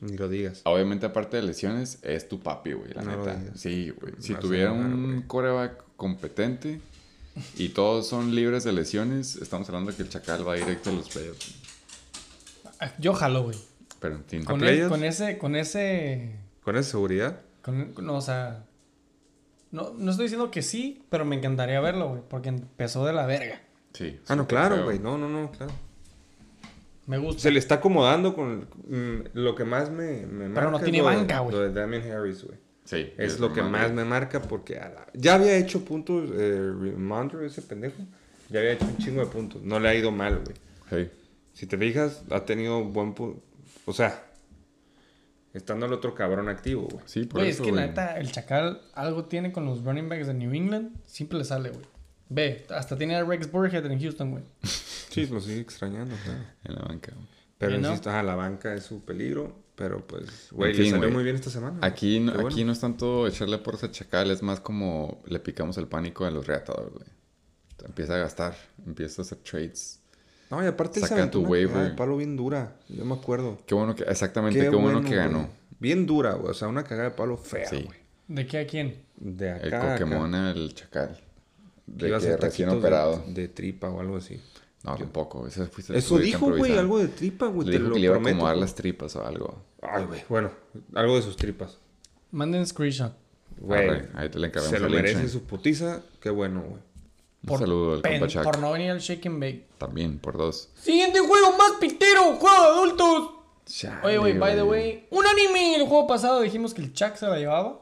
Ni 0.00 0.16
lo 0.16 0.28
digas. 0.28 0.62
obviamente 0.64 1.04
aparte 1.04 1.36
de 1.36 1.42
lesiones, 1.42 1.98
es 2.02 2.28
tu 2.28 2.40
papi, 2.40 2.72
güey, 2.72 2.94
la 2.94 3.02
No 3.02 3.10
lo 3.12 3.18
neta. 3.18 3.36
digas. 3.36 3.60
Sí, 3.60 3.90
güey. 4.00 4.14
Si 4.20 4.32
hace 4.32 4.40
tuviera 4.40 4.72
un 4.72 5.22
coreback 5.26 5.84
competente 5.96 6.80
y 7.56 7.70
todos 7.70 8.08
son 8.08 8.34
libres 8.34 8.64
de 8.64 8.72
lesiones, 8.72 9.36
estamos 9.36 9.68
hablando 9.68 9.94
que 9.94 10.02
el 10.02 10.08
Chacal 10.08 10.46
va 10.46 10.54
directo 10.54 10.90
a 10.90 10.92
los 10.94 11.08
playoffs. 11.08 11.54
Yo 12.98 13.12
jalo, 13.14 13.44
güey. 13.44 13.56
Pero, 14.00 14.16
en 14.16 14.24
fin. 14.24 14.44
Con, 14.44 14.56
el- 14.56 14.60
playoffs? 14.60 14.90
con 14.90 15.04
ese, 15.04 15.38
con 15.38 15.56
ese, 15.56 16.36
Con 16.64 16.76
esa 16.76 16.90
seguridad. 16.90 17.40
con, 17.62 17.94
no, 18.02 18.14
o 18.16 18.20
sea, 18.22 18.64
no, 19.70 19.92
no 19.96 20.10
estoy 20.10 20.24
diciendo 20.24 20.50
que 20.50 20.62
sí, 20.62 21.04
pero 21.10 21.24
me 21.24 21.36
encantaría 21.36 21.80
verlo, 21.80 22.08
güey, 22.08 22.22
porque 22.28 22.48
empezó 22.48 23.04
de 23.04 23.12
la 23.12 23.26
verga. 23.26 23.60
Sí. 23.92 24.18
Ah, 24.28 24.36
no, 24.36 24.46
claro, 24.46 24.84
güey. 24.84 24.98
No, 24.98 25.18
no, 25.18 25.28
no, 25.28 25.50
claro. 25.50 25.72
Me 27.06 27.18
gusta. 27.18 27.42
Se 27.42 27.50
le 27.50 27.58
está 27.58 27.76
acomodando 27.76 28.34
con 28.34 28.68
mm, 28.88 29.30
lo 29.34 29.54
que 29.54 29.64
más 29.64 29.90
me, 29.90 30.26
me 30.26 30.48
marca. 30.48 30.54
Pero 30.60 30.70
no 30.70 30.80
tiene 30.80 30.98
lo 30.98 31.08
de- 31.10 31.16
banca, 31.16 31.40
güey. 31.40 31.54
Lo 31.56 31.60
de 31.62 31.72
Damien 31.72 32.10
Harris, 32.10 32.44
güey. 32.44 32.56
Sí. 32.84 33.12
Es 33.18 33.38
lo 33.38 33.52
que 33.52 33.62
más 33.62 33.92
me 33.92 34.04
marca 34.04 34.42
porque 34.42 34.78
a 34.78 34.88
la- 34.88 35.06
ya 35.14 35.34
había 35.34 35.56
hecho 35.56 35.84
puntos 35.84 36.30
eh, 36.32 36.72
ese 37.44 37.62
pendejo. 37.62 38.02
Ya 38.48 38.58
había 38.60 38.72
hecho 38.72 38.84
un 38.86 38.98
chingo 38.98 39.20
de 39.20 39.26
puntos. 39.26 39.62
No 39.62 39.78
le 39.78 39.88
ha 39.88 39.94
ido 39.94 40.10
mal, 40.10 40.42
güey. 40.44 40.56
Sí. 41.06 41.10
Si 41.52 41.66
te 41.66 41.78
fijas, 41.78 42.22
ha 42.30 42.44
tenido 42.44 42.82
buen 42.84 43.14
punto. 43.14 43.40
O 43.84 43.92
sea, 43.92 44.24
estando 45.52 45.86
el 45.86 45.92
otro 45.92 46.14
cabrón 46.14 46.48
activo, 46.48 46.88
güey. 46.90 47.02
Sí, 47.06 47.24
por 47.24 47.40
Güey, 47.40 47.50
eso, 47.50 47.62
es 47.62 47.68
que 47.70 47.74
la 47.76 47.86
neta, 47.86 48.18
el 48.18 48.30
Chacal 48.32 48.80
algo 48.94 49.24
tiene 49.26 49.52
con 49.52 49.64
los 49.66 49.84
running 49.84 50.08
backs 50.08 50.26
de 50.26 50.34
New 50.34 50.52
England. 50.52 50.96
Siempre 51.06 51.38
le 51.38 51.44
sale, 51.44 51.70
güey. 51.70 51.84
Ve, 52.28 52.66
hasta 52.70 52.96
tiene 52.96 53.16
a 53.16 53.24
Rex 53.24 53.50
Burkhead 53.50 53.84
en 53.86 54.00
Houston, 54.00 54.30
güey. 54.32 54.44
Sí, 54.62 55.26
lo 55.26 55.40
sigue 55.40 55.60
extrañando, 55.60 56.14
claro. 56.24 56.40
En 56.64 56.74
la 56.74 56.82
banca. 56.82 57.12
güey. 57.14 57.26
Pero 57.58 57.76
insisto, 57.76 58.08
ajá, 58.10 58.22
la 58.22 58.36
banca 58.36 58.72
es 58.74 58.84
su 58.84 59.04
peligro. 59.04 59.54
Pero 59.80 60.06
pues, 60.06 60.48
güey, 60.50 60.72
En 60.72 60.76
le 60.76 60.82
fin, 60.82 60.92
salió 60.92 61.10
muy 61.10 61.24
bien 61.24 61.36
esta 61.36 61.48
semana. 61.48 61.78
Aquí, 61.80 62.20
no, 62.20 62.34
bueno. 62.34 62.48
aquí 62.48 62.64
no 62.64 62.72
es 62.72 62.80
tanto 62.80 63.26
echarle 63.26 63.56
por 63.56 63.76
ese 63.76 63.90
chacal, 63.90 64.30
es 64.30 64.42
más 64.42 64.60
como 64.60 65.22
le 65.26 65.40
picamos 65.40 65.78
el 65.78 65.86
pánico 65.86 66.26
a 66.26 66.30
los 66.30 66.46
reatadores, 66.46 66.92
güey. 66.92 67.06
Empieza 67.86 68.16
a 68.16 68.18
gastar, 68.18 68.54
empieza 68.84 69.22
a 69.22 69.24
hacer 69.24 69.38
trades. 69.38 70.00
No, 70.50 70.62
y 70.62 70.66
aparte 70.66 71.00
Saca 71.00 71.30
tu 71.30 71.40
una 71.40 71.48
waiver. 71.48 71.68
cagada 71.72 71.88
de 71.88 71.96
palo 71.96 72.16
bien 72.18 72.36
dura. 72.36 72.76
Yo 72.90 73.06
me 73.06 73.14
acuerdo. 73.14 73.56
Qué 73.66 73.74
bueno 73.74 73.94
que, 73.94 74.02
exactamente, 74.02 74.60
qué, 74.60 74.68
bueno, 74.68 75.00
que 75.02 75.16
ganó. 75.16 75.48
Bien 75.78 76.04
dura, 76.04 76.34
güey. 76.34 76.50
O 76.50 76.54
sea, 76.54 76.68
una 76.68 76.84
cagada 76.84 77.08
de 77.08 77.14
palo 77.16 77.38
fea, 77.38 77.66
Sí. 77.66 77.82
güey. 77.82 77.98
¿De 78.28 78.46
qué 78.46 78.58
a 78.58 78.66
quién? 78.66 78.96
De 79.16 79.50
acá 79.50 79.66
El 79.66 79.74
a 79.74 79.78
acá. 79.78 79.92
Pokémon, 79.94 80.34
el 80.34 80.74
chacal. 80.74 81.16
Que 81.86 81.92
De 82.04 82.08
iba 82.08 82.18
a 82.18 82.20
que 82.20 82.26
ser 82.26 82.38
recién 82.40 82.68
operado. 82.68 83.24
De, 83.28 83.32
de 83.32 83.48
tripa 83.48 83.88
o 83.88 83.98
algo 83.98 84.18
así. 84.18 84.38
No, 84.82 84.96
tampoco. 84.96 85.46
Ese 85.46 85.66
fuiste 85.66 85.96
Eso 85.96 86.16
dijo, 86.18 86.54
güey, 86.56 86.76
algo 86.78 86.98
de 86.98 87.08
tripa, 87.08 87.46
güey. 87.48 87.66
Te 87.66 87.72
dijo 87.72 87.84
lo 87.88 87.94
que 87.94 88.00
le 88.00 88.06
iba 88.06 88.16
a 88.16 88.18
acomodar 88.18 88.56
las 88.56 88.74
tripas 88.74 89.14
o 89.16 89.24
algo. 89.26 89.62
Ay, 89.82 90.04
güey. 90.04 90.22
Bueno, 90.28 90.50
algo 90.94 91.16
de 91.16 91.22
sus 91.22 91.36
tripas. 91.36 91.78
Manden 92.30 92.66
screenshot. 92.66 93.12
Güey. 93.58 94.02
Ahí 94.14 94.28
te 94.28 94.38
le 94.38 94.46
encargamos 94.48 94.70
Se 94.70 94.78
lo 94.80 94.88
merece 94.90 95.28
su 95.28 95.42
putiza. 95.44 96.02
Qué 96.20 96.30
bueno, 96.30 96.62
güey. 96.62 96.82
Un 97.48 97.58
saludo 97.58 97.94
al 97.94 98.02
pen- 98.02 98.20
por 98.44 98.58
no 98.58 98.72
venir 98.72 98.90
al 98.90 98.98
Shake 99.00 99.26
and 99.26 99.40
Bake. 99.40 99.66
También, 99.78 100.18
por 100.18 100.36
dos. 100.36 100.68
Siguiente 100.74 101.20
juego 101.20 101.56
más 101.56 101.72
pitero, 101.80 102.34
juego 102.34 102.62
de 102.62 102.68
adultos. 102.68 103.30
Chale, 103.64 104.06
Oye, 104.06 104.18
güey, 104.18 104.38
by 104.38 104.54
the 104.56 104.62
way, 104.62 105.06
un 105.10 105.26
anime. 105.26 105.76
El 105.76 105.86
juego 105.86 106.06
pasado 106.06 106.40
dijimos 106.40 106.74
que 106.74 106.82
el 106.82 106.92
Chuck 106.92 107.14
se 107.16 107.26
la 107.26 107.38
llevaba. 107.38 107.80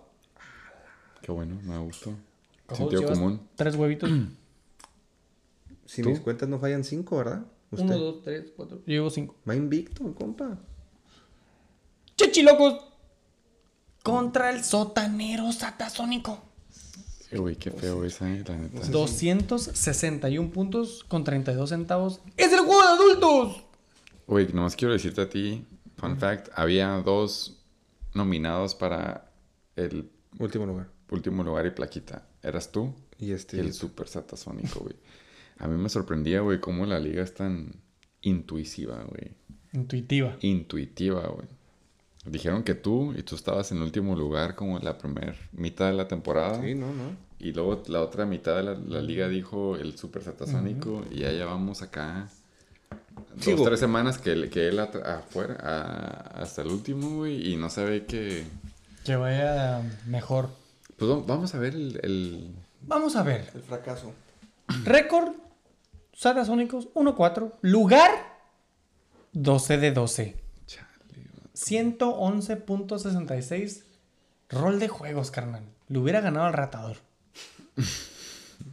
Qué 1.23 1.33
bueno, 1.33 1.59
me 1.65 1.77
gustó. 1.79 2.15
Sentido 2.73 3.05
común. 3.07 3.41
Tres 3.57 3.75
huevitos. 3.75 4.11
Si 5.87 6.03
¿Tú? 6.03 6.11
mis 6.11 6.21
cuentas 6.21 6.47
no 6.51 6.59
fallan 6.59 6.85
cinco, 6.85 7.17
¿verdad? 7.17 7.47
Usted. 7.71 7.87
Uno, 7.87 7.97
dos, 7.99 8.23
tres, 8.23 8.53
cuatro. 8.55 8.77
Yo 8.81 8.93
llevo 8.93 9.09
cinco. 9.09 9.35
Va 9.49 9.57
invicto, 9.57 10.15
compa. 10.15 10.59
Chechilocos. 12.19 12.85
Contra 14.03 14.51
el 14.51 14.63
sotanero 14.65 15.51
satasónico. 15.53 16.43
Eh, 17.31 17.39
Güey, 17.39 17.57
qué 17.57 17.71
feo 17.71 18.05
esa, 18.05 18.29
eh, 18.31 18.43
la 18.47 18.57
neta. 18.57 18.87
261 18.89 20.51
puntos 20.51 21.05
con 21.09 21.25
32 21.25 21.69
centavos. 21.71 22.21
¡Es 22.37 22.53
el 22.53 22.61
juego 22.61 22.83
de 22.83 22.89
adultos! 22.89 23.65
Güey, 24.27 24.49
nomás 24.53 24.77
quiero 24.77 24.93
decirte 24.95 25.21
a 25.23 25.29
ti, 25.29 25.65
fun 25.97 26.19
fact, 26.19 26.49
había 26.55 26.89
dos 27.03 27.63
nominados 28.15 28.75
para 28.75 29.31
el 29.77 30.11
Último 30.39 30.67
lugar. 30.67 30.89
último 31.11 31.43
lugar 31.43 31.67
y 31.67 31.71
plaquita. 31.71 32.27
Eras 32.43 32.71
tú 32.73 32.95
Y 33.19 33.33
este. 33.33 33.57
y 33.57 33.61
el 33.61 33.73
super 33.73 34.07
satasónico, 34.09 34.81
güey. 34.81 34.97
A 35.59 35.67
mí 35.67 35.77
me 35.77 35.89
sorprendía, 35.89 36.41
güey, 36.41 36.61
cómo 36.61 36.87
la 36.87 36.99
liga 37.01 37.23
es 37.23 37.35
tan 37.35 37.75
intuitiva, 38.23 39.03
güey. 39.05 39.33
Intuitiva. 39.73 40.37
Intuitiva, 40.41 41.27
güey. 41.29 41.49
Dijeron 42.31 42.63
que 42.63 42.75
tú 42.75 43.15
y 43.17 43.23
tú 43.23 43.35
estabas 43.37 43.73
en 43.73 43.81
último 43.83 44.15
lugar 44.17 44.55
como 44.55 44.77
en 44.79 44.85
la 44.85 44.99
primera 44.99 45.35
mitad 45.53 45.87
de 45.87 45.93
la 45.95 46.07
temporada. 46.09 46.61
Sí, 46.63 46.75
no, 46.75 46.87
no. 46.93 47.17
Y 47.39 47.53
luego 47.53 47.83
la 47.87 48.01
otra 48.03 48.27
mitad 48.27 48.57
de 48.57 48.63
la, 48.65 48.75
la 48.75 49.01
liga 49.01 49.29
dijo 49.29 49.77
el 49.77 49.97
super 49.97 50.23
satasónico 50.23 51.05
y 51.11 51.21
ya 51.21 51.45
vamos 51.47 51.83
acá. 51.83 52.29
Dos, 53.35 53.45
Sigo. 53.45 53.65
tres 53.65 53.81
semanas 53.81 54.19
que, 54.19 54.33
él- 54.33 54.51
que 54.51 54.69
él 54.69 54.79
afuera, 54.81 55.57
a- 55.63 56.41
hasta 56.43 56.63
el 56.63 56.69
último, 56.69 57.17
güey, 57.19 57.53
y 57.53 57.57
no 57.57 57.69
se 57.71 57.85
ve 57.85 58.07
que... 58.07 58.45
Que 59.05 59.17
vaya 59.17 59.83
mejor. 60.07 60.51
Pues 60.97 61.11
va- 61.11 61.23
vamos 61.27 61.55
a 61.55 61.59
ver 61.59 61.75
el... 61.75 62.01
el- 62.03 62.55
Vamos 62.83 63.17
a 63.17 63.23
ver. 63.23 63.51
El 63.55 63.63
fracaso. 63.63 64.13
Récord. 64.85 65.33
Satasónicos 66.13 66.89
1-4. 66.95 67.53
Lugar 67.63 68.11
12 69.33 69.79
de 69.79 69.93
12. 69.93 70.37
Chale, 71.65 71.83
güey. 71.83 71.99
111.66. 71.99 73.85
Rol 74.51 74.79
de 74.79 74.89
juegos, 74.89 75.31
carnal. 75.31 75.65
Le 75.89 75.99
hubiera 75.99 76.21
ganado 76.21 76.47
al 76.47 76.53
ratador. 76.53 76.97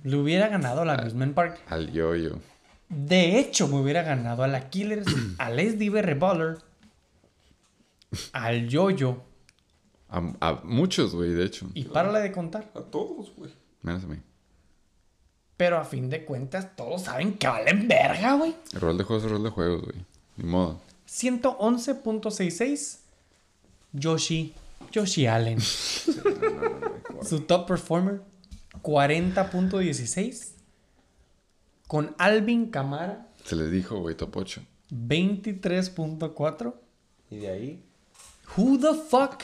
Le 0.03 0.15
hubiera 0.15 0.47
ganado 0.47 0.81
al 0.81 0.89
Amusement 0.89 1.33
Park. 1.33 1.59
Al 1.67 1.91
yo-yo. 1.91 2.39
De 2.89 3.39
hecho, 3.39 3.67
me 3.67 3.75
hubiera 3.79 4.03
ganado 4.03 4.43
al 4.43 4.69
Killers, 4.69 5.07
al 5.37 5.59
SDB 5.59 6.01
Revolver, 6.01 6.59
al 8.31 8.67
Yoyo. 8.67 9.23
A, 10.07 10.21
a 10.39 10.61
muchos, 10.63 11.15
güey, 11.15 11.31
de 11.31 11.45
hecho. 11.45 11.67
Y 11.73 11.85
párale 11.85 12.19
de 12.19 12.31
contar. 12.31 12.69
A 12.75 12.81
todos, 12.81 13.33
güey. 13.35 13.51
Menos 13.81 14.03
a 14.03 14.07
mí. 14.07 14.17
Pero 15.57 15.77
a 15.77 15.83
fin 15.83 16.09
de 16.09 16.23
cuentas, 16.25 16.75
todos 16.75 17.03
saben 17.03 17.37
que 17.37 17.47
valen 17.47 17.87
verga, 17.87 18.33
güey. 18.35 18.55
El 18.73 18.81
rol 18.81 18.97
de 18.97 19.03
juegos 19.03 19.25
es 19.25 19.31
rol 19.31 19.43
de 19.43 19.49
juegos, 19.49 19.81
güey. 19.81 20.05
Ni 20.37 20.43
modo. 20.43 20.79
111.66. 21.07 22.99
Yoshi. 23.93 24.53
Yoshi 24.91 25.27
Allen. 25.27 25.59
Su 25.61 27.39
top 27.47 27.67
performer. 27.67 28.21
40.16. 28.81 30.51
Con 31.87 32.15
Alvin 32.17 32.69
Camara. 32.71 33.27
Se 33.43 33.55
les 33.55 33.71
dijo, 33.71 33.99
güey, 33.99 34.15
top 34.15 34.35
8. 34.37 34.61
23.4. 34.91 36.73
Y 37.31 37.37
de 37.37 37.49
ahí. 37.49 37.83
Who 38.57 38.77
the 38.79 38.93
fuck 39.09 39.43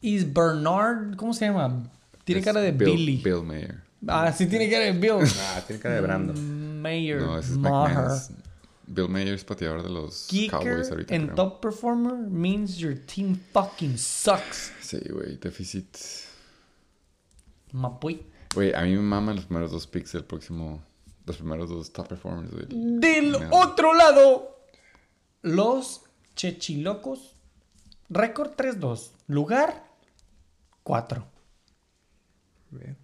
is 0.00 0.30
Bernard? 0.32 1.16
¿Cómo 1.16 1.32
se 1.34 1.46
llama? 1.46 1.90
Tiene 2.24 2.40
Es 2.40 2.44
cara 2.44 2.60
de 2.60 2.72
Bill- 2.72 2.92
Billy. 2.96 3.16
Bill 3.22 3.42
Mayer. 3.42 3.82
Ah, 4.06 4.32
sí 4.32 4.46
tiene 4.46 4.70
cara 4.70 4.84
de 4.84 4.92
Bill. 4.92 5.26
Ah, 5.40 5.62
tiene 5.66 5.80
cara 5.82 5.94
de 5.96 6.00
Brando. 6.02 6.32
Mayer. 6.34 7.20
No, 7.20 7.38
ese 7.38 7.52
es 7.52 7.58
Maher. 7.58 7.96
McManus. 7.96 8.30
Bill 8.88 9.08
Mayer 9.08 9.34
es 9.34 9.44
pateador 9.44 9.82
de 9.82 9.90
los 9.90 10.28
Cowboys 10.50 10.90
ahorita, 10.90 11.14
and 11.14 11.26
creo. 11.26 11.36
top 11.36 11.60
performer 11.60 12.16
means 12.16 12.78
your 12.78 12.96
team 12.96 13.38
fucking 13.52 13.98
sucks. 13.98 14.72
Sí, 14.80 14.98
güey, 15.10 15.36
déficit. 15.36 15.96
Mapuy. 17.72 18.26
Güey, 18.54 18.72
a 18.74 18.82
mí 18.82 18.94
me 18.96 19.02
maman 19.02 19.36
los 19.36 19.44
primeros 19.44 19.70
dos 19.70 19.86
picks 19.86 20.12
del 20.12 20.24
próximo... 20.24 20.82
Los 21.26 21.36
primeros 21.36 21.68
dos 21.68 21.92
top 21.92 22.08
performers, 22.08 22.50
güey. 22.50 22.66
Del 22.70 23.36
otro 23.50 23.92
lado, 23.92 24.62
los 25.42 26.00
Chechilocos. 26.34 27.34
Récord 28.08 28.52
3-2. 28.52 29.10
Lugar 29.26 29.84
4. 30.82 31.26
Bien. 32.70 32.96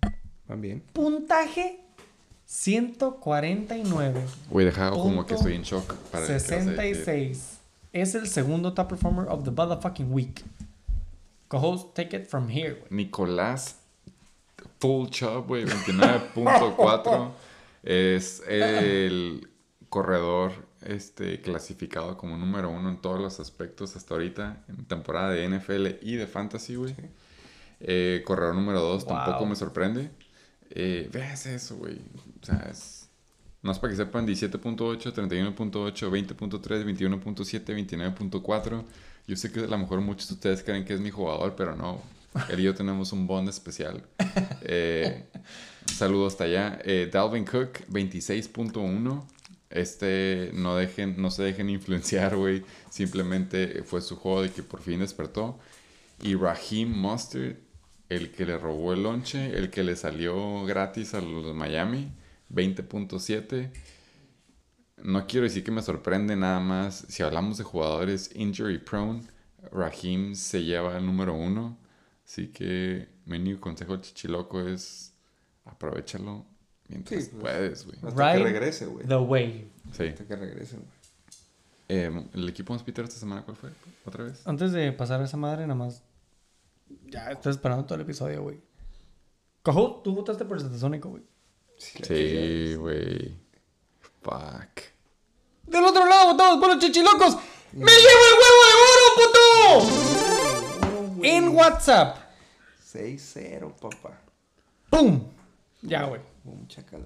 Van 0.49 0.61
bien. 0.63 0.81
Puntaje 0.95 1.84
149. 2.55 4.23
Güey, 4.49 4.65
dejado 4.67 4.93
como 4.93 5.27
que 5.27 5.35
estoy 5.35 5.55
en 5.55 5.63
shock. 5.63 5.93
Para 6.13 6.25
el 6.25 6.29
que 6.29 6.33
vas 6.35 6.51
a 6.51 6.57
decir. 6.57 6.95
66. 6.97 7.59
Es 7.93 8.15
el 8.15 8.29
segundo 8.29 8.73
top 8.75 8.89
performer 8.91 9.27
of 9.29 9.43
the 9.45 9.51
motherfucking 9.51 10.13
week. 10.13 10.43
Co-host, 11.49 11.95
take 11.95 12.17
it 12.17 12.27
from 12.29 12.49
here. 12.49 12.75
güey. 12.75 12.87
Nicolás 12.91 13.77
Full 14.79 15.09
Chub, 15.11 15.47
güey, 15.49 15.65
29.4. 15.65 17.31
es 17.83 18.43
el 18.49 19.49
corredor 19.89 20.53
este, 20.83 21.41
clasificado 21.41 22.17
como 22.17 22.37
número 22.37 22.71
uno 22.71 22.89
en 22.89 22.99
todos 22.99 23.21
los 23.21 23.41
aspectos 23.41 23.97
hasta 23.97 24.15
ahorita, 24.15 24.63
en 24.69 24.85
temporada 24.85 25.31
de 25.31 25.49
NFL 25.49 25.87
y 26.03 26.15
de 26.17 26.27
Fantasy, 26.29 26.77
güey. 26.77 26.95
Eh, 27.81 28.23
corredor 28.25 28.55
número 28.55 28.81
dos 28.81 29.05
Wow. 29.05 29.17
tampoco 29.17 29.47
me 29.47 29.57
sorprende. 29.57 30.11
Eh, 30.75 31.09
veas 31.13 31.47
eso, 31.47 31.77
güey. 31.77 31.99
O 32.43 32.45
sea, 32.45 32.69
es... 32.71 33.09
Más 33.63 33.79
para 33.79 33.93
que 33.93 33.97
sepan, 33.97 34.27
17.8, 34.27 35.15
31.8, 35.15 36.11
20.3, 36.11 36.85
21.7, 36.85 37.65
29.4. 37.65 38.85
Yo 39.27 39.37
sé 39.37 39.51
que 39.51 39.61
a 39.61 39.67
lo 39.67 39.79
mejor 39.79 40.03
muchos 40.03 40.29
de 40.29 40.35
ustedes 40.35 40.63
creen 40.63 40.85
que 40.85 40.93
es 40.93 41.01
mi 41.01 41.11
jugador, 41.11 41.55
pero 41.57 41.75
no. 41.75 42.03
Él 42.51 42.61
y 42.61 42.65
yo 42.65 42.75
tenemos 42.75 43.13
un 43.13 43.27
bond 43.27 43.49
especial. 43.49 44.03
Eh, 44.67 45.27
saludos 45.95 46.33
hasta 46.33 46.45
allá. 46.45 46.79
Eh, 46.85 47.11
Dalvin 47.13 47.45
Cook, 47.45 47.81
26.1. 47.91 49.23
Este, 49.69 50.51
no, 50.55 50.77
dejen, 50.77 51.21
no 51.21 51.31
se 51.31 51.43
dejen 51.43 51.69
influenciar, 51.69 52.35
güey. 52.35 52.63
Simplemente 52.91 53.83
fue 53.85 54.01
su 54.01 54.17
juego 54.17 54.43
de 54.43 54.51
que 54.51 54.63
por 54.63 54.81
fin 54.81 55.01
despertó. 55.01 55.59
Y 56.23 56.35
Raheem 56.35 56.91
Mustard, 56.91 57.57
el 58.09 58.31
que 58.33 58.45
le 58.47 58.59
robó 58.59 58.93
el 58.93 59.03
lonche, 59.03 59.57
el 59.57 59.71
que 59.71 59.83
le 59.85 59.97
salió 59.97 60.65
gratis 60.65 61.15
a 61.15 61.21
los 61.21 61.47
de 61.47 61.53
Miami, 61.53 62.13
20.7. 62.53 63.71
No 65.03 65.27
quiero 65.27 65.45
decir 65.45 65.65
que 65.65 65.71
me 65.71 65.83
sorprende 65.83 66.37
nada 66.37 66.61
más. 66.61 67.05
Si 67.09 67.23
hablamos 67.23 67.59
de 67.59 67.65
jugadores 67.65 68.31
injury 68.35 68.79
prone, 68.79 69.23
Raheem 69.73 70.35
se 70.35 70.63
lleva 70.65 70.97
el 70.97 71.05
número 71.07 71.35
uno. 71.35 71.77
Así 72.25 72.49
que 72.49 73.09
mi 73.27 73.37
único 73.39 73.61
consejo 73.61 73.97
chichiloco 73.99 74.61
es 74.67 75.13
aprovechalo 75.65 76.47
mientras 76.89 77.25
Sí, 77.25 77.31
pues. 77.31 77.43
puedes, 77.43 77.85
güey. 77.87 77.99
Hasta 78.03 78.33
Right 78.33 78.39
que 78.45 78.51
regrese, 78.53 78.87
güey. 78.87 79.07
The 79.07 79.17
way. 79.17 79.71
Sí. 79.93 80.05
Hasta 80.05 80.25
que 80.27 80.37
regrese, 80.37 80.77
güey. 80.77 80.89
Eh, 81.89 82.27
¿El 82.33 82.49
equipo 82.49 82.73
más 82.73 82.83
Peter 82.83 83.05
esta 83.05 83.19
semana 83.21 83.43
cuál 83.43 83.57
fue? 83.59 83.71
¿Otra 84.07 84.25
vez? 84.25 84.47
Antes 84.47 84.73
de 84.73 84.91
pasar 84.93 85.21
a 85.21 85.25
esa 85.25 85.37
madre, 85.37 85.63
nada 85.67 85.75
más. 85.75 86.03
Ya 87.07 87.31
estoy 87.31 87.53
esperando 87.53 87.85
todo 87.85 87.97
el 87.97 88.03
episodio, 88.03 88.43
güey. 88.43 88.61
Cojo, 89.63 90.01
tú 90.03 90.15
votaste 90.15 90.45
por 90.45 90.57
el 90.57 90.63
Satasónico, 90.63 91.11
güey. 91.11 91.23
Sí, 91.77 92.75
güey. 92.77 93.37
Fuck. 94.23 94.83
Del 95.65 95.85
otro 95.85 96.07
lado 96.07 96.33
votamos 96.33 96.61
por 96.61 96.69
los 96.75 96.79
chichilocos. 96.79 97.37
¡Me 97.73 97.93
llevo 97.93 98.25
el 98.31 98.35
huevo 98.41 98.65
de 98.69 98.75
oro, 98.93 99.89
puto! 99.89 101.25
En 101.25 101.49
WhatsApp. 101.49 102.19
6-0, 102.93 103.75
papá. 103.75 104.21
¡Pum! 104.91 105.25
Ya, 105.83 106.05
güey. 106.05 106.21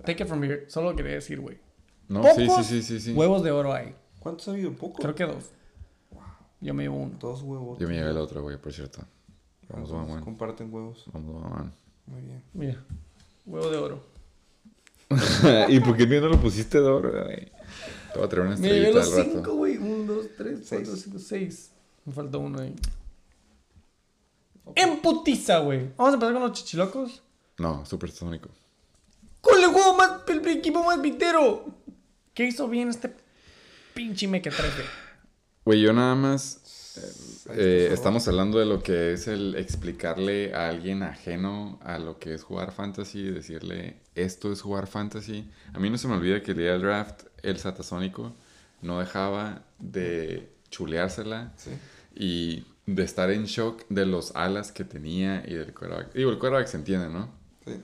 Take 0.05 0.25
it 0.25 0.29
from 0.29 0.43
here. 0.43 0.69
Solo 0.69 0.91
lo 0.91 0.97
quería 0.97 1.15
decir, 1.15 1.41
güey. 1.41 1.59
No, 2.09 2.23
Pocos 2.23 2.37
sí, 2.37 2.49
sí, 2.49 2.65
sí, 2.65 2.83
sí, 2.83 3.01
sí. 3.01 3.13
Huevos 3.13 3.43
de 3.43 3.51
oro 3.51 3.73
hay. 3.73 3.95
¿Cuántos 4.19 4.49
ha 4.49 4.51
habido? 4.51 4.73
¿Poco? 4.73 5.01
Creo 5.01 5.15
que 5.15 5.25
dos. 5.25 5.53
Yo 6.61 6.75
me 6.75 6.83
llevo 6.83 6.97
uno. 6.97 7.17
Dos 7.19 7.43
huevos. 7.43 7.79
Yo 7.79 7.87
me 7.87 7.95
llevé 7.95 8.11
el 8.11 8.19
otro, 8.19 8.43
güey, 8.43 8.57
por 8.59 8.73
cierto. 8.73 9.03
Vamos, 9.69 9.89
Todos 9.89 10.07
vamos, 10.07 10.23
Comparten 10.25 10.73
huevos. 10.73 11.05
vamos, 11.13 11.43
vamos. 11.43 11.73
Muy 12.07 12.23
bien. 12.23 12.43
Mira. 12.55 12.85
Huevo 13.47 13.71
de 13.71 13.77
oro. 13.77 14.03
¿Y 15.69 15.81
por 15.81 15.97
qué 15.97 16.07
no 16.07 16.29
lo 16.29 16.41
pusiste 16.41 16.81
de 16.81 16.87
oro, 16.87 17.11
güey? 17.25 17.47
Te 18.13 18.19
voy 18.19 18.25
a 18.25 18.29
traer 18.29 18.47
una 18.47 18.57
Me 18.57 18.69
llevé 18.69 18.89
estrellita 18.89 18.99
los 18.99 19.13
al 19.13 19.19
rato. 19.19 19.31
cinco, 19.33 19.55
güey. 19.55 19.77
Uno, 19.77 20.13
dos, 20.15 20.27
tres, 20.37 20.67
cuatro, 20.69 20.87
Seis. 20.87 21.03
cinco, 21.05 21.19
seis. 21.19 21.71
Me 22.05 22.13
falta 22.13 22.39
uno 22.39 22.61
ahí. 22.61 22.75
En 24.75 25.01
putiza, 25.01 25.59
güey. 25.61 25.91
Vamos 25.97 26.13
a 26.13 26.15
empezar 26.15 26.33
con 26.35 26.43
los 26.43 26.53
chichilocos. 26.53 27.23
No, 27.59 27.85
súper 27.87 28.11
sónico. 28.11 28.51
Con 29.41 29.59
el 29.63 29.67
juego 29.71 29.97
más, 29.97 30.23
el 30.29 30.47
equipo 30.49 30.83
más 30.85 31.01
vitero. 31.01 31.67
¿Qué 32.35 32.45
hizo 32.45 32.69
bien 32.69 32.89
este 32.89 33.15
pinche 33.95 34.29
meque 34.29 34.51
3D? 34.51 34.85
Güey, 35.65 35.81
yo 35.81 35.93
nada 35.93 36.15
más. 36.15 36.97
Ahí 36.97 37.03
eh, 37.55 37.89
estamos 37.93 38.27
hablando 38.29 38.59
de 38.59 38.67
lo 38.67 38.83
que 38.83 39.13
es 39.13 39.29
el 39.29 39.55
explicarle 39.57 40.55
a 40.55 40.69
alguien 40.69 41.03
ajeno 41.03 41.79
a 41.83 41.99
lo 41.99 42.19
que 42.19 42.35
es 42.35 42.43
jugar 42.43 42.73
fantasy, 42.73 43.23
decirle 43.25 43.97
esto 44.15 44.53
es 44.53 44.61
jugar 44.63 44.87
fantasy. 44.87 45.49
A 45.73 45.79
mí 45.79 45.91
no 45.91 45.99
se 45.99 46.09
me 46.09 46.15
olvida 46.15 46.43
que 46.43 46.53
el 46.53 46.59
día 46.59 46.73
del 46.73 46.83
draft, 46.83 47.23
el 47.43 47.59
satasónico 47.59 48.35
no 48.83 49.01
dejaba 49.01 49.63
de 49.79 50.51
chuleársela 50.71 51.53
Sí. 51.57 51.71
y 52.15 52.67
de 52.87 53.03
estar 53.03 53.31
en 53.31 53.45
shock 53.45 53.85
de 53.89 54.07
los 54.07 54.35
alas 54.35 54.73
que 54.73 54.85
tenía 54.85 55.43
y 55.47 55.55
del 55.55 55.75
quarterback. 55.75 56.13
Digo, 56.15 56.31
el 56.31 56.39
quarterback 56.39 56.67
se 56.69 56.77
entiende, 56.79 57.09
¿no? 57.11 57.31
Sí. 57.67 57.75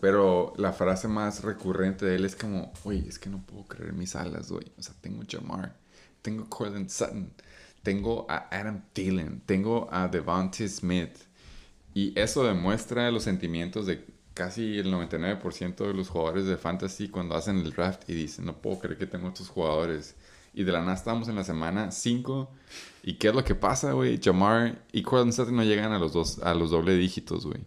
Pero 0.00 0.52
la 0.58 0.72
frase 0.72 1.08
más 1.08 1.42
recurrente 1.42 2.04
de 2.04 2.16
él 2.16 2.24
es 2.26 2.36
como, 2.36 2.72
oye, 2.84 3.04
es 3.08 3.18
que 3.18 3.30
no 3.30 3.40
puedo 3.46 3.64
creer 3.64 3.92
mis 3.94 4.14
alas, 4.14 4.50
güey. 4.52 4.70
O 4.78 4.82
sea, 4.82 4.94
tengo 5.00 5.22
Jamar, 5.26 5.74
tengo 6.20 6.48
Cortland 6.50 6.90
Sutton, 6.90 7.32
tengo 7.86 8.26
a 8.28 8.48
Adam 8.50 8.82
Thielen, 8.92 9.42
tengo 9.46 9.86
a 9.92 10.08
Devontae 10.08 10.66
Smith. 10.68 11.18
Y 11.94 12.18
eso 12.18 12.42
demuestra 12.42 13.12
los 13.12 13.22
sentimientos 13.22 13.86
de 13.86 14.04
casi 14.34 14.78
el 14.78 14.92
99% 14.92 15.86
de 15.86 15.94
los 15.94 16.08
jugadores 16.08 16.46
de 16.46 16.56
fantasy 16.56 17.06
cuando 17.06 17.36
hacen 17.36 17.58
el 17.58 17.70
draft 17.70 18.10
y 18.10 18.14
dicen, 18.14 18.44
no 18.44 18.60
puedo 18.60 18.80
creer 18.80 18.98
que 18.98 19.06
tengo 19.06 19.28
estos 19.28 19.48
jugadores. 19.48 20.16
Y 20.52 20.64
de 20.64 20.72
la 20.72 20.80
nada 20.80 20.94
estamos 20.94 21.28
en 21.28 21.36
la 21.36 21.44
semana 21.44 21.92
5. 21.92 22.50
¿Y 23.04 23.14
qué 23.14 23.28
es 23.28 23.34
lo 23.36 23.44
que 23.44 23.54
pasa, 23.54 23.92
güey? 23.92 24.18
Jamar 24.20 24.82
y 24.90 25.02
Cortland 25.02 25.32
Sutton 25.32 25.54
no 25.54 25.62
llegan 25.62 25.92
a 25.92 26.00
los, 26.00 26.12
dos, 26.12 26.40
a 26.40 26.54
los 26.54 26.72
doble 26.72 26.96
dígitos, 26.96 27.46
güey. 27.46 27.60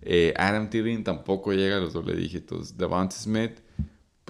Eh, 0.00 0.32
Adam 0.38 0.70
Thielen 0.70 1.04
tampoco 1.04 1.52
llega 1.52 1.76
a 1.76 1.80
los 1.80 1.92
doble 1.92 2.16
dígitos. 2.16 2.78
Devonta 2.78 3.14
Smith, 3.14 3.60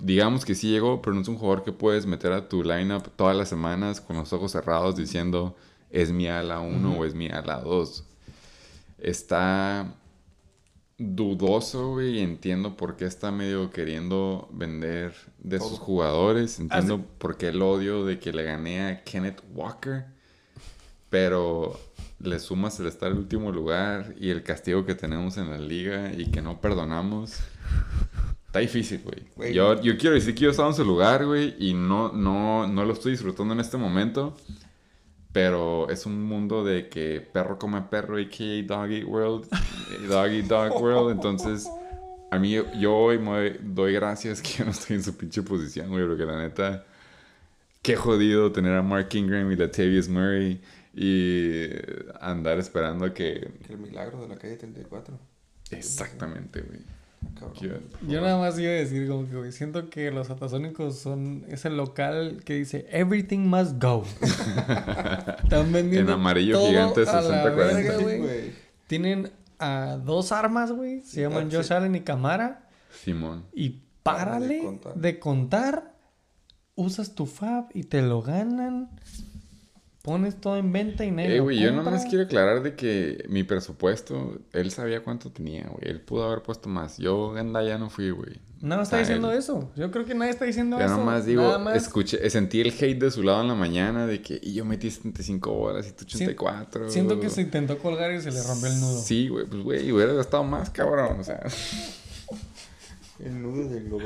digamos 0.02 0.44
que 0.44 0.54
sí 0.54 0.70
llegó, 0.70 1.02
pero 1.02 1.14
no 1.14 1.22
es 1.22 1.28
un 1.28 1.36
jugador 1.36 1.64
que 1.64 1.72
puedes 1.72 2.06
meter 2.06 2.32
a 2.32 2.48
tu 2.48 2.62
lineup 2.62 3.08
todas 3.16 3.36
las 3.36 3.48
semanas 3.48 4.00
con 4.00 4.16
los 4.16 4.32
ojos 4.32 4.52
cerrados 4.52 4.96
diciendo 4.96 5.56
es 5.90 6.12
mi 6.12 6.28
ala 6.28 6.60
1 6.60 6.98
o 6.98 7.04
es 7.04 7.14
mi 7.14 7.28
ala 7.28 7.60
2. 7.60 8.04
Está 8.98 9.94
dudoso, 10.98 11.92
güey, 11.92 12.18
y 12.18 12.20
entiendo 12.20 12.76
por 12.76 12.96
qué 12.96 13.04
está 13.04 13.30
medio 13.30 13.70
queriendo 13.70 14.48
vender 14.52 15.14
de 15.38 15.60
sus 15.60 15.78
jugadores. 15.78 16.58
Entiendo 16.58 17.04
por 17.18 17.36
qué 17.36 17.48
el 17.48 17.62
odio 17.62 18.04
de 18.04 18.18
que 18.18 18.32
le 18.32 18.42
gané 18.42 18.86
a 18.86 19.04
Kenneth 19.04 19.42
Walker. 19.54 20.06
Pero 21.08 21.78
le 22.20 22.38
sumas 22.40 22.78
el 22.80 22.86
estar 22.86 23.12
en 23.12 23.18
último 23.18 23.52
lugar 23.52 24.14
y 24.18 24.30
el 24.30 24.42
castigo 24.42 24.84
que 24.84 24.94
tenemos 24.94 25.38
en 25.38 25.50
la 25.50 25.58
liga 25.58 26.12
y 26.12 26.30
que 26.30 26.42
no 26.42 26.60
perdonamos. 26.60 27.38
Está 28.58 28.78
difícil, 28.78 29.02
güey. 29.04 29.54
Yo, 29.54 29.80
yo 29.80 29.96
quiero 29.96 30.14
decir 30.14 30.34
que 30.34 30.42
yo 30.42 30.50
estaba 30.50 30.68
en 30.68 30.74
su 30.74 30.84
lugar, 30.84 31.24
güey, 31.24 31.54
y 31.58 31.74
no, 31.74 32.12
no, 32.12 32.66
no 32.66 32.84
lo 32.84 32.92
estoy 32.92 33.12
disfrutando 33.12 33.54
en 33.54 33.60
este 33.60 33.76
momento. 33.76 34.36
Pero 35.32 35.88
es 35.90 36.06
un 36.06 36.22
mundo 36.22 36.64
de 36.64 36.88
que 36.88 37.20
perro 37.20 37.58
come 37.58 37.82
perro, 37.82 38.18
y 38.18 38.28
que 38.28 38.62
dog 38.64 38.90
eat 38.90 39.04
world, 39.04 39.48
dog 40.08 40.26
eat 40.28 40.46
dog 40.46 40.82
world. 40.82 41.12
Entonces, 41.12 41.68
a 42.30 42.38
mí, 42.38 42.56
yo 42.80 42.96
hoy 42.96 43.18
me 43.18 43.50
doy 43.60 43.92
gracias 43.92 44.42
que 44.42 44.50
yo 44.58 44.64
no 44.64 44.72
estoy 44.72 44.96
en 44.96 45.04
su 45.04 45.16
pinche 45.16 45.42
posición, 45.42 45.88
güey, 45.90 46.06
porque 46.06 46.24
la 46.24 46.38
neta, 46.38 46.84
qué 47.82 47.94
jodido 47.94 48.50
tener 48.50 48.74
a 48.74 48.82
Mark 48.82 49.08
Ingram 49.12 49.52
y 49.52 49.56
Latavius 49.56 50.08
Murray 50.08 50.60
y 50.94 51.68
andar 52.20 52.58
esperando 52.58 53.14
que... 53.14 53.52
El 53.68 53.78
milagro 53.78 54.22
de 54.22 54.28
la 54.28 54.36
calle 54.36 54.56
34. 54.56 55.16
Exactamente, 55.70 56.62
güey. 56.62 56.97
Yo 58.06 58.20
nada 58.20 58.38
más 58.38 58.58
iba 58.58 58.70
a 58.70 58.74
decir 58.74 59.08
como 59.08 59.28
que, 59.28 59.36
güey, 59.36 59.52
siento 59.52 59.90
que 59.90 60.10
los 60.10 60.30
atasónicos 60.30 60.98
son, 60.98 61.44
es 61.48 61.64
el 61.64 61.76
local 61.76 62.42
que 62.44 62.54
dice 62.54 62.86
Everything 62.90 63.40
must 63.40 63.82
go. 63.82 64.04
Están 64.20 65.72
vendiendo 65.72 66.12
En 66.12 66.18
amarillo 66.18 66.60
gigante 66.66 67.04
60-40. 67.04 68.52
Tienen 68.86 69.30
a 69.58 69.98
dos 70.04 70.32
armas, 70.32 70.72
güey. 70.72 71.00
Se 71.00 71.22
llaman 71.22 71.50
Josh 71.50 71.72
Allen 71.72 71.94
y 71.94 72.00
Camara. 72.00 72.68
Simón. 73.02 73.44
Y 73.52 73.82
párale 74.02 74.80
de 74.94 75.18
contar. 75.18 75.94
Usas 76.74 77.14
tu 77.16 77.26
fab 77.26 77.66
y 77.74 77.84
te 77.84 78.02
lo 78.02 78.22
ganan 78.22 78.90
pones 80.02 80.40
todo 80.40 80.56
en 80.56 80.72
venta 80.72 81.04
y 81.04 81.10
nadie 81.10 81.36
eh, 81.36 81.40
güey, 81.40 81.58
yo 81.58 81.72
nomás 81.72 82.06
quiero 82.06 82.24
aclarar 82.24 82.62
de 82.62 82.74
que 82.74 83.24
mi 83.28 83.42
presupuesto, 83.42 84.38
él 84.52 84.70
sabía 84.70 85.02
cuánto 85.02 85.30
tenía, 85.30 85.66
güey. 85.68 85.90
Él 85.90 86.00
pudo 86.00 86.24
haber 86.24 86.42
puesto 86.42 86.68
más. 86.68 86.98
Yo, 86.98 87.32
Ganda, 87.32 87.62
ya 87.62 87.78
no 87.78 87.90
fui, 87.90 88.10
güey. 88.10 88.40
No 88.60 88.82
está 88.82 88.98
diciendo 88.98 89.30
eso. 89.30 89.70
Yo 89.76 89.90
creo 89.90 90.04
que 90.04 90.14
nadie 90.14 90.32
está 90.32 90.44
diciendo 90.44 90.78
eso. 90.78 90.88
Ya 90.88 90.96
nomás 90.96 91.24
digo, 91.26 91.70
escuché, 91.70 92.28
sentí 92.28 92.60
el 92.60 92.68
hate 92.68 92.98
de 92.98 93.10
su 93.10 93.22
lado 93.22 93.42
en 93.42 93.48
la 93.48 93.54
mañana 93.54 94.06
de 94.06 94.20
que 94.20 94.40
y 94.42 94.54
yo 94.54 94.64
metí 94.64 94.90
75 94.90 95.52
horas 95.52 95.86
y 95.86 95.92
tú 95.92 96.04
84. 96.04 96.90
Siento 96.90 97.20
que 97.20 97.30
se 97.30 97.42
intentó 97.42 97.78
colgar 97.78 98.12
y 98.12 98.20
se 98.20 98.32
le 98.32 98.42
rompió 98.42 98.68
el 98.68 98.80
nudo. 98.80 99.00
Sí, 99.00 99.28
güey, 99.28 99.46
pues 99.46 99.62
güey, 99.62 99.92
hubiera 99.92 100.12
gastado 100.12 100.42
más, 100.42 100.70
cabrón, 100.70 101.20
o 101.20 101.24
sea. 101.24 101.40
El 103.18 103.42
nudo 103.42 103.68
del 103.68 103.84
globo. 103.84 104.02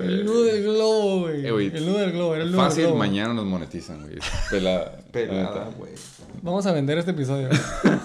el 0.00 0.24
nudo 0.26 0.42
del 0.44 0.62
globo, 0.62 1.20
güey. 1.20 1.46
Eh, 1.46 1.72
el 1.74 1.86
nudo 1.86 1.98
del 1.98 2.12
globo, 2.12 2.34
era 2.34 2.44
el 2.44 2.52
nudo 2.52 2.60
Fácil, 2.60 2.76
del 2.82 2.86
globo. 2.88 2.98
mañana 2.98 3.32
nos 3.34 3.46
monetizan, 3.46 4.02
güey. 4.02 4.18
Pelada. 4.50 4.98
Pelada, 5.10 5.70
güey. 5.78 5.92
Vamos 6.42 6.66
a 6.66 6.72
vender 6.72 6.98
este 6.98 7.12
episodio. 7.12 7.48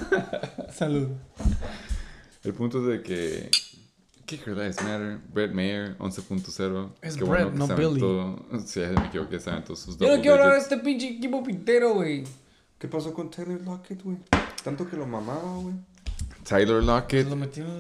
Salud. 0.73 1.09
El 2.43 2.53
punto 2.53 2.79
es 2.79 2.97
de 2.97 3.03
que. 3.03 3.51
Kicker 4.25 4.55
Lives 4.55 4.81
Matter. 4.83 5.19
Brett 5.33 5.51
Mayer, 5.51 5.97
11.0. 5.97 6.89
Es 7.01 7.17
que 7.17 7.23
Brett, 7.25 7.51
no 7.53 7.67
Billy. 7.67 8.65
Sí, 8.65 8.79
me 8.79 9.07
equivoqué, 9.07 9.39
saben 9.39 9.65
todos 9.65 9.79
sus 9.79 9.97
Yo 9.97 10.15
no 10.15 10.21
quiero 10.21 10.35
hablar 10.35 10.53
de 10.53 10.59
este 10.59 10.77
pinche 10.77 11.09
equipo 11.09 11.43
pintero, 11.43 11.93
güey. 11.95 12.23
¿Qué 12.79 12.87
pasó 12.87 13.13
con 13.13 13.29
Taylor 13.29 13.61
Lockett, 13.61 14.01
güey? 14.01 14.17
Tanto 14.63 14.89
que 14.89 14.95
lo 14.95 15.05
mamaba, 15.05 15.57
güey. 15.57 15.75
Tyler 16.43 16.83
Lockett. 16.83 17.27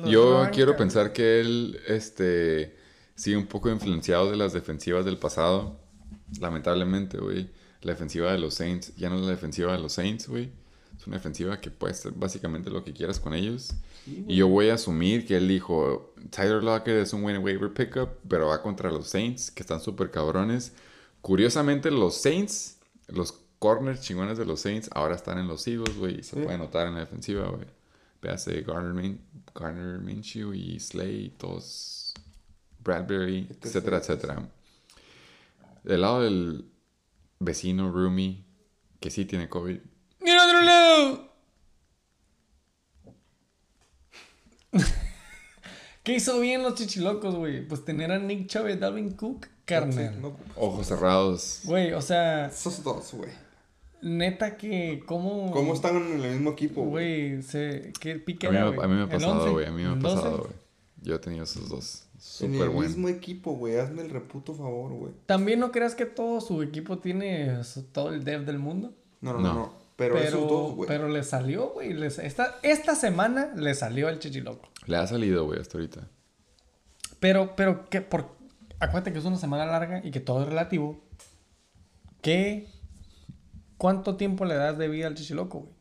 Yo 0.05 0.47
quiero 0.51 0.75
pensar 0.75 1.13
que 1.13 1.39
él 1.39 1.79
este, 1.87 2.75
sigue 3.15 3.37
un 3.37 3.47
poco 3.47 3.69
influenciado 3.69 4.31
de 4.31 4.37
las 4.37 4.53
defensivas 4.53 5.05
del 5.05 5.17
pasado. 5.17 5.79
Lamentablemente, 6.39 7.17
güey. 7.17 7.49
La 7.81 7.91
defensiva 7.93 8.31
de 8.31 8.39
los 8.39 8.53
Saints 8.53 8.95
ya 8.95 9.09
no 9.09 9.15
es 9.17 9.21
la 9.21 9.31
defensiva 9.31 9.73
de 9.73 9.79
los 9.79 9.93
Saints, 9.93 10.27
güey. 10.27 10.51
Es 10.97 11.05
una 11.05 11.17
defensiva 11.17 11.59
que 11.59 11.69
puede 11.69 11.93
ser 11.93 12.13
básicamente 12.13 12.69
lo 12.69 12.83
que 12.83 12.93
quieras 12.93 13.19
con 13.19 13.33
ellos. 13.33 13.73
y 14.05 14.35
yo 14.35 14.47
voy 14.47 14.69
a 14.69 14.75
asumir 14.75 15.25
que 15.25 15.35
él 15.35 15.47
dijo, 15.47 16.13
Tyler 16.29 16.63
Lockett 16.63 16.95
es 16.95 17.13
un 17.13 17.23
buen 17.23 17.43
waiver 17.43 17.73
pickup, 17.73 18.09
pero 18.27 18.47
va 18.47 18.61
contra 18.61 18.89
los 18.89 19.07
Saints, 19.07 19.51
que 19.51 19.63
están 19.63 19.81
súper 19.81 20.11
cabrones. 20.11 20.73
Curiosamente, 21.21 21.91
los 21.91 22.15
Saints, 22.15 22.77
los 23.07 23.33
corners 23.59 24.01
chingones 24.01 24.37
de 24.37 24.45
los 24.45 24.61
Saints, 24.61 24.89
ahora 24.93 25.15
están 25.15 25.37
en 25.37 25.47
los 25.47 25.67
Eagles, 25.67 25.97
güey. 25.97 26.19
Y 26.19 26.23
se 26.23 26.37
puede 26.37 26.57
notar 26.57 26.87
en 26.87 26.93
la 26.93 27.01
defensiva, 27.01 27.49
güey. 27.49 27.65
Véase 28.23 28.61
Garner, 28.61 29.17
Garner 29.53 29.99
Minshew 29.99 30.53
y 30.53 30.79
Slay, 30.79 31.31
todos 31.37 32.13
Bradbury, 32.79 33.49
etcétera, 33.61 33.97
etcétera. 33.97 34.49
Del 35.83 36.01
lado 36.01 36.21
del 36.21 36.71
vecino 37.39 37.91
Rumi, 37.91 38.45
que 39.01 39.09
sí 39.09 39.25
tiene 39.25 39.49
COVID. 39.49 39.77
¡Mira 40.21 40.45
otro 40.45 40.61
lado! 40.61 41.33
¿Qué 46.03 46.15
hizo 46.15 46.39
bien 46.39 46.63
los 46.63 46.75
chichilocos, 46.75 47.35
güey? 47.35 47.67
Pues 47.67 47.83
tener 47.83 48.09
a 48.11 48.19
Nick 48.19 48.47
Chubb 48.47 48.69
y 48.69 48.77
Dalvin 48.77 49.11
Cook, 49.11 49.47
carnal. 49.65 50.33
Ojos 50.55 50.87
cerrados. 50.87 51.59
Güey, 51.65 51.91
o 51.91 52.01
sea... 52.01 52.47
Esos 52.47 52.81
dos, 52.83 53.13
güey. 53.13 53.31
Neta 54.03 54.57
que, 54.57 55.01
¿cómo? 55.05 55.49
¿Cómo 55.51 55.73
están 55.73 55.95
en 55.95 56.21
el 56.21 56.31
mismo 56.33 56.51
equipo? 56.51 56.83
Güey, 56.83 57.41
se... 57.41 57.93
¿Qué 58.01 58.15
pique 58.15 58.47
a, 58.47 58.51
mí, 58.51 58.57
a 58.57 58.87
mí 58.87 58.95
me 58.95 59.03
ha 59.03 59.09
pasado, 59.09 59.53
güey. 59.53 59.65
A 59.65 59.71
mí 59.71 59.81
me 59.81 59.97
ha 59.97 59.99
pasado, 59.99 60.39
güey. 60.39 60.53
Yo 61.01 61.15
he 61.15 61.19
tenido 61.19 61.45
esos 61.45 61.69
dos. 61.69 62.03
Súper 62.19 62.55
En 62.55 62.61
el 62.61 62.69
mismo 62.71 63.07
equipo, 63.07 63.53
güey. 63.53 63.77
Hazme 63.77 64.01
el 64.01 64.09
reputo 64.09 64.53
favor, 64.53 64.91
güey. 64.91 65.13
¿También 65.25 65.61
no 65.61 65.71
creas 65.71 65.95
que 65.95 66.05
todo 66.05 66.41
su 66.41 66.61
equipo 66.61 66.97
tiene 66.97 67.61
todo 67.93 68.13
el 68.13 68.25
dev 68.25 68.45
del 68.45 68.59
mundo? 68.59 68.93
No, 69.21 69.33
no, 69.33 69.39
no. 69.39 69.73
Pero, 69.95 70.15
pero, 70.15 70.27
esos 70.27 70.49
dos, 70.49 70.75
güey. 70.75 70.87
Pero 70.87 71.07
le 71.07 71.23
salió, 71.23 71.69
güey. 71.69 71.95
Esta, 72.03 72.55
esta 72.61 72.95
semana 72.95 73.53
le 73.55 73.73
salió 73.73 74.09
al 74.09 74.19
chichiloco. 74.19 74.67
Le 74.85 74.97
ha 74.97 75.07
salido, 75.07 75.45
güey, 75.45 75.61
hasta 75.61 75.77
ahorita. 75.77 76.07
Pero, 77.21 77.55
pero, 77.55 77.85
¿qué? 77.89 78.01
Por... 78.01 78.27
Acuérdate 78.79 79.13
que 79.13 79.19
es 79.19 79.25
una 79.25 79.37
semana 79.37 79.65
larga 79.65 80.01
y 80.03 80.11
que 80.11 80.19
todo 80.19 80.41
es 80.41 80.49
relativo. 80.49 80.99
¿Qué 82.21 82.67
¿Cuánto 83.83 84.15
tiempo 84.15 84.45
le 84.45 84.55
das 84.55 84.77
de 84.77 84.87
vida 84.87 85.07
al 85.07 85.15
Chichiloco, 85.15 85.59
güey? 85.59 85.73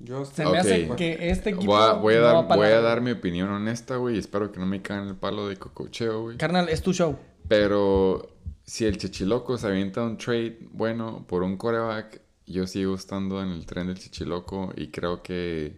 Yo 0.00 0.24
Se 0.24 0.44
me 0.44 0.58
hace 0.58 0.88
que 0.96 1.30
este 1.30 1.50
equipo. 1.50 1.66
Voy 2.00 2.14
a, 2.16 2.20
dar, 2.20 2.44
voy 2.44 2.66
a 2.66 2.80
dar 2.80 3.00
mi 3.00 3.12
opinión 3.12 3.50
honesta, 3.50 3.94
güey. 3.98 4.18
Espero 4.18 4.50
que 4.50 4.58
no 4.58 4.66
me 4.66 4.82
caigan 4.82 5.06
el 5.06 5.14
palo 5.14 5.46
de 5.46 5.58
cococheo, 5.58 6.22
güey. 6.22 6.38
Carnal, 6.38 6.68
es 6.68 6.82
tu 6.82 6.92
show. 6.92 7.16
Pero 7.46 8.34
si 8.64 8.84
el 8.84 8.98
Chichiloco 8.98 9.56
se 9.58 9.68
avienta 9.68 10.02
un 10.02 10.18
trade 10.18 10.58
bueno 10.72 11.24
por 11.28 11.44
un 11.44 11.56
coreback, 11.56 12.20
yo 12.46 12.66
sigo 12.66 12.96
estando 12.96 13.40
en 13.40 13.50
el 13.50 13.64
tren 13.64 13.86
del 13.86 14.00
Chichiloco 14.00 14.72
y 14.74 14.88
creo 14.88 15.22
que. 15.22 15.76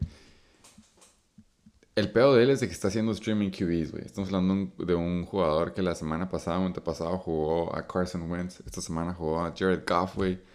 El 1.96 2.10
pedo 2.12 2.34
de 2.34 2.44
él 2.44 2.50
es 2.50 2.60
de 2.60 2.66
que 2.66 2.72
está 2.72 2.88
haciendo 2.88 3.12
streaming 3.12 3.50
QBs, 3.50 3.92
güey. 3.92 4.06
Estamos 4.06 4.32
hablando 4.32 4.72
de 4.82 4.94
un 4.94 5.26
jugador 5.26 5.74
que 5.74 5.82
la 5.82 5.94
semana 5.94 6.30
pasada 6.30 6.58
o 6.60 6.64
antepasado 6.64 7.18
jugó 7.18 7.76
a 7.76 7.86
Carson 7.86 8.30
Wentz. 8.30 8.60
Esta 8.64 8.80
semana 8.80 9.12
jugó 9.12 9.44
a 9.44 9.52
Jared 9.54 9.82
Goff, 9.86 10.16
güey 10.16 10.47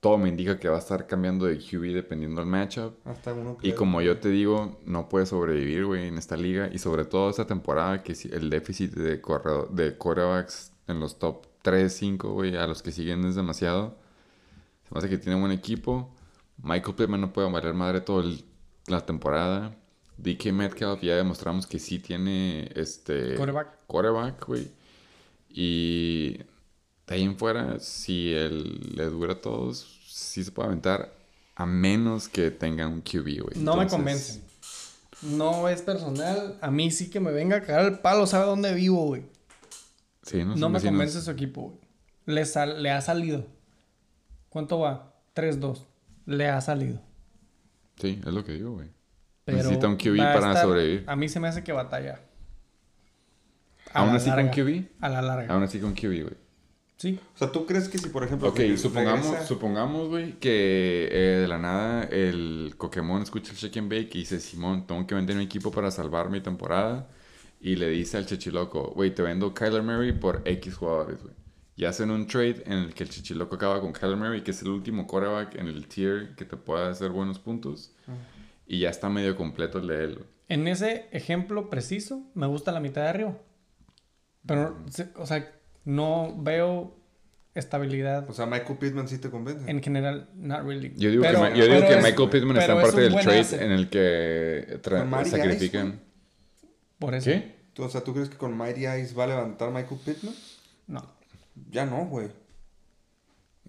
todo 0.00 0.16
me 0.16 0.30
indica 0.30 0.58
que 0.58 0.68
va 0.68 0.76
a 0.76 0.78
estar 0.78 1.06
cambiando 1.06 1.44
de 1.44 1.58
QB 1.58 1.92
dependiendo 1.92 2.40
del 2.40 2.50
matchup. 2.50 2.94
Hasta 3.04 3.34
uno 3.34 3.58
y 3.60 3.72
como 3.72 4.00
yo 4.00 4.18
te 4.18 4.30
digo, 4.30 4.80
no 4.86 5.08
puede 5.10 5.26
sobrevivir, 5.26 5.84
güey, 5.84 6.08
en 6.08 6.16
esta 6.16 6.36
liga. 6.36 6.70
Y 6.72 6.78
sobre 6.78 7.04
todo 7.04 7.28
esta 7.28 7.46
temporada, 7.46 8.02
que 8.02 8.16
el 8.32 8.48
déficit 8.48 8.94
de, 8.94 9.20
corredor, 9.20 9.70
de 9.70 9.96
quarterbacks 9.96 10.72
en 10.88 11.00
los 11.00 11.18
top 11.18 11.46
3, 11.62 11.92
5, 11.92 12.32
güey, 12.32 12.56
a 12.56 12.66
los 12.66 12.82
que 12.82 12.92
siguen 12.92 13.24
es 13.26 13.34
demasiado. 13.34 13.98
Se 14.84 14.94
me 14.94 14.98
hace 14.98 15.10
que 15.10 15.18
tiene 15.18 15.38
buen 15.38 15.52
equipo. 15.52 16.10
Michael 16.62 16.96
Pittman 16.96 17.20
no 17.20 17.32
puede 17.32 17.50
valer 17.50 17.74
madre 17.74 18.00
toda 18.00 18.24
la 18.86 19.04
temporada. 19.04 19.76
DK 20.16 20.52
Metcalf 20.52 21.02
ya 21.02 21.16
demostramos 21.16 21.66
que 21.66 21.78
sí 21.78 21.98
tiene 21.98 22.70
este... 22.74 23.34
Quarterback. 23.34 23.86
Quarterback, 23.86 24.46
güey. 24.46 24.70
Y 25.50 26.38
de 27.10 27.16
ahí 27.16 27.22
en 27.24 27.36
fuera, 27.36 27.78
si 27.80 28.32
él 28.32 28.92
le 28.94 29.04
dura 29.06 29.34
a 29.34 29.40
todos, 29.40 30.00
sí 30.06 30.42
se 30.44 30.50
puede 30.52 30.68
aventar 30.68 31.12
A 31.56 31.66
menos 31.66 32.28
que 32.28 32.50
tengan 32.50 32.90
un 32.92 33.00
QB, 33.02 33.42
güey. 33.42 33.56
No 33.58 33.76
me 33.76 33.86
convencen. 33.86 34.42
No 35.22 35.68
es 35.68 35.82
personal. 35.82 36.56
A 36.62 36.70
mí 36.70 36.90
sí 36.90 37.10
que 37.10 37.20
me 37.20 37.30
venga 37.32 37.56
a 37.58 37.60
cagar 37.62 37.84
el 37.84 37.98
palo. 37.98 38.26
¿Sabe 38.26 38.46
dónde 38.46 38.72
vivo, 38.72 39.04
güey? 39.04 39.24
Sí, 40.22 40.38
no, 40.44 40.56
No 40.56 40.68
me 40.70 40.74
vecinos. 40.74 40.92
convence 40.92 41.20
su 41.20 41.30
equipo, 41.30 41.62
güey. 41.62 41.78
Le, 42.24 42.46
sal- 42.46 42.82
le 42.82 42.90
ha 42.90 43.00
salido. 43.02 43.44
¿Cuánto 44.48 44.78
va? 44.78 45.12
3-2. 45.34 45.84
Le 46.24 46.48
ha 46.48 46.60
salido. 46.62 47.02
Sí, 48.00 48.18
es 48.24 48.32
lo 48.32 48.42
que 48.44 48.52
digo, 48.52 48.72
güey. 48.72 48.88
Necesita 49.46 49.88
un 49.88 49.96
QB 49.96 50.16
para 50.16 50.52
estar- 50.52 50.62
sobrevivir. 50.62 51.04
A 51.08 51.16
mí 51.16 51.28
se 51.28 51.40
me 51.40 51.48
hace 51.48 51.62
que 51.64 51.72
batalla. 51.72 52.20
A 53.92 53.98
¿Aún 54.00 54.10
la 54.10 54.16
así 54.16 54.30
con. 54.30 54.48
QB? 54.48 54.84
A 55.00 55.08
la 55.08 55.20
larga. 55.20 55.52
Aún 55.52 55.62
así 55.64 55.78
con 55.80 55.92
QB, 55.94 56.22
güey. 56.22 56.36
Sí. 57.00 57.18
O 57.34 57.38
sea, 57.38 57.50
¿tú 57.50 57.64
crees 57.64 57.88
que 57.88 57.96
si, 57.96 58.10
por 58.10 58.24
ejemplo... 58.24 58.48
Ok, 58.50 58.56
que 58.56 58.76
supongamos, 58.76 59.26
regresa- 59.26 59.46
supongamos, 59.46 60.08
güey, 60.10 60.32
que 60.38 61.08
eh, 61.10 61.38
de 61.40 61.48
la 61.48 61.56
nada 61.56 62.04
el 62.04 62.74
Pokémon 62.76 63.22
escucha 63.22 63.52
el 63.52 63.56
Shake 63.56 63.78
and 63.78 63.88
Bake 63.90 64.10
y 64.16 64.18
dice, 64.18 64.38
Simón, 64.38 64.86
tengo 64.86 65.06
que 65.06 65.14
vender 65.14 65.34
mi 65.36 65.44
equipo 65.44 65.70
para 65.70 65.90
salvar 65.90 66.28
mi 66.28 66.42
temporada. 66.42 67.08
Y 67.58 67.76
le 67.76 67.88
dice 67.88 68.18
al 68.18 68.26
Chichiloco, 68.26 68.90
güey, 68.94 69.14
te 69.14 69.22
vendo 69.22 69.54
Kyler 69.54 69.82
Murray 69.82 70.12
por 70.12 70.42
X 70.44 70.74
jugadores, 70.76 71.22
güey. 71.22 71.34
Y 71.74 71.86
hacen 71.86 72.10
un 72.10 72.26
trade 72.26 72.64
en 72.66 72.72
el 72.74 72.92
que 72.92 73.04
el 73.04 73.08
Chichiloco 73.08 73.54
acaba 73.54 73.80
con 73.80 73.94
Kyler 73.94 74.16
Murray, 74.18 74.42
que 74.42 74.50
es 74.50 74.60
el 74.60 74.68
último 74.68 75.06
quarterback 75.06 75.54
en 75.54 75.68
el 75.68 75.86
tier 75.86 76.34
que 76.36 76.44
te 76.44 76.58
pueda 76.58 76.90
hacer 76.90 77.08
buenos 77.12 77.38
puntos. 77.38 77.94
Y 78.66 78.80
ya 78.80 78.90
está 78.90 79.08
medio 79.08 79.36
completo 79.36 79.78
el 79.78 79.86
de 79.86 80.04
él. 80.04 80.24
En 80.48 80.68
ese 80.68 81.08
ejemplo 81.12 81.70
preciso, 81.70 82.22
me 82.34 82.46
gusta 82.46 82.72
la 82.72 82.80
mitad 82.80 83.04
de 83.04 83.08
arriba. 83.08 83.38
Pero, 84.46 84.76
se- 84.90 85.08
o 85.16 85.24
sea, 85.26 85.50
no 85.84 86.34
veo 86.38 86.96
estabilidad 87.54 88.28
O 88.30 88.32
sea, 88.32 88.46
Michael 88.46 88.78
Pittman 88.78 89.08
sí 89.08 89.18
te 89.18 89.28
convence. 89.30 89.68
en 89.70 89.82
general, 89.82 90.28
not 90.36 90.62
really. 90.64 90.92
Yo 90.96 91.10
digo 91.10 91.22
Pero- 91.22 91.42
que, 91.52 91.58
yo 91.58 91.64
digo 91.66 91.80
que 91.80 91.98
es- 91.98 92.02
Michael 92.04 92.30
Pittman 92.30 92.56
está 92.58 92.72
en 92.74 92.80
parte 92.82 93.00
del 93.00 93.12
trade 93.14 93.40
asset. 93.40 93.60
en 93.62 93.72
el 93.72 93.88
que 93.90 94.80
Ice, 95.22 95.30
sacrifican. 95.30 96.00
Por 96.98 97.14
eso. 97.14 97.30
¿Qué? 97.30 97.56
Tú- 97.74 97.84
O 97.84 97.88
sea, 97.88 98.02
¿tú 98.02 98.12
crees 98.14 98.28
que 98.28 98.36
con 98.36 98.56
Mighty 98.56 98.86
Ice 98.86 99.14
va 99.14 99.24
a 99.24 99.28
levantar 99.28 99.70
Michael 99.70 100.00
Pittman? 100.04 100.34
No. 100.86 101.02
Ya 101.70 101.86
no, 101.86 102.06
güey. 102.06 102.28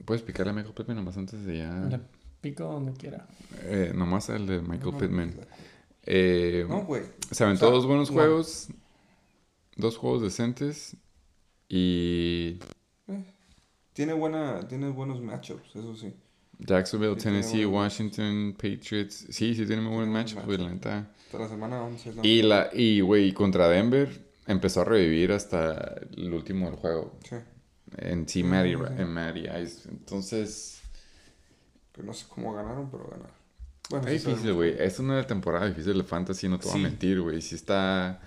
Puedes 0.05 0.21
picarle 0.23 0.51
a 0.51 0.53
Michael 0.53 0.73
Pittman 0.73 0.97
nomás 0.97 1.17
antes 1.17 1.45
de 1.45 1.59
ya... 1.59 1.71
Le 1.89 1.99
pico 2.41 2.63
donde 2.63 2.93
quiera. 2.93 3.27
Eh, 3.63 3.91
nomás 3.95 4.29
el 4.29 4.47
de 4.47 4.61
Michael 4.61 4.91
No, 4.93 4.97
Pittman. 4.97 5.35
Eh, 6.05 6.65
No, 6.67 6.81
güey. 6.85 7.03
se 7.29 7.43
aventó 7.43 7.65
O 7.65 7.69
sea, 7.69 7.75
dos 7.75 7.85
buenos 7.85 8.09
no. 8.09 8.15
juegos. 8.15 8.67
Dos 9.75 9.97
juegos 9.97 10.23
decentes. 10.23 10.95
Y 11.73 12.59
Tiene, 13.93 14.11
buena, 14.11 14.67
tiene 14.67 14.89
buenos 14.89 15.21
matchups, 15.21 15.73
eso 15.73 15.95
sí. 15.95 16.13
Jacksonville, 16.59 17.15
Sí, 17.17 17.23
Tennessee, 17.23 17.65
Washington, 17.65 18.53
Patriots. 18.57 19.25
Sí, 19.29 19.55
sí 19.55 19.65
tiene 19.65 19.81
muy 19.81 19.95
buenos 19.95 20.13
matchups, 20.13 20.45
güey, 20.45 20.57
la 20.57 20.69
neta. 20.69 21.09
Hasta 21.25 21.39
la 21.39 21.47
semana 21.47 21.81
11. 21.81 22.15
¿no? 22.15 22.21
Y, 22.25 22.41
la, 22.41 22.69
y, 22.73 22.99
güey, 22.99 23.31
contra 23.33 23.69
Denver 23.69 24.09
empezó 24.47 24.81
a 24.81 24.83
revivir 24.85 25.31
hasta 25.31 25.95
el 26.17 26.33
último 26.33 26.65
del 26.65 26.75
juego. 26.75 27.17
Sí. 27.23 27.37
En 27.97 28.27
sí, 28.27 28.41
sí. 28.41 28.47
en 28.97 29.09
Matty 29.09 29.45
Ice. 29.63 29.89
Entonces, 29.89 30.81
Que 31.93 32.03
no 32.03 32.11
sé 32.13 32.25
cómo 32.27 32.53
ganaron, 32.53 32.91
pero 32.91 33.05
ganaron. 33.05 33.31
Bueno, 33.89 34.07
Está 34.07 34.19
sí 34.19 34.29
difícil, 34.31 34.53
güey. 34.53 34.75
Es 34.77 34.99
una 34.99 35.25
temporada 35.25 35.67
difícil 35.67 35.97
de 35.97 36.03
fantasy, 36.03 36.49
no 36.49 36.59
te 36.59 36.65
voy 36.65 36.73
Sí. 36.73 36.79
a 36.79 36.89
mentir, 36.89 37.21
güey. 37.21 37.41
Si 37.41 37.55
está... 37.55 38.19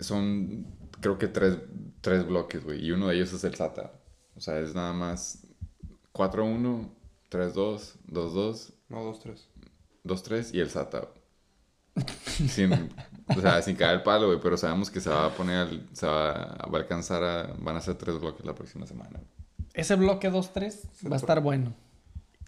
Son, 0.00 0.66
creo 1.00 1.18
que 1.18 1.28
tres, 1.28 1.58
tres 2.00 2.26
bloques, 2.26 2.64
güey. 2.64 2.84
Y 2.84 2.90
uno 2.92 3.08
de 3.08 3.16
ellos 3.16 3.32
es 3.32 3.44
el 3.44 3.54
SATA. 3.54 3.92
O 4.36 4.40
sea, 4.40 4.58
es 4.60 4.74
nada 4.74 4.92
más 4.92 5.38
4-1, 6.12 6.88
3-2, 7.30 7.94
2-2, 8.10 8.72
No, 8.88 9.12
2-3. 9.12 9.38
2-3 10.04 10.54
y 10.54 10.60
el 10.60 10.70
SATA. 10.70 11.08
Sin, 12.48 12.72
o 12.72 13.40
sea, 13.40 13.60
sin 13.62 13.74
caer 13.76 13.96
el 13.96 14.02
palo, 14.02 14.28
güey. 14.28 14.38
Pero 14.40 14.56
sabemos 14.56 14.90
que 14.90 15.00
se 15.00 15.10
va 15.10 15.26
a 15.26 15.30
poner, 15.34 15.56
al- 15.56 15.88
se 15.92 16.06
va, 16.06 16.32
va 16.72 16.78
a 16.78 16.80
alcanzar 16.82 17.22
a... 17.24 17.54
Van 17.58 17.76
a 17.76 17.80
ser 17.80 17.96
tres 17.96 18.18
bloques 18.20 18.44
la 18.46 18.54
próxima 18.54 18.86
semana. 18.86 19.20
Ese 19.74 19.96
bloque 19.96 20.30
2-3 20.30 21.10
va 21.10 21.16
a 21.16 21.18
estar 21.18 21.40
bueno. 21.40 21.74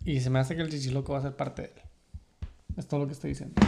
Y 0.05 0.21
se 0.21 0.31
me 0.31 0.39
hace 0.39 0.57
que 0.57 0.63
el 0.63 0.71
chichiloco 0.71 1.13
va 1.13 1.19
a 1.19 1.23
ser 1.23 1.37
parte 1.37 1.63
de 1.63 1.69
él. 1.69 1.83
Es 2.77 2.87
todo 2.87 3.01
lo 3.01 3.07
que 3.07 3.13
estoy 3.13 3.31
diciendo. 3.31 3.61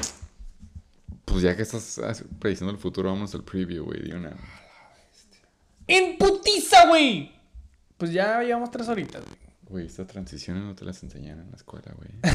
Pues 1.24 1.42
ya 1.42 1.56
que 1.56 1.62
estás 1.62 1.98
ah, 1.98 2.12
prediciendo 2.38 2.72
el 2.72 2.78
futuro, 2.78 3.10
vamos 3.10 3.34
al 3.34 3.42
preview, 3.44 3.84
güey. 3.84 4.02
De 4.08 4.16
una... 4.16 4.36
¡En 5.92 6.16
putiza, 6.16 6.86
güey! 6.88 7.30
Pues 7.98 8.12
ya 8.12 8.42
llevamos 8.42 8.70
tres 8.70 8.88
horitas, 8.88 9.22
güey. 9.22 9.36
Güey, 9.68 9.86
estas 9.86 10.06
transiciones 10.06 10.62
no 10.62 10.74
te 10.74 10.86
las 10.86 11.02
enseñaron 11.02 11.44
en 11.44 11.50
la 11.50 11.56
escuela, 11.56 11.94
güey. 11.94 12.08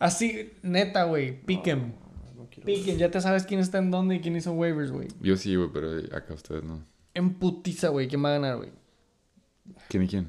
Así, 0.00 0.52
neta, 0.62 1.04
güey. 1.04 1.40
Piquen. 1.44 1.94
No. 2.36 2.48
Piquen. 2.64 2.98
Ya 2.98 3.08
te 3.10 3.20
sabes 3.20 3.46
quién 3.46 3.60
está 3.60 3.78
en 3.78 3.92
dónde 3.92 4.16
y 4.16 4.20
quién 4.20 4.34
hizo 4.34 4.52
waivers, 4.52 4.90
güey. 4.90 5.06
Yo 5.20 5.36
sí, 5.36 5.54
güey, 5.54 5.70
pero 5.72 5.96
acá 6.16 6.34
ustedes 6.34 6.64
no. 6.64 6.82
En 7.14 7.34
putiza, 7.34 7.88
güey. 7.88 8.08
¿Quién 8.08 8.24
va 8.24 8.30
a 8.30 8.32
ganar, 8.32 8.56
güey? 8.56 8.70
¿Quién 9.88 10.02
y 10.02 10.08
quién? 10.08 10.28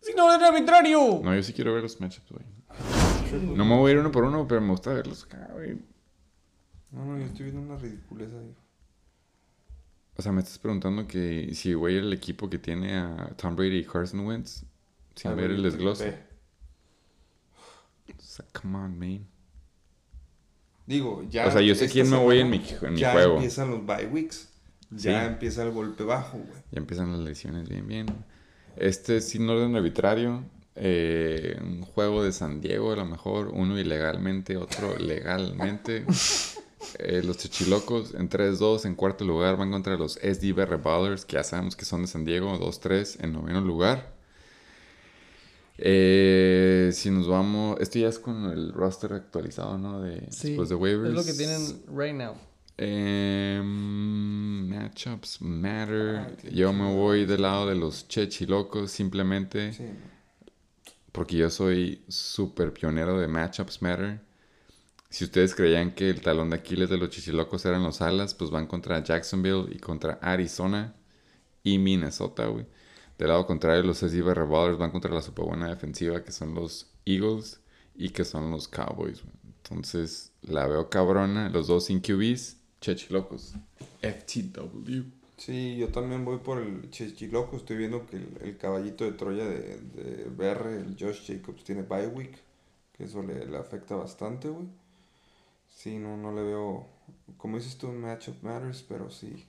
Si 0.00 0.14
no, 0.14 0.34
es 0.34 0.42
arbitrario. 0.42 1.20
No, 1.22 1.34
yo 1.34 1.42
sí 1.42 1.52
quiero 1.52 1.74
ver 1.74 1.82
los 1.82 2.00
matchups, 2.00 2.30
güey. 2.30 2.44
No 3.54 3.66
me 3.66 3.76
voy 3.76 3.90
a 3.90 3.94
ir 3.94 4.00
uno 4.00 4.10
por 4.10 4.24
uno, 4.24 4.48
pero 4.48 4.62
me 4.62 4.70
gusta 4.70 4.94
verlos 4.94 5.24
acá, 5.24 5.50
güey. 5.52 5.78
No, 6.92 7.04
no, 7.04 7.18
yo 7.18 7.26
estoy 7.26 7.50
viendo 7.50 7.60
una 7.60 7.76
ridiculez 7.76 8.30
ahí. 8.32 8.54
O 10.16 10.22
sea, 10.22 10.30
me 10.32 10.40
estás 10.40 10.58
preguntando 10.58 11.06
que 11.08 11.50
si 11.54 11.74
voy 11.74 11.94
a 11.94 11.96
ir 11.98 12.02
al 12.02 12.12
equipo 12.12 12.48
que 12.48 12.58
tiene 12.58 12.96
a 12.96 13.32
Tom 13.36 13.56
Brady 13.56 13.78
y 13.78 13.84
Carson 13.84 14.20
Wentz 14.20 14.64
sin 15.16 15.30
A 15.30 15.34
ver 15.34 15.50
el 15.50 15.62
desglose. 15.62 16.18
O 18.08 18.22
sea, 18.22 18.44
come 18.52 18.78
on, 18.78 18.98
man. 18.98 19.26
Digo, 20.86 21.24
ya. 21.30 21.46
O 21.46 21.50
sea, 21.50 21.60
yo 21.62 21.74
sé 21.74 21.88
quién 21.88 22.10
me 22.10 22.16
voy 22.16 22.40
en 22.40 22.50
mi- 22.50 22.62
en 22.82 22.92
mi 22.94 23.00
ya 23.00 23.12
juego. 23.12 23.34
empiezan 23.36 23.70
los 23.70 23.84
bye 23.86 24.06
weeks. 24.06 24.48
Ya 24.90 25.20
Sí. 25.22 25.26
empieza 25.32 25.62
el 25.64 25.72
golpe 25.72 26.04
bajo, 26.04 26.38
güey. 26.38 26.60
Ya 26.70 26.78
empiezan 26.78 27.10
las 27.10 27.20
lesiones 27.20 27.68
bien, 27.68 27.86
bien. 27.88 28.06
Este 28.76 29.16
es 29.18 29.28
sin 29.28 29.48
orden 29.48 29.74
arbitrario. 29.76 30.44
eh, 30.76 31.56
un 31.62 31.82
juego 31.82 32.24
de 32.24 32.32
San 32.32 32.60
Diego, 32.60 32.90
a 32.92 32.96
lo 32.96 33.04
mejor. 33.06 33.46
Uno 33.54 33.78
ilegalmente, 33.78 34.56
otro 34.56 34.98
legalmente. 34.98 36.04
Eh, 36.98 37.22
los 37.24 37.38
Chichilocos 37.38 38.14
en 38.14 38.28
3-2. 38.28 38.84
En 38.86 38.94
cuarto 38.94 39.24
lugar 39.24 39.56
van 39.56 39.70
contra 39.70 39.96
los 39.96 40.14
SDB 40.22 40.80
Ballers, 40.82 41.24
que 41.24 41.34
ya 41.34 41.44
sabemos 41.44 41.76
que 41.76 41.84
son 41.84 42.02
de 42.02 42.08
San 42.08 42.24
Diego. 42.24 42.58
2-3 42.58 43.18
en 43.22 43.32
noveno 43.32 43.60
lugar. 43.60 44.12
Eh, 45.78 46.90
si 46.92 47.10
nos 47.10 47.26
vamos. 47.28 47.78
Esto 47.80 47.98
ya 47.98 48.08
es 48.08 48.18
con 48.18 48.44
el 48.50 48.72
roster 48.72 49.12
actualizado, 49.12 49.76
¿no? 49.78 50.00
De, 50.00 50.26
Sí. 50.30 50.48
después 50.48 50.68
de 50.68 50.74
waivers. 50.76 51.08
Es 51.10 51.14
lo 51.14 51.24
que 51.24 51.32
tienen 51.32 51.82
right 51.96 52.14
now. 52.14 52.34
Em, 52.76 54.68
matchups 54.68 55.40
matter. 55.40 56.16
Ah, 56.16 56.28
yo 56.52 56.72
me 56.72 56.92
voy 56.94 57.24
del 57.24 57.42
lado 57.42 57.66
de 57.68 57.74
los 57.76 58.08
chechilocos 58.08 58.90
simplemente 58.90 59.72
Sí. 59.72 59.84
porque 61.12 61.36
yo 61.36 61.50
soy 61.50 62.02
súper 62.08 62.72
pionero 62.72 63.18
de 63.20 63.28
matchups 63.28 63.80
matter. 63.82 64.20
Si 65.14 65.22
ustedes 65.22 65.54
creían 65.54 65.94
que 65.94 66.10
el 66.10 66.20
talón 66.20 66.50
de 66.50 66.56
Aquiles 66.56 66.90
de 66.90 66.98
los 66.98 67.08
chichilocos 67.08 67.64
eran 67.66 67.84
los 67.84 68.00
alas, 68.02 68.34
pues 68.34 68.50
van 68.50 68.66
contra 68.66 69.00
Jacksonville 69.00 69.68
y 69.70 69.78
contra 69.78 70.14
Arizona 70.14 70.92
y 71.62 71.78
Minnesota, 71.78 72.46
güey. 72.46 72.66
Del 73.16 73.28
lado 73.28 73.46
contrario, 73.46 73.84
los 73.84 73.98
SDB 73.98 74.34
Revolvers 74.34 74.76
van 74.76 74.90
contra 74.90 75.14
la 75.14 75.22
super 75.22 75.44
buena 75.44 75.68
defensiva 75.68 76.24
que 76.24 76.32
son 76.32 76.56
los 76.56 76.90
Eagles 77.04 77.60
y 77.94 78.08
que 78.08 78.24
son 78.24 78.50
los 78.50 78.66
Cowboys, 78.66 79.22
güey. 79.22 79.36
Entonces, 79.62 80.32
la 80.42 80.66
veo 80.66 80.90
cabrona. 80.90 81.48
Los 81.48 81.68
dos 81.68 81.84
sin 81.84 82.00
QBs, 82.00 82.56
chechilocos. 82.80 83.54
FTW. 84.02 85.02
Sí, 85.36 85.76
yo 85.76 85.90
también 85.90 86.24
voy 86.24 86.38
por 86.38 86.60
el 86.60 86.90
Chichiloco. 86.90 87.56
Estoy 87.56 87.76
viendo 87.76 88.04
que 88.06 88.16
el, 88.16 88.36
el 88.42 88.56
caballito 88.56 89.04
de 89.04 89.12
Troya 89.12 89.44
de, 89.44 89.78
de 89.78 90.24
BR, 90.24 90.70
el 90.72 90.96
Josh 90.98 91.24
Jacobs, 91.24 91.62
tiene 91.62 91.82
bye 91.82 92.08
week. 92.08 92.36
Que 92.94 93.04
eso 93.04 93.22
le, 93.22 93.46
le 93.46 93.56
afecta 93.56 93.94
bastante, 93.94 94.48
güey. 94.48 94.66
Sí, 95.74 95.98
no, 95.98 96.16
no 96.16 96.32
le 96.32 96.42
veo. 96.42 96.86
Como 97.36 97.58
dices 97.58 97.76
tú, 97.76 97.88
matchup 97.88 98.42
matters, 98.42 98.82
pero 98.82 99.10
sí. 99.10 99.46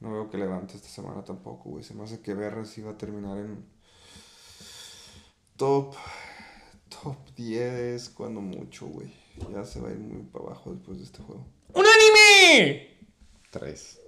No 0.00 0.12
veo 0.12 0.30
que 0.30 0.38
levante 0.38 0.76
esta 0.76 0.88
semana 0.88 1.24
tampoco, 1.24 1.70
güey. 1.70 1.84
Se 1.84 1.94
me 1.94 2.04
hace 2.04 2.20
que 2.20 2.34
BR 2.34 2.66
sí 2.66 2.82
va 2.82 2.92
a 2.92 2.98
terminar 2.98 3.38
en. 3.38 3.64
Top. 5.56 5.94
Top 6.88 7.16
10, 7.36 8.10
cuando 8.10 8.40
mucho, 8.40 8.86
güey. 8.86 9.12
Ya 9.52 9.64
se 9.64 9.80
va 9.80 9.88
a 9.88 9.92
ir 9.92 9.98
muy 9.98 10.22
para 10.24 10.46
abajo 10.46 10.74
después 10.74 10.98
de 10.98 11.04
este 11.04 11.22
juego. 11.22 11.46
¡Un 11.74 11.84
anime! 11.86 12.98
Tres. 13.50 14.00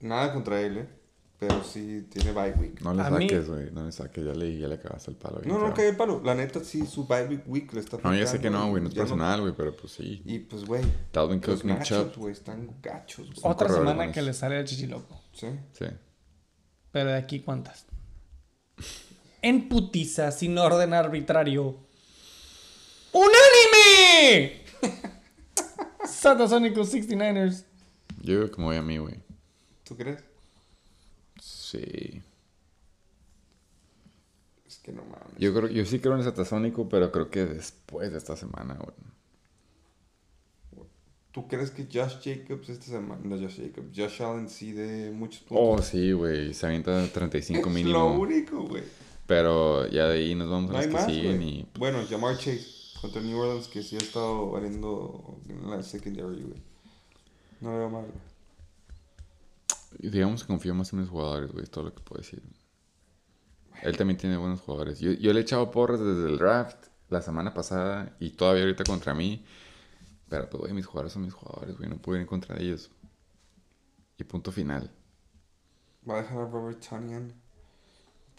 Nada 0.00 0.32
contra 0.32 0.60
él, 0.60 0.78
eh. 0.78 0.99
Pero 1.40 1.64
sí 1.64 2.06
tiene 2.10 2.32
bye 2.32 2.52
week. 2.52 2.82
No 2.82 2.94
le 2.94 3.02
A 3.02 3.10
saques, 3.10 3.48
güey. 3.48 3.70
No 3.72 3.86
le 3.86 3.92
saques. 3.92 4.24
Ya 4.24 4.34
le, 4.34 4.58
ya 4.58 4.68
le 4.68 4.74
acabaste 4.74 5.10
el 5.10 5.16
palo. 5.16 5.40
No, 5.44 5.58
no, 5.58 5.66
feo. 5.66 5.74
cae 5.74 5.88
el 5.88 5.96
palo. 5.96 6.20
La 6.22 6.34
neta, 6.34 6.62
sí, 6.62 6.86
su 6.86 7.06
bye 7.06 7.24
week, 7.24 7.42
week 7.46 7.72
le 7.72 7.80
está 7.80 7.96
No, 8.04 8.14
ya 8.14 8.26
sé 8.26 8.40
que 8.40 8.50
no, 8.50 8.68
güey. 8.68 8.82
No 8.82 8.90
es 8.90 8.94
personal, 8.94 9.40
güey. 9.40 9.54
Pero 9.56 9.74
pues 9.74 9.94
sí. 9.94 10.22
Y 10.24 10.40
pues, 10.40 10.66
güey. 10.66 10.84
Dalvin 11.12 11.40
Cook, 11.40 11.64
Nick 11.64 11.82
Chubb. 11.82 12.14
güey, 12.16 12.32
están 12.32 12.70
gachos, 12.82 13.26
güey. 13.26 13.40
Otra 13.42 13.68
semana 13.68 14.12
que 14.12 14.22
le 14.22 14.34
sale 14.34 14.58
al 14.58 14.66
chichiloco. 14.66 15.20
Sí. 15.32 15.48
Sí. 15.72 15.86
Pero 16.92 17.10
de 17.10 17.16
aquí, 17.16 17.40
¿cuántas? 17.40 17.86
en 19.42 19.68
putiza, 19.68 20.30
sin 20.30 20.56
orden 20.58 20.94
arbitrario. 20.94 21.78
¡Unánime! 23.12 24.62
Satasónicos 26.04 26.92
69ers. 26.92 27.64
Yo 28.22 28.40
me 28.58 28.64
voy 28.64 28.76
a 28.76 28.82
mí, 28.82 28.98
güey. 28.98 29.16
¿Tú 29.84 29.96
crees? 29.96 30.22
Sí. 31.70 32.22
Es 34.66 34.78
que 34.78 34.92
no 34.92 35.02
mames. 35.04 35.36
Yo 35.38 35.52
creo, 35.54 35.68
yo 35.68 35.84
sí 35.84 35.98
creo 36.00 36.12
en 36.14 36.20
el 36.20 36.24
satasónico, 36.24 36.88
pero 36.88 37.10
creo 37.12 37.30
que 37.30 37.44
después 37.44 38.10
de 38.12 38.18
esta 38.18 38.36
semana, 38.36 38.74
güey. 38.74 38.96
¿Tú 41.32 41.46
crees 41.46 41.70
que 41.70 41.84
Josh 41.84 42.16
Jacobs 42.24 42.68
esta 42.70 42.86
semana, 42.86 43.20
no 43.22 43.36
Josh 43.38 43.60
Jacobs, 43.62 43.96
Josh 43.96 44.20
Allen 44.20 44.48
sí 44.48 44.72
de 44.72 45.12
muchos 45.12 45.44
Oh, 45.50 45.70
puntos? 45.76 45.86
sí, 45.86 46.10
güey. 46.10 46.52
Se 46.54 46.66
avienta 46.66 47.06
35 47.06 47.68
es 47.68 47.74
mínimo. 47.74 47.98
lo 47.98 48.12
único, 48.20 48.62
güey. 48.64 48.82
Pero 49.28 49.86
ya 49.88 50.06
de 50.08 50.18
ahí 50.18 50.34
nos 50.34 50.50
vamos 50.50 50.70
a 50.70 50.72
No 50.72 50.78
los 50.78 50.86
hay 50.86 50.88
que 50.88 50.96
más, 50.96 51.06
siguen 51.06 51.40
y... 51.42 51.68
Bueno, 51.78 52.00
Jamar 52.08 52.36
Chase 52.36 52.66
contra 53.00 53.22
New 53.22 53.38
Orleans 53.38 53.68
que 53.68 53.80
sí 53.84 53.94
ha 53.94 54.00
estado 54.00 54.50
valiendo 54.50 55.38
en 55.48 55.70
la 55.70 55.80
secondary, 55.84 56.42
güey. 56.42 56.60
No 57.60 57.78
veo 57.78 57.88
mal, 57.90 58.02
güey. 58.06 58.29
Digamos 60.08 60.42
que 60.42 60.48
confío 60.48 60.74
más 60.74 60.92
en 60.92 61.00
mis 61.00 61.08
jugadores, 61.08 61.52
güey. 61.52 61.66
Todo 61.66 61.84
lo 61.84 61.94
que 61.94 62.02
puedo 62.02 62.20
decir. 62.20 62.42
Él 63.82 63.96
también 63.96 64.18
tiene 64.18 64.36
buenos 64.36 64.60
jugadores. 64.60 65.00
Yo, 65.00 65.12
yo 65.12 65.32
le 65.32 65.40
he 65.40 65.42
echado 65.42 65.70
porras 65.70 66.00
desde 66.00 66.28
el 66.28 66.38
draft 66.38 66.86
la 67.08 67.22
semana 67.22 67.52
pasada 67.54 68.16
y 68.20 68.30
todavía 68.30 68.62
ahorita 68.62 68.84
contra 68.84 69.14
mí. 69.14 69.44
Pero, 70.28 70.48
pues, 70.48 70.60
güey, 70.60 70.72
mis 70.72 70.86
jugadores 70.86 71.12
son 71.12 71.22
mis 71.22 71.34
jugadores, 71.34 71.76
güey. 71.76 71.88
No 71.88 71.96
puedo 71.96 72.16
ir 72.16 72.22
en 72.22 72.26
contra 72.26 72.54
de 72.54 72.64
ellos. 72.64 72.90
Y 74.16 74.24
punto 74.24 74.52
final. 74.52 74.90
Va 76.08 76.18
a 76.18 76.22
dejar 76.22 76.38
a 76.38 76.46
Robert 76.46 76.86
Tonyan. 76.86 77.32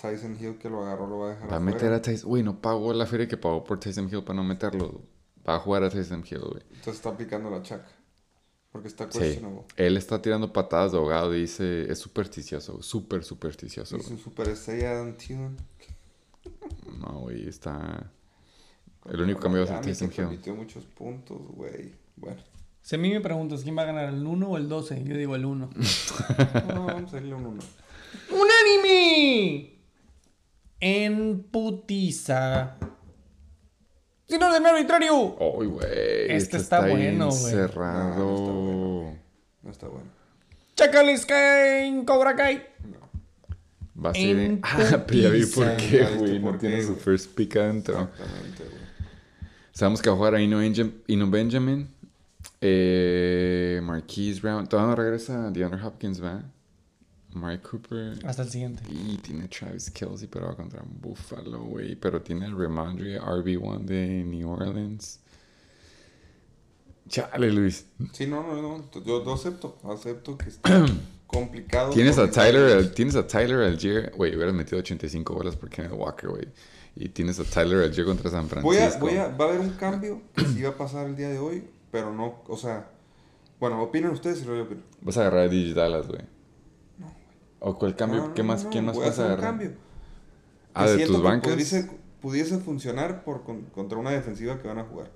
Tyson 0.01 0.37
Hill 0.39 0.57
que 0.57 0.69
lo 0.69 0.83
agarró 0.83 1.05
lo 1.05 1.19
va 1.19 1.27
a 1.27 1.29
dejar 1.35 1.51
Va 1.51 1.57
a 1.57 1.59
meter 1.59 1.93
a 1.93 2.01
Tyson... 2.01 2.29
Güey, 2.29 2.43
no 2.43 2.59
pagó 2.59 2.93
la 2.93 3.05
feria 3.05 3.27
que 3.27 3.37
pagó 3.37 3.63
por 3.63 3.79
Tyson 3.79 4.09
Hill 4.11 4.23
para 4.23 4.37
no 4.37 4.43
meterlo. 4.43 5.03
Va 5.47 5.55
a 5.55 5.59
jugar 5.59 5.83
a 5.83 5.89
Tyson 5.89 6.23
Hill, 6.27 6.39
güey. 6.39 6.63
Entonces 6.69 6.95
está 6.95 7.09
aplicando 7.09 7.49
la 7.49 7.61
chaca. 7.61 7.89
Porque 8.71 8.87
está 8.87 9.11
Sí. 9.11 9.19
questionable. 9.19 9.63
Él 9.75 9.97
está 9.97 10.21
tirando 10.21 10.53
patadas 10.53 10.93
de 10.93 10.97
ahogado 10.97 11.35
y 11.35 11.41
dice... 11.41 11.91
Es 11.91 11.99
supersticioso. 11.99 12.81
Súper 12.81 13.23
supersticioso, 13.23 13.97
güey. 13.97 14.07
su 14.07 14.17
superestrella 14.17 15.15
Thielen. 15.17 15.57
No, 16.99 17.19
güey, 17.21 17.47
está... 17.47 18.11
El 19.09 19.21
único 19.21 19.39
cambio 19.39 19.65
va 19.65 19.79
a 19.79 19.83
Hill. 19.87 20.09
permitió 20.15 20.55
muchos 20.55 20.85
puntos, 20.85 21.39
güey. 21.55 21.93
Bueno. 22.15 22.41
Si 22.81 22.95
a 22.95 22.97
mí 22.99 23.09
me 23.09 23.19
preguntas 23.19 23.61
quién 23.63 23.77
va 23.77 23.81
a 23.81 23.85
ganar, 23.85 24.09
el 24.13 24.25
1 24.25 24.47
o 24.49 24.57
el 24.57 24.69
12, 24.69 25.03
yo 25.03 25.17
digo 25.17 25.35
el 25.35 25.45
1. 25.45 25.69
No, 26.73 26.85
vamos 26.85 27.13
a 27.13 27.17
irle 27.17 27.33
un 27.33 27.45
uno. 27.45 27.61
¡Unánime! 28.29 29.79
En 30.79 31.43
putiza. 31.43 32.77
Sin 34.31 34.41
orden 34.41 34.65
arbitrario. 34.65 35.35
¡Ay, 35.41 35.67
güey! 35.67 35.87
Este 36.29 36.55
está 36.55 36.85
bien 36.85 37.17
bueno, 37.17 37.31
güey. 37.31 37.51
cerrado. 37.51 39.13
No 39.61 39.69
está 39.69 39.89
bueno. 39.89 40.07
Chacales 40.73 41.25
caen, 41.25 42.05
Cobra 42.05 42.33
Kai. 42.33 42.65
Va 44.03 44.11
a 44.11 44.13
ser... 44.13 44.39
En 44.39 44.61
Ah, 44.63 45.03
pero 45.05 45.19
ya 45.19 45.29
vi 45.31 45.45
por 45.47 45.75
qué, 45.75 46.07
güey. 46.17 46.39
No 46.39 46.57
tiene 46.57 46.77
qué, 46.77 46.83
su 46.83 46.95
first 46.95 47.35
pick 47.35 47.57
adentro. 47.57 48.07
Exactamente, 48.09 48.63
güey. 48.63 48.81
Sabemos 49.73 50.01
que 50.01 50.09
va 50.09 50.13
a 50.13 50.17
jugar 50.17 50.35
a 50.35 50.41
Ino, 50.41 50.63
Ino 50.63 51.29
Benjamin. 51.29 51.89
Eh, 52.61 53.81
Marquise 53.83 54.39
Brown. 54.39 54.65
Todavía 54.65 54.91
no 54.91 54.95
regresa 54.95 55.51
DeAndre 55.51 55.83
Hopkins, 55.83 56.23
¿va? 56.23 56.41
Mike 57.33 57.63
Cooper. 57.69 58.19
Hasta 58.25 58.43
el 58.43 58.49
siguiente. 58.49 58.83
Y 58.89 59.17
tiene 59.17 59.47
Travis 59.47 59.89
Kelsey, 59.91 60.27
pero 60.27 60.47
va 60.47 60.55
contra 60.55 60.81
Buffalo, 60.85 61.59
güey. 61.63 61.95
Pero 61.95 62.21
tiene 62.21 62.45
el 62.45 62.57
Remandre 62.57 63.19
RB1 63.19 63.79
de 63.85 64.23
New 64.25 64.49
Orleans. 64.49 65.19
Chale, 67.07 67.51
Luis. 67.51 67.85
Sí, 68.13 68.27
no, 68.27 68.41
no, 68.43 68.61
no. 68.61 69.01
Yo 69.03 69.23
lo 69.23 69.33
acepto. 69.33 69.77
Acepto 69.83 70.37
que 70.37 70.49
está 70.49 70.85
complicado. 71.27 71.91
Tienes 71.91 72.17
a 72.17 72.29
Tyler, 72.29 72.77
Al- 72.77 72.91
tienes 72.93 73.15
a 73.15 73.27
Tyler 73.27 73.59
Algier. 73.59 74.11
Güey, 74.15 74.35
hubieras 74.35 74.53
metido 74.53 74.79
85 74.79 75.33
bolas 75.33 75.55
por 75.55 75.69
Kenneth 75.69 75.93
Walker, 75.93 76.29
güey. 76.29 76.47
Y 76.95 77.09
tienes 77.09 77.39
a 77.39 77.43
Tyler 77.43 77.83
Algier 77.83 78.05
contra 78.05 78.29
San 78.29 78.47
Francisco. 78.47 78.67
Voy 78.67 78.77
a, 78.77 78.97
voy 78.97 79.17
a, 79.17 79.27
va 79.35 79.45
a 79.45 79.47
haber 79.49 79.59
un 79.61 79.71
cambio 79.71 80.21
que 80.35 80.45
sí 80.45 80.61
va 80.61 80.69
a 80.69 80.77
pasar 80.77 81.07
el 81.07 81.15
día 81.15 81.29
de 81.29 81.39
hoy, 81.39 81.63
pero 81.89 82.13
no, 82.13 82.43
o 82.47 82.57
sea, 82.57 82.89
bueno, 83.59 83.81
opinen 83.81 84.11
ustedes 84.11 84.41
y 84.41 84.45
luego 84.45 84.59
yo 84.59 84.65
opino. 84.65 84.81
Vas 85.01 85.17
a 85.17 85.21
agarrar 85.21 85.39
a 85.45 85.47
Digitalas, 85.47 86.07
güey. 86.07 86.21
¿O 87.63 87.77
cuál 87.77 87.95
cambio? 87.95 88.21
No, 88.21 88.27
no, 88.29 88.33
¿Qué 88.33 88.43
más, 88.43 88.63
no, 88.65 88.69
¿Quién 88.71 88.85
más 88.85 88.95
voy 88.95 89.05
a 89.05 89.09
vas 89.09 89.19
a 89.19 89.21
hacer 89.21 89.25
un 89.25 89.31
agarrar? 89.39 89.59
cambio. 89.59 89.77
Ah, 90.73 90.85
Que 90.85 90.91
de 90.97 91.05
tus 91.05 91.15
que 91.17 91.21
bancas. 91.21 91.53
Pudiese, 91.53 91.89
pudiese 92.21 92.57
funcionar 92.57 93.23
por, 93.23 93.43
con- 93.43 93.63
contra 93.65 93.97
una 93.97 94.09
defensiva 94.11 94.59
que 94.61 94.67
van 94.67 94.79
a 94.79 94.83
jugar. 94.83 95.11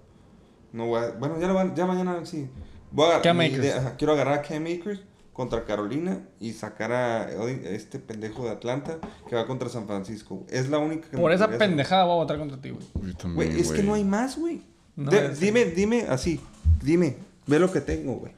No 0.71 0.85
voy 0.87 1.01
a- 1.03 1.11
bueno, 1.11 1.39
ya, 1.39 1.47
lo 1.47 1.53
van, 1.55 1.75
ya 1.75 1.85
mañana 1.85 2.25
sí. 2.25 2.47
Voy 2.91 3.11
a 3.11 3.21
Cam 3.21 3.41
idea- 3.41 3.77
ajá, 3.77 3.95
quiero 3.97 4.13
agarrar 4.13 4.39
a 4.39 4.41
Cam 4.41 4.63
Akers 4.65 5.01
contra 5.33 5.65
Carolina 5.65 6.21
y 6.39 6.53
sacar 6.53 6.91
a 6.93 7.29
este 7.49 7.99
pendejo 7.99 8.43
de 8.45 8.51
Atlanta 8.51 8.99
que 9.27 9.35
va 9.35 9.45
contra 9.47 9.67
San 9.69 9.85
Francisco. 9.87 10.45
Es 10.49 10.69
la 10.69 10.77
única 10.77 11.09
que 11.09 11.17
me 11.17 11.21
Por 11.21 11.31
esa 11.31 11.45
podría 11.45 11.57
hacer. 11.57 11.69
pendejada 11.69 12.03
voy 12.05 12.13
a 12.13 12.15
votar 12.17 12.37
contra 12.37 12.61
ti, 12.61 12.69
güey. 12.69 12.85
Güey, 13.33 13.59
es 13.59 13.67
que 13.69 13.77
güey. 13.77 13.87
no 13.87 13.93
hay 13.95 14.03
más, 14.03 14.37
güey. 14.37 14.61
No, 14.95 15.11
dime, 15.39 15.65
dime 15.65 16.05
así. 16.07 16.39
Dime, 16.81 17.17
ve 17.47 17.59
lo 17.59 17.69
que 17.71 17.81
tengo, 17.81 18.13
güey. 18.15 18.31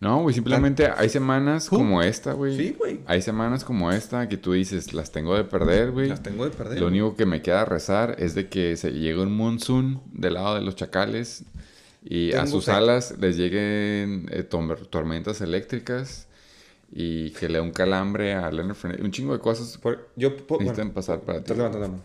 No, 0.00 0.20
güey, 0.22 0.34
simplemente 0.34 0.88
hay 0.96 1.08
semanas 1.08 1.70
Who? 1.70 1.78
como 1.78 2.02
esta, 2.02 2.32
güey. 2.32 2.56
Sí, 2.56 2.74
güey. 2.78 3.00
Hay 3.06 3.22
semanas 3.22 3.64
como 3.64 3.90
esta 3.92 4.28
que 4.28 4.36
tú 4.36 4.52
dices, 4.52 4.92
las 4.92 5.12
tengo 5.12 5.34
de 5.36 5.44
perder, 5.44 5.92
güey. 5.92 6.08
Las 6.08 6.22
tengo 6.22 6.44
de 6.44 6.50
perder. 6.50 6.80
Lo 6.80 6.88
único 6.88 7.16
que 7.16 7.24
me 7.26 7.40
queda 7.42 7.64
rezar 7.64 8.16
es 8.18 8.34
de 8.34 8.48
que 8.48 8.76
se 8.76 8.92
llegue 8.92 9.20
un 9.22 9.34
monsoon 9.36 10.02
del 10.12 10.34
lado 10.34 10.56
de 10.56 10.60
los 10.62 10.76
chacales 10.76 11.44
y 12.02 12.32
a 12.32 12.46
sus 12.46 12.66
fe. 12.66 12.72
alas 12.72 13.14
les 13.18 13.36
lleguen 13.38 14.28
eh, 14.30 14.42
tormentas 14.42 15.40
eléctricas 15.40 16.26
y 16.92 17.30
que 17.30 17.48
le 17.48 17.54
dé 17.54 17.60
un 17.60 17.70
calambre 17.70 18.34
a 18.34 18.50
Leonard 18.50 18.76
Fournette. 18.76 19.00
Un 19.02 19.10
chingo 19.10 19.32
de 19.32 19.38
cosas 19.38 19.78
Por- 19.78 20.10
yo 20.16 20.36
po- 20.36 20.58
necesitan 20.58 20.88
bueno, 20.88 20.94
pasar 20.94 21.20
para 21.20 21.42
ti. 21.42 21.54
la. 21.54 21.70
Tengo 21.70 21.98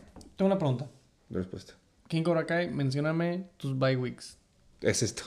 una 0.46 0.58
pregunta. 0.58 0.88
Respuesta. 1.30 1.74
King 2.08 2.24
Cobra 2.24 2.46
Kai, 2.46 2.70
mencióname 2.70 3.50
tus 3.58 3.78
bye 3.78 3.98
weeks. 3.98 4.38
Es 4.82 5.04
esto. 5.04 5.24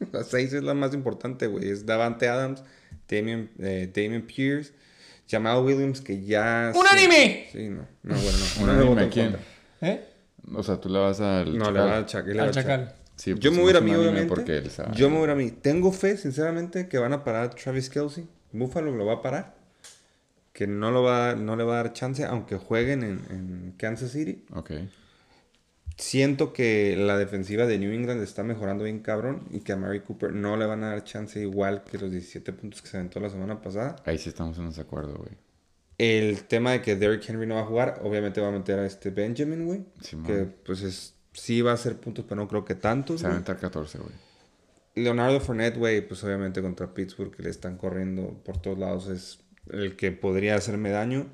La 0.12 0.24
6 0.24 0.52
es 0.54 0.62
la 0.62 0.74
más 0.74 0.94
importante, 0.94 1.46
güey. 1.46 1.68
Es 1.68 1.86
Davante 1.86 2.28
Adams, 2.28 2.62
Damian, 3.08 3.50
eh, 3.58 3.90
Damian 3.94 4.22
Pierce, 4.22 4.72
Jamal 5.28 5.64
Williams, 5.64 6.00
que 6.00 6.22
ya. 6.24 6.72
¡Un 6.74 6.86
anime! 6.86 7.48
Sí, 7.52 7.68
no. 7.68 7.86
No, 8.02 8.14
bueno, 8.16 8.38
no. 8.58 8.64
¿Un 8.64 8.70
anime 8.70 9.02
a 9.02 9.10
quién? 9.10 9.36
¿Eh? 9.80 10.04
O 10.54 10.62
sea, 10.62 10.80
tú 10.80 10.88
le 10.88 10.98
vas 10.98 11.20
al 11.20 11.56
No, 11.56 11.70
le 11.70 11.78
chacal. 11.78 11.78
va 11.78 11.82
al 11.82 12.38
va 12.38 12.42
Al 12.42 12.48
al 12.48 12.50
Chacal. 12.54 12.94
Sí, 13.16 13.32
Yo 13.34 13.50
pues, 13.50 13.52
me 13.52 13.60
voy 13.62 13.76
a 13.76 13.80
mí, 13.80 13.94
obviamente. 13.94 14.28
Porque 14.28 14.56
él 14.56 14.70
sabe. 14.70 14.96
Yo 14.96 15.10
me 15.10 15.18
voy 15.18 15.28
a 15.28 15.34
mí. 15.34 15.50
Tengo 15.50 15.92
fe, 15.92 16.16
sinceramente, 16.16 16.88
que 16.88 16.98
van 16.98 17.12
a 17.12 17.22
parar 17.22 17.44
a 17.44 17.50
Travis 17.50 17.90
Kelsey. 17.90 18.26
Buffalo 18.52 18.90
lo 18.96 19.04
va 19.04 19.14
a 19.14 19.22
parar. 19.22 19.54
Que 20.52 20.66
no, 20.66 20.90
lo 20.90 21.02
va, 21.02 21.34
no 21.34 21.54
le 21.54 21.64
va 21.64 21.74
a 21.74 21.82
dar 21.84 21.92
chance, 21.92 22.24
aunque 22.24 22.56
jueguen 22.56 23.02
en, 23.02 23.20
en 23.30 23.74
Kansas 23.76 24.12
City. 24.12 24.44
Ok. 24.54 24.72
Siento 26.00 26.54
que 26.54 26.96
la 26.96 27.18
defensiva 27.18 27.66
de 27.66 27.78
New 27.78 27.92
England 27.92 28.22
está 28.22 28.42
mejorando 28.42 28.84
bien 28.84 29.00
cabrón 29.00 29.42
y 29.50 29.60
que 29.60 29.72
a 29.72 29.76
Mary 29.76 30.00
Cooper 30.00 30.32
no 30.32 30.56
le 30.56 30.64
van 30.64 30.82
a 30.82 30.88
dar 30.88 31.04
chance 31.04 31.38
igual 31.38 31.84
que 31.84 31.98
los 31.98 32.10
17 32.10 32.54
puntos 32.54 32.80
que 32.80 32.88
se 32.88 32.96
aventó 32.96 33.20
la 33.20 33.28
semana 33.28 33.60
pasada. 33.60 33.96
Ahí 34.06 34.16
sí 34.16 34.30
estamos 34.30 34.56
en 34.58 34.68
desacuerdo, 34.68 35.18
güey. 35.18 35.36
El 35.98 36.44
tema 36.44 36.72
de 36.72 36.80
que 36.80 36.96
Derrick 36.96 37.28
Henry 37.28 37.46
no 37.46 37.56
va 37.56 37.60
a 37.60 37.66
jugar, 37.66 38.00
obviamente 38.02 38.40
va 38.40 38.48
a 38.48 38.50
meter 38.50 38.78
a 38.78 38.86
este 38.86 39.10
Benjamin, 39.10 39.66
güey. 39.66 39.84
Simón. 40.00 40.26
que 40.26 40.44
pues 40.46 40.80
es, 40.80 41.16
sí 41.34 41.60
va 41.60 41.72
a 41.72 41.74
hacer 41.74 41.96
puntos, 41.98 42.24
pero 42.26 42.40
no 42.40 42.48
creo 42.48 42.64
que 42.64 42.76
tantos. 42.76 43.20
Se 43.20 43.26
va 43.26 43.32
a 43.32 43.34
aventar 43.34 43.58
14, 43.58 43.98
güey. 43.98 44.14
Leonardo 44.94 45.38
Fournette, 45.38 45.76
güey, 45.76 46.00
pues 46.00 46.24
obviamente 46.24 46.62
contra 46.62 46.94
Pittsburgh 46.94 47.30
que 47.30 47.42
le 47.42 47.50
están 47.50 47.76
corriendo 47.76 48.40
por 48.42 48.56
todos 48.56 48.78
lados 48.78 49.08
es 49.08 49.40
el 49.70 49.96
que 49.96 50.12
podría 50.12 50.54
hacerme 50.54 50.88
daño. 50.88 51.26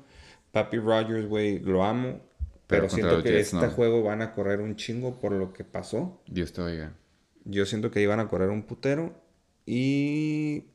Papi 0.51 0.77
Rogers, 0.77 1.25
güey, 1.25 1.59
lo 1.59 1.85
amo. 1.85 2.19
Pero 2.67 2.89
siento 2.89 3.23
que 3.23 3.29
Jets, 3.29 3.53
este 3.53 3.65
no. 3.67 3.71
juego 3.71 4.03
van 4.03 4.21
a 4.21 4.33
correr 4.33 4.59
un 4.59 4.75
chingo 4.75 5.19
por 5.19 5.31
lo 5.31 5.53
que 5.53 5.63
pasó. 5.63 6.21
Dios 6.27 6.51
te 6.53 6.61
oiga. 6.61 6.93
Yo 7.45 7.65
siento 7.65 7.91
que 7.91 8.01
iban 8.01 8.19
a 8.19 8.27
correr 8.27 8.49
un 8.49 8.63
putero. 8.63 9.13
Y. 9.65 10.65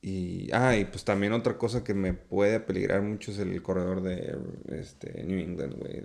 Y. 0.00 0.48
Ah, 0.52 0.76
y 0.76 0.84
pues 0.86 1.04
también 1.04 1.32
otra 1.32 1.58
cosa 1.58 1.84
que 1.84 1.94
me 1.94 2.14
puede 2.14 2.60
peligrar 2.60 3.02
mucho 3.02 3.30
es 3.30 3.38
el 3.38 3.60
corredor 3.62 4.02
de 4.02 4.36
este, 4.68 5.22
New 5.24 5.38
England, 5.38 5.74
güey. 5.74 6.04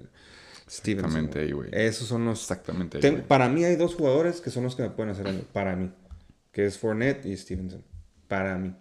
Stevenson. 0.69 1.05
Exactamente 1.05 1.39
ahí, 1.39 1.51
güey. 1.51 1.69
Esos 1.71 2.07
son 2.07 2.25
los. 2.25 2.41
Exactamente. 2.41 2.97
ahí, 2.97 3.01
Ten- 3.01 3.21
para 3.23 3.47
mí 3.49 3.63
hay 3.63 3.75
dos 3.75 3.95
jugadores 3.95 4.41
que 4.41 4.49
son 4.49 4.63
los 4.63 4.75
que 4.75 4.83
me 4.83 4.89
pueden 4.89 5.11
hacer. 5.11 5.27
Para 5.53 5.75
mí. 5.75 5.91
Que 6.51 6.65
es 6.65 6.77
Fournette 6.77 7.25
y 7.25 7.37
Stevenson. 7.37 7.83
Para 8.27 8.57
mí. 8.57 8.75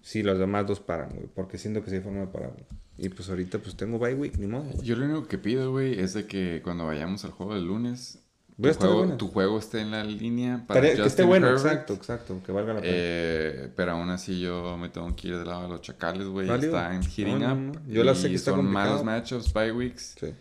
Sí, 0.00 0.22
los 0.22 0.38
demás 0.38 0.66
dos 0.66 0.80
paran, 0.80 1.10
güey. 1.14 1.26
Porque 1.34 1.58
siento 1.58 1.82
que 1.82 1.90
sí 1.90 1.96
hay 1.96 2.02
forma 2.02 2.20
de 2.20 2.26
parar. 2.28 2.52
güey. 2.52 2.64
Y 2.98 3.08
pues 3.08 3.28
ahorita 3.30 3.58
pues 3.58 3.76
tengo 3.76 3.98
bye 3.98 4.14
week, 4.14 4.36
ni 4.38 4.46
modo. 4.46 4.64
güey. 4.64 4.86
Yo 4.86 4.96
lo 4.96 5.06
único 5.06 5.26
que 5.26 5.38
pido, 5.38 5.70
güey, 5.72 5.98
es 5.98 6.14
de 6.14 6.26
que 6.26 6.60
cuando 6.62 6.86
vayamos 6.86 7.24
al 7.24 7.30
juego 7.32 7.54
del 7.54 7.66
lunes, 7.66 8.18
tu, 8.60 8.72
juego, 8.74 8.98
buena. 8.98 9.16
tu 9.16 9.28
juego 9.28 9.58
esté 9.58 9.80
en 9.80 9.90
la 9.90 10.04
línea 10.04 10.64
para 10.68 10.80
que 10.82 11.02
esté 11.02 11.24
bueno, 11.24 11.46
Herbert. 11.48 11.64
exacto, 11.64 11.94
exacto. 11.94 12.40
Que 12.44 12.52
valga 12.52 12.74
la 12.74 12.80
pena. 12.80 12.92
Eh, 12.94 13.72
pero 13.74 13.92
aún 13.92 14.10
así 14.10 14.40
yo 14.40 14.76
me 14.78 14.88
tengo 14.90 15.14
que 15.16 15.28
ir 15.28 15.38
del 15.38 15.48
lado 15.48 15.62
de 15.62 15.68
los 15.70 15.80
chacales, 15.80 16.26
güey. 16.28 16.48
Están 16.48 17.02
hitting 17.02 17.38
No, 17.40 17.54
no, 17.54 17.70
up. 17.70 17.76
no. 17.86 17.92
Yo 17.92 18.04
la 18.04 18.14
sé 18.14 18.28
que 18.28 18.34
está 18.36 18.50
son 18.52 18.60
complicado. 18.60 18.88
malos 18.90 19.04
matchups, 19.04 19.52
bye 19.52 19.72
weeks. 19.72 20.14
Sí, 20.20 20.34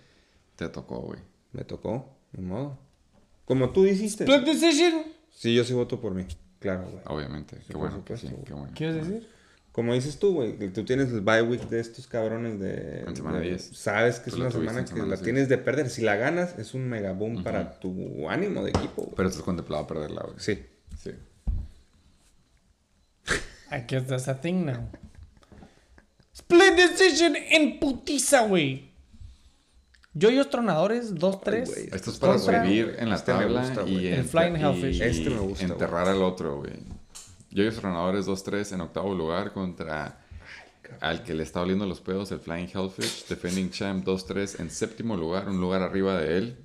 Te 0.57 0.68
tocó, 0.69 0.99
güey. 0.99 1.19
me 1.53 1.64
tocó, 1.64 2.18
ni 2.34 2.44
modo. 2.44 2.78
Como 3.45 3.69
tú 3.72 3.84
dijiste. 3.84 4.26
Split 4.26 4.45
decision. 4.45 5.03
Sí, 5.32 5.56
yo 5.56 5.64
sí 5.64 5.73
voto 5.73 5.99
por 5.99 6.14
mí. 6.14 6.26
Claro, 6.60 6.84
güey. 6.91 7.02
Obviamente. 7.07 7.57
Qué 7.68 7.76
bueno 7.76 7.95
sí, 7.95 7.99
supuesto, 8.02 8.30
güey. 8.30 8.44
qué 8.44 8.53
bueno. 8.53 8.72
¿Quieres 8.76 8.95
decir? 9.07 9.28
Como 9.72 9.93
dices 9.93 10.19
tú, 10.19 10.34
güey, 10.34 10.57
tú 10.73 10.84
tienes 10.84 11.11
el 11.11 11.22
bye 11.22 11.41
week 11.43 11.69
de 11.69 11.80
estos 11.80 12.06
cabrones 12.06 12.60
de... 12.60 13.03
En 13.07 13.15
semana 13.15 13.39
de- 13.39 13.49
10. 13.52 13.72
Sabes 13.73 14.19
que 14.19 14.30
es 14.30 14.35
una 14.35 14.52
semana 14.52 14.80
en 14.80 14.85
que 14.85 14.89
semana 14.91 15.07
la 15.11 15.15
6. 15.15 15.23
tienes 15.23 15.48
de 15.49 15.57
perder. 15.57 15.89
Si 15.89 16.02
la 16.02 16.18
ganas, 16.18 16.60
es 16.60 16.73
un 16.73 16.89
mega 16.89 17.14
boom 17.14 17.41
para 17.43 17.80
tu 17.80 18.30
ánimo 18.30 18.64
de 18.64 18.72
equipo. 18.72 19.03
güey. 19.03 19.15
Pero 19.15 19.30
estás 19.30 19.43
contemplado 19.43 19.84
a 19.84 19.88
perderla, 19.88 20.23
güey. 20.23 20.35
Sí. 20.39 20.60
Sí. 21.02 21.11
I 23.72 23.85
guess 23.88 24.07
that's 24.07 24.27
a 24.27 24.35
thing 24.41 24.65
now. 24.65 24.89
Split 26.34 26.76
decision 26.76 27.35
en 27.38 27.80
putiza, 27.80 28.41
güey. 28.48 28.91
Yoyos 30.14 30.49
tronadores, 30.49 31.15
2-3. 31.15 31.65
güey. 31.65 31.89
Esto 31.93 32.11
es 32.11 32.18
para 32.19 32.34
Contra- 32.34 32.64
vivir 32.64 32.95
en 32.99 33.10
la 33.10 33.15
Este 33.15 33.34
me 33.34 33.39
tabla 33.43 33.61
gusta, 33.61 33.81
y, 33.88 33.93
güey. 33.93 34.07
El 34.07 34.26
Flying 34.26 34.57
y 34.57 34.61
Hellfish. 34.61 35.02
Este 35.02 35.30
me 35.30 35.39
gusta, 35.39 35.64
enterrar 35.65 36.10
al 36.10 36.22
otro, 36.22 36.57
güey. 36.57 36.73
Yoyos 37.52 37.76
Tronadores 37.76 38.28
2-3 38.28 38.73
en 38.73 38.82
octavo 38.82 39.14
lugar 39.14 39.53
contra 39.53 40.18
al 40.99 41.23
que 41.23 41.34
le 41.34 41.44
está 41.44 41.61
oliendo 41.61 41.86
los 41.86 42.02
pedos, 42.02 42.32
el 42.32 42.40
Flying 42.40 42.68
Hellfish. 42.73 43.28
Defending 43.28 43.69
Champ 43.72 44.06
2-3 44.06 44.60
en 44.60 44.69
séptimo 44.69 45.15
lugar, 45.15 45.48
un 45.49 45.61
lugar 45.61 45.82
arriba 45.82 46.19
de 46.19 46.38
él. 46.38 46.57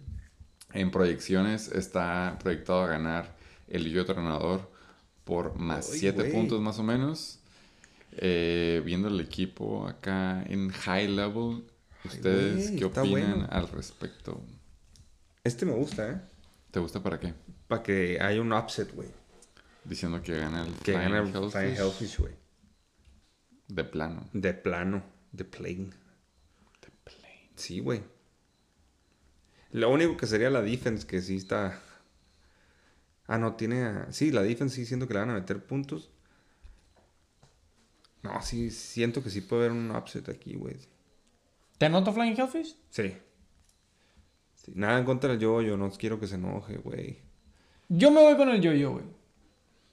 En 0.72 0.90
proyecciones 0.90 1.68
está 1.68 2.36
proyectado 2.42 2.82
a 2.82 2.88
ganar 2.88 3.36
el 3.68 3.84
Yoyo 3.84 4.04
Tronador 4.04 4.70
por 5.24 5.56
más 5.56 5.90
Ay, 5.92 5.98
7 6.00 6.20
güey. 6.20 6.32
puntos 6.32 6.60
más 6.60 6.78
o 6.78 6.82
menos. 6.82 7.38
Eh, 8.18 8.80
viendo 8.84 9.08
el 9.08 9.20
equipo 9.20 9.86
acá 9.86 10.42
en 10.48 10.70
high 10.70 11.08
level, 11.08 11.64
¿ustedes 12.04 12.70
qué 12.70 12.84
opinan 12.84 13.10
bueno. 13.10 13.46
al 13.50 13.68
respecto? 13.68 14.40
Este 15.44 15.66
me 15.66 15.72
gusta, 15.72 16.10
¿eh? 16.10 16.20
¿Te 16.70 16.80
gusta 16.80 17.02
para 17.02 17.20
qué? 17.20 17.34
Para 17.68 17.82
que 17.82 18.18
haya 18.20 18.40
un 18.40 18.52
upset, 18.52 18.92
güey. 18.94 19.08
Diciendo 19.88 20.20
que 20.22 20.36
gana 20.38 20.64
el 20.66 20.72
Que 20.74 20.92
Flying 20.94 21.10
gane 21.12 21.18
el 21.28 21.34
Hellfish. 21.34 21.50
Flying 21.52 21.76
Hellfish, 21.76 22.18
güey. 22.18 22.34
De 23.68 23.84
plano. 23.84 24.28
De 24.32 24.54
plano. 24.54 25.02
De 25.32 25.44
plane. 25.44 25.90
Sí, 27.54 27.80
güey. 27.80 28.02
Lo 29.72 29.90
único 29.90 30.16
que 30.16 30.26
sería 30.26 30.50
la 30.50 30.60
defense, 30.62 31.06
que 31.06 31.20
sí 31.22 31.36
está... 31.36 31.80
Ah, 33.26 33.38
no, 33.38 33.54
tiene... 33.56 33.82
a- 33.84 34.12
Sí, 34.12 34.30
la 34.30 34.42
defense 34.42 34.76
sí 34.76 34.86
siento 34.86 35.08
que 35.08 35.14
le 35.14 35.20
van 35.20 35.30
a 35.30 35.34
meter 35.34 35.64
puntos. 35.64 36.10
No, 38.22 38.42
sí, 38.42 38.70
siento 38.70 39.22
que 39.22 39.30
sí 39.30 39.40
puede 39.40 39.66
haber 39.66 39.72
un 39.78 39.90
upset 39.94 40.28
aquí, 40.28 40.54
güey. 40.54 40.76
¿Te 41.78 41.86
anoto 41.86 42.12
Flying 42.12 42.38
Hellfish? 42.38 42.76
Sí. 42.90 43.16
Sí, 44.54 44.72
Nada 44.74 44.98
en 44.98 45.04
contra 45.04 45.30
del 45.30 45.38
yo, 45.40 45.62
yo 45.62 45.76
no 45.76 45.90
quiero 45.92 46.18
que 46.20 46.26
se 46.26 46.34
enoje, 46.36 46.76
güey. 46.78 47.18
Yo 47.88 48.10
me 48.10 48.20
voy 48.20 48.36
con 48.36 48.48
el 48.48 48.60
yo-yo, 48.60 48.92
güey. 48.92 49.04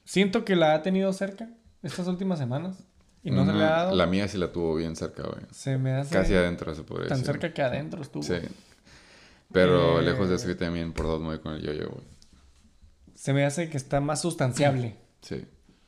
Siento 0.05 0.43
que 0.45 0.55
la 0.55 0.73
ha 0.73 0.81
tenido 0.81 1.11
cerca 1.13 1.49
estas 1.81 2.07
últimas 2.07 2.39
semanas. 2.39 2.77
Y 3.25 3.31
no 3.31 3.45
se 3.45 3.53
le 3.53 3.63
ha 3.63 3.69
dado. 3.69 3.95
La 3.95 4.05
mía 4.05 4.27
sí 4.27 4.37
la 4.37 4.51
tuvo 4.51 4.75
bien 4.75 4.95
cerca, 4.97 5.23
güey. 5.23 5.45
Se 5.51 5.77
me 5.77 5.93
hace 5.93 6.13
Casi 6.13 6.33
adentro, 6.33 6.75
se 6.75 6.83
podría 6.83 7.07
tan 7.07 7.19
decir. 7.19 7.33
cerca 7.33 7.53
que 7.53 7.61
adentro 7.61 8.01
estuvo. 8.01 8.21
Sí. 8.23 8.33
Pero 9.51 9.99
Eh, 10.01 10.03
lejos 10.03 10.29
de 10.29 10.35
eso, 10.35 10.53
también 10.57 10.91
por 10.93 11.05
dos 11.05 11.21
voy 11.21 11.39
con 11.39 11.53
el 11.53 11.61
yo-yo, 11.61 11.89
güey. 11.89 12.03
Se 13.15 13.31
me 13.33 13.45
hace 13.45 13.69
que 13.69 13.77
está 13.77 14.01
más 14.01 14.21
sustanciable. 14.21 14.95
Sí. 15.21 15.45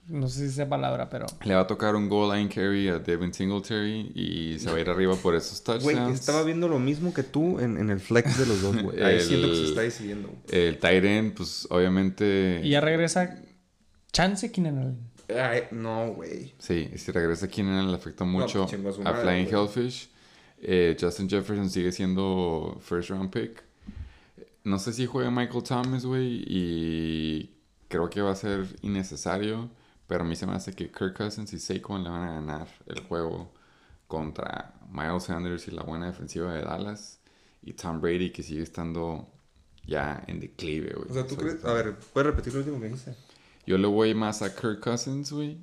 No 0.07 0.29
sé 0.29 0.41
si 0.41 0.45
esa 0.53 0.69
palabra, 0.69 1.09
pero. 1.09 1.25
Le 1.43 1.55
va 1.55 1.61
a 1.61 1.67
tocar 1.67 1.95
un 1.95 2.07
goal 2.07 2.37
line 2.37 2.47
carry 2.47 2.87
a 2.87 2.99
Devin 2.99 3.33
Singletary 3.33 4.11
y 4.15 4.59
se 4.59 4.69
va 4.71 4.77
a 4.77 4.79
ir 4.79 4.87
arriba 4.89 5.15
por 5.15 5.35
esos 5.35 5.61
Güey, 5.65 5.95
touchdowns. 5.95 6.19
estaba 6.19 6.43
viendo 6.43 6.69
lo 6.69 6.79
mismo 6.79 7.11
que 7.13 7.23
tú 7.23 7.59
en, 7.59 7.77
en 7.77 7.89
el 7.89 7.99
flex 7.99 8.37
de 8.37 8.45
los 8.45 8.61
dos, 8.61 8.81
güey. 8.81 9.01
Ahí 9.03 9.15
El- 9.15 9.21
siento 9.21 9.47
que 9.49 9.55
se 9.55 9.63
está 9.65 9.81
decidiendo. 9.81 10.29
güey. 10.29 10.41
El 10.67 10.77
tight 10.77 11.03
end, 11.03 11.33
pues 11.33 11.67
obviamente... 11.69 12.61
Y 12.63 12.69
ya 12.69 12.79
regresa 12.81 13.35
Chance 14.15 14.49
Keenan 14.49 14.77
Allen. 14.77 15.09
Ay, 15.27 15.63
no, 15.71 16.13
güey. 16.13 16.53
Sí, 16.57 16.89
si 16.95 17.11
regresa 17.11 17.49
Keenan 17.49 17.91
le 17.91 17.97
afecta 17.97 18.23
mucho 18.23 18.65
pues, 18.65 18.97
a 18.99 19.01
madre, 19.01 19.21
Flying. 19.21 19.47
Hellfish. 19.47 20.09
Eh, 20.61 20.95
Justin 20.97 21.27
Jefferson 21.27 21.69
sigue 21.69 21.91
siendo 21.91 22.77
first 22.79 23.09
round 23.09 23.29
pick. 23.29 23.61
No 24.63 24.79
sé 24.79 24.93
si 24.93 25.05
juega 25.05 25.29
Michael 25.29 25.63
Thomas, 25.63 26.05
güey, 26.05 26.45
y 26.47 27.55
creo 27.89 28.09
que 28.09 28.21
va 28.21 28.31
a 28.31 28.35
ser 28.35 28.65
innecesario, 28.83 29.69
pero 30.07 30.23
a 30.23 30.27
mí 30.27 30.37
se 30.37 30.47
me 30.47 30.53
hace 30.53 30.71
que 30.71 30.89
Kirk 30.89 31.17
Cousins 31.17 31.51
y 31.51 31.59
Saquon 31.59 32.05
le 32.05 32.09
van 32.09 32.23
a 32.23 32.33
ganar 32.35 32.67
el 32.87 33.01
juego 33.01 33.51
contra 34.07 34.75
Miles 34.89 35.23
Sanders 35.23 35.67
y 35.67 35.71
la 35.71 35.83
buena 35.83 36.05
defensiva 36.05 36.53
de 36.53 36.61
Dallas 36.61 37.19
y 37.61 37.73
Tom 37.73 37.99
Brady 37.99 38.31
que 38.31 38.43
sigue 38.43 38.63
estando 38.63 39.27
ya 39.85 40.23
en 40.25 40.39
declive, 40.39 40.93
güey. 40.93 41.11
O 41.11 41.13
sea, 41.13 41.27
¿tú 41.27 41.35
crees? 41.35 41.65
A 41.65 41.73
ver, 41.73 41.97
¿puedes 42.13 42.27
repetir 42.31 42.53
lo 42.53 42.59
último 42.59 42.79
que 42.79 42.87
dijiste? 42.87 43.13
Yo 43.65 43.77
le 43.77 43.87
voy 43.87 44.13
más 44.13 44.41
a 44.41 44.55
Kirk 44.55 44.79
Cousins, 44.79 45.31
güey. 45.31 45.57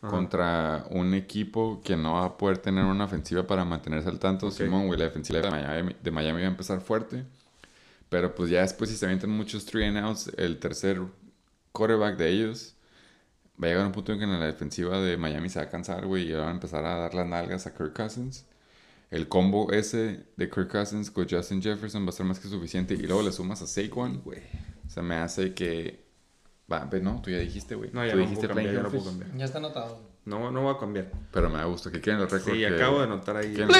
Ajá. 0.00 0.10
Contra 0.10 0.86
un 0.90 1.12
equipo 1.14 1.80
que 1.82 1.96
no 1.96 2.14
va 2.14 2.24
a 2.26 2.36
poder 2.36 2.58
tener 2.58 2.84
una 2.84 3.04
ofensiva 3.04 3.46
para 3.46 3.64
mantenerse 3.64 4.08
al 4.08 4.18
tanto. 4.20 4.50
Simón, 4.50 4.86
güey, 4.86 4.98
la 4.98 5.06
defensiva 5.06 5.40
de 5.40 5.50
Miami, 5.50 5.96
de 6.00 6.10
Miami 6.10 6.40
va 6.40 6.46
a 6.46 6.50
empezar 6.50 6.80
fuerte. 6.80 7.24
Pero 8.08 8.34
pues 8.34 8.50
ya 8.50 8.62
después, 8.62 8.90
si 8.90 8.96
se 8.96 9.06
avientan 9.06 9.30
muchos 9.30 9.66
three 9.66 9.84
and 9.84 9.98
outs, 9.98 10.30
el 10.36 10.58
tercer 10.58 11.00
quarterback 11.72 12.16
de 12.16 12.30
ellos 12.30 12.74
va 13.62 13.66
a 13.66 13.70
llegar 13.70 13.84
a 13.84 13.86
un 13.86 13.92
punto 13.92 14.12
en 14.12 14.18
que 14.18 14.24
en 14.24 14.38
la 14.38 14.46
defensiva 14.46 15.00
de 15.00 15.16
Miami 15.16 15.48
se 15.48 15.58
va 15.58 15.66
a 15.66 15.68
cansar, 15.68 16.06
güey, 16.06 16.30
y 16.30 16.32
van 16.32 16.48
a 16.48 16.52
empezar 16.52 16.84
a 16.84 16.96
dar 16.96 17.14
las 17.14 17.26
nalgas 17.26 17.66
a 17.66 17.74
Kirk 17.74 17.92
Cousins. 17.92 18.46
El 19.10 19.28
combo 19.28 19.72
ese 19.72 20.26
de 20.36 20.50
Kirk 20.50 20.70
Cousins 20.70 21.10
con 21.10 21.26
Justin 21.28 21.62
Jefferson 21.62 22.04
va 22.04 22.10
a 22.10 22.12
ser 22.12 22.26
más 22.26 22.38
que 22.38 22.48
suficiente. 22.48 22.94
Y 22.94 23.06
luego 23.06 23.22
le 23.22 23.32
sumas 23.32 23.62
a 23.62 23.66
Saquon. 23.66 24.20
Güey. 24.22 24.42
Se 24.86 25.02
me 25.02 25.16
hace 25.16 25.54
que. 25.54 26.07
Va, 26.70 26.84
ve, 26.84 27.00
no, 27.00 27.20
tú 27.22 27.30
ya 27.30 27.38
dijiste, 27.38 27.74
güey. 27.74 27.90
No, 27.92 28.04
ya 28.04 28.12
tú 28.12 28.18
no 28.18 28.22
dijiste 28.24 28.46
puedo 28.46 28.54
cambiar, 28.56 28.74
ya 28.76 28.82
no 28.82 28.90
puedo 28.90 29.04
cambiar. 29.04 29.36
Ya 29.36 29.44
está 29.46 29.58
anotado. 29.58 30.00
No, 30.26 30.50
no 30.50 30.64
va 30.64 30.72
a 30.72 30.78
cambiar. 30.78 31.10
Pero 31.32 31.48
me 31.48 31.56
da 31.56 31.64
gusto 31.64 31.90
que 31.90 32.02
queden 32.02 32.18
los 32.20 32.30
récords. 32.30 32.52
Sí, 32.52 32.58
que- 32.60 32.66
acabo 32.66 32.98
de 32.98 33.04
anotar 33.04 33.36
ahí 33.38 33.54
el, 33.56 33.70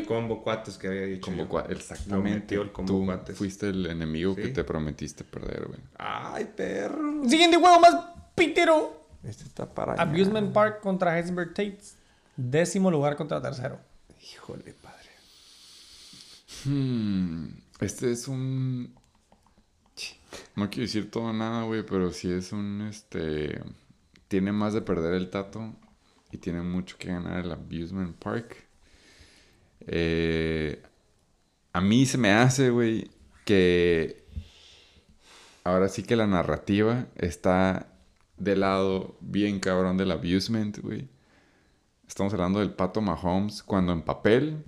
el 0.00 0.06
combo 0.06 0.42
cuates 0.42 0.76
que 0.76 0.88
había 0.88 1.02
dicho. 1.02 1.26
Combo 1.30 1.44
yo. 1.44 1.48
cua- 1.48 1.70
Exactamente. 1.70 2.56
el 2.56 2.72
combo 2.72 2.92
Tú 2.92 3.04
cuates. 3.06 3.36
fuiste 3.36 3.68
el 3.68 3.86
enemigo 3.86 4.34
que 4.34 4.48
te 4.48 4.64
prometiste 4.64 5.22
perder, 5.22 5.66
güey. 5.68 5.78
Ay, 5.98 6.50
perro. 6.56 7.22
Siguiente 7.28 7.56
juego 7.58 7.78
más 7.78 7.94
pitero. 8.34 9.06
Este 9.22 9.44
está 9.44 9.72
para 9.72 9.92
allá. 9.92 10.02
Abusement 10.02 10.52
Park 10.52 10.80
contra 10.80 11.16
Heisenberg 11.16 11.50
Tates. 11.54 11.94
Décimo 12.36 12.90
lugar 12.90 13.14
contra 13.16 13.40
tercero. 13.40 13.78
Híjole, 14.32 14.74
padre. 14.82 14.98
Hmm, 16.64 17.46
Este 17.80 18.10
es 18.12 18.26
un. 18.28 18.94
No 20.56 20.70
quiero 20.70 20.82
decir 20.82 21.10
todo 21.10 21.32
nada, 21.32 21.64
güey, 21.64 21.84
pero 21.84 22.12
sí 22.12 22.30
es 22.30 22.52
un. 22.52 22.82
Este. 22.82 23.62
Tiene 24.28 24.52
más 24.52 24.74
de 24.74 24.82
perder 24.82 25.14
el 25.14 25.30
tato 25.30 25.74
y 26.30 26.38
tiene 26.38 26.62
mucho 26.62 26.96
que 26.98 27.08
ganar 27.08 27.44
el 27.44 27.52
Abusement 27.52 28.16
Park. 28.16 28.56
Eh, 29.86 30.82
a 31.72 31.80
mí 31.80 32.06
se 32.06 32.18
me 32.18 32.32
hace, 32.32 32.70
güey, 32.70 33.10
que. 33.44 34.24
Ahora 35.64 35.88
sí 35.88 36.02
que 36.02 36.16
la 36.16 36.26
narrativa 36.26 37.06
está 37.16 37.90
del 38.40 38.60
lado 38.60 39.16
bien 39.20 39.60
cabrón 39.60 39.96
del 39.96 40.10
abusement, 40.10 40.78
güey. 40.78 41.08
Estamos 42.08 42.32
hablando 42.32 42.58
del 42.58 42.72
Pato 42.72 43.00
Mahomes 43.00 43.62
cuando 43.62 43.92
en 43.92 44.02
papel 44.02 44.64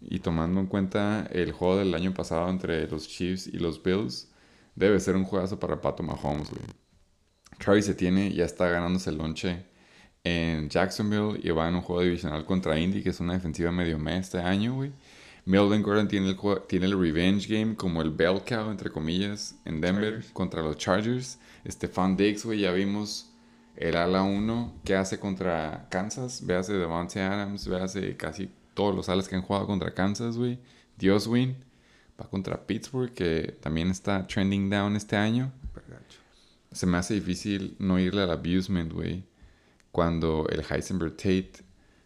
y 0.00 0.20
tomando 0.20 0.60
en 0.60 0.66
cuenta 0.66 1.28
el 1.30 1.52
juego 1.52 1.76
del 1.76 1.94
año 1.94 2.14
pasado 2.14 2.48
entre 2.48 2.88
los 2.88 3.06
Chiefs 3.06 3.48
y 3.48 3.58
los 3.58 3.82
Bills, 3.82 4.29
debe 4.74 5.00
ser 5.00 5.16
un 5.16 5.24
juegazo 5.24 5.58
para 5.58 5.80
Pato 5.80 6.02
Mahomes, 6.02 6.50
güey. 6.50 6.62
Travis 7.58 7.86
se 7.86 7.94
tiene, 7.94 8.32
ya 8.32 8.44
está 8.44 8.68
ganándose 8.68 9.10
el 9.10 9.18
lonche 9.18 9.64
en 10.24 10.68
Jacksonville 10.68 11.40
y 11.42 11.50
va 11.50 11.68
en 11.68 11.76
un 11.76 11.82
juego 11.82 12.02
divisional 12.02 12.44
contra 12.44 12.78
Indy, 12.78 13.02
que 13.02 13.10
es 13.10 13.20
una 13.20 13.34
defensiva 13.34 13.70
medio 13.70 13.98
meh 13.98 14.18
este 14.18 14.38
año, 14.38 14.74
güey. 14.74 14.92
Melvin 15.44 15.82
Gordon 15.82 16.08
tiene 16.08 16.28
el, 16.28 16.36
tiene 16.68 16.86
el 16.86 16.98
revenge 16.98 17.48
game 17.48 17.74
como 17.74 18.02
el 18.02 18.10
bell 18.10 18.42
cow, 18.46 18.70
entre 18.70 18.90
comillas, 18.90 19.56
en 19.64 19.80
Denver 19.80 20.12
Chargers. 20.12 20.32
contra 20.32 20.62
los 20.62 20.76
Chargers. 20.76 21.38
Stefan 21.66 22.16
Diggs, 22.16 22.44
güey, 22.44 22.60
ya 22.60 22.72
vimos 22.72 23.30
el 23.76 23.96
ala 23.96 24.22
1 24.22 24.80
que 24.84 24.94
hace 24.94 25.18
contra 25.18 25.88
Kansas. 25.90 26.44
Véase 26.46 26.74
Devontae 26.74 27.22
Adams, 27.22 27.66
véase 27.66 28.16
casi 28.16 28.50
todos 28.74 28.94
los 28.94 29.08
alas 29.08 29.28
que 29.28 29.36
han 29.36 29.42
jugado 29.42 29.66
contra 29.66 29.92
Kansas, 29.94 30.36
güey. 30.36 30.58
Dios 30.96 31.26
win. 31.26 31.56
Va 32.20 32.28
contra 32.28 32.66
Pittsburgh, 32.66 33.12
que 33.12 33.56
también 33.60 33.90
está 33.90 34.26
trending 34.26 34.68
down 34.68 34.96
este 34.96 35.16
año. 35.16 35.52
Pergacho. 35.72 36.18
Se 36.70 36.86
me 36.86 36.98
hace 36.98 37.14
difícil 37.14 37.76
no 37.78 37.98
irle 37.98 38.22
al 38.22 38.30
abusement, 38.30 38.92
güey. 38.92 39.24
Cuando 39.90 40.46
el 40.50 40.64
Heisenberg 40.68 41.16
Tate 41.16 41.52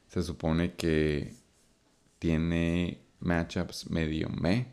se 0.07 0.23
supone 0.23 0.75
que 0.75 1.35
tiene 2.19 3.03
matchups 3.21 3.91
medio 3.91 4.29
meh. 4.29 4.67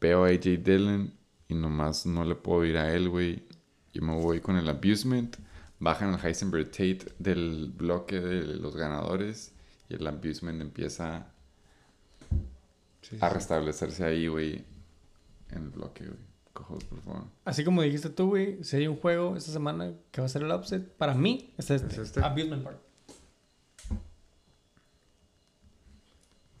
Veo 0.00 0.24
a 0.24 0.28
AJ 0.28 0.62
Dillon 0.62 1.12
y 1.48 1.54
nomás 1.54 2.06
no 2.06 2.24
le 2.24 2.36
puedo 2.36 2.64
ir 2.64 2.76
a 2.76 2.94
él, 2.94 3.08
güey. 3.08 3.42
Yo 3.92 4.02
me 4.02 4.14
voy 4.14 4.40
con 4.40 4.56
el 4.56 4.68
abusement. 4.68 5.36
Bajan 5.80 6.14
el 6.14 6.24
Heisenberg 6.24 6.70
Tate 6.70 7.12
del 7.18 7.72
bloque 7.74 8.20
de 8.20 8.44
los 8.56 8.76
ganadores 8.76 9.52
y 9.88 9.94
el 9.94 10.06
abusement 10.06 10.60
empieza 10.60 11.32
Sí, 13.08 13.16
a 13.20 13.28
sí. 13.28 13.34
restablecerse 13.34 14.04
ahí, 14.04 14.28
güey, 14.28 14.64
en 15.50 15.62
el 15.64 15.68
bloque, 15.70 16.04
güey. 16.04 16.18
Cojos, 16.52 16.84
por 16.84 17.00
favor. 17.00 17.24
Así 17.44 17.64
como 17.64 17.82
dijiste 17.82 18.10
tú, 18.10 18.28
güey, 18.30 18.62
si 18.64 18.76
hay 18.76 18.88
un 18.88 18.96
juego 18.96 19.36
esta 19.36 19.52
semana 19.52 19.92
que 20.10 20.20
va 20.20 20.26
a 20.26 20.28
ser 20.30 20.42
el 20.42 20.50
upset, 20.50 20.92
para 20.96 21.14
mí 21.14 21.54
es 21.56 21.70
este. 21.70 21.92
¿Es 21.92 21.98
este? 21.98 22.20
Abusement 22.20 22.64
Park. 22.64 22.78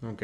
Ok. 0.02 0.22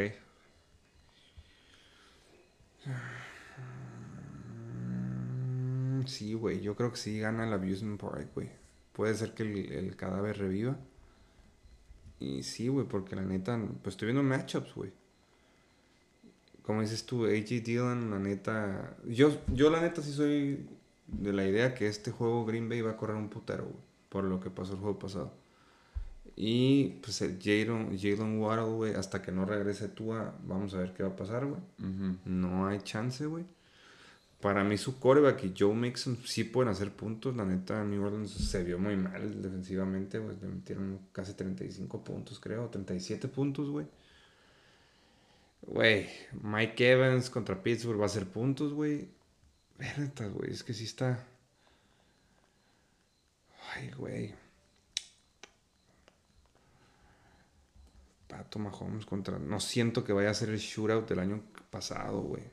Mm, 4.75 6.05
Sí, 6.05 6.33
güey. 6.33 6.61
Yo 6.61 6.75
creo 6.75 6.91
que 6.91 6.97
sí 6.97 7.19
gana 7.19 7.45
el 7.47 7.53
Abusement 7.53 7.99
Park, 7.99 8.29
güey. 8.35 8.49
Puede 8.93 9.13
ser 9.15 9.33
que 9.33 9.43
el, 9.43 9.71
el 9.71 9.95
cadáver 9.95 10.37
reviva. 10.37 10.77
Y 12.19 12.43
sí, 12.43 12.67
güey, 12.67 12.87
porque 12.87 13.15
la 13.15 13.23
neta, 13.23 13.59
pues 13.83 13.93
estoy 13.95 14.07
viendo 14.07 14.23
matchups, 14.23 14.73
güey. 14.75 14.93
Como 16.65 16.81
dices 16.81 17.05
tú, 17.05 17.25
AJ 17.25 17.63
Dillon, 17.63 18.09
la 18.09 18.19
neta. 18.19 18.97
Yo, 19.07 19.37
yo 19.53 19.69
la 19.69 19.81
neta 19.81 20.01
sí 20.01 20.11
soy 20.11 20.65
de 21.07 21.31
la 21.31 21.45
idea 21.45 21.75
que 21.75 21.87
este 21.87 22.09
juego 22.09 22.43
Green 22.45 22.67
Bay 22.67 22.81
va 22.81 22.91
a 22.91 22.97
correr 22.97 23.15
un 23.15 23.29
putero, 23.29 23.65
güey. 23.65 23.83
Por 24.09 24.23
lo 24.23 24.39
que 24.39 24.49
pasó 24.49 24.73
el 24.73 24.79
juego 24.79 24.97
pasado. 24.97 25.31
Y 26.35 26.99
pues 27.01 27.21
el 27.21 27.37
Jalen, 27.41 27.97
Jalen 27.97 28.39
Waddle, 28.39 28.73
güey, 28.73 28.93
hasta 28.95 29.21
que 29.21 29.31
no 29.31 29.45
regrese 29.45 29.87
Tua, 29.89 30.35
vamos 30.43 30.73
a 30.73 30.79
ver 30.79 30.93
qué 30.93 31.03
va 31.03 31.09
a 31.09 31.15
pasar, 31.15 31.45
güey. 31.45 31.61
No 32.25 32.67
hay 32.67 32.79
chance, 32.81 33.25
güey. 33.25 33.45
Para 34.41 34.63
mí 34.63 34.77
su 34.77 34.99
coreback 34.99 35.43
y 35.43 35.53
Joe 35.57 35.73
Mixon 35.73 36.17
sí 36.25 36.43
pueden 36.43 36.71
hacer 36.71 36.91
puntos. 36.91 37.35
La 37.35 37.45
neta, 37.45 37.83
New 37.83 38.03
Orleans 38.03 38.31
se 38.31 38.63
vio 38.63 38.79
muy 38.79 38.95
mal 38.95 39.41
defensivamente, 39.41 40.19
güey. 40.19 40.35
Le 40.41 40.47
metieron 40.47 40.99
casi 41.11 41.33
35 41.33 42.03
puntos, 42.03 42.39
creo. 42.39 42.67
37 42.69 43.27
puntos, 43.27 43.69
güey. 43.69 43.85
Güey, 45.67 46.07
Mike 46.41 46.91
Evans 46.91 47.29
contra 47.29 47.61
Pittsburgh 47.61 47.99
va 47.99 48.03
a 48.03 48.07
hacer 48.07 48.27
puntos, 48.27 48.73
güey. 48.73 49.09
Neta, 49.77 50.27
güey, 50.27 50.51
es 50.51 50.63
que 50.63 50.73
sí 50.73 50.85
está... 50.85 51.25
Ay, 53.73 53.91
güey. 53.97 54.33
Pato 58.27 58.59
Mahomes 58.59 59.05
contra... 59.05 59.39
No 59.39 59.59
siento 59.59 60.03
que 60.03 60.13
vaya 60.13 60.29
a 60.29 60.33
ser 60.33 60.49
el 60.49 60.59
shootout 60.59 61.09
del 61.09 61.19
año 61.19 61.41
pasado, 61.71 62.21
güey. 62.21 62.43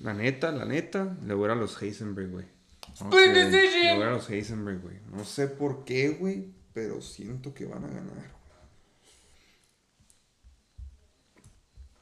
La 0.00 0.14
neta, 0.14 0.52
la 0.52 0.64
neta, 0.64 1.16
le 1.26 1.34
voy 1.34 1.50
a 1.50 1.54
los 1.54 1.80
Heisenberg, 1.82 2.30
güey. 2.30 2.46
Split 2.94 3.12
Le 3.12 3.96
voy 3.96 4.04
a 4.04 4.10
los 4.10 4.30
Heisenberg, 4.30 4.80
güey. 4.80 4.96
No 5.12 5.24
sé 5.24 5.48
por 5.48 5.84
qué, 5.84 6.10
güey, 6.10 6.50
pero 6.72 7.02
siento 7.02 7.52
que 7.52 7.66
van 7.66 7.84
a 7.84 7.88
ganar. 7.88 8.39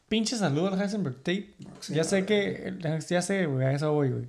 Pinche 0.08 0.36
saludo 0.36 0.68
al 0.68 0.80
Heisenberg 0.80 1.16
Tape. 1.16 1.54
Ya 1.88 2.04
sé 2.04 2.24
que. 2.24 2.74
Ya 3.08 3.22
sé, 3.22 3.46
güey, 3.46 3.66
a 3.66 3.72
eso 3.72 3.92
voy, 3.92 4.10
güey. 4.10 4.28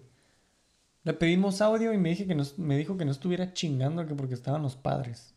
Le 1.04 1.14
pedimos 1.14 1.62
audio 1.62 1.94
y 1.94 1.98
me, 1.98 2.10
dije 2.10 2.28
que 2.28 2.36
no, 2.36 2.44
me 2.58 2.78
dijo 2.78 2.98
que 2.98 3.06
no 3.06 3.12
estuviera 3.12 3.54
chingando 3.54 4.06
que 4.06 4.14
porque 4.14 4.34
estaban 4.34 4.62
los 4.62 4.76
padres. 4.76 5.34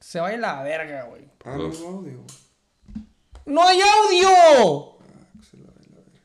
Se 0.00 0.18
vaya 0.18 0.38
la 0.38 0.62
verga, 0.62 1.04
güey. 1.04 1.24
Ah, 1.44 1.56
no 1.56 1.68
hubo 1.68 1.88
audio, 1.98 2.22
güey. 2.22 3.06
¡No 3.46 3.62
hay 3.62 3.78
audio! 3.80 4.98
Ah, 5.00 5.38
que 5.38 5.44
se 5.44 5.56
la 5.58 5.66
ve 5.66 5.86
la 5.90 5.96
verga. 5.98 6.20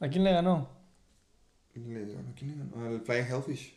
¿A 0.00 0.08
quién 0.08 0.22
le 0.22 0.32
ganó? 0.32 0.70
Le 1.74 2.06
ganó, 2.06 2.32
¿quién 2.36 2.50
le 2.52 2.56
ganó? 2.56 2.86
Al 2.86 3.00
Flying 3.00 3.26
Hellfish. 3.26 3.76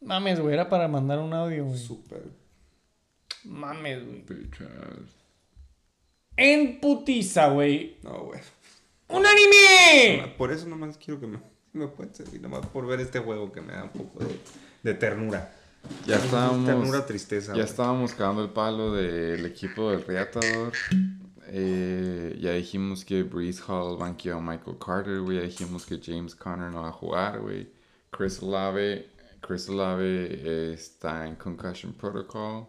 Mames, 0.00 0.40
güey, 0.40 0.54
era 0.54 0.68
para 0.68 0.88
mandar 0.88 1.18
un 1.18 1.34
audio, 1.34 1.66
güey. 1.66 1.78
Súper. 1.78 2.22
Mames, 3.44 4.06
güey. 4.06 4.22
Bitches. 4.22 5.19
En 6.40 6.80
putiza, 6.80 7.48
güey. 7.48 7.98
No, 8.02 8.24
güey. 8.24 8.40
¡Un 9.08 9.26
anime! 9.26 10.34
Por 10.38 10.50
eso 10.50 10.66
nomás 10.66 10.96
quiero 10.96 11.20
que 11.20 11.26
me, 11.26 11.38
me 11.74 11.86
puedan 11.86 12.14
servir. 12.14 12.40
Nomás 12.40 12.64
por 12.64 12.86
ver 12.86 12.98
este 13.00 13.18
juego 13.18 13.52
que 13.52 13.60
me 13.60 13.74
da 13.74 13.84
un 13.84 13.90
poco 13.90 14.24
de, 14.24 14.40
de 14.82 14.94
ternura. 14.94 15.52
Ya 16.06 16.16
estábamos. 16.16 16.64
Ternura, 16.64 17.04
tristeza. 17.04 17.54
Ya 17.54 17.64
estábamos 17.64 18.14
cagando 18.14 18.42
el 18.42 18.48
palo 18.50 18.94
del 18.94 19.44
equipo 19.44 19.90
del 19.90 20.02
Reatador. 20.02 20.72
Eh, 21.48 22.38
ya 22.40 22.52
dijimos 22.52 23.04
que 23.04 23.22
Breeze 23.22 23.62
Hall 23.68 23.98
banqueó 23.98 24.38
a 24.38 24.40
Michael 24.40 24.78
Carter, 24.78 25.20
güey. 25.20 25.36
Ya 25.36 25.42
dijimos 25.42 25.84
que 25.84 26.00
James 26.02 26.34
Conner 26.34 26.70
no 26.72 26.82
va 26.82 26.88
a 26.88 26.92
jugar, 26.92 27.40
güey. 27.40 27.68
Chris 28.10 28.42
Olave, 28.42 29.10
Chris 29.42 29.68
Olave 29.68 30.26
eh, 30.30 30.72
está 30.72 31.26
en 31.26 31.36
Concussion 31.36 31.92
Protocol. 31.92 32.66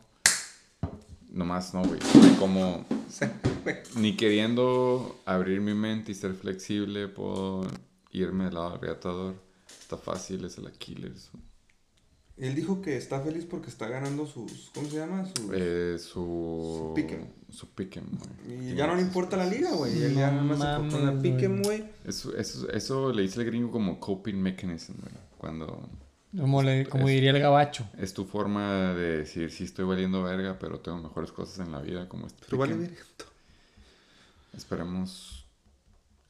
Nomás 1.32 1.74
no, 1.74 1.84
güey. 1.84 2.00
Como 2.40 2.86
ni 3.96 4.16
queriendo 4.18 5.20
abrir 5.26 5.62
mi 5.62 5.74
mente 5.74 6.12
y 6.12 6.16
ser 6.16 6.34
flexible, 6.34 7.08
puedo 7.08 7.66
irme 8.12 8.46
del 8.46 8.54
lado 8.56 8.72
del 8.72 8.82
Reatador. 8.82 9.36
Está 9.82 9.98
fácil, 9.98 10.44
es 10.46 10.58
el 10.58 10.68
Aquiles. 10.68 11.30
Él 12.38 12.56
dijo 12.56 12.82
que 12.82 12.98
está 12.98 13.22
feliz 13.22 13.46
porque 13.46 13.70
está 13.70 13.88
ganando 13.88 14.26
sus. 14.26 14.72
¿Cómo 14.74 14.90
se 14.90 14.98
llama? 14.98 15.26
Sus- 15.26 15.52
Eh, 15.54 15.98
su. 16.00 16.10
Su 16.10 16.94
pick'em. 16.96 17.28
Su 17.50 17.68
güey. 17.76 18.72
y 18.72 18.76
ya 18.76 18.88
no 18.88 18.96
le 18.96 19.02
importa 19.02 19.38
la 19.38 19.46
liga, 19.46 19.72
güey. 19.76 20.02
Él 20.02 20.16
ya 20.16 20.32
No 20.32 20.42
nomás 20.42 20.58
se 20.92 20.98
en 20.98 21.06
la 21.06 21.22
pick'em, 21.22 21.62
güey. 21.62 21.84
Eso, 22.04 22.36
eso, 22.36 22.70
eso 22.72 23.14
le 23.14 23.22
dice 23.22 23.42
el 23.42 23.46
gringo 23.46 23.70
como 23.72 24.00
coping 24.00 24.36
mechanism, 24.36 24.94
güey. 25.02 25.14
Cuando 25.38 25.88
Como, 26.38 26.64
le- 26.64 26.86
como 26.88 27.08
diría 27.10 27.32
el 27.32 27.40
gabacho. 27.40 27.88
es 27.98 28.14
tu 28.14 28.26
forma 28.26 28.94
de 28.94 29.18
decir, 29.18 29.52
sí 29.52 29.66
estoy 29.66 29.84
valiendo 29.86 30.24
verga, 30.24 30.58
pero 30.60 30.80
tengo 30.80 30.98
mejores 31.02 31.32
cosas 31.32 31.66
en 31.66 31.72
la 31.74 31.80
vida, 31.82 32.08
como 32.08 32.28
este 32.28 32.44
Pero 32.46 32.58
vale 32.58 32.74
pick'em". 32.76 32.90
ver 32.90 33.00
esto. 33.00 33.26
Esperemos 34.54 35.46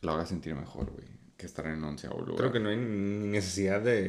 lo 0.01 0.11
haga 0.13 0.25
sentir 0.25 0.55
mejor, 0.55 0.91
güey. 0.91 1.05
Que 1.37 1.45
estar 1.45 1.65
en 1.65 1.83
onceavo 1.83 2.19
lugar. 2.21 2.35
Creo 2.37 2.51
que 2.51 2.59
no 2.59 2.69
hay 2.69 2.77
necesidad 2.77 3.81
de, 3.81 4.01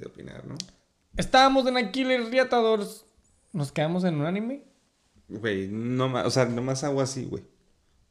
de 0.00 0.06
opinar, 0.06 0.44
¿no? 0.46 0.54
Estábamos 1.16 1.66
en 1.66 1.76
Aquiles 1.76 2.30
Riatadores. 2.30 3.04
Nos 3.52 3.70
quedamos 3.70 4.02
en 4.04 4.16
un 4.16 4.26
anime. 4.26 4.64
Güey, 5.28 5.68
no 5.68 6.08
más, 6.08 6.26
o 6.26 6.30
sea, 6.30 6.46
nomás 6.46 6.82
hago 6.84 7.00
así, 7.00 7.24
güey. 7.26 7.44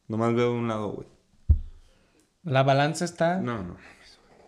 Nomás 0.07 0.33
veo 0.33 0.51
de 0.53 0.57
un 0.59 0.67
lado, 0.69 0.91
güey. 0.93 1.07
La 2.43 2.63
balanza 2.63 3.05
está 3.05 3.37
No, 3.39 3.63
no. 3.63 3.77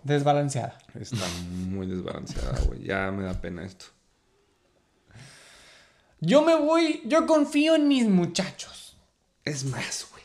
Desbalanceada. 0.06 0.78
Está 0.94 1.28
muy 1.68 1.88
desbalanceada, 1.88 2.60
güey. 2.62 2.84
Ya 2.84 3.12
me 3.12 3.24
da 3.24 3.34
pena 3.42 3.66
esto. 3.66 3.86
Yo 6.22 6.44
me 6.44 6.56
voy, 6.56 7.02
yo 7.06 7.26
confío 7.26 7.76
en 7.76 7.88
mis 7.88 8.08
muchachos. 8.08 8.98
Es 9.44 9.66
más, 9.66 10.08
güey. 10.12 10.24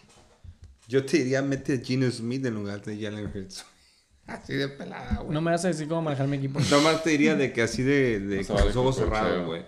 Yo 0.87 1.05
te 1.05 1.19
diría 1.19 1.43
mete 1.43 1.75
a 1.75 1.79
Gino 1.79 2.11
Smith 2.11 2.45
en 2.47 2.55
lugar 2.55 2.83
de 2.83 3.03
Jalen 3.03 3.27
Hurts. 3.35 3.65
Así 4.27 4.55
de 4.55 4.69
pelada, 4.69 5.17
güey. 5.17 5.33
No 5.33 5.41
me 5.41 5.51
vas 5.51 5.65
a 5.65 5.69
decir 5.69 5.89
cómo 5.89 6.03
manejar 6.03 6.29
mi 6.29 6.37
equipo. 6.37 6.61
Nomás 6.71 7.03
te 7.03 7.11
diría 7.11 7.35
de 7.35 7.53
que 7.53 7.63
así 7.63 7.83
de, 7.83 8.21
de 8.21 8.45
con 8.45 8.65
los 8.65 8.77
ojos 8.77 8.97
cerrados, 8.97 9.47
güey. 9.47 9.65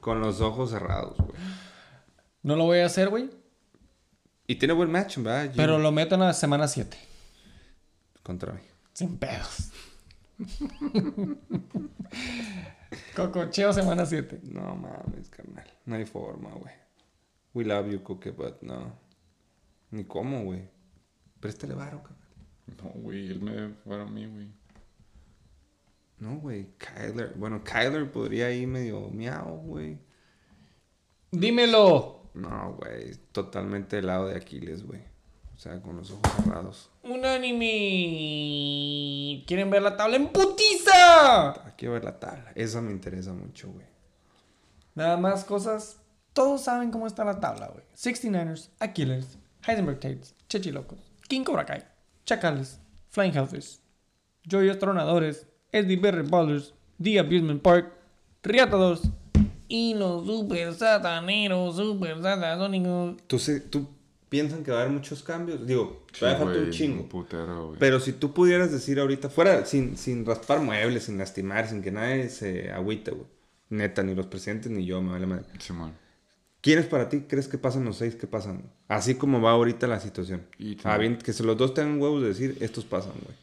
Con 0.00 0.20
los 0.20 0.40
ojos 0.42 0.70
cerrados, 0.70 1.16
güey. 1.16 1.38
No 2.42 2.56
lo 2.56 2.64
voy 2.64 2.80
a 2.80 2.86
hacer, 2.86 3.08
güey. 3.08 3.30
Y 4.46 4.56
tiene 4.56 4.74
buen 4.74 4.90
match, 4.90 5.16
¿verdad? 5.16 5.44
Gino? 5.44 5.56
Pero 5.56 5.78
lo 5.78 5.90
meto 5.92 6.14
en 6.14 6.20
la 6.20 6.34
semana 6.34 6.68
7. 6.68 6.96
Contra 8.22 8.52
mí. 8.52 8.60
Sin 8.96 9.18
pedos. 9.18 9.72
Cococheo 13.14 13.70
semana 13.74 14.06
7. 14.06 14.40
No 14.44 14.74
mames, 14.74 15.28
carnal. 15.28 15.70
No 15.84 15.96
hay 15.96 16.06
forma, 16.06 16.48
güey. 16.52 16.72
We 17.52 17.64
love 17.66 17.90
you, 17.90 18.02
Cookie, 18.02 18.30
but 18.30 18.62
no. 18.62 18.98
Ni 19.90 20.04
cómo, 20.04 20.44
güey. 20.44 20.70
Préstale 21.40 21.74
varo, 21.74 22.02
carnal. 22.02 22.26
No, 22.78 23.02
güey, 23.02 23.26
él 23.26 23.42
me 23.42 23.74
fue 23.84 24.00
a 24.00 24.06
mí, 24.06 24.24
güey. 24.24 24.48
No, 26.18 26.36
güey. 26.36 26.68
Kyler. 26.78 27.34
Bueno, 27.36 27.62
Kyler 27.62 28.10
podría 28.10 28.50
ir 28.50 28.66
medio 28.66 29.10
miau, 29.10 29.58
güey. 29.58 29.98
Dímelo. 31.32 32.30
No, 32.32 32.72
güey. 32.78 33.14
Totalmente 33.30 33.96
del 33.96 34.06
lado 34.06 34.28
de 34.28 34.36
Aquiles, 34.36 34.84
güey. 34.84 35.02
O 35.54 35.58
sea, 35.58 35.82
con 35.82 35.98
los 35.98 36.10
ojos 36.12 36.32
cerrados. 36.42 36.90
Un 37.08 37.24
anime. 38.06 39.44
¿Quieren 39.46 39.70
ver 39.70 39.82
la 39.82 39.96
tabla 39.96 40.16
en 40.16 40.28
putiza? 40.28 41.50
Aquí 41.66 41.86
ver 41.86 42.04
la 42.04 42.18
tabla. 42.18 42.52
Eso 42.54 42.82
me 42.82 42.90
interesa 42.92 43.32
mucho, 43.32 43.70
güey. 43.70 43.86
Nada 44.94 45.16
más 45.16 45.44
cosas. 45.44 45.98
Todos 46.32 46.62
saben 46.62 46.90
cómo 46.90 47.06
está 47.06 47.24
la 47.24 47.40
tabla, 47.40 47.68
güey. 47.68 47.84
69ers, 47.96 48.68
Aquiles, 48.78 49.38
Heisenberg 49.66 50.00
Tates, 50.00 50.34
Chechilocos, 50.48 50.98
King 51.28 51.44
Cobra 51.44 51.64
Kai, 51.64 51.82
Chacales, 52.26 52.78
Flying 53.08 53.32
Hellfish, 53.34 53.78
Joyos 54.44 54.78
Tronadores, 54.78 55.46
SD 55.72 55.96
Berry 55.96 56.28
Ballers, 56.28 56.74
The 57.02 57.18
Abusement 57.20 57.62
Park, 57.62 57.90
Riatadores 58.42 59.00
y 59.68 59.94
los 59.94 60.26
Super 60.26 60.74
Sataneros, 60.74 61.76
Super 61.76 62.20
Satasónicos. 62.22 63.16
¿Tú, 63.26 63.38
se- 63.38 63.60
tú 63.60 63.88
piensan 64.28 64.64
que 64.64 64.70
va 64.70 64.78
a 64.78 64.80
haber 64.82 64.92
muchos 64.92 65.22
cambios. 65.22 65.66
Digo, 65.66 66.04
Sí, 66.12 66.20
todavía 66.20 66.44
falta 66.44 66.60
un 66.60 66.70
chingo. 66.70 67.08
putero. 67.08 67.74
Pero 67.78 68.00
si 68.00 68.12
tú 68.12 68.32
pudieras 68.32 68.72
decir 68.72 68.98
ahorita, 69.00 69.28
fuera, 69.28 69.64
sin, 69.66 69.96
sin 69.96 70.24
raspar 70.26 70.60
muebles, 70.60 71.04
sin 71.04 71.18
lastimar, 71.18 71.68
sin 71.68 71.82
que 71.82 71.90
nadie 71.92 72.28
se 72.28 72.70
agüite, 72.70 73.12
güey. 73.12 73.26
Neta, 73.68 74.02
ni 74.02 74.14
los 74.14 74.26
presidentes 74.26 74.70
ni 74.70 74.84
yo, 74.86 75.02
me 75.02 75.10
vale 75.12 75.26
madre. 75.26 75.44
¿Quiénes 76.60 76.86
para 76.86 77.08
ti 77.08 77.22
crees 77.28 77.46
que 77.48 77.58
pasan 77.58 77.84
los 77.84 77.96
seis 77.96 78.16
que 78.16 78.26
pasan? 78.26 78.70
Así 78.88 79.14
como 79.14 79.40
va 79.40 79.52
ahorita 79.52 79.86
la 79.86 80.00
situación. 80.00 80.46
Y 80.58 80.76
Ah, 80.84 80.98
bien, 80.98 81.16
que 81.18 81.32
se 81.32 81.44
los 81.44 81.56
dos 81.56 81.74
tengan 81.74 82.00
huevos 82.00 82.22
de 82.22 82.28
decir, 82.28 82.56
estos 82.60 82.84
pasan, 82.84 83.12
güey. 83.24 83.36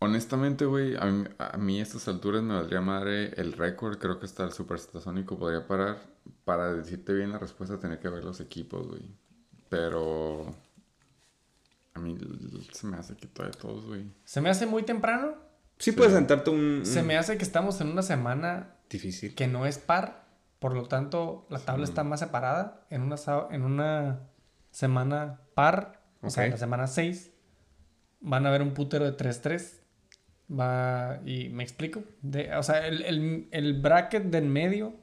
Honestamente, 0.00 0.64
güey, 0.66 0.96
a 0.96 1.06
mí, 1.06 1.24
a 1.38 1.56
mí 1.56 1.78
a 1.80 1.82
estas 1.82 2.08
alturas 2.08 2.42
me 2.42 2.54
valdría 2.54 2.80
madre 2.80 3.32
el 3.40 3.52
récord. 3.52 3.98
Creo 3.98 4.18
que 4.18 4.26
hasta 4.26 4.44
el 4.44 4.52
Superstasónico 4.52 5.38
podría 5.38 5.66
parar. 5.66 5.98
Para 6.44 6.74
decirte 6.74 7.12
bien 7.14 7.30
la 7.32 7.38
respuesta, 7.38 7.78
tener 7.78 8.00
que 8.00 8.08
ver 8.08 8.24
los 8.24 8.40
equipos, 8.40 8.88
güey. 8.88 9.02
Pero. 9.74 10.54
A 11.94 12.00
mí 12.00 12.16
se 12.72 12.86
me 12.86 12.96
hace 12.96 13.16
que 13.16 13.26
todavía 13.26 13.58
todos, 13.58 13.86
güey. 13.86 14.04
Se 14.24 14.40
me 14.40 14.50
hace 14.50 14.66
muy 14.66 14.82
temprano. 14.82 15.34
Sí, 15.78 15.92
puedes 15.92 16.12
sentarte 16.12 16.50
un, 16.50 16.82
Se 16.84 17.02
me 17.02 17.16
hace 17.16 17.36
que 17.36 17.44
estamos 17.44 17.80
en 17.80 17.88
una 17.88 18.02
semana 18.02 18.76
difícil. 18.88 19.34
que 19.34 19.46
no 19.46 19.66
es 19.66 19.78
par. 19.78 20.24
Por 20.58 20.74
lo 20.74 20.84
tanto, 20.86 21.46
la 21.50 21.58
tabla 21.58 21.84
está 21.84 22.04
más 22.04 22.20
separada. 22.20 22.86
En 22.90 23.02
una, 23.02 23.16
en 23.50 23.62
una 23.62 24.20
semana 24.70 25.40
par, 25.54 26.00
o 26.22 26.30
sea, 26.30 26.44
Ok. 26.44 26.50
la 26.52 26.56
semana 26.56 26.86
6, 26.86 27.32
van 28.20 28.46
a 28.46 28.48
haber 28.48 28.62
un 28.62 28.72
putero 28.74 29.04
de 29.04 29.16
3-3. 29.16 29.80
Va, 30.50 31.20
y 31.24 31.48
me 31.50 31.62
explico. 31.62 32.02
De, 32.22 32.54
o 32.56 32.62
sea, 32.62 32.86
el, 32.86 33.02
el, 33.02 33.48
el 33.50 33.80
bracket 33.80 34.24
del 34.24 34.46
medio 34.46 34.94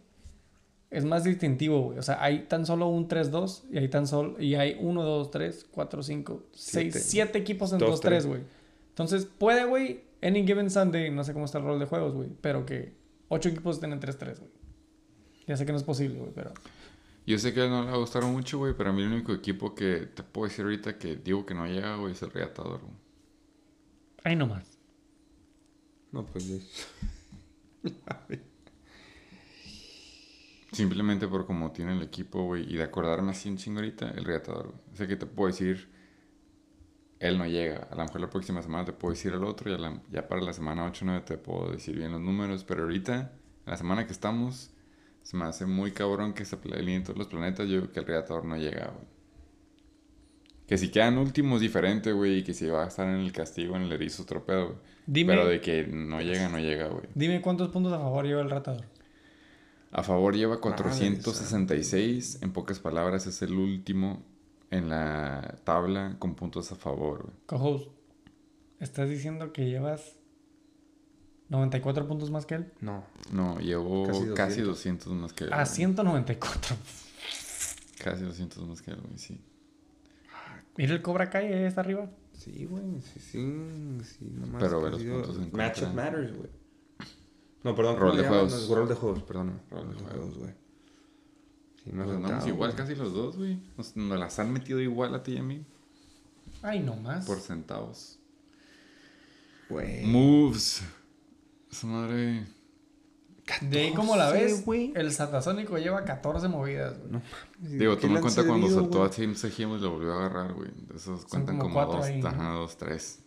es 0.92 1.06
más 1.06 1.24
distintivo, 1.24 1.82
güey. 1.82 1.98
O 1.98 2.04
sea, 2.04 2.22
hay 2.22 2.44
tan 2.48 2.66
solo 2.66 2.88
un 2.88 3.08
3-2 3.08 3.64
y 3.72 3.78
hay 3.78 3.88
tan 3.88 4.06
solo 4.06 4.40
y 4.40 4.56
hay 4.56 4.78
1, 4.80 5.04
2, 5.04 5.32
3, 5.32 5.68
4, 5.72 6.04
5, 6.04 6.44
6, 6.52 6.94
Siete. 6.94 7.00
7 7.00 7.38
equipos 7.40 7.72
en 7.72 7.80
Dos, 7.80 8.00
2-3, 8.00 8.02
tres. 8.02 8.26
güey. 8.28 8.42
Entonces, 8.90 9.26
puede, 9.26 9.66
güey, 9.66 10.04
any 10.22 10.46
given 10.46 10.70
Sunday, 10.70 11.10
no 11.10 11.24
sé 11.24 11.32
cómo 11.32 11.46
está 11.46 11.60
el 11.60 11.64
rol 11.64 11.80
de 11.80 11.86
juegos, 11.86 12.14
güey, 12.14 12.30
pero 12.42 12.66
que 12.66 12.94
8 13.30 13.50
equipos 13.50 13.78
estén 13.78 13.94
en 13.94 14.02
3-3, 14.02 14.40
güey. 14.40 14.52
Ya 15.48 15.56
sé 15.56 15.66
que 15.66 15.72
no 15.72 15.78
es 15.78 15.84
posible, 15.84 16.20
güey, 16.20 16.32
pero... 16.36 16.54
Yo 17.26 17.38
sé 17.40 17.54
que 17.54 17.62
no 17.70 17.84
le 17.84 17.92
va 17.92 17.96
a 17.96 18.00
gustar 18.00 18.24
mucho, 18.24 18.58
güey, 18.58 18.74
pero 18.76 18.90
a 18.90 18.94
mí 18.94 19.02
el 19.04 19.14
único 19.14 19.32
equipo 19.32 19.74
que 19.74 20.08
te 20.14 20.24
puedo 20.24 20.50
decir 20.50 20.66
ahorita 20.66 20.98
que 20.98 21.16
digo 21.16 21.46
que 21.46 21.54
no 21.54 21.66
llega, 21.68 21.96
güey, 21.96 22.12
es 22.14 22.22
el 22.22 22.32
Reatador, 22.32 22.82
güey. 22.82 22.94
Ahí 24.24 24.36
nomás. 24.36 24.78
No, 26.12 26.26
pues. 26.26 26.90
Simplemente 30.72 31.28
por 31.28 31.46
cómo 31.46 31.72
tiene 31.72 31.94
el 31.94 32.02
equipo, 32.02 32.44
güey, 32.44 32.64
y 32.72 32.78
de 32.78 32.84
acordarme 32.84 33.32
así 33.32 33.50
un 33.50 33.58
chingo 33.58 33.80
ahorita, 33.80 34.12
el 34.12 34.24
Reatador, 34.24 34.68
güey. 34.68 34.80
O 34.94 34.96
sea 34.96 35.08
que 35.08 35.16
te 35.18 35.26
puedo 35.26 35.48
decir, 35.48 35.90
él 37.20 37.38
no 37.38 37.46
llega. 37.46 37.88
A 37.92 37.96
lo 37.96 38.04
mejor 38.04 38.22
la 38.22 38.30
próxima 38.30 38.62
semana 38.62 38.86
te 38.86 38.94
puedo 38.94 39.14
decir 39.14 39.34
el 39.34 39.44
otro, 39.44 39.70
y 39.70 39.74
a 39.76 39.78
la- 39.78 40.02
ya 40.12 40.28
para 40.28 40.42
la 40.42 40.54
semana 40.54 40.86
8 40.86 41.04
o 41.04 41.08
9 41.08 41.24
te 41.26 41.38
puedo 41.38 41.72
decir 41.72 41.98
bien 41.98 42.12
los 42.14 42.22
números, 42.22 42.64
pero 42.64 42.84
ahorita, 42.84 43.34
en 43.66 43.72
la 43.72 43.78
semana 43.78 44.06
que 44.06 44.14
estamos, 44.14 44.72
se 45.24 45.38
me 45.38 45.44
hace 45.46 45.66
muy 45.66 45.92
cabrón 45.92 46.34
que 46.34 46.46
se 46.46 46.58
alineen 46.74 47.04
todos 47.04 47.18
los 47.20 47.28
planetas. 47.28 47.68
Yo 47.68 47.82
digo 47.82 47.92
que 47.92 48.00
el 48.00 48.06
Reatador 48.06 48.46
no 48.46 48.56
llega, 48.58 48.88
güey. 48.88 49.06
Que 50.68 50.78
si 50.78 50.90
quedan 50.90 51.18
últimos, 51.18 51.60
diferente, 51.60 52.14
güey, 52.14 52.38
y 52.40 52.44
que 52.44 52.54
si 52.54 52.66
va 52.68 52.86
a 52.86 52.88
estar 52.88 53.06
en 53.08 53.18
el 53.18 53.34
castigo, 53.34 53.76
en 53.76 53.82
el 53.84 53.92
erizo, 53.92 54.24
otro 54.24 54.46
pedo, 54.46 54.68
güey. 54.68 54.78
Dime, 55.06 55.34
Pero 55.34 55.48
de 55.48 55.60
que 55.60 55.86
no 55.86 56.22
llega, 56.22 56.48
no 56.48 56.60
llega, 56.60 56.88
güey. 56.88 57.04
dime 57.14 57.42
cuántos 57.42 57.70
puntos 57.70 57.92
a 57.92 57.98
favor 58.00 58.26
lleva 58.26 58.42
el 58.42 58.50
ratador. 58.50 58.86
A 59.92 60.04
favor 60.04 60.36
lleva 60.36 60.56
Madre 60.56 60.62
466. 60.62 62.40
En 62.42 62.54
pocas 62.54 62.80
palabras, 62.80 63.28
es 63.28 63.42
el 63.42 63.54
último 63.54 64.24
en 64.70 64.90
la 64.90 65.60
tabla 65.66 66.16
con 66.20 66.36
puntos 66.36 66.72
a 66.72 66.76
favor. 66.76 67.24
güey. 67.24 67.36
Co-host, 67.46 67.90
¿estás 68.80 69.10
diciendo 69.10 69.52
que 69.52 69.66
llevas 69.70 70.16
94 71.50 72.08
puntos 72.08 72.32
más 72.32 72.46
que 72.46 72.56
él? 72.56 72.72
No. 72.80 73.04
No, 73.32 73.60
llevo 73.60 74.08
Casi 74.08 74.28
casi 74.34 74.62
200. 74.62 74.68
200, 74.68 75.14
más 75.14 75.34
que 75.34 75.44
él. 75.46 75.54
A 75.54 75.58
güey. 75.58 75.66
194. 75.68 76.76
Casi 78.02 78.24
200 78.24 78.68
más 78.68 78.82
que 78.82 78.92
él, 78.92 79.02
güey, 79.02 79.18
sí. 79.18 79.42
Mira 80.78 80.94
el 80.94 81.02
Cobra 81.02 81.30
Kai, 81.30 81.52
ahí 81.54 81.64
está 81.66 81.82
arriba. 81.82 82.10
Sí, 82.34 82.66
güey, 82.66 83.02
sí, 83.02 83.20
sí, 83.20 84.00
sí, 84.04 84.26
nomás 84.32 84.64
Pero 84.64 84.80
que 84.80 84.84
ve 84.86 84.88
ha 84.88 84.92
los 84.92 85.04
puntos 85.04 85.36
en 85.36 85.52
Matchup 85.52 85.84
contra. 85.84 86.04
matters, 86.04 86.38
güey. 86.38 86.50
No, 87.64 87.76
perdón. 87.76 87.98
Rol 87.98 88.12
¿cómo 88.12 88.22
de 88.22 88.28
juegos. 88.28 88.70
No, 88.70 88.76
Rol 88.76 88.88
de 88.90 88.96
juegos, 88.96 89.24
perdón. 89.24 89.62
Rol 89.70 89.90
de 89.90 89.96
juegos. 90.04 90.38
güey. 90.38 90.52
Sí, 91.84 91.92
Pues 91.96 92.10
andamos 92.10 92.48
igual 92.48 92.76
casi 92.76 92.96
los 92.96 93.14
dos, 93.14 93.38
güey. 93.38 93.60
Nos, 93.78 93.96
nos 93.96 94.20
las 94.20 94.40
han 94.40 94.52
metido 94.54 94.80
igual 94.80 95.16
a 95.16 95.24
ti 95.24 95.34
y 95.34 95.38
a 95.38 95.44
mí. 95.44 95.66
Ay, 96.62 96.80
no 96.80 96.96
más. 96.96 97.26
Por 97.26 97.40
centavos. 97.40 98.20
Güey. 99.70 100.06
Moves. 100.06 100.84
Esa 101.72 101.88
madre. 101.88 102.46
De 103.62 103.80
ahí 103.80 103.94
como 103.94 104.16
la 104.16 104.26
14, 104.26 104.46
ves, 104.46 104.66
güey. 104.66 104.94
el 104.96 105.12
Satasónico 105.12 105.78
lleva 105.78 106.06
14 106.06 106.48
movidas, 106.48 107.00
güey. 107.00 107.12
No. 107.12 107.22
Digo, 107.60 107.96
¿Qué 107.96 108.02
toma 108.02 108.16
en 108.16 108.22
cuenta 108.22 108.46
cuando 108.46 108.70
soltó 108.70 109.04
a 109.04 109.10
Tim 109.10 109.36
Sejim 109.36 109.76
y 109.76 109.80
lo 109.80 109.92
volvió 109.92 110.14
a 110.14 110.18
agarrar, 110.18 110.54
güey. 110.54 110.70
Esos 110.96 111.26
cuentan 111.26 111.58
como 111.58 111.74
como, 111.74 111.74
cuatro 111.74 111.98
dos, 111.98 112.06
ahí, 112.06 112.22
¿no? 112.22 112.30
ajá, 112.30 112.52
dos, 112.52 112.78
tres. 112.78 113.20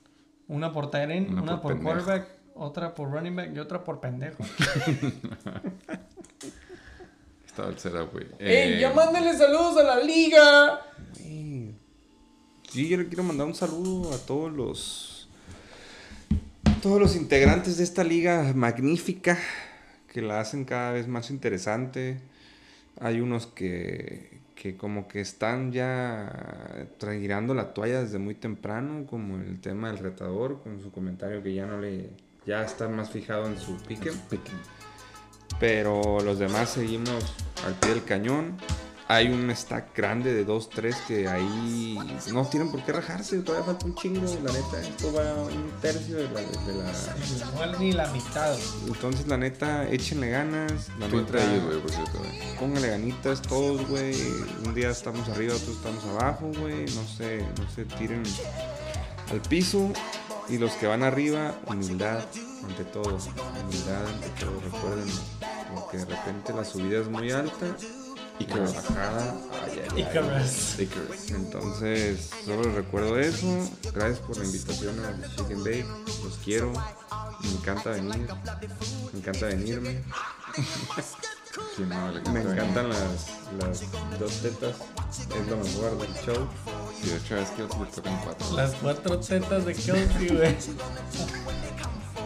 Una 0.47 0.73
por 0.73 0.95
end, 0.95 1.31
Una 1.31 1.43
una, 1.43 1.61
por 1.61 1.75
por, 1.75 1.83
quarterback, 1.83 2.29
otra 2.55 2.95
por 2.95 3.11
running 3.11 3.37
back 3.37 3.51
y 3.55 3.59
otra 3.59 3.83
por 3.85 4.01
pendejo. 4.01 4.45
Estaba 7.47 7.69
el 7.69 7.79
setup, 7.79 8.13
güey. 8.13 8.27
¡Ey, 8.39 8.75
Eh, 8.75 8.81
ya 8.81 8.93
mándenle 8.93 9.33
saludos 9.37 9.77
a 9.77 9.85
la 9.85 10.01
liga! 10.01 10.81
Güey. 11.21 11.75
Sí, 12.69 12.89
yo 12.89 12.97
le 12.97 13.07
quiero 13.07 13.23
mandar 13.23 13.47
un 13.47 13.55
saludo 13.55 14.13
a 14.13 14.19
todos 14.19 14.53
los. 14.53 15.29
Todos 16.83 17.01
los 17.01 17.15
integrantes 17.17 17.77
de 17.79 17.85
esta 17.85 18.03
liga 18.05 18.53
magnífica 18.55 19.39
que 20.13 20.21
la 20.21 20.41
hacen 20.41 20.65
cada 20.65 20.93
vez 20.93 21.07
más 21.07 21.31
interesante. 21.31 22.21
Hay 23.01 23.21
unos 23.21 23.47
que, 23.47 24.41
que 24.57 24.77
como 24.77 25.07
que 25.09 25.21
están 25.21 25.73
ya 25.73 26.87
tirando 26.99 27.55
la 27.55 27.73
toalla 27.73 28.03
desde 28.03 28.19
muy 28.19 28.35
temprano, 28.35 29.07
como 29.07 29.37
el 29.37 29.61
tema 29.61 29.89
del 29.89 29.99
retador, 29.99 30.61
con 30.63 30.81
su 30.83 30.91
comentario 30.91 31.43
que 31.43 31.55
ya 31.55 31.67
no 31.67 31.81
le. 31.81 32.11
Ya 32.47 32.63
está 32.63 32.89
más 32.89 33.11
fijado 33.11 33.47
en 33.47 33.59
su 33.59 33.77
pique. 33.79 34.13
Pero 35.61 36.21
los 36.21 36.39
demás 36.39 36.71
seguimos 36.71 37.23
al 37.67 37.75
pie 37.75 37.91
del 37.91 38.05
cañón. 38.05 38.57
Hay 39.07 39.29
un 39.29 39.55
stack 39.55 39.95
grande 39.95 40.33
de 40.33 40.47
2-3 40.47 40.97
que 41.07 41.29
ahí 41.29 41.99
no 42.33 42.47
tienen 42.47 42.71
por 42.71 42.83
qué 42.85 42.93
rajarse. 42.93 43.39
Todavía 43.41 43.67
falta 43.67 43.85
un 43.85 43.95
chingo, 43.95 44.23
la 44.43 44.51
neta. 44.51 44.81
Esto 44.81 45.13
va 45.13 45.31
a 45.31 45.35
un 45.45 45.71
tercio 45.83 46.17
de 46.17 46.29
la. 46.31 46.41
de 46.41 47.67
la- 47.67 47.79
ni 47.79 47.93
la 47.93 48.07
mitad. 48.09 48.57
Entonces, 48.87 49.27
la 49.27 49.37
neta, 49.37 49.87
échenle 49.91 50.31
ganas. 50.31 50.89
La 50.99 51.07
Tú 51.09 51.19
neta, 51.19 51.39
ellos, 51.39 51.65
güey, 51.67 51.81
por 51.81 51.91
cierto, 51.91 52.19
güey. 52.19 52.57
Pónganle 52.59 52.89
ganitas 52.89 53.43
todos, 53.43 53.87
güey. 53.89 54.17
Un 54.65 54.75
día 54.75 54.89
estamos 54.89 55.29
arriba, 55.29 55.55
otros 55.55 55.77
estamos 55.77 56.03
abajo, 56.07 56.51
güey. 56.59 56.87
No 56.87 57.07
se, 57.07 57.43
no 57.59 57.71
se 57.75 57.85
tiren 57.85 58.23
al 59.31 59.41
piso. 59.43 59.93
Y 60.49 60.59
los 60.59 60.73
que 60.73 60.87
van 60.87 61.03
arriba, 61.03 61.55
humildad 61.67 62.25
ante 62.69 62.85
todo. 62.85 63.19
Humildad 63.65 64.07
ante 64.07 64.29
todo, 64.41 64.61
recuerden. 64.61 65.13
Porque 65.75 65.99
de 65.99 66.05
repente 66.05 66.53
la 66.53 66.65
subida 66.65 67.01
es 67.01 67.09
muy 67.09 67.31
alta 67.31 67.67
y 68.39 68.47
la 68.47 68.57
bajada, 68.57 69.37
ay, 69.65 69.73
ay, 69.75 69.89
ay. 69.93 70.03
Icarus. 70.03 70.79
Icarus. 70.81 71.31
Entonces, 71.31 72.31
solo 72.45 72.65
les 72.65 72.75
recuerdo 72.75 73.19
eso. 73.19 73.47
Gracias 73.95 74.19
por 74.21 74.37
la 74.37 74.45
invitación 74.45 74.95
a 75.05 75.37
Chicken 75.37 75.65
Bake. 75.65 75.87
Los 76.23 76.39
quiero. 76.45 76.73
Me 77.43 77.51
encanta 77.51 77.91
venir. 77.91 78.29
Me 79.13 79.19
encanta 79.19 79.47
venirme. 79.47 80.03
Sí, 81.77 81.85
no, 81.89 82.11
le 82.11 82.21
Me 82.33 82.41
encanta 82.41 82.53
encantan 82.53 82.89
las, 82.89 82.99
las 83.61 84.19
dos 84.19 84.33
tetas. 84.43 84.77
Es 85.11 85.47
lo 85.49 85.57
mejor 85.57 85.99
del 85.99 86.15
show. 86.15 86.49
Sí, 87.01 87.11
de 87.11 87.17
hecho, 87.17 87.37
es 87.37 87.51
que 87.51 87.63
le 87.63 87.69
tocan 87.69 88.21
cuatro. 88.25 88.57
Las 88.57 88.75
cuatro 88.75 89.21
tetas 89.21 89.65
de 89.65 89.75
Kelsey, 89.75 90.29
güey. 90.29 90.57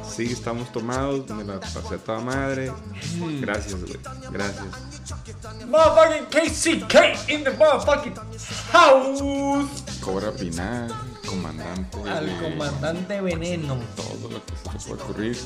Sí, 0.09 0.33
estamos 0.33 0.73
tomados. 0.73 1.29
Me 1.29 1.45
la 1.45 1.61
pasé 1.61 1.97
a 1.97 1.99
toda 1.99 2.21
madre. 2.21 2.73
Gracias, 3.41 3.75
güey. 3.75 3.99
Gracias. 4.33 4.67
Motherfucking 5.67 6.27
KCK 6.31 7.29
in 7.29 7.45
the 7.45 7.51
motherfucking 7.51 8.15
house. 8.73 9.21
Cobra 10.01 10.33
Pinal, 10.33 10.89
comandante. 11.27 11.99
Al 12.09 12.27
de 12.27 12.51
comandante 12.51 13.21
Veneno. 13.21 13.77
Todo 13.95 14.31
lo 14.31 14.45
que 14.45 14.57
se 14.57 14.71
te 14.71 14.89
puede 14.89 15.03
ocurrir. 15.03 15.39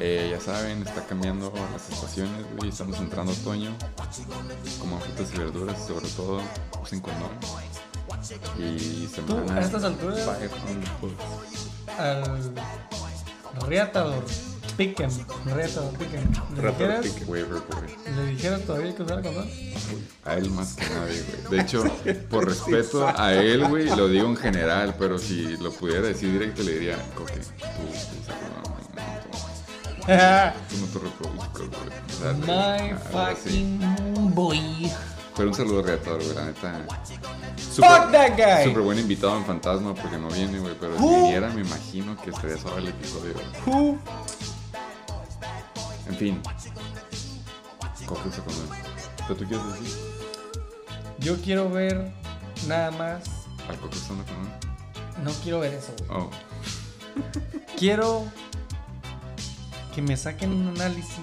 Eh, 0.00 0.28
ya 0.30 0.40
saben, 0.40 0.82
está 0.82 1.04
cambiando 1.06 1.52
las 1.72 1.90
estaciones, 1.90 2.44
güey. 2.56 2.70
Estamos 2.70 2.98
entrando 2.98 3.32
otoño. 3.32 3.76
Como 4.78 4.98
frutas 4.98 5.28
y 5.34 5.38
verduras, 5.38 5.86
sobre 5.86 6.08
todo, 6.08 6.40
usen 6.82 7.00
condón. 7.00 7.30
Y 8.58 9.06
Tú, 9.06 9.14
semana. 9.14 9.56
a 9.56 9.60
estas 9.60 9.84
alturas, 9.84 10.26
al 11.98 12.54
Reatador, 13.68 14.24
Piquen, 14.76 15.10
reto, 15.44 15.92
piquen. 15.98 16.30
¿Le 16.56 16.68
dijeras. 16.70 17.04
¿Le 18.16 18.26
dijeras 18.26 18.62
todavía 18.62 18.94
que 18.94 19.02
usara 19.02 19.20
condón? 19.20 19.50
A 20.24 20.34
él 20.36 20.50
más 20.50 20.74
que 20.74 20.88
nadie, 20.88 21.22
güey. 21.22 21.50
De 21.50 21.60
hecho, 21.62 21.84
por 22.30 22.46
respeto 22.46 23.06
a 23.06 23.34
él, 23.34 23.68
güey, 23.68 23.94
lo 23.94 24.08
digo 24.08 24.26
en 24.28 24.36
general, 24.36 24.94
pero 24.98 25.18
si 25.18 25.58
lo 25.58 25.70
pudiera 25.72 26.00
decir 26.00 26.32
directo, 26.32 26.62
le 26.62 26.72
diría, 26.78 26.96
Coque, 27.14 27.34
tú, 27.34 27.42
tú, 27.42 28.32
no, 28.64 28.79
tú 30.00 30.76
no 30.80 30.86
te 30.86 30.98
reproduzcas, 30.98 31.68
güey. 31.68 31.90
O 32.08 32.44
sea, 32.46 32.80
My 32.80 32.94
fucking 33.34 34.34
boy. 34.34 34.90
Pero 35.36 35.48
un 35.48 35.54
saludo 35.54 35.82
reator, 35.82 36.22
güey, 36.22 36.34
la 36.34 36.44
neta. 36.46 36.84
Fuck 37.76 38.10
that 38.12 38.36
guy. 38.36 38.64
Súper 38.68 38.82
buen 38.82 38.98
invitado 38.98 39.36
en 39.36 39.44
Fantasma 39.46 39.94
porque 39.94 40.18
no 40.18 40.28
viene, 40.28 40.58
güey. 40.58 40.74
Pero 40.78 40.98
si 40.98 41.04
viniera, 41.04 41.48
me 41.50 41.62
imagino 41.62 42.16
que 42.20 42.30
estaría 42.30 42.58
suave 42.58 42.80
el 42.80 42.88
episodio. 42.88 43.34
güey. 43.34 43.46
Who? 43.66 43.98
En 46.08 46.16
fin. 46.16 46.42
Coge 48.06 48.28
ese 48.28 48.40
condón. 48.42 48.68
¿Pero 49.28 49.36
tú 49.36 49.44
quieres 49.46 49.66
decir? 49.80 49.98
Yo 51.18 51.36
quiero 51.40 51.70
ver 51.70 52.12
nada 52.66 52.90
más. 52.90 53.22
Al 53.68 53.76
coque 53.78 53.96
usando 53.96 54.24
condón. 54.24 54.52
No 55.24 55.30
quiero 55.42 55.60
ver 55.60 55.74
eso, 55.74 55.92
güey. 56.08 56.20
Oh. 56.20 56.30
Quiero 57.78 58.24
que 59.94 60.02
me 60.02 60.16
saquen 60.16 60.52
un 60.52 60.68
análisis. 60.68 61.18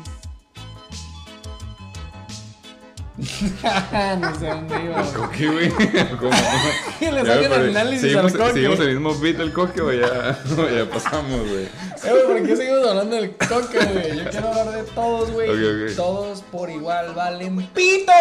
no 4.19 4.39
sé 4.39 4.45
dónde 4.45 4.83
iba. 4.83 5.01
güey. 5.01 5.13
Coque, 5.13 5.47
güey. 5.47 5.69
¿Cómo? 6.19 6.31
Que 6.99 7.11
le 7.11 7.25
saquen 7.25 7.49
pero 7.49 7.63
análisis 7.63 8.01
¿seguimos, 8.01 8.33
al 8.33 8.39
coque. 8.39 8.53
¿Seguimos 8.53 8.79
el 8.79 8.87
mismo 8.93 9.15
beat 9.19 9.37
del 9.37 9.53
coque 9.53 9.81
o 9.81 9.91
ya, 9.91 10.39
o 10.57 10.69
ya 10.69 10.89
pasamos, 10.89 11.47
güey? 11.47 11.63
Eh, 11.63 11.69
güey, 12.03 12.25
¿por 12.25 12.47
qué 12.47 12.55
seguimos 12.55 12.87
hablando 12.87 13.15
del 13.15 13.35
coque, 13.35 13.77
güey? 13.85 14.17
Yo 14.17 14.29
quiero 14.29 14.47
hablar 14.49 14.71
de 14.71 14.83
todos, 14.83 15.31
güey. 15.31 15.95
Todos 15.95 16.41
por 16.43 16.69
igual 16.69 17.13
valen 17.15 17.67
pito. 17.67 18.11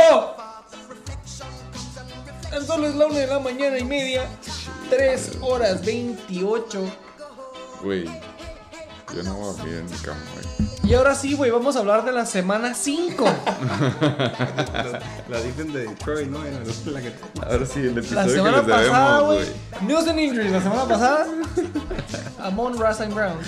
Tan 2.51 2.66
solo 2.66 2.86
es 2.86 2.94
la 2.94 3.06
una 3.06 3.18
de 3.18 3.27
la 3.27 3.39
mañana 3.39 3.78
y 3.78 3.85
media. 3.85 4.27
3 4.89 5.39
horas 5.40 5.85
28. 5.85 6.81
Güey. 7.82 8.09
Yo 9.14 9.22
no 9.22 9.34
voy 9.34 9.48
a 9.48 9.52
dormir 9.52 9.74
en 9.76 9.86
mi 9.86 9.96
cama, 9.98 10.20
güey. 10.34 10.46
Y 10.82 10.94
ahora 10.94 11.14
sí, 11.14 11.34
güey, 11.34 11.50
vamos 11.50 11.74
a 11.76 11.80
hablar 11.80 12.04
de 12.04 12.12
la 12.12 12.26
semana 12.26 12.74
5. 12.74 13.24
La 15.28 15.40
dicen 15.40 15.72
de 15.72 15.86
Detroit, 15.88 16.28
¿no? 16.28 16.44
Era 16.44 16.58
la 16.86 17.00
que... 17.00 17.14
Ahora 17.44 17.66
sí, 17.66 17.80
el 17.80 17.98
episodio 17.98 18.16
La 18.16 18.24
que 18.24 18.30
semana 18.30 18.56
les 18.58 18.66
pasada, 18.66 19.20
güey. 19.20 19.46
News 19.82 20.08
and 20.08 20.20
injuries. 20.20 20.52
La 20.52 20.62
semana 20.62 20.84
pasada. 20.86 21.26
Amon 22.40 22.78
Russell 22.78 23.12
Brown. 23.12 23.38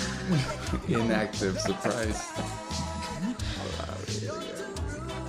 Inactive 0.87 1.59
surprise. 1.59 2.19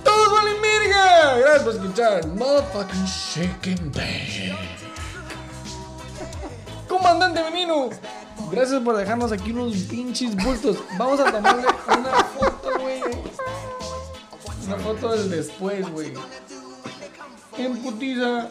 ¡Todos 0.03 0.31
valen 0.33 0.61
verga! 0.61 1.37
Gracias 1.39 1.63
por 1.63 1.73
escuchar. 1.75 2.27
Motherfucking 2.27 3.05
Shaking 3.05 3.91
Bang. 3.91 4.57
Comandante 6.87 7.41
Veneno. 7.41 7.89
Gracias 8.49 8.81
por 8.81 8.95
dejarnos 8.97 9.31
aquí 9.31 9.51
unos 9.51 9.75
pinches 9.83 10.35
bultos. 10.35 10.77
Vamos 10.97 11.19
a 11.19 11.31
tomarle 11.31 11.67
una 11.87 12.23
foto, 12.23 12.79
güey. 12.79 13.01
Una 14.65 14.77
foto 14.77 15.11
del 15.11 15.29
después, 15.29 15.89
güey. 15.91 16.13
En 17.57 17.77
putiza. 17.81 18.49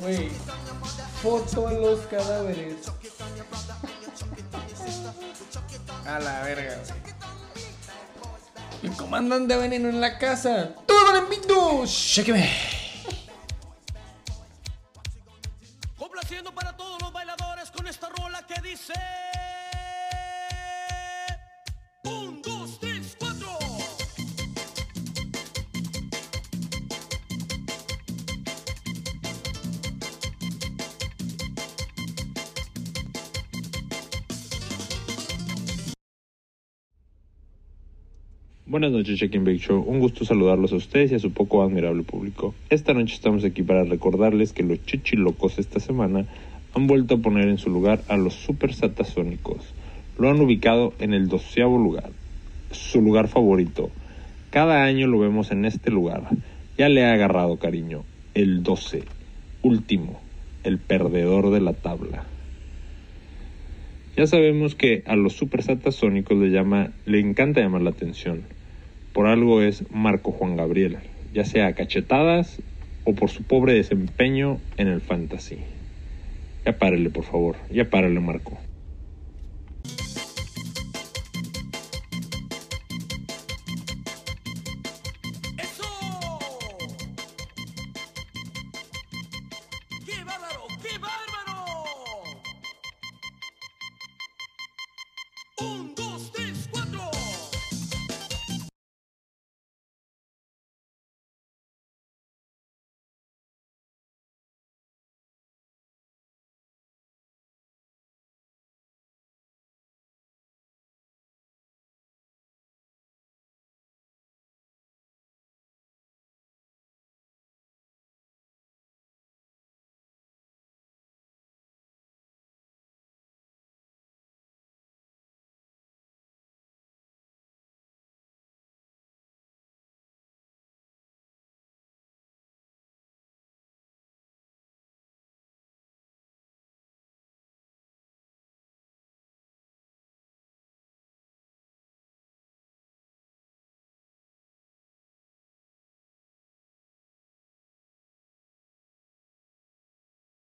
Güey. 0.00 0.30
Foto 1.22 1.68
a 1.68 1.72
los 1.72 2.00
cadáveres. 2.00 2.76
A 6.06 6.18
la 6.18 6.42
verga, 6.42 6.82
güey. 6.86 7.14
El 8.84 8.92
comandante 8.98 9.56
veneno 9.56 9.88
en 9.88 9.98
la 9.98 10.18
casa. 10.18 10.74
¡Todo 10.86 11.06
vale 11.06 11.22
pito! 11.22 11.86
¡Shéqueme! 11.86 12.50
Complaciendo 15.98 16.54
para 16.54 16.73
dice. 18.74 18.92
Un, 22.04 22.42
dos, 22.42 22.80
tres, 22.80 23.16
cuatro. 23.18 23.46
Buenas 38.66 38.90
noches, 38.90 39.20
Check-in 39.20 39.44
Bake 39.44 39.58
Show. 39.58 39.84
Un 39.86 40.00
gusto 40.00 40.24
saludarlos 40.24 40.72
a 40.72 40.76
ustedes 40.76 41.12
y 41.12 41.14
a 41.14 41.20
su 41.20 41.32
poco 41.32 41.62
admirable 41.62 42.02
público. 42.02 42.56
Esta 42.70 42.92
noche 42.92 43.14
estamos 43.14 43.44
aquí 43.44 43.62
para 43.62 43.84
recordarles 43.84 44.52
que 44.52 44.64
los 44.64 44.84
chichilocos 44.84 45.60
esta 45.60 45.78
semana 45.78 46.26
han 46.74 46.86
vuelto 46.88 47.14
a 47.14 47.18
poner 47.18 47.48
en 47.48 47.58
su 47.58 47.70
lugar 47.70 48.02
a 48.08 48.16
los 48.16 48.34
super 48.34 48.74
satasónicos. 48.74 49.74
Lo 50.18 50.28
han 50.28 50.40
ubicado 50.40 50.92
en 50.98 51.14
el 51.14 51.28
doceavo 51.28 51.78
lugar, 51.78 52.10
su 52.72 53.00
lugar 53.00 53.28
favorito. 53.28 53.90
Cada 54.50 54.84
año 54.84 55.06
lo 55.06 55.18
vemos 55.18 55.50
en 55.50 55.64
este 55.64 55.90
lugar. 55.90 56.28
Ya 56.76 56.88
le 56.88 57.04
ha 57.04 57.12
agarrado 57.12 57.58
cariño. 57.58 58.04
El 58.34 58.64
12, 58.64 59.04
último, 59.62 60.20
el 60.64 60.78
perdedor 60.78 61.50
de 61.50 61.60
la 61.60 61.72
tabla. 61.72 62.24
Ya 64.16 64.26
sabemos 64.26 64.74
que 64.74 65.02
a 65.06 65.16
los 65.16 65.34
super 65.34 65.62
satasónicos 65.62 66.36
le 66.38 66.50
llama, 66.50 66.90
le 67.06 67.20
encanta 67.20 67.60
llamar 67.60 67.82
la 67.82 67.90
atención. 67.90 68.42
Por 69.12 69.26
algo 69.26 69.62
es 69.62 69.84
Marco 69.92 70.32
Juan 70.32 70.56
Gabriel, 70.56 70.98
ya 71.32 71.44
sea 71.44 71.74
cachetadas 71.74 72.60
o 73.04 73.14
por 73.14 73.30
su 73.30 73.44
pobre 73.44 73.74
desempeño 73.74 74.58
en 74.76 74.88
el 74.88 75.00
fantasy. 75.00 75.58
Ya 76.64 76.78
párale, 76.78 77.10
por 77.10 77.24
favor. 77.24 77.56
Ya 77.70 77.88
párale, 77.90 78.20
Marco. 78.20 78.58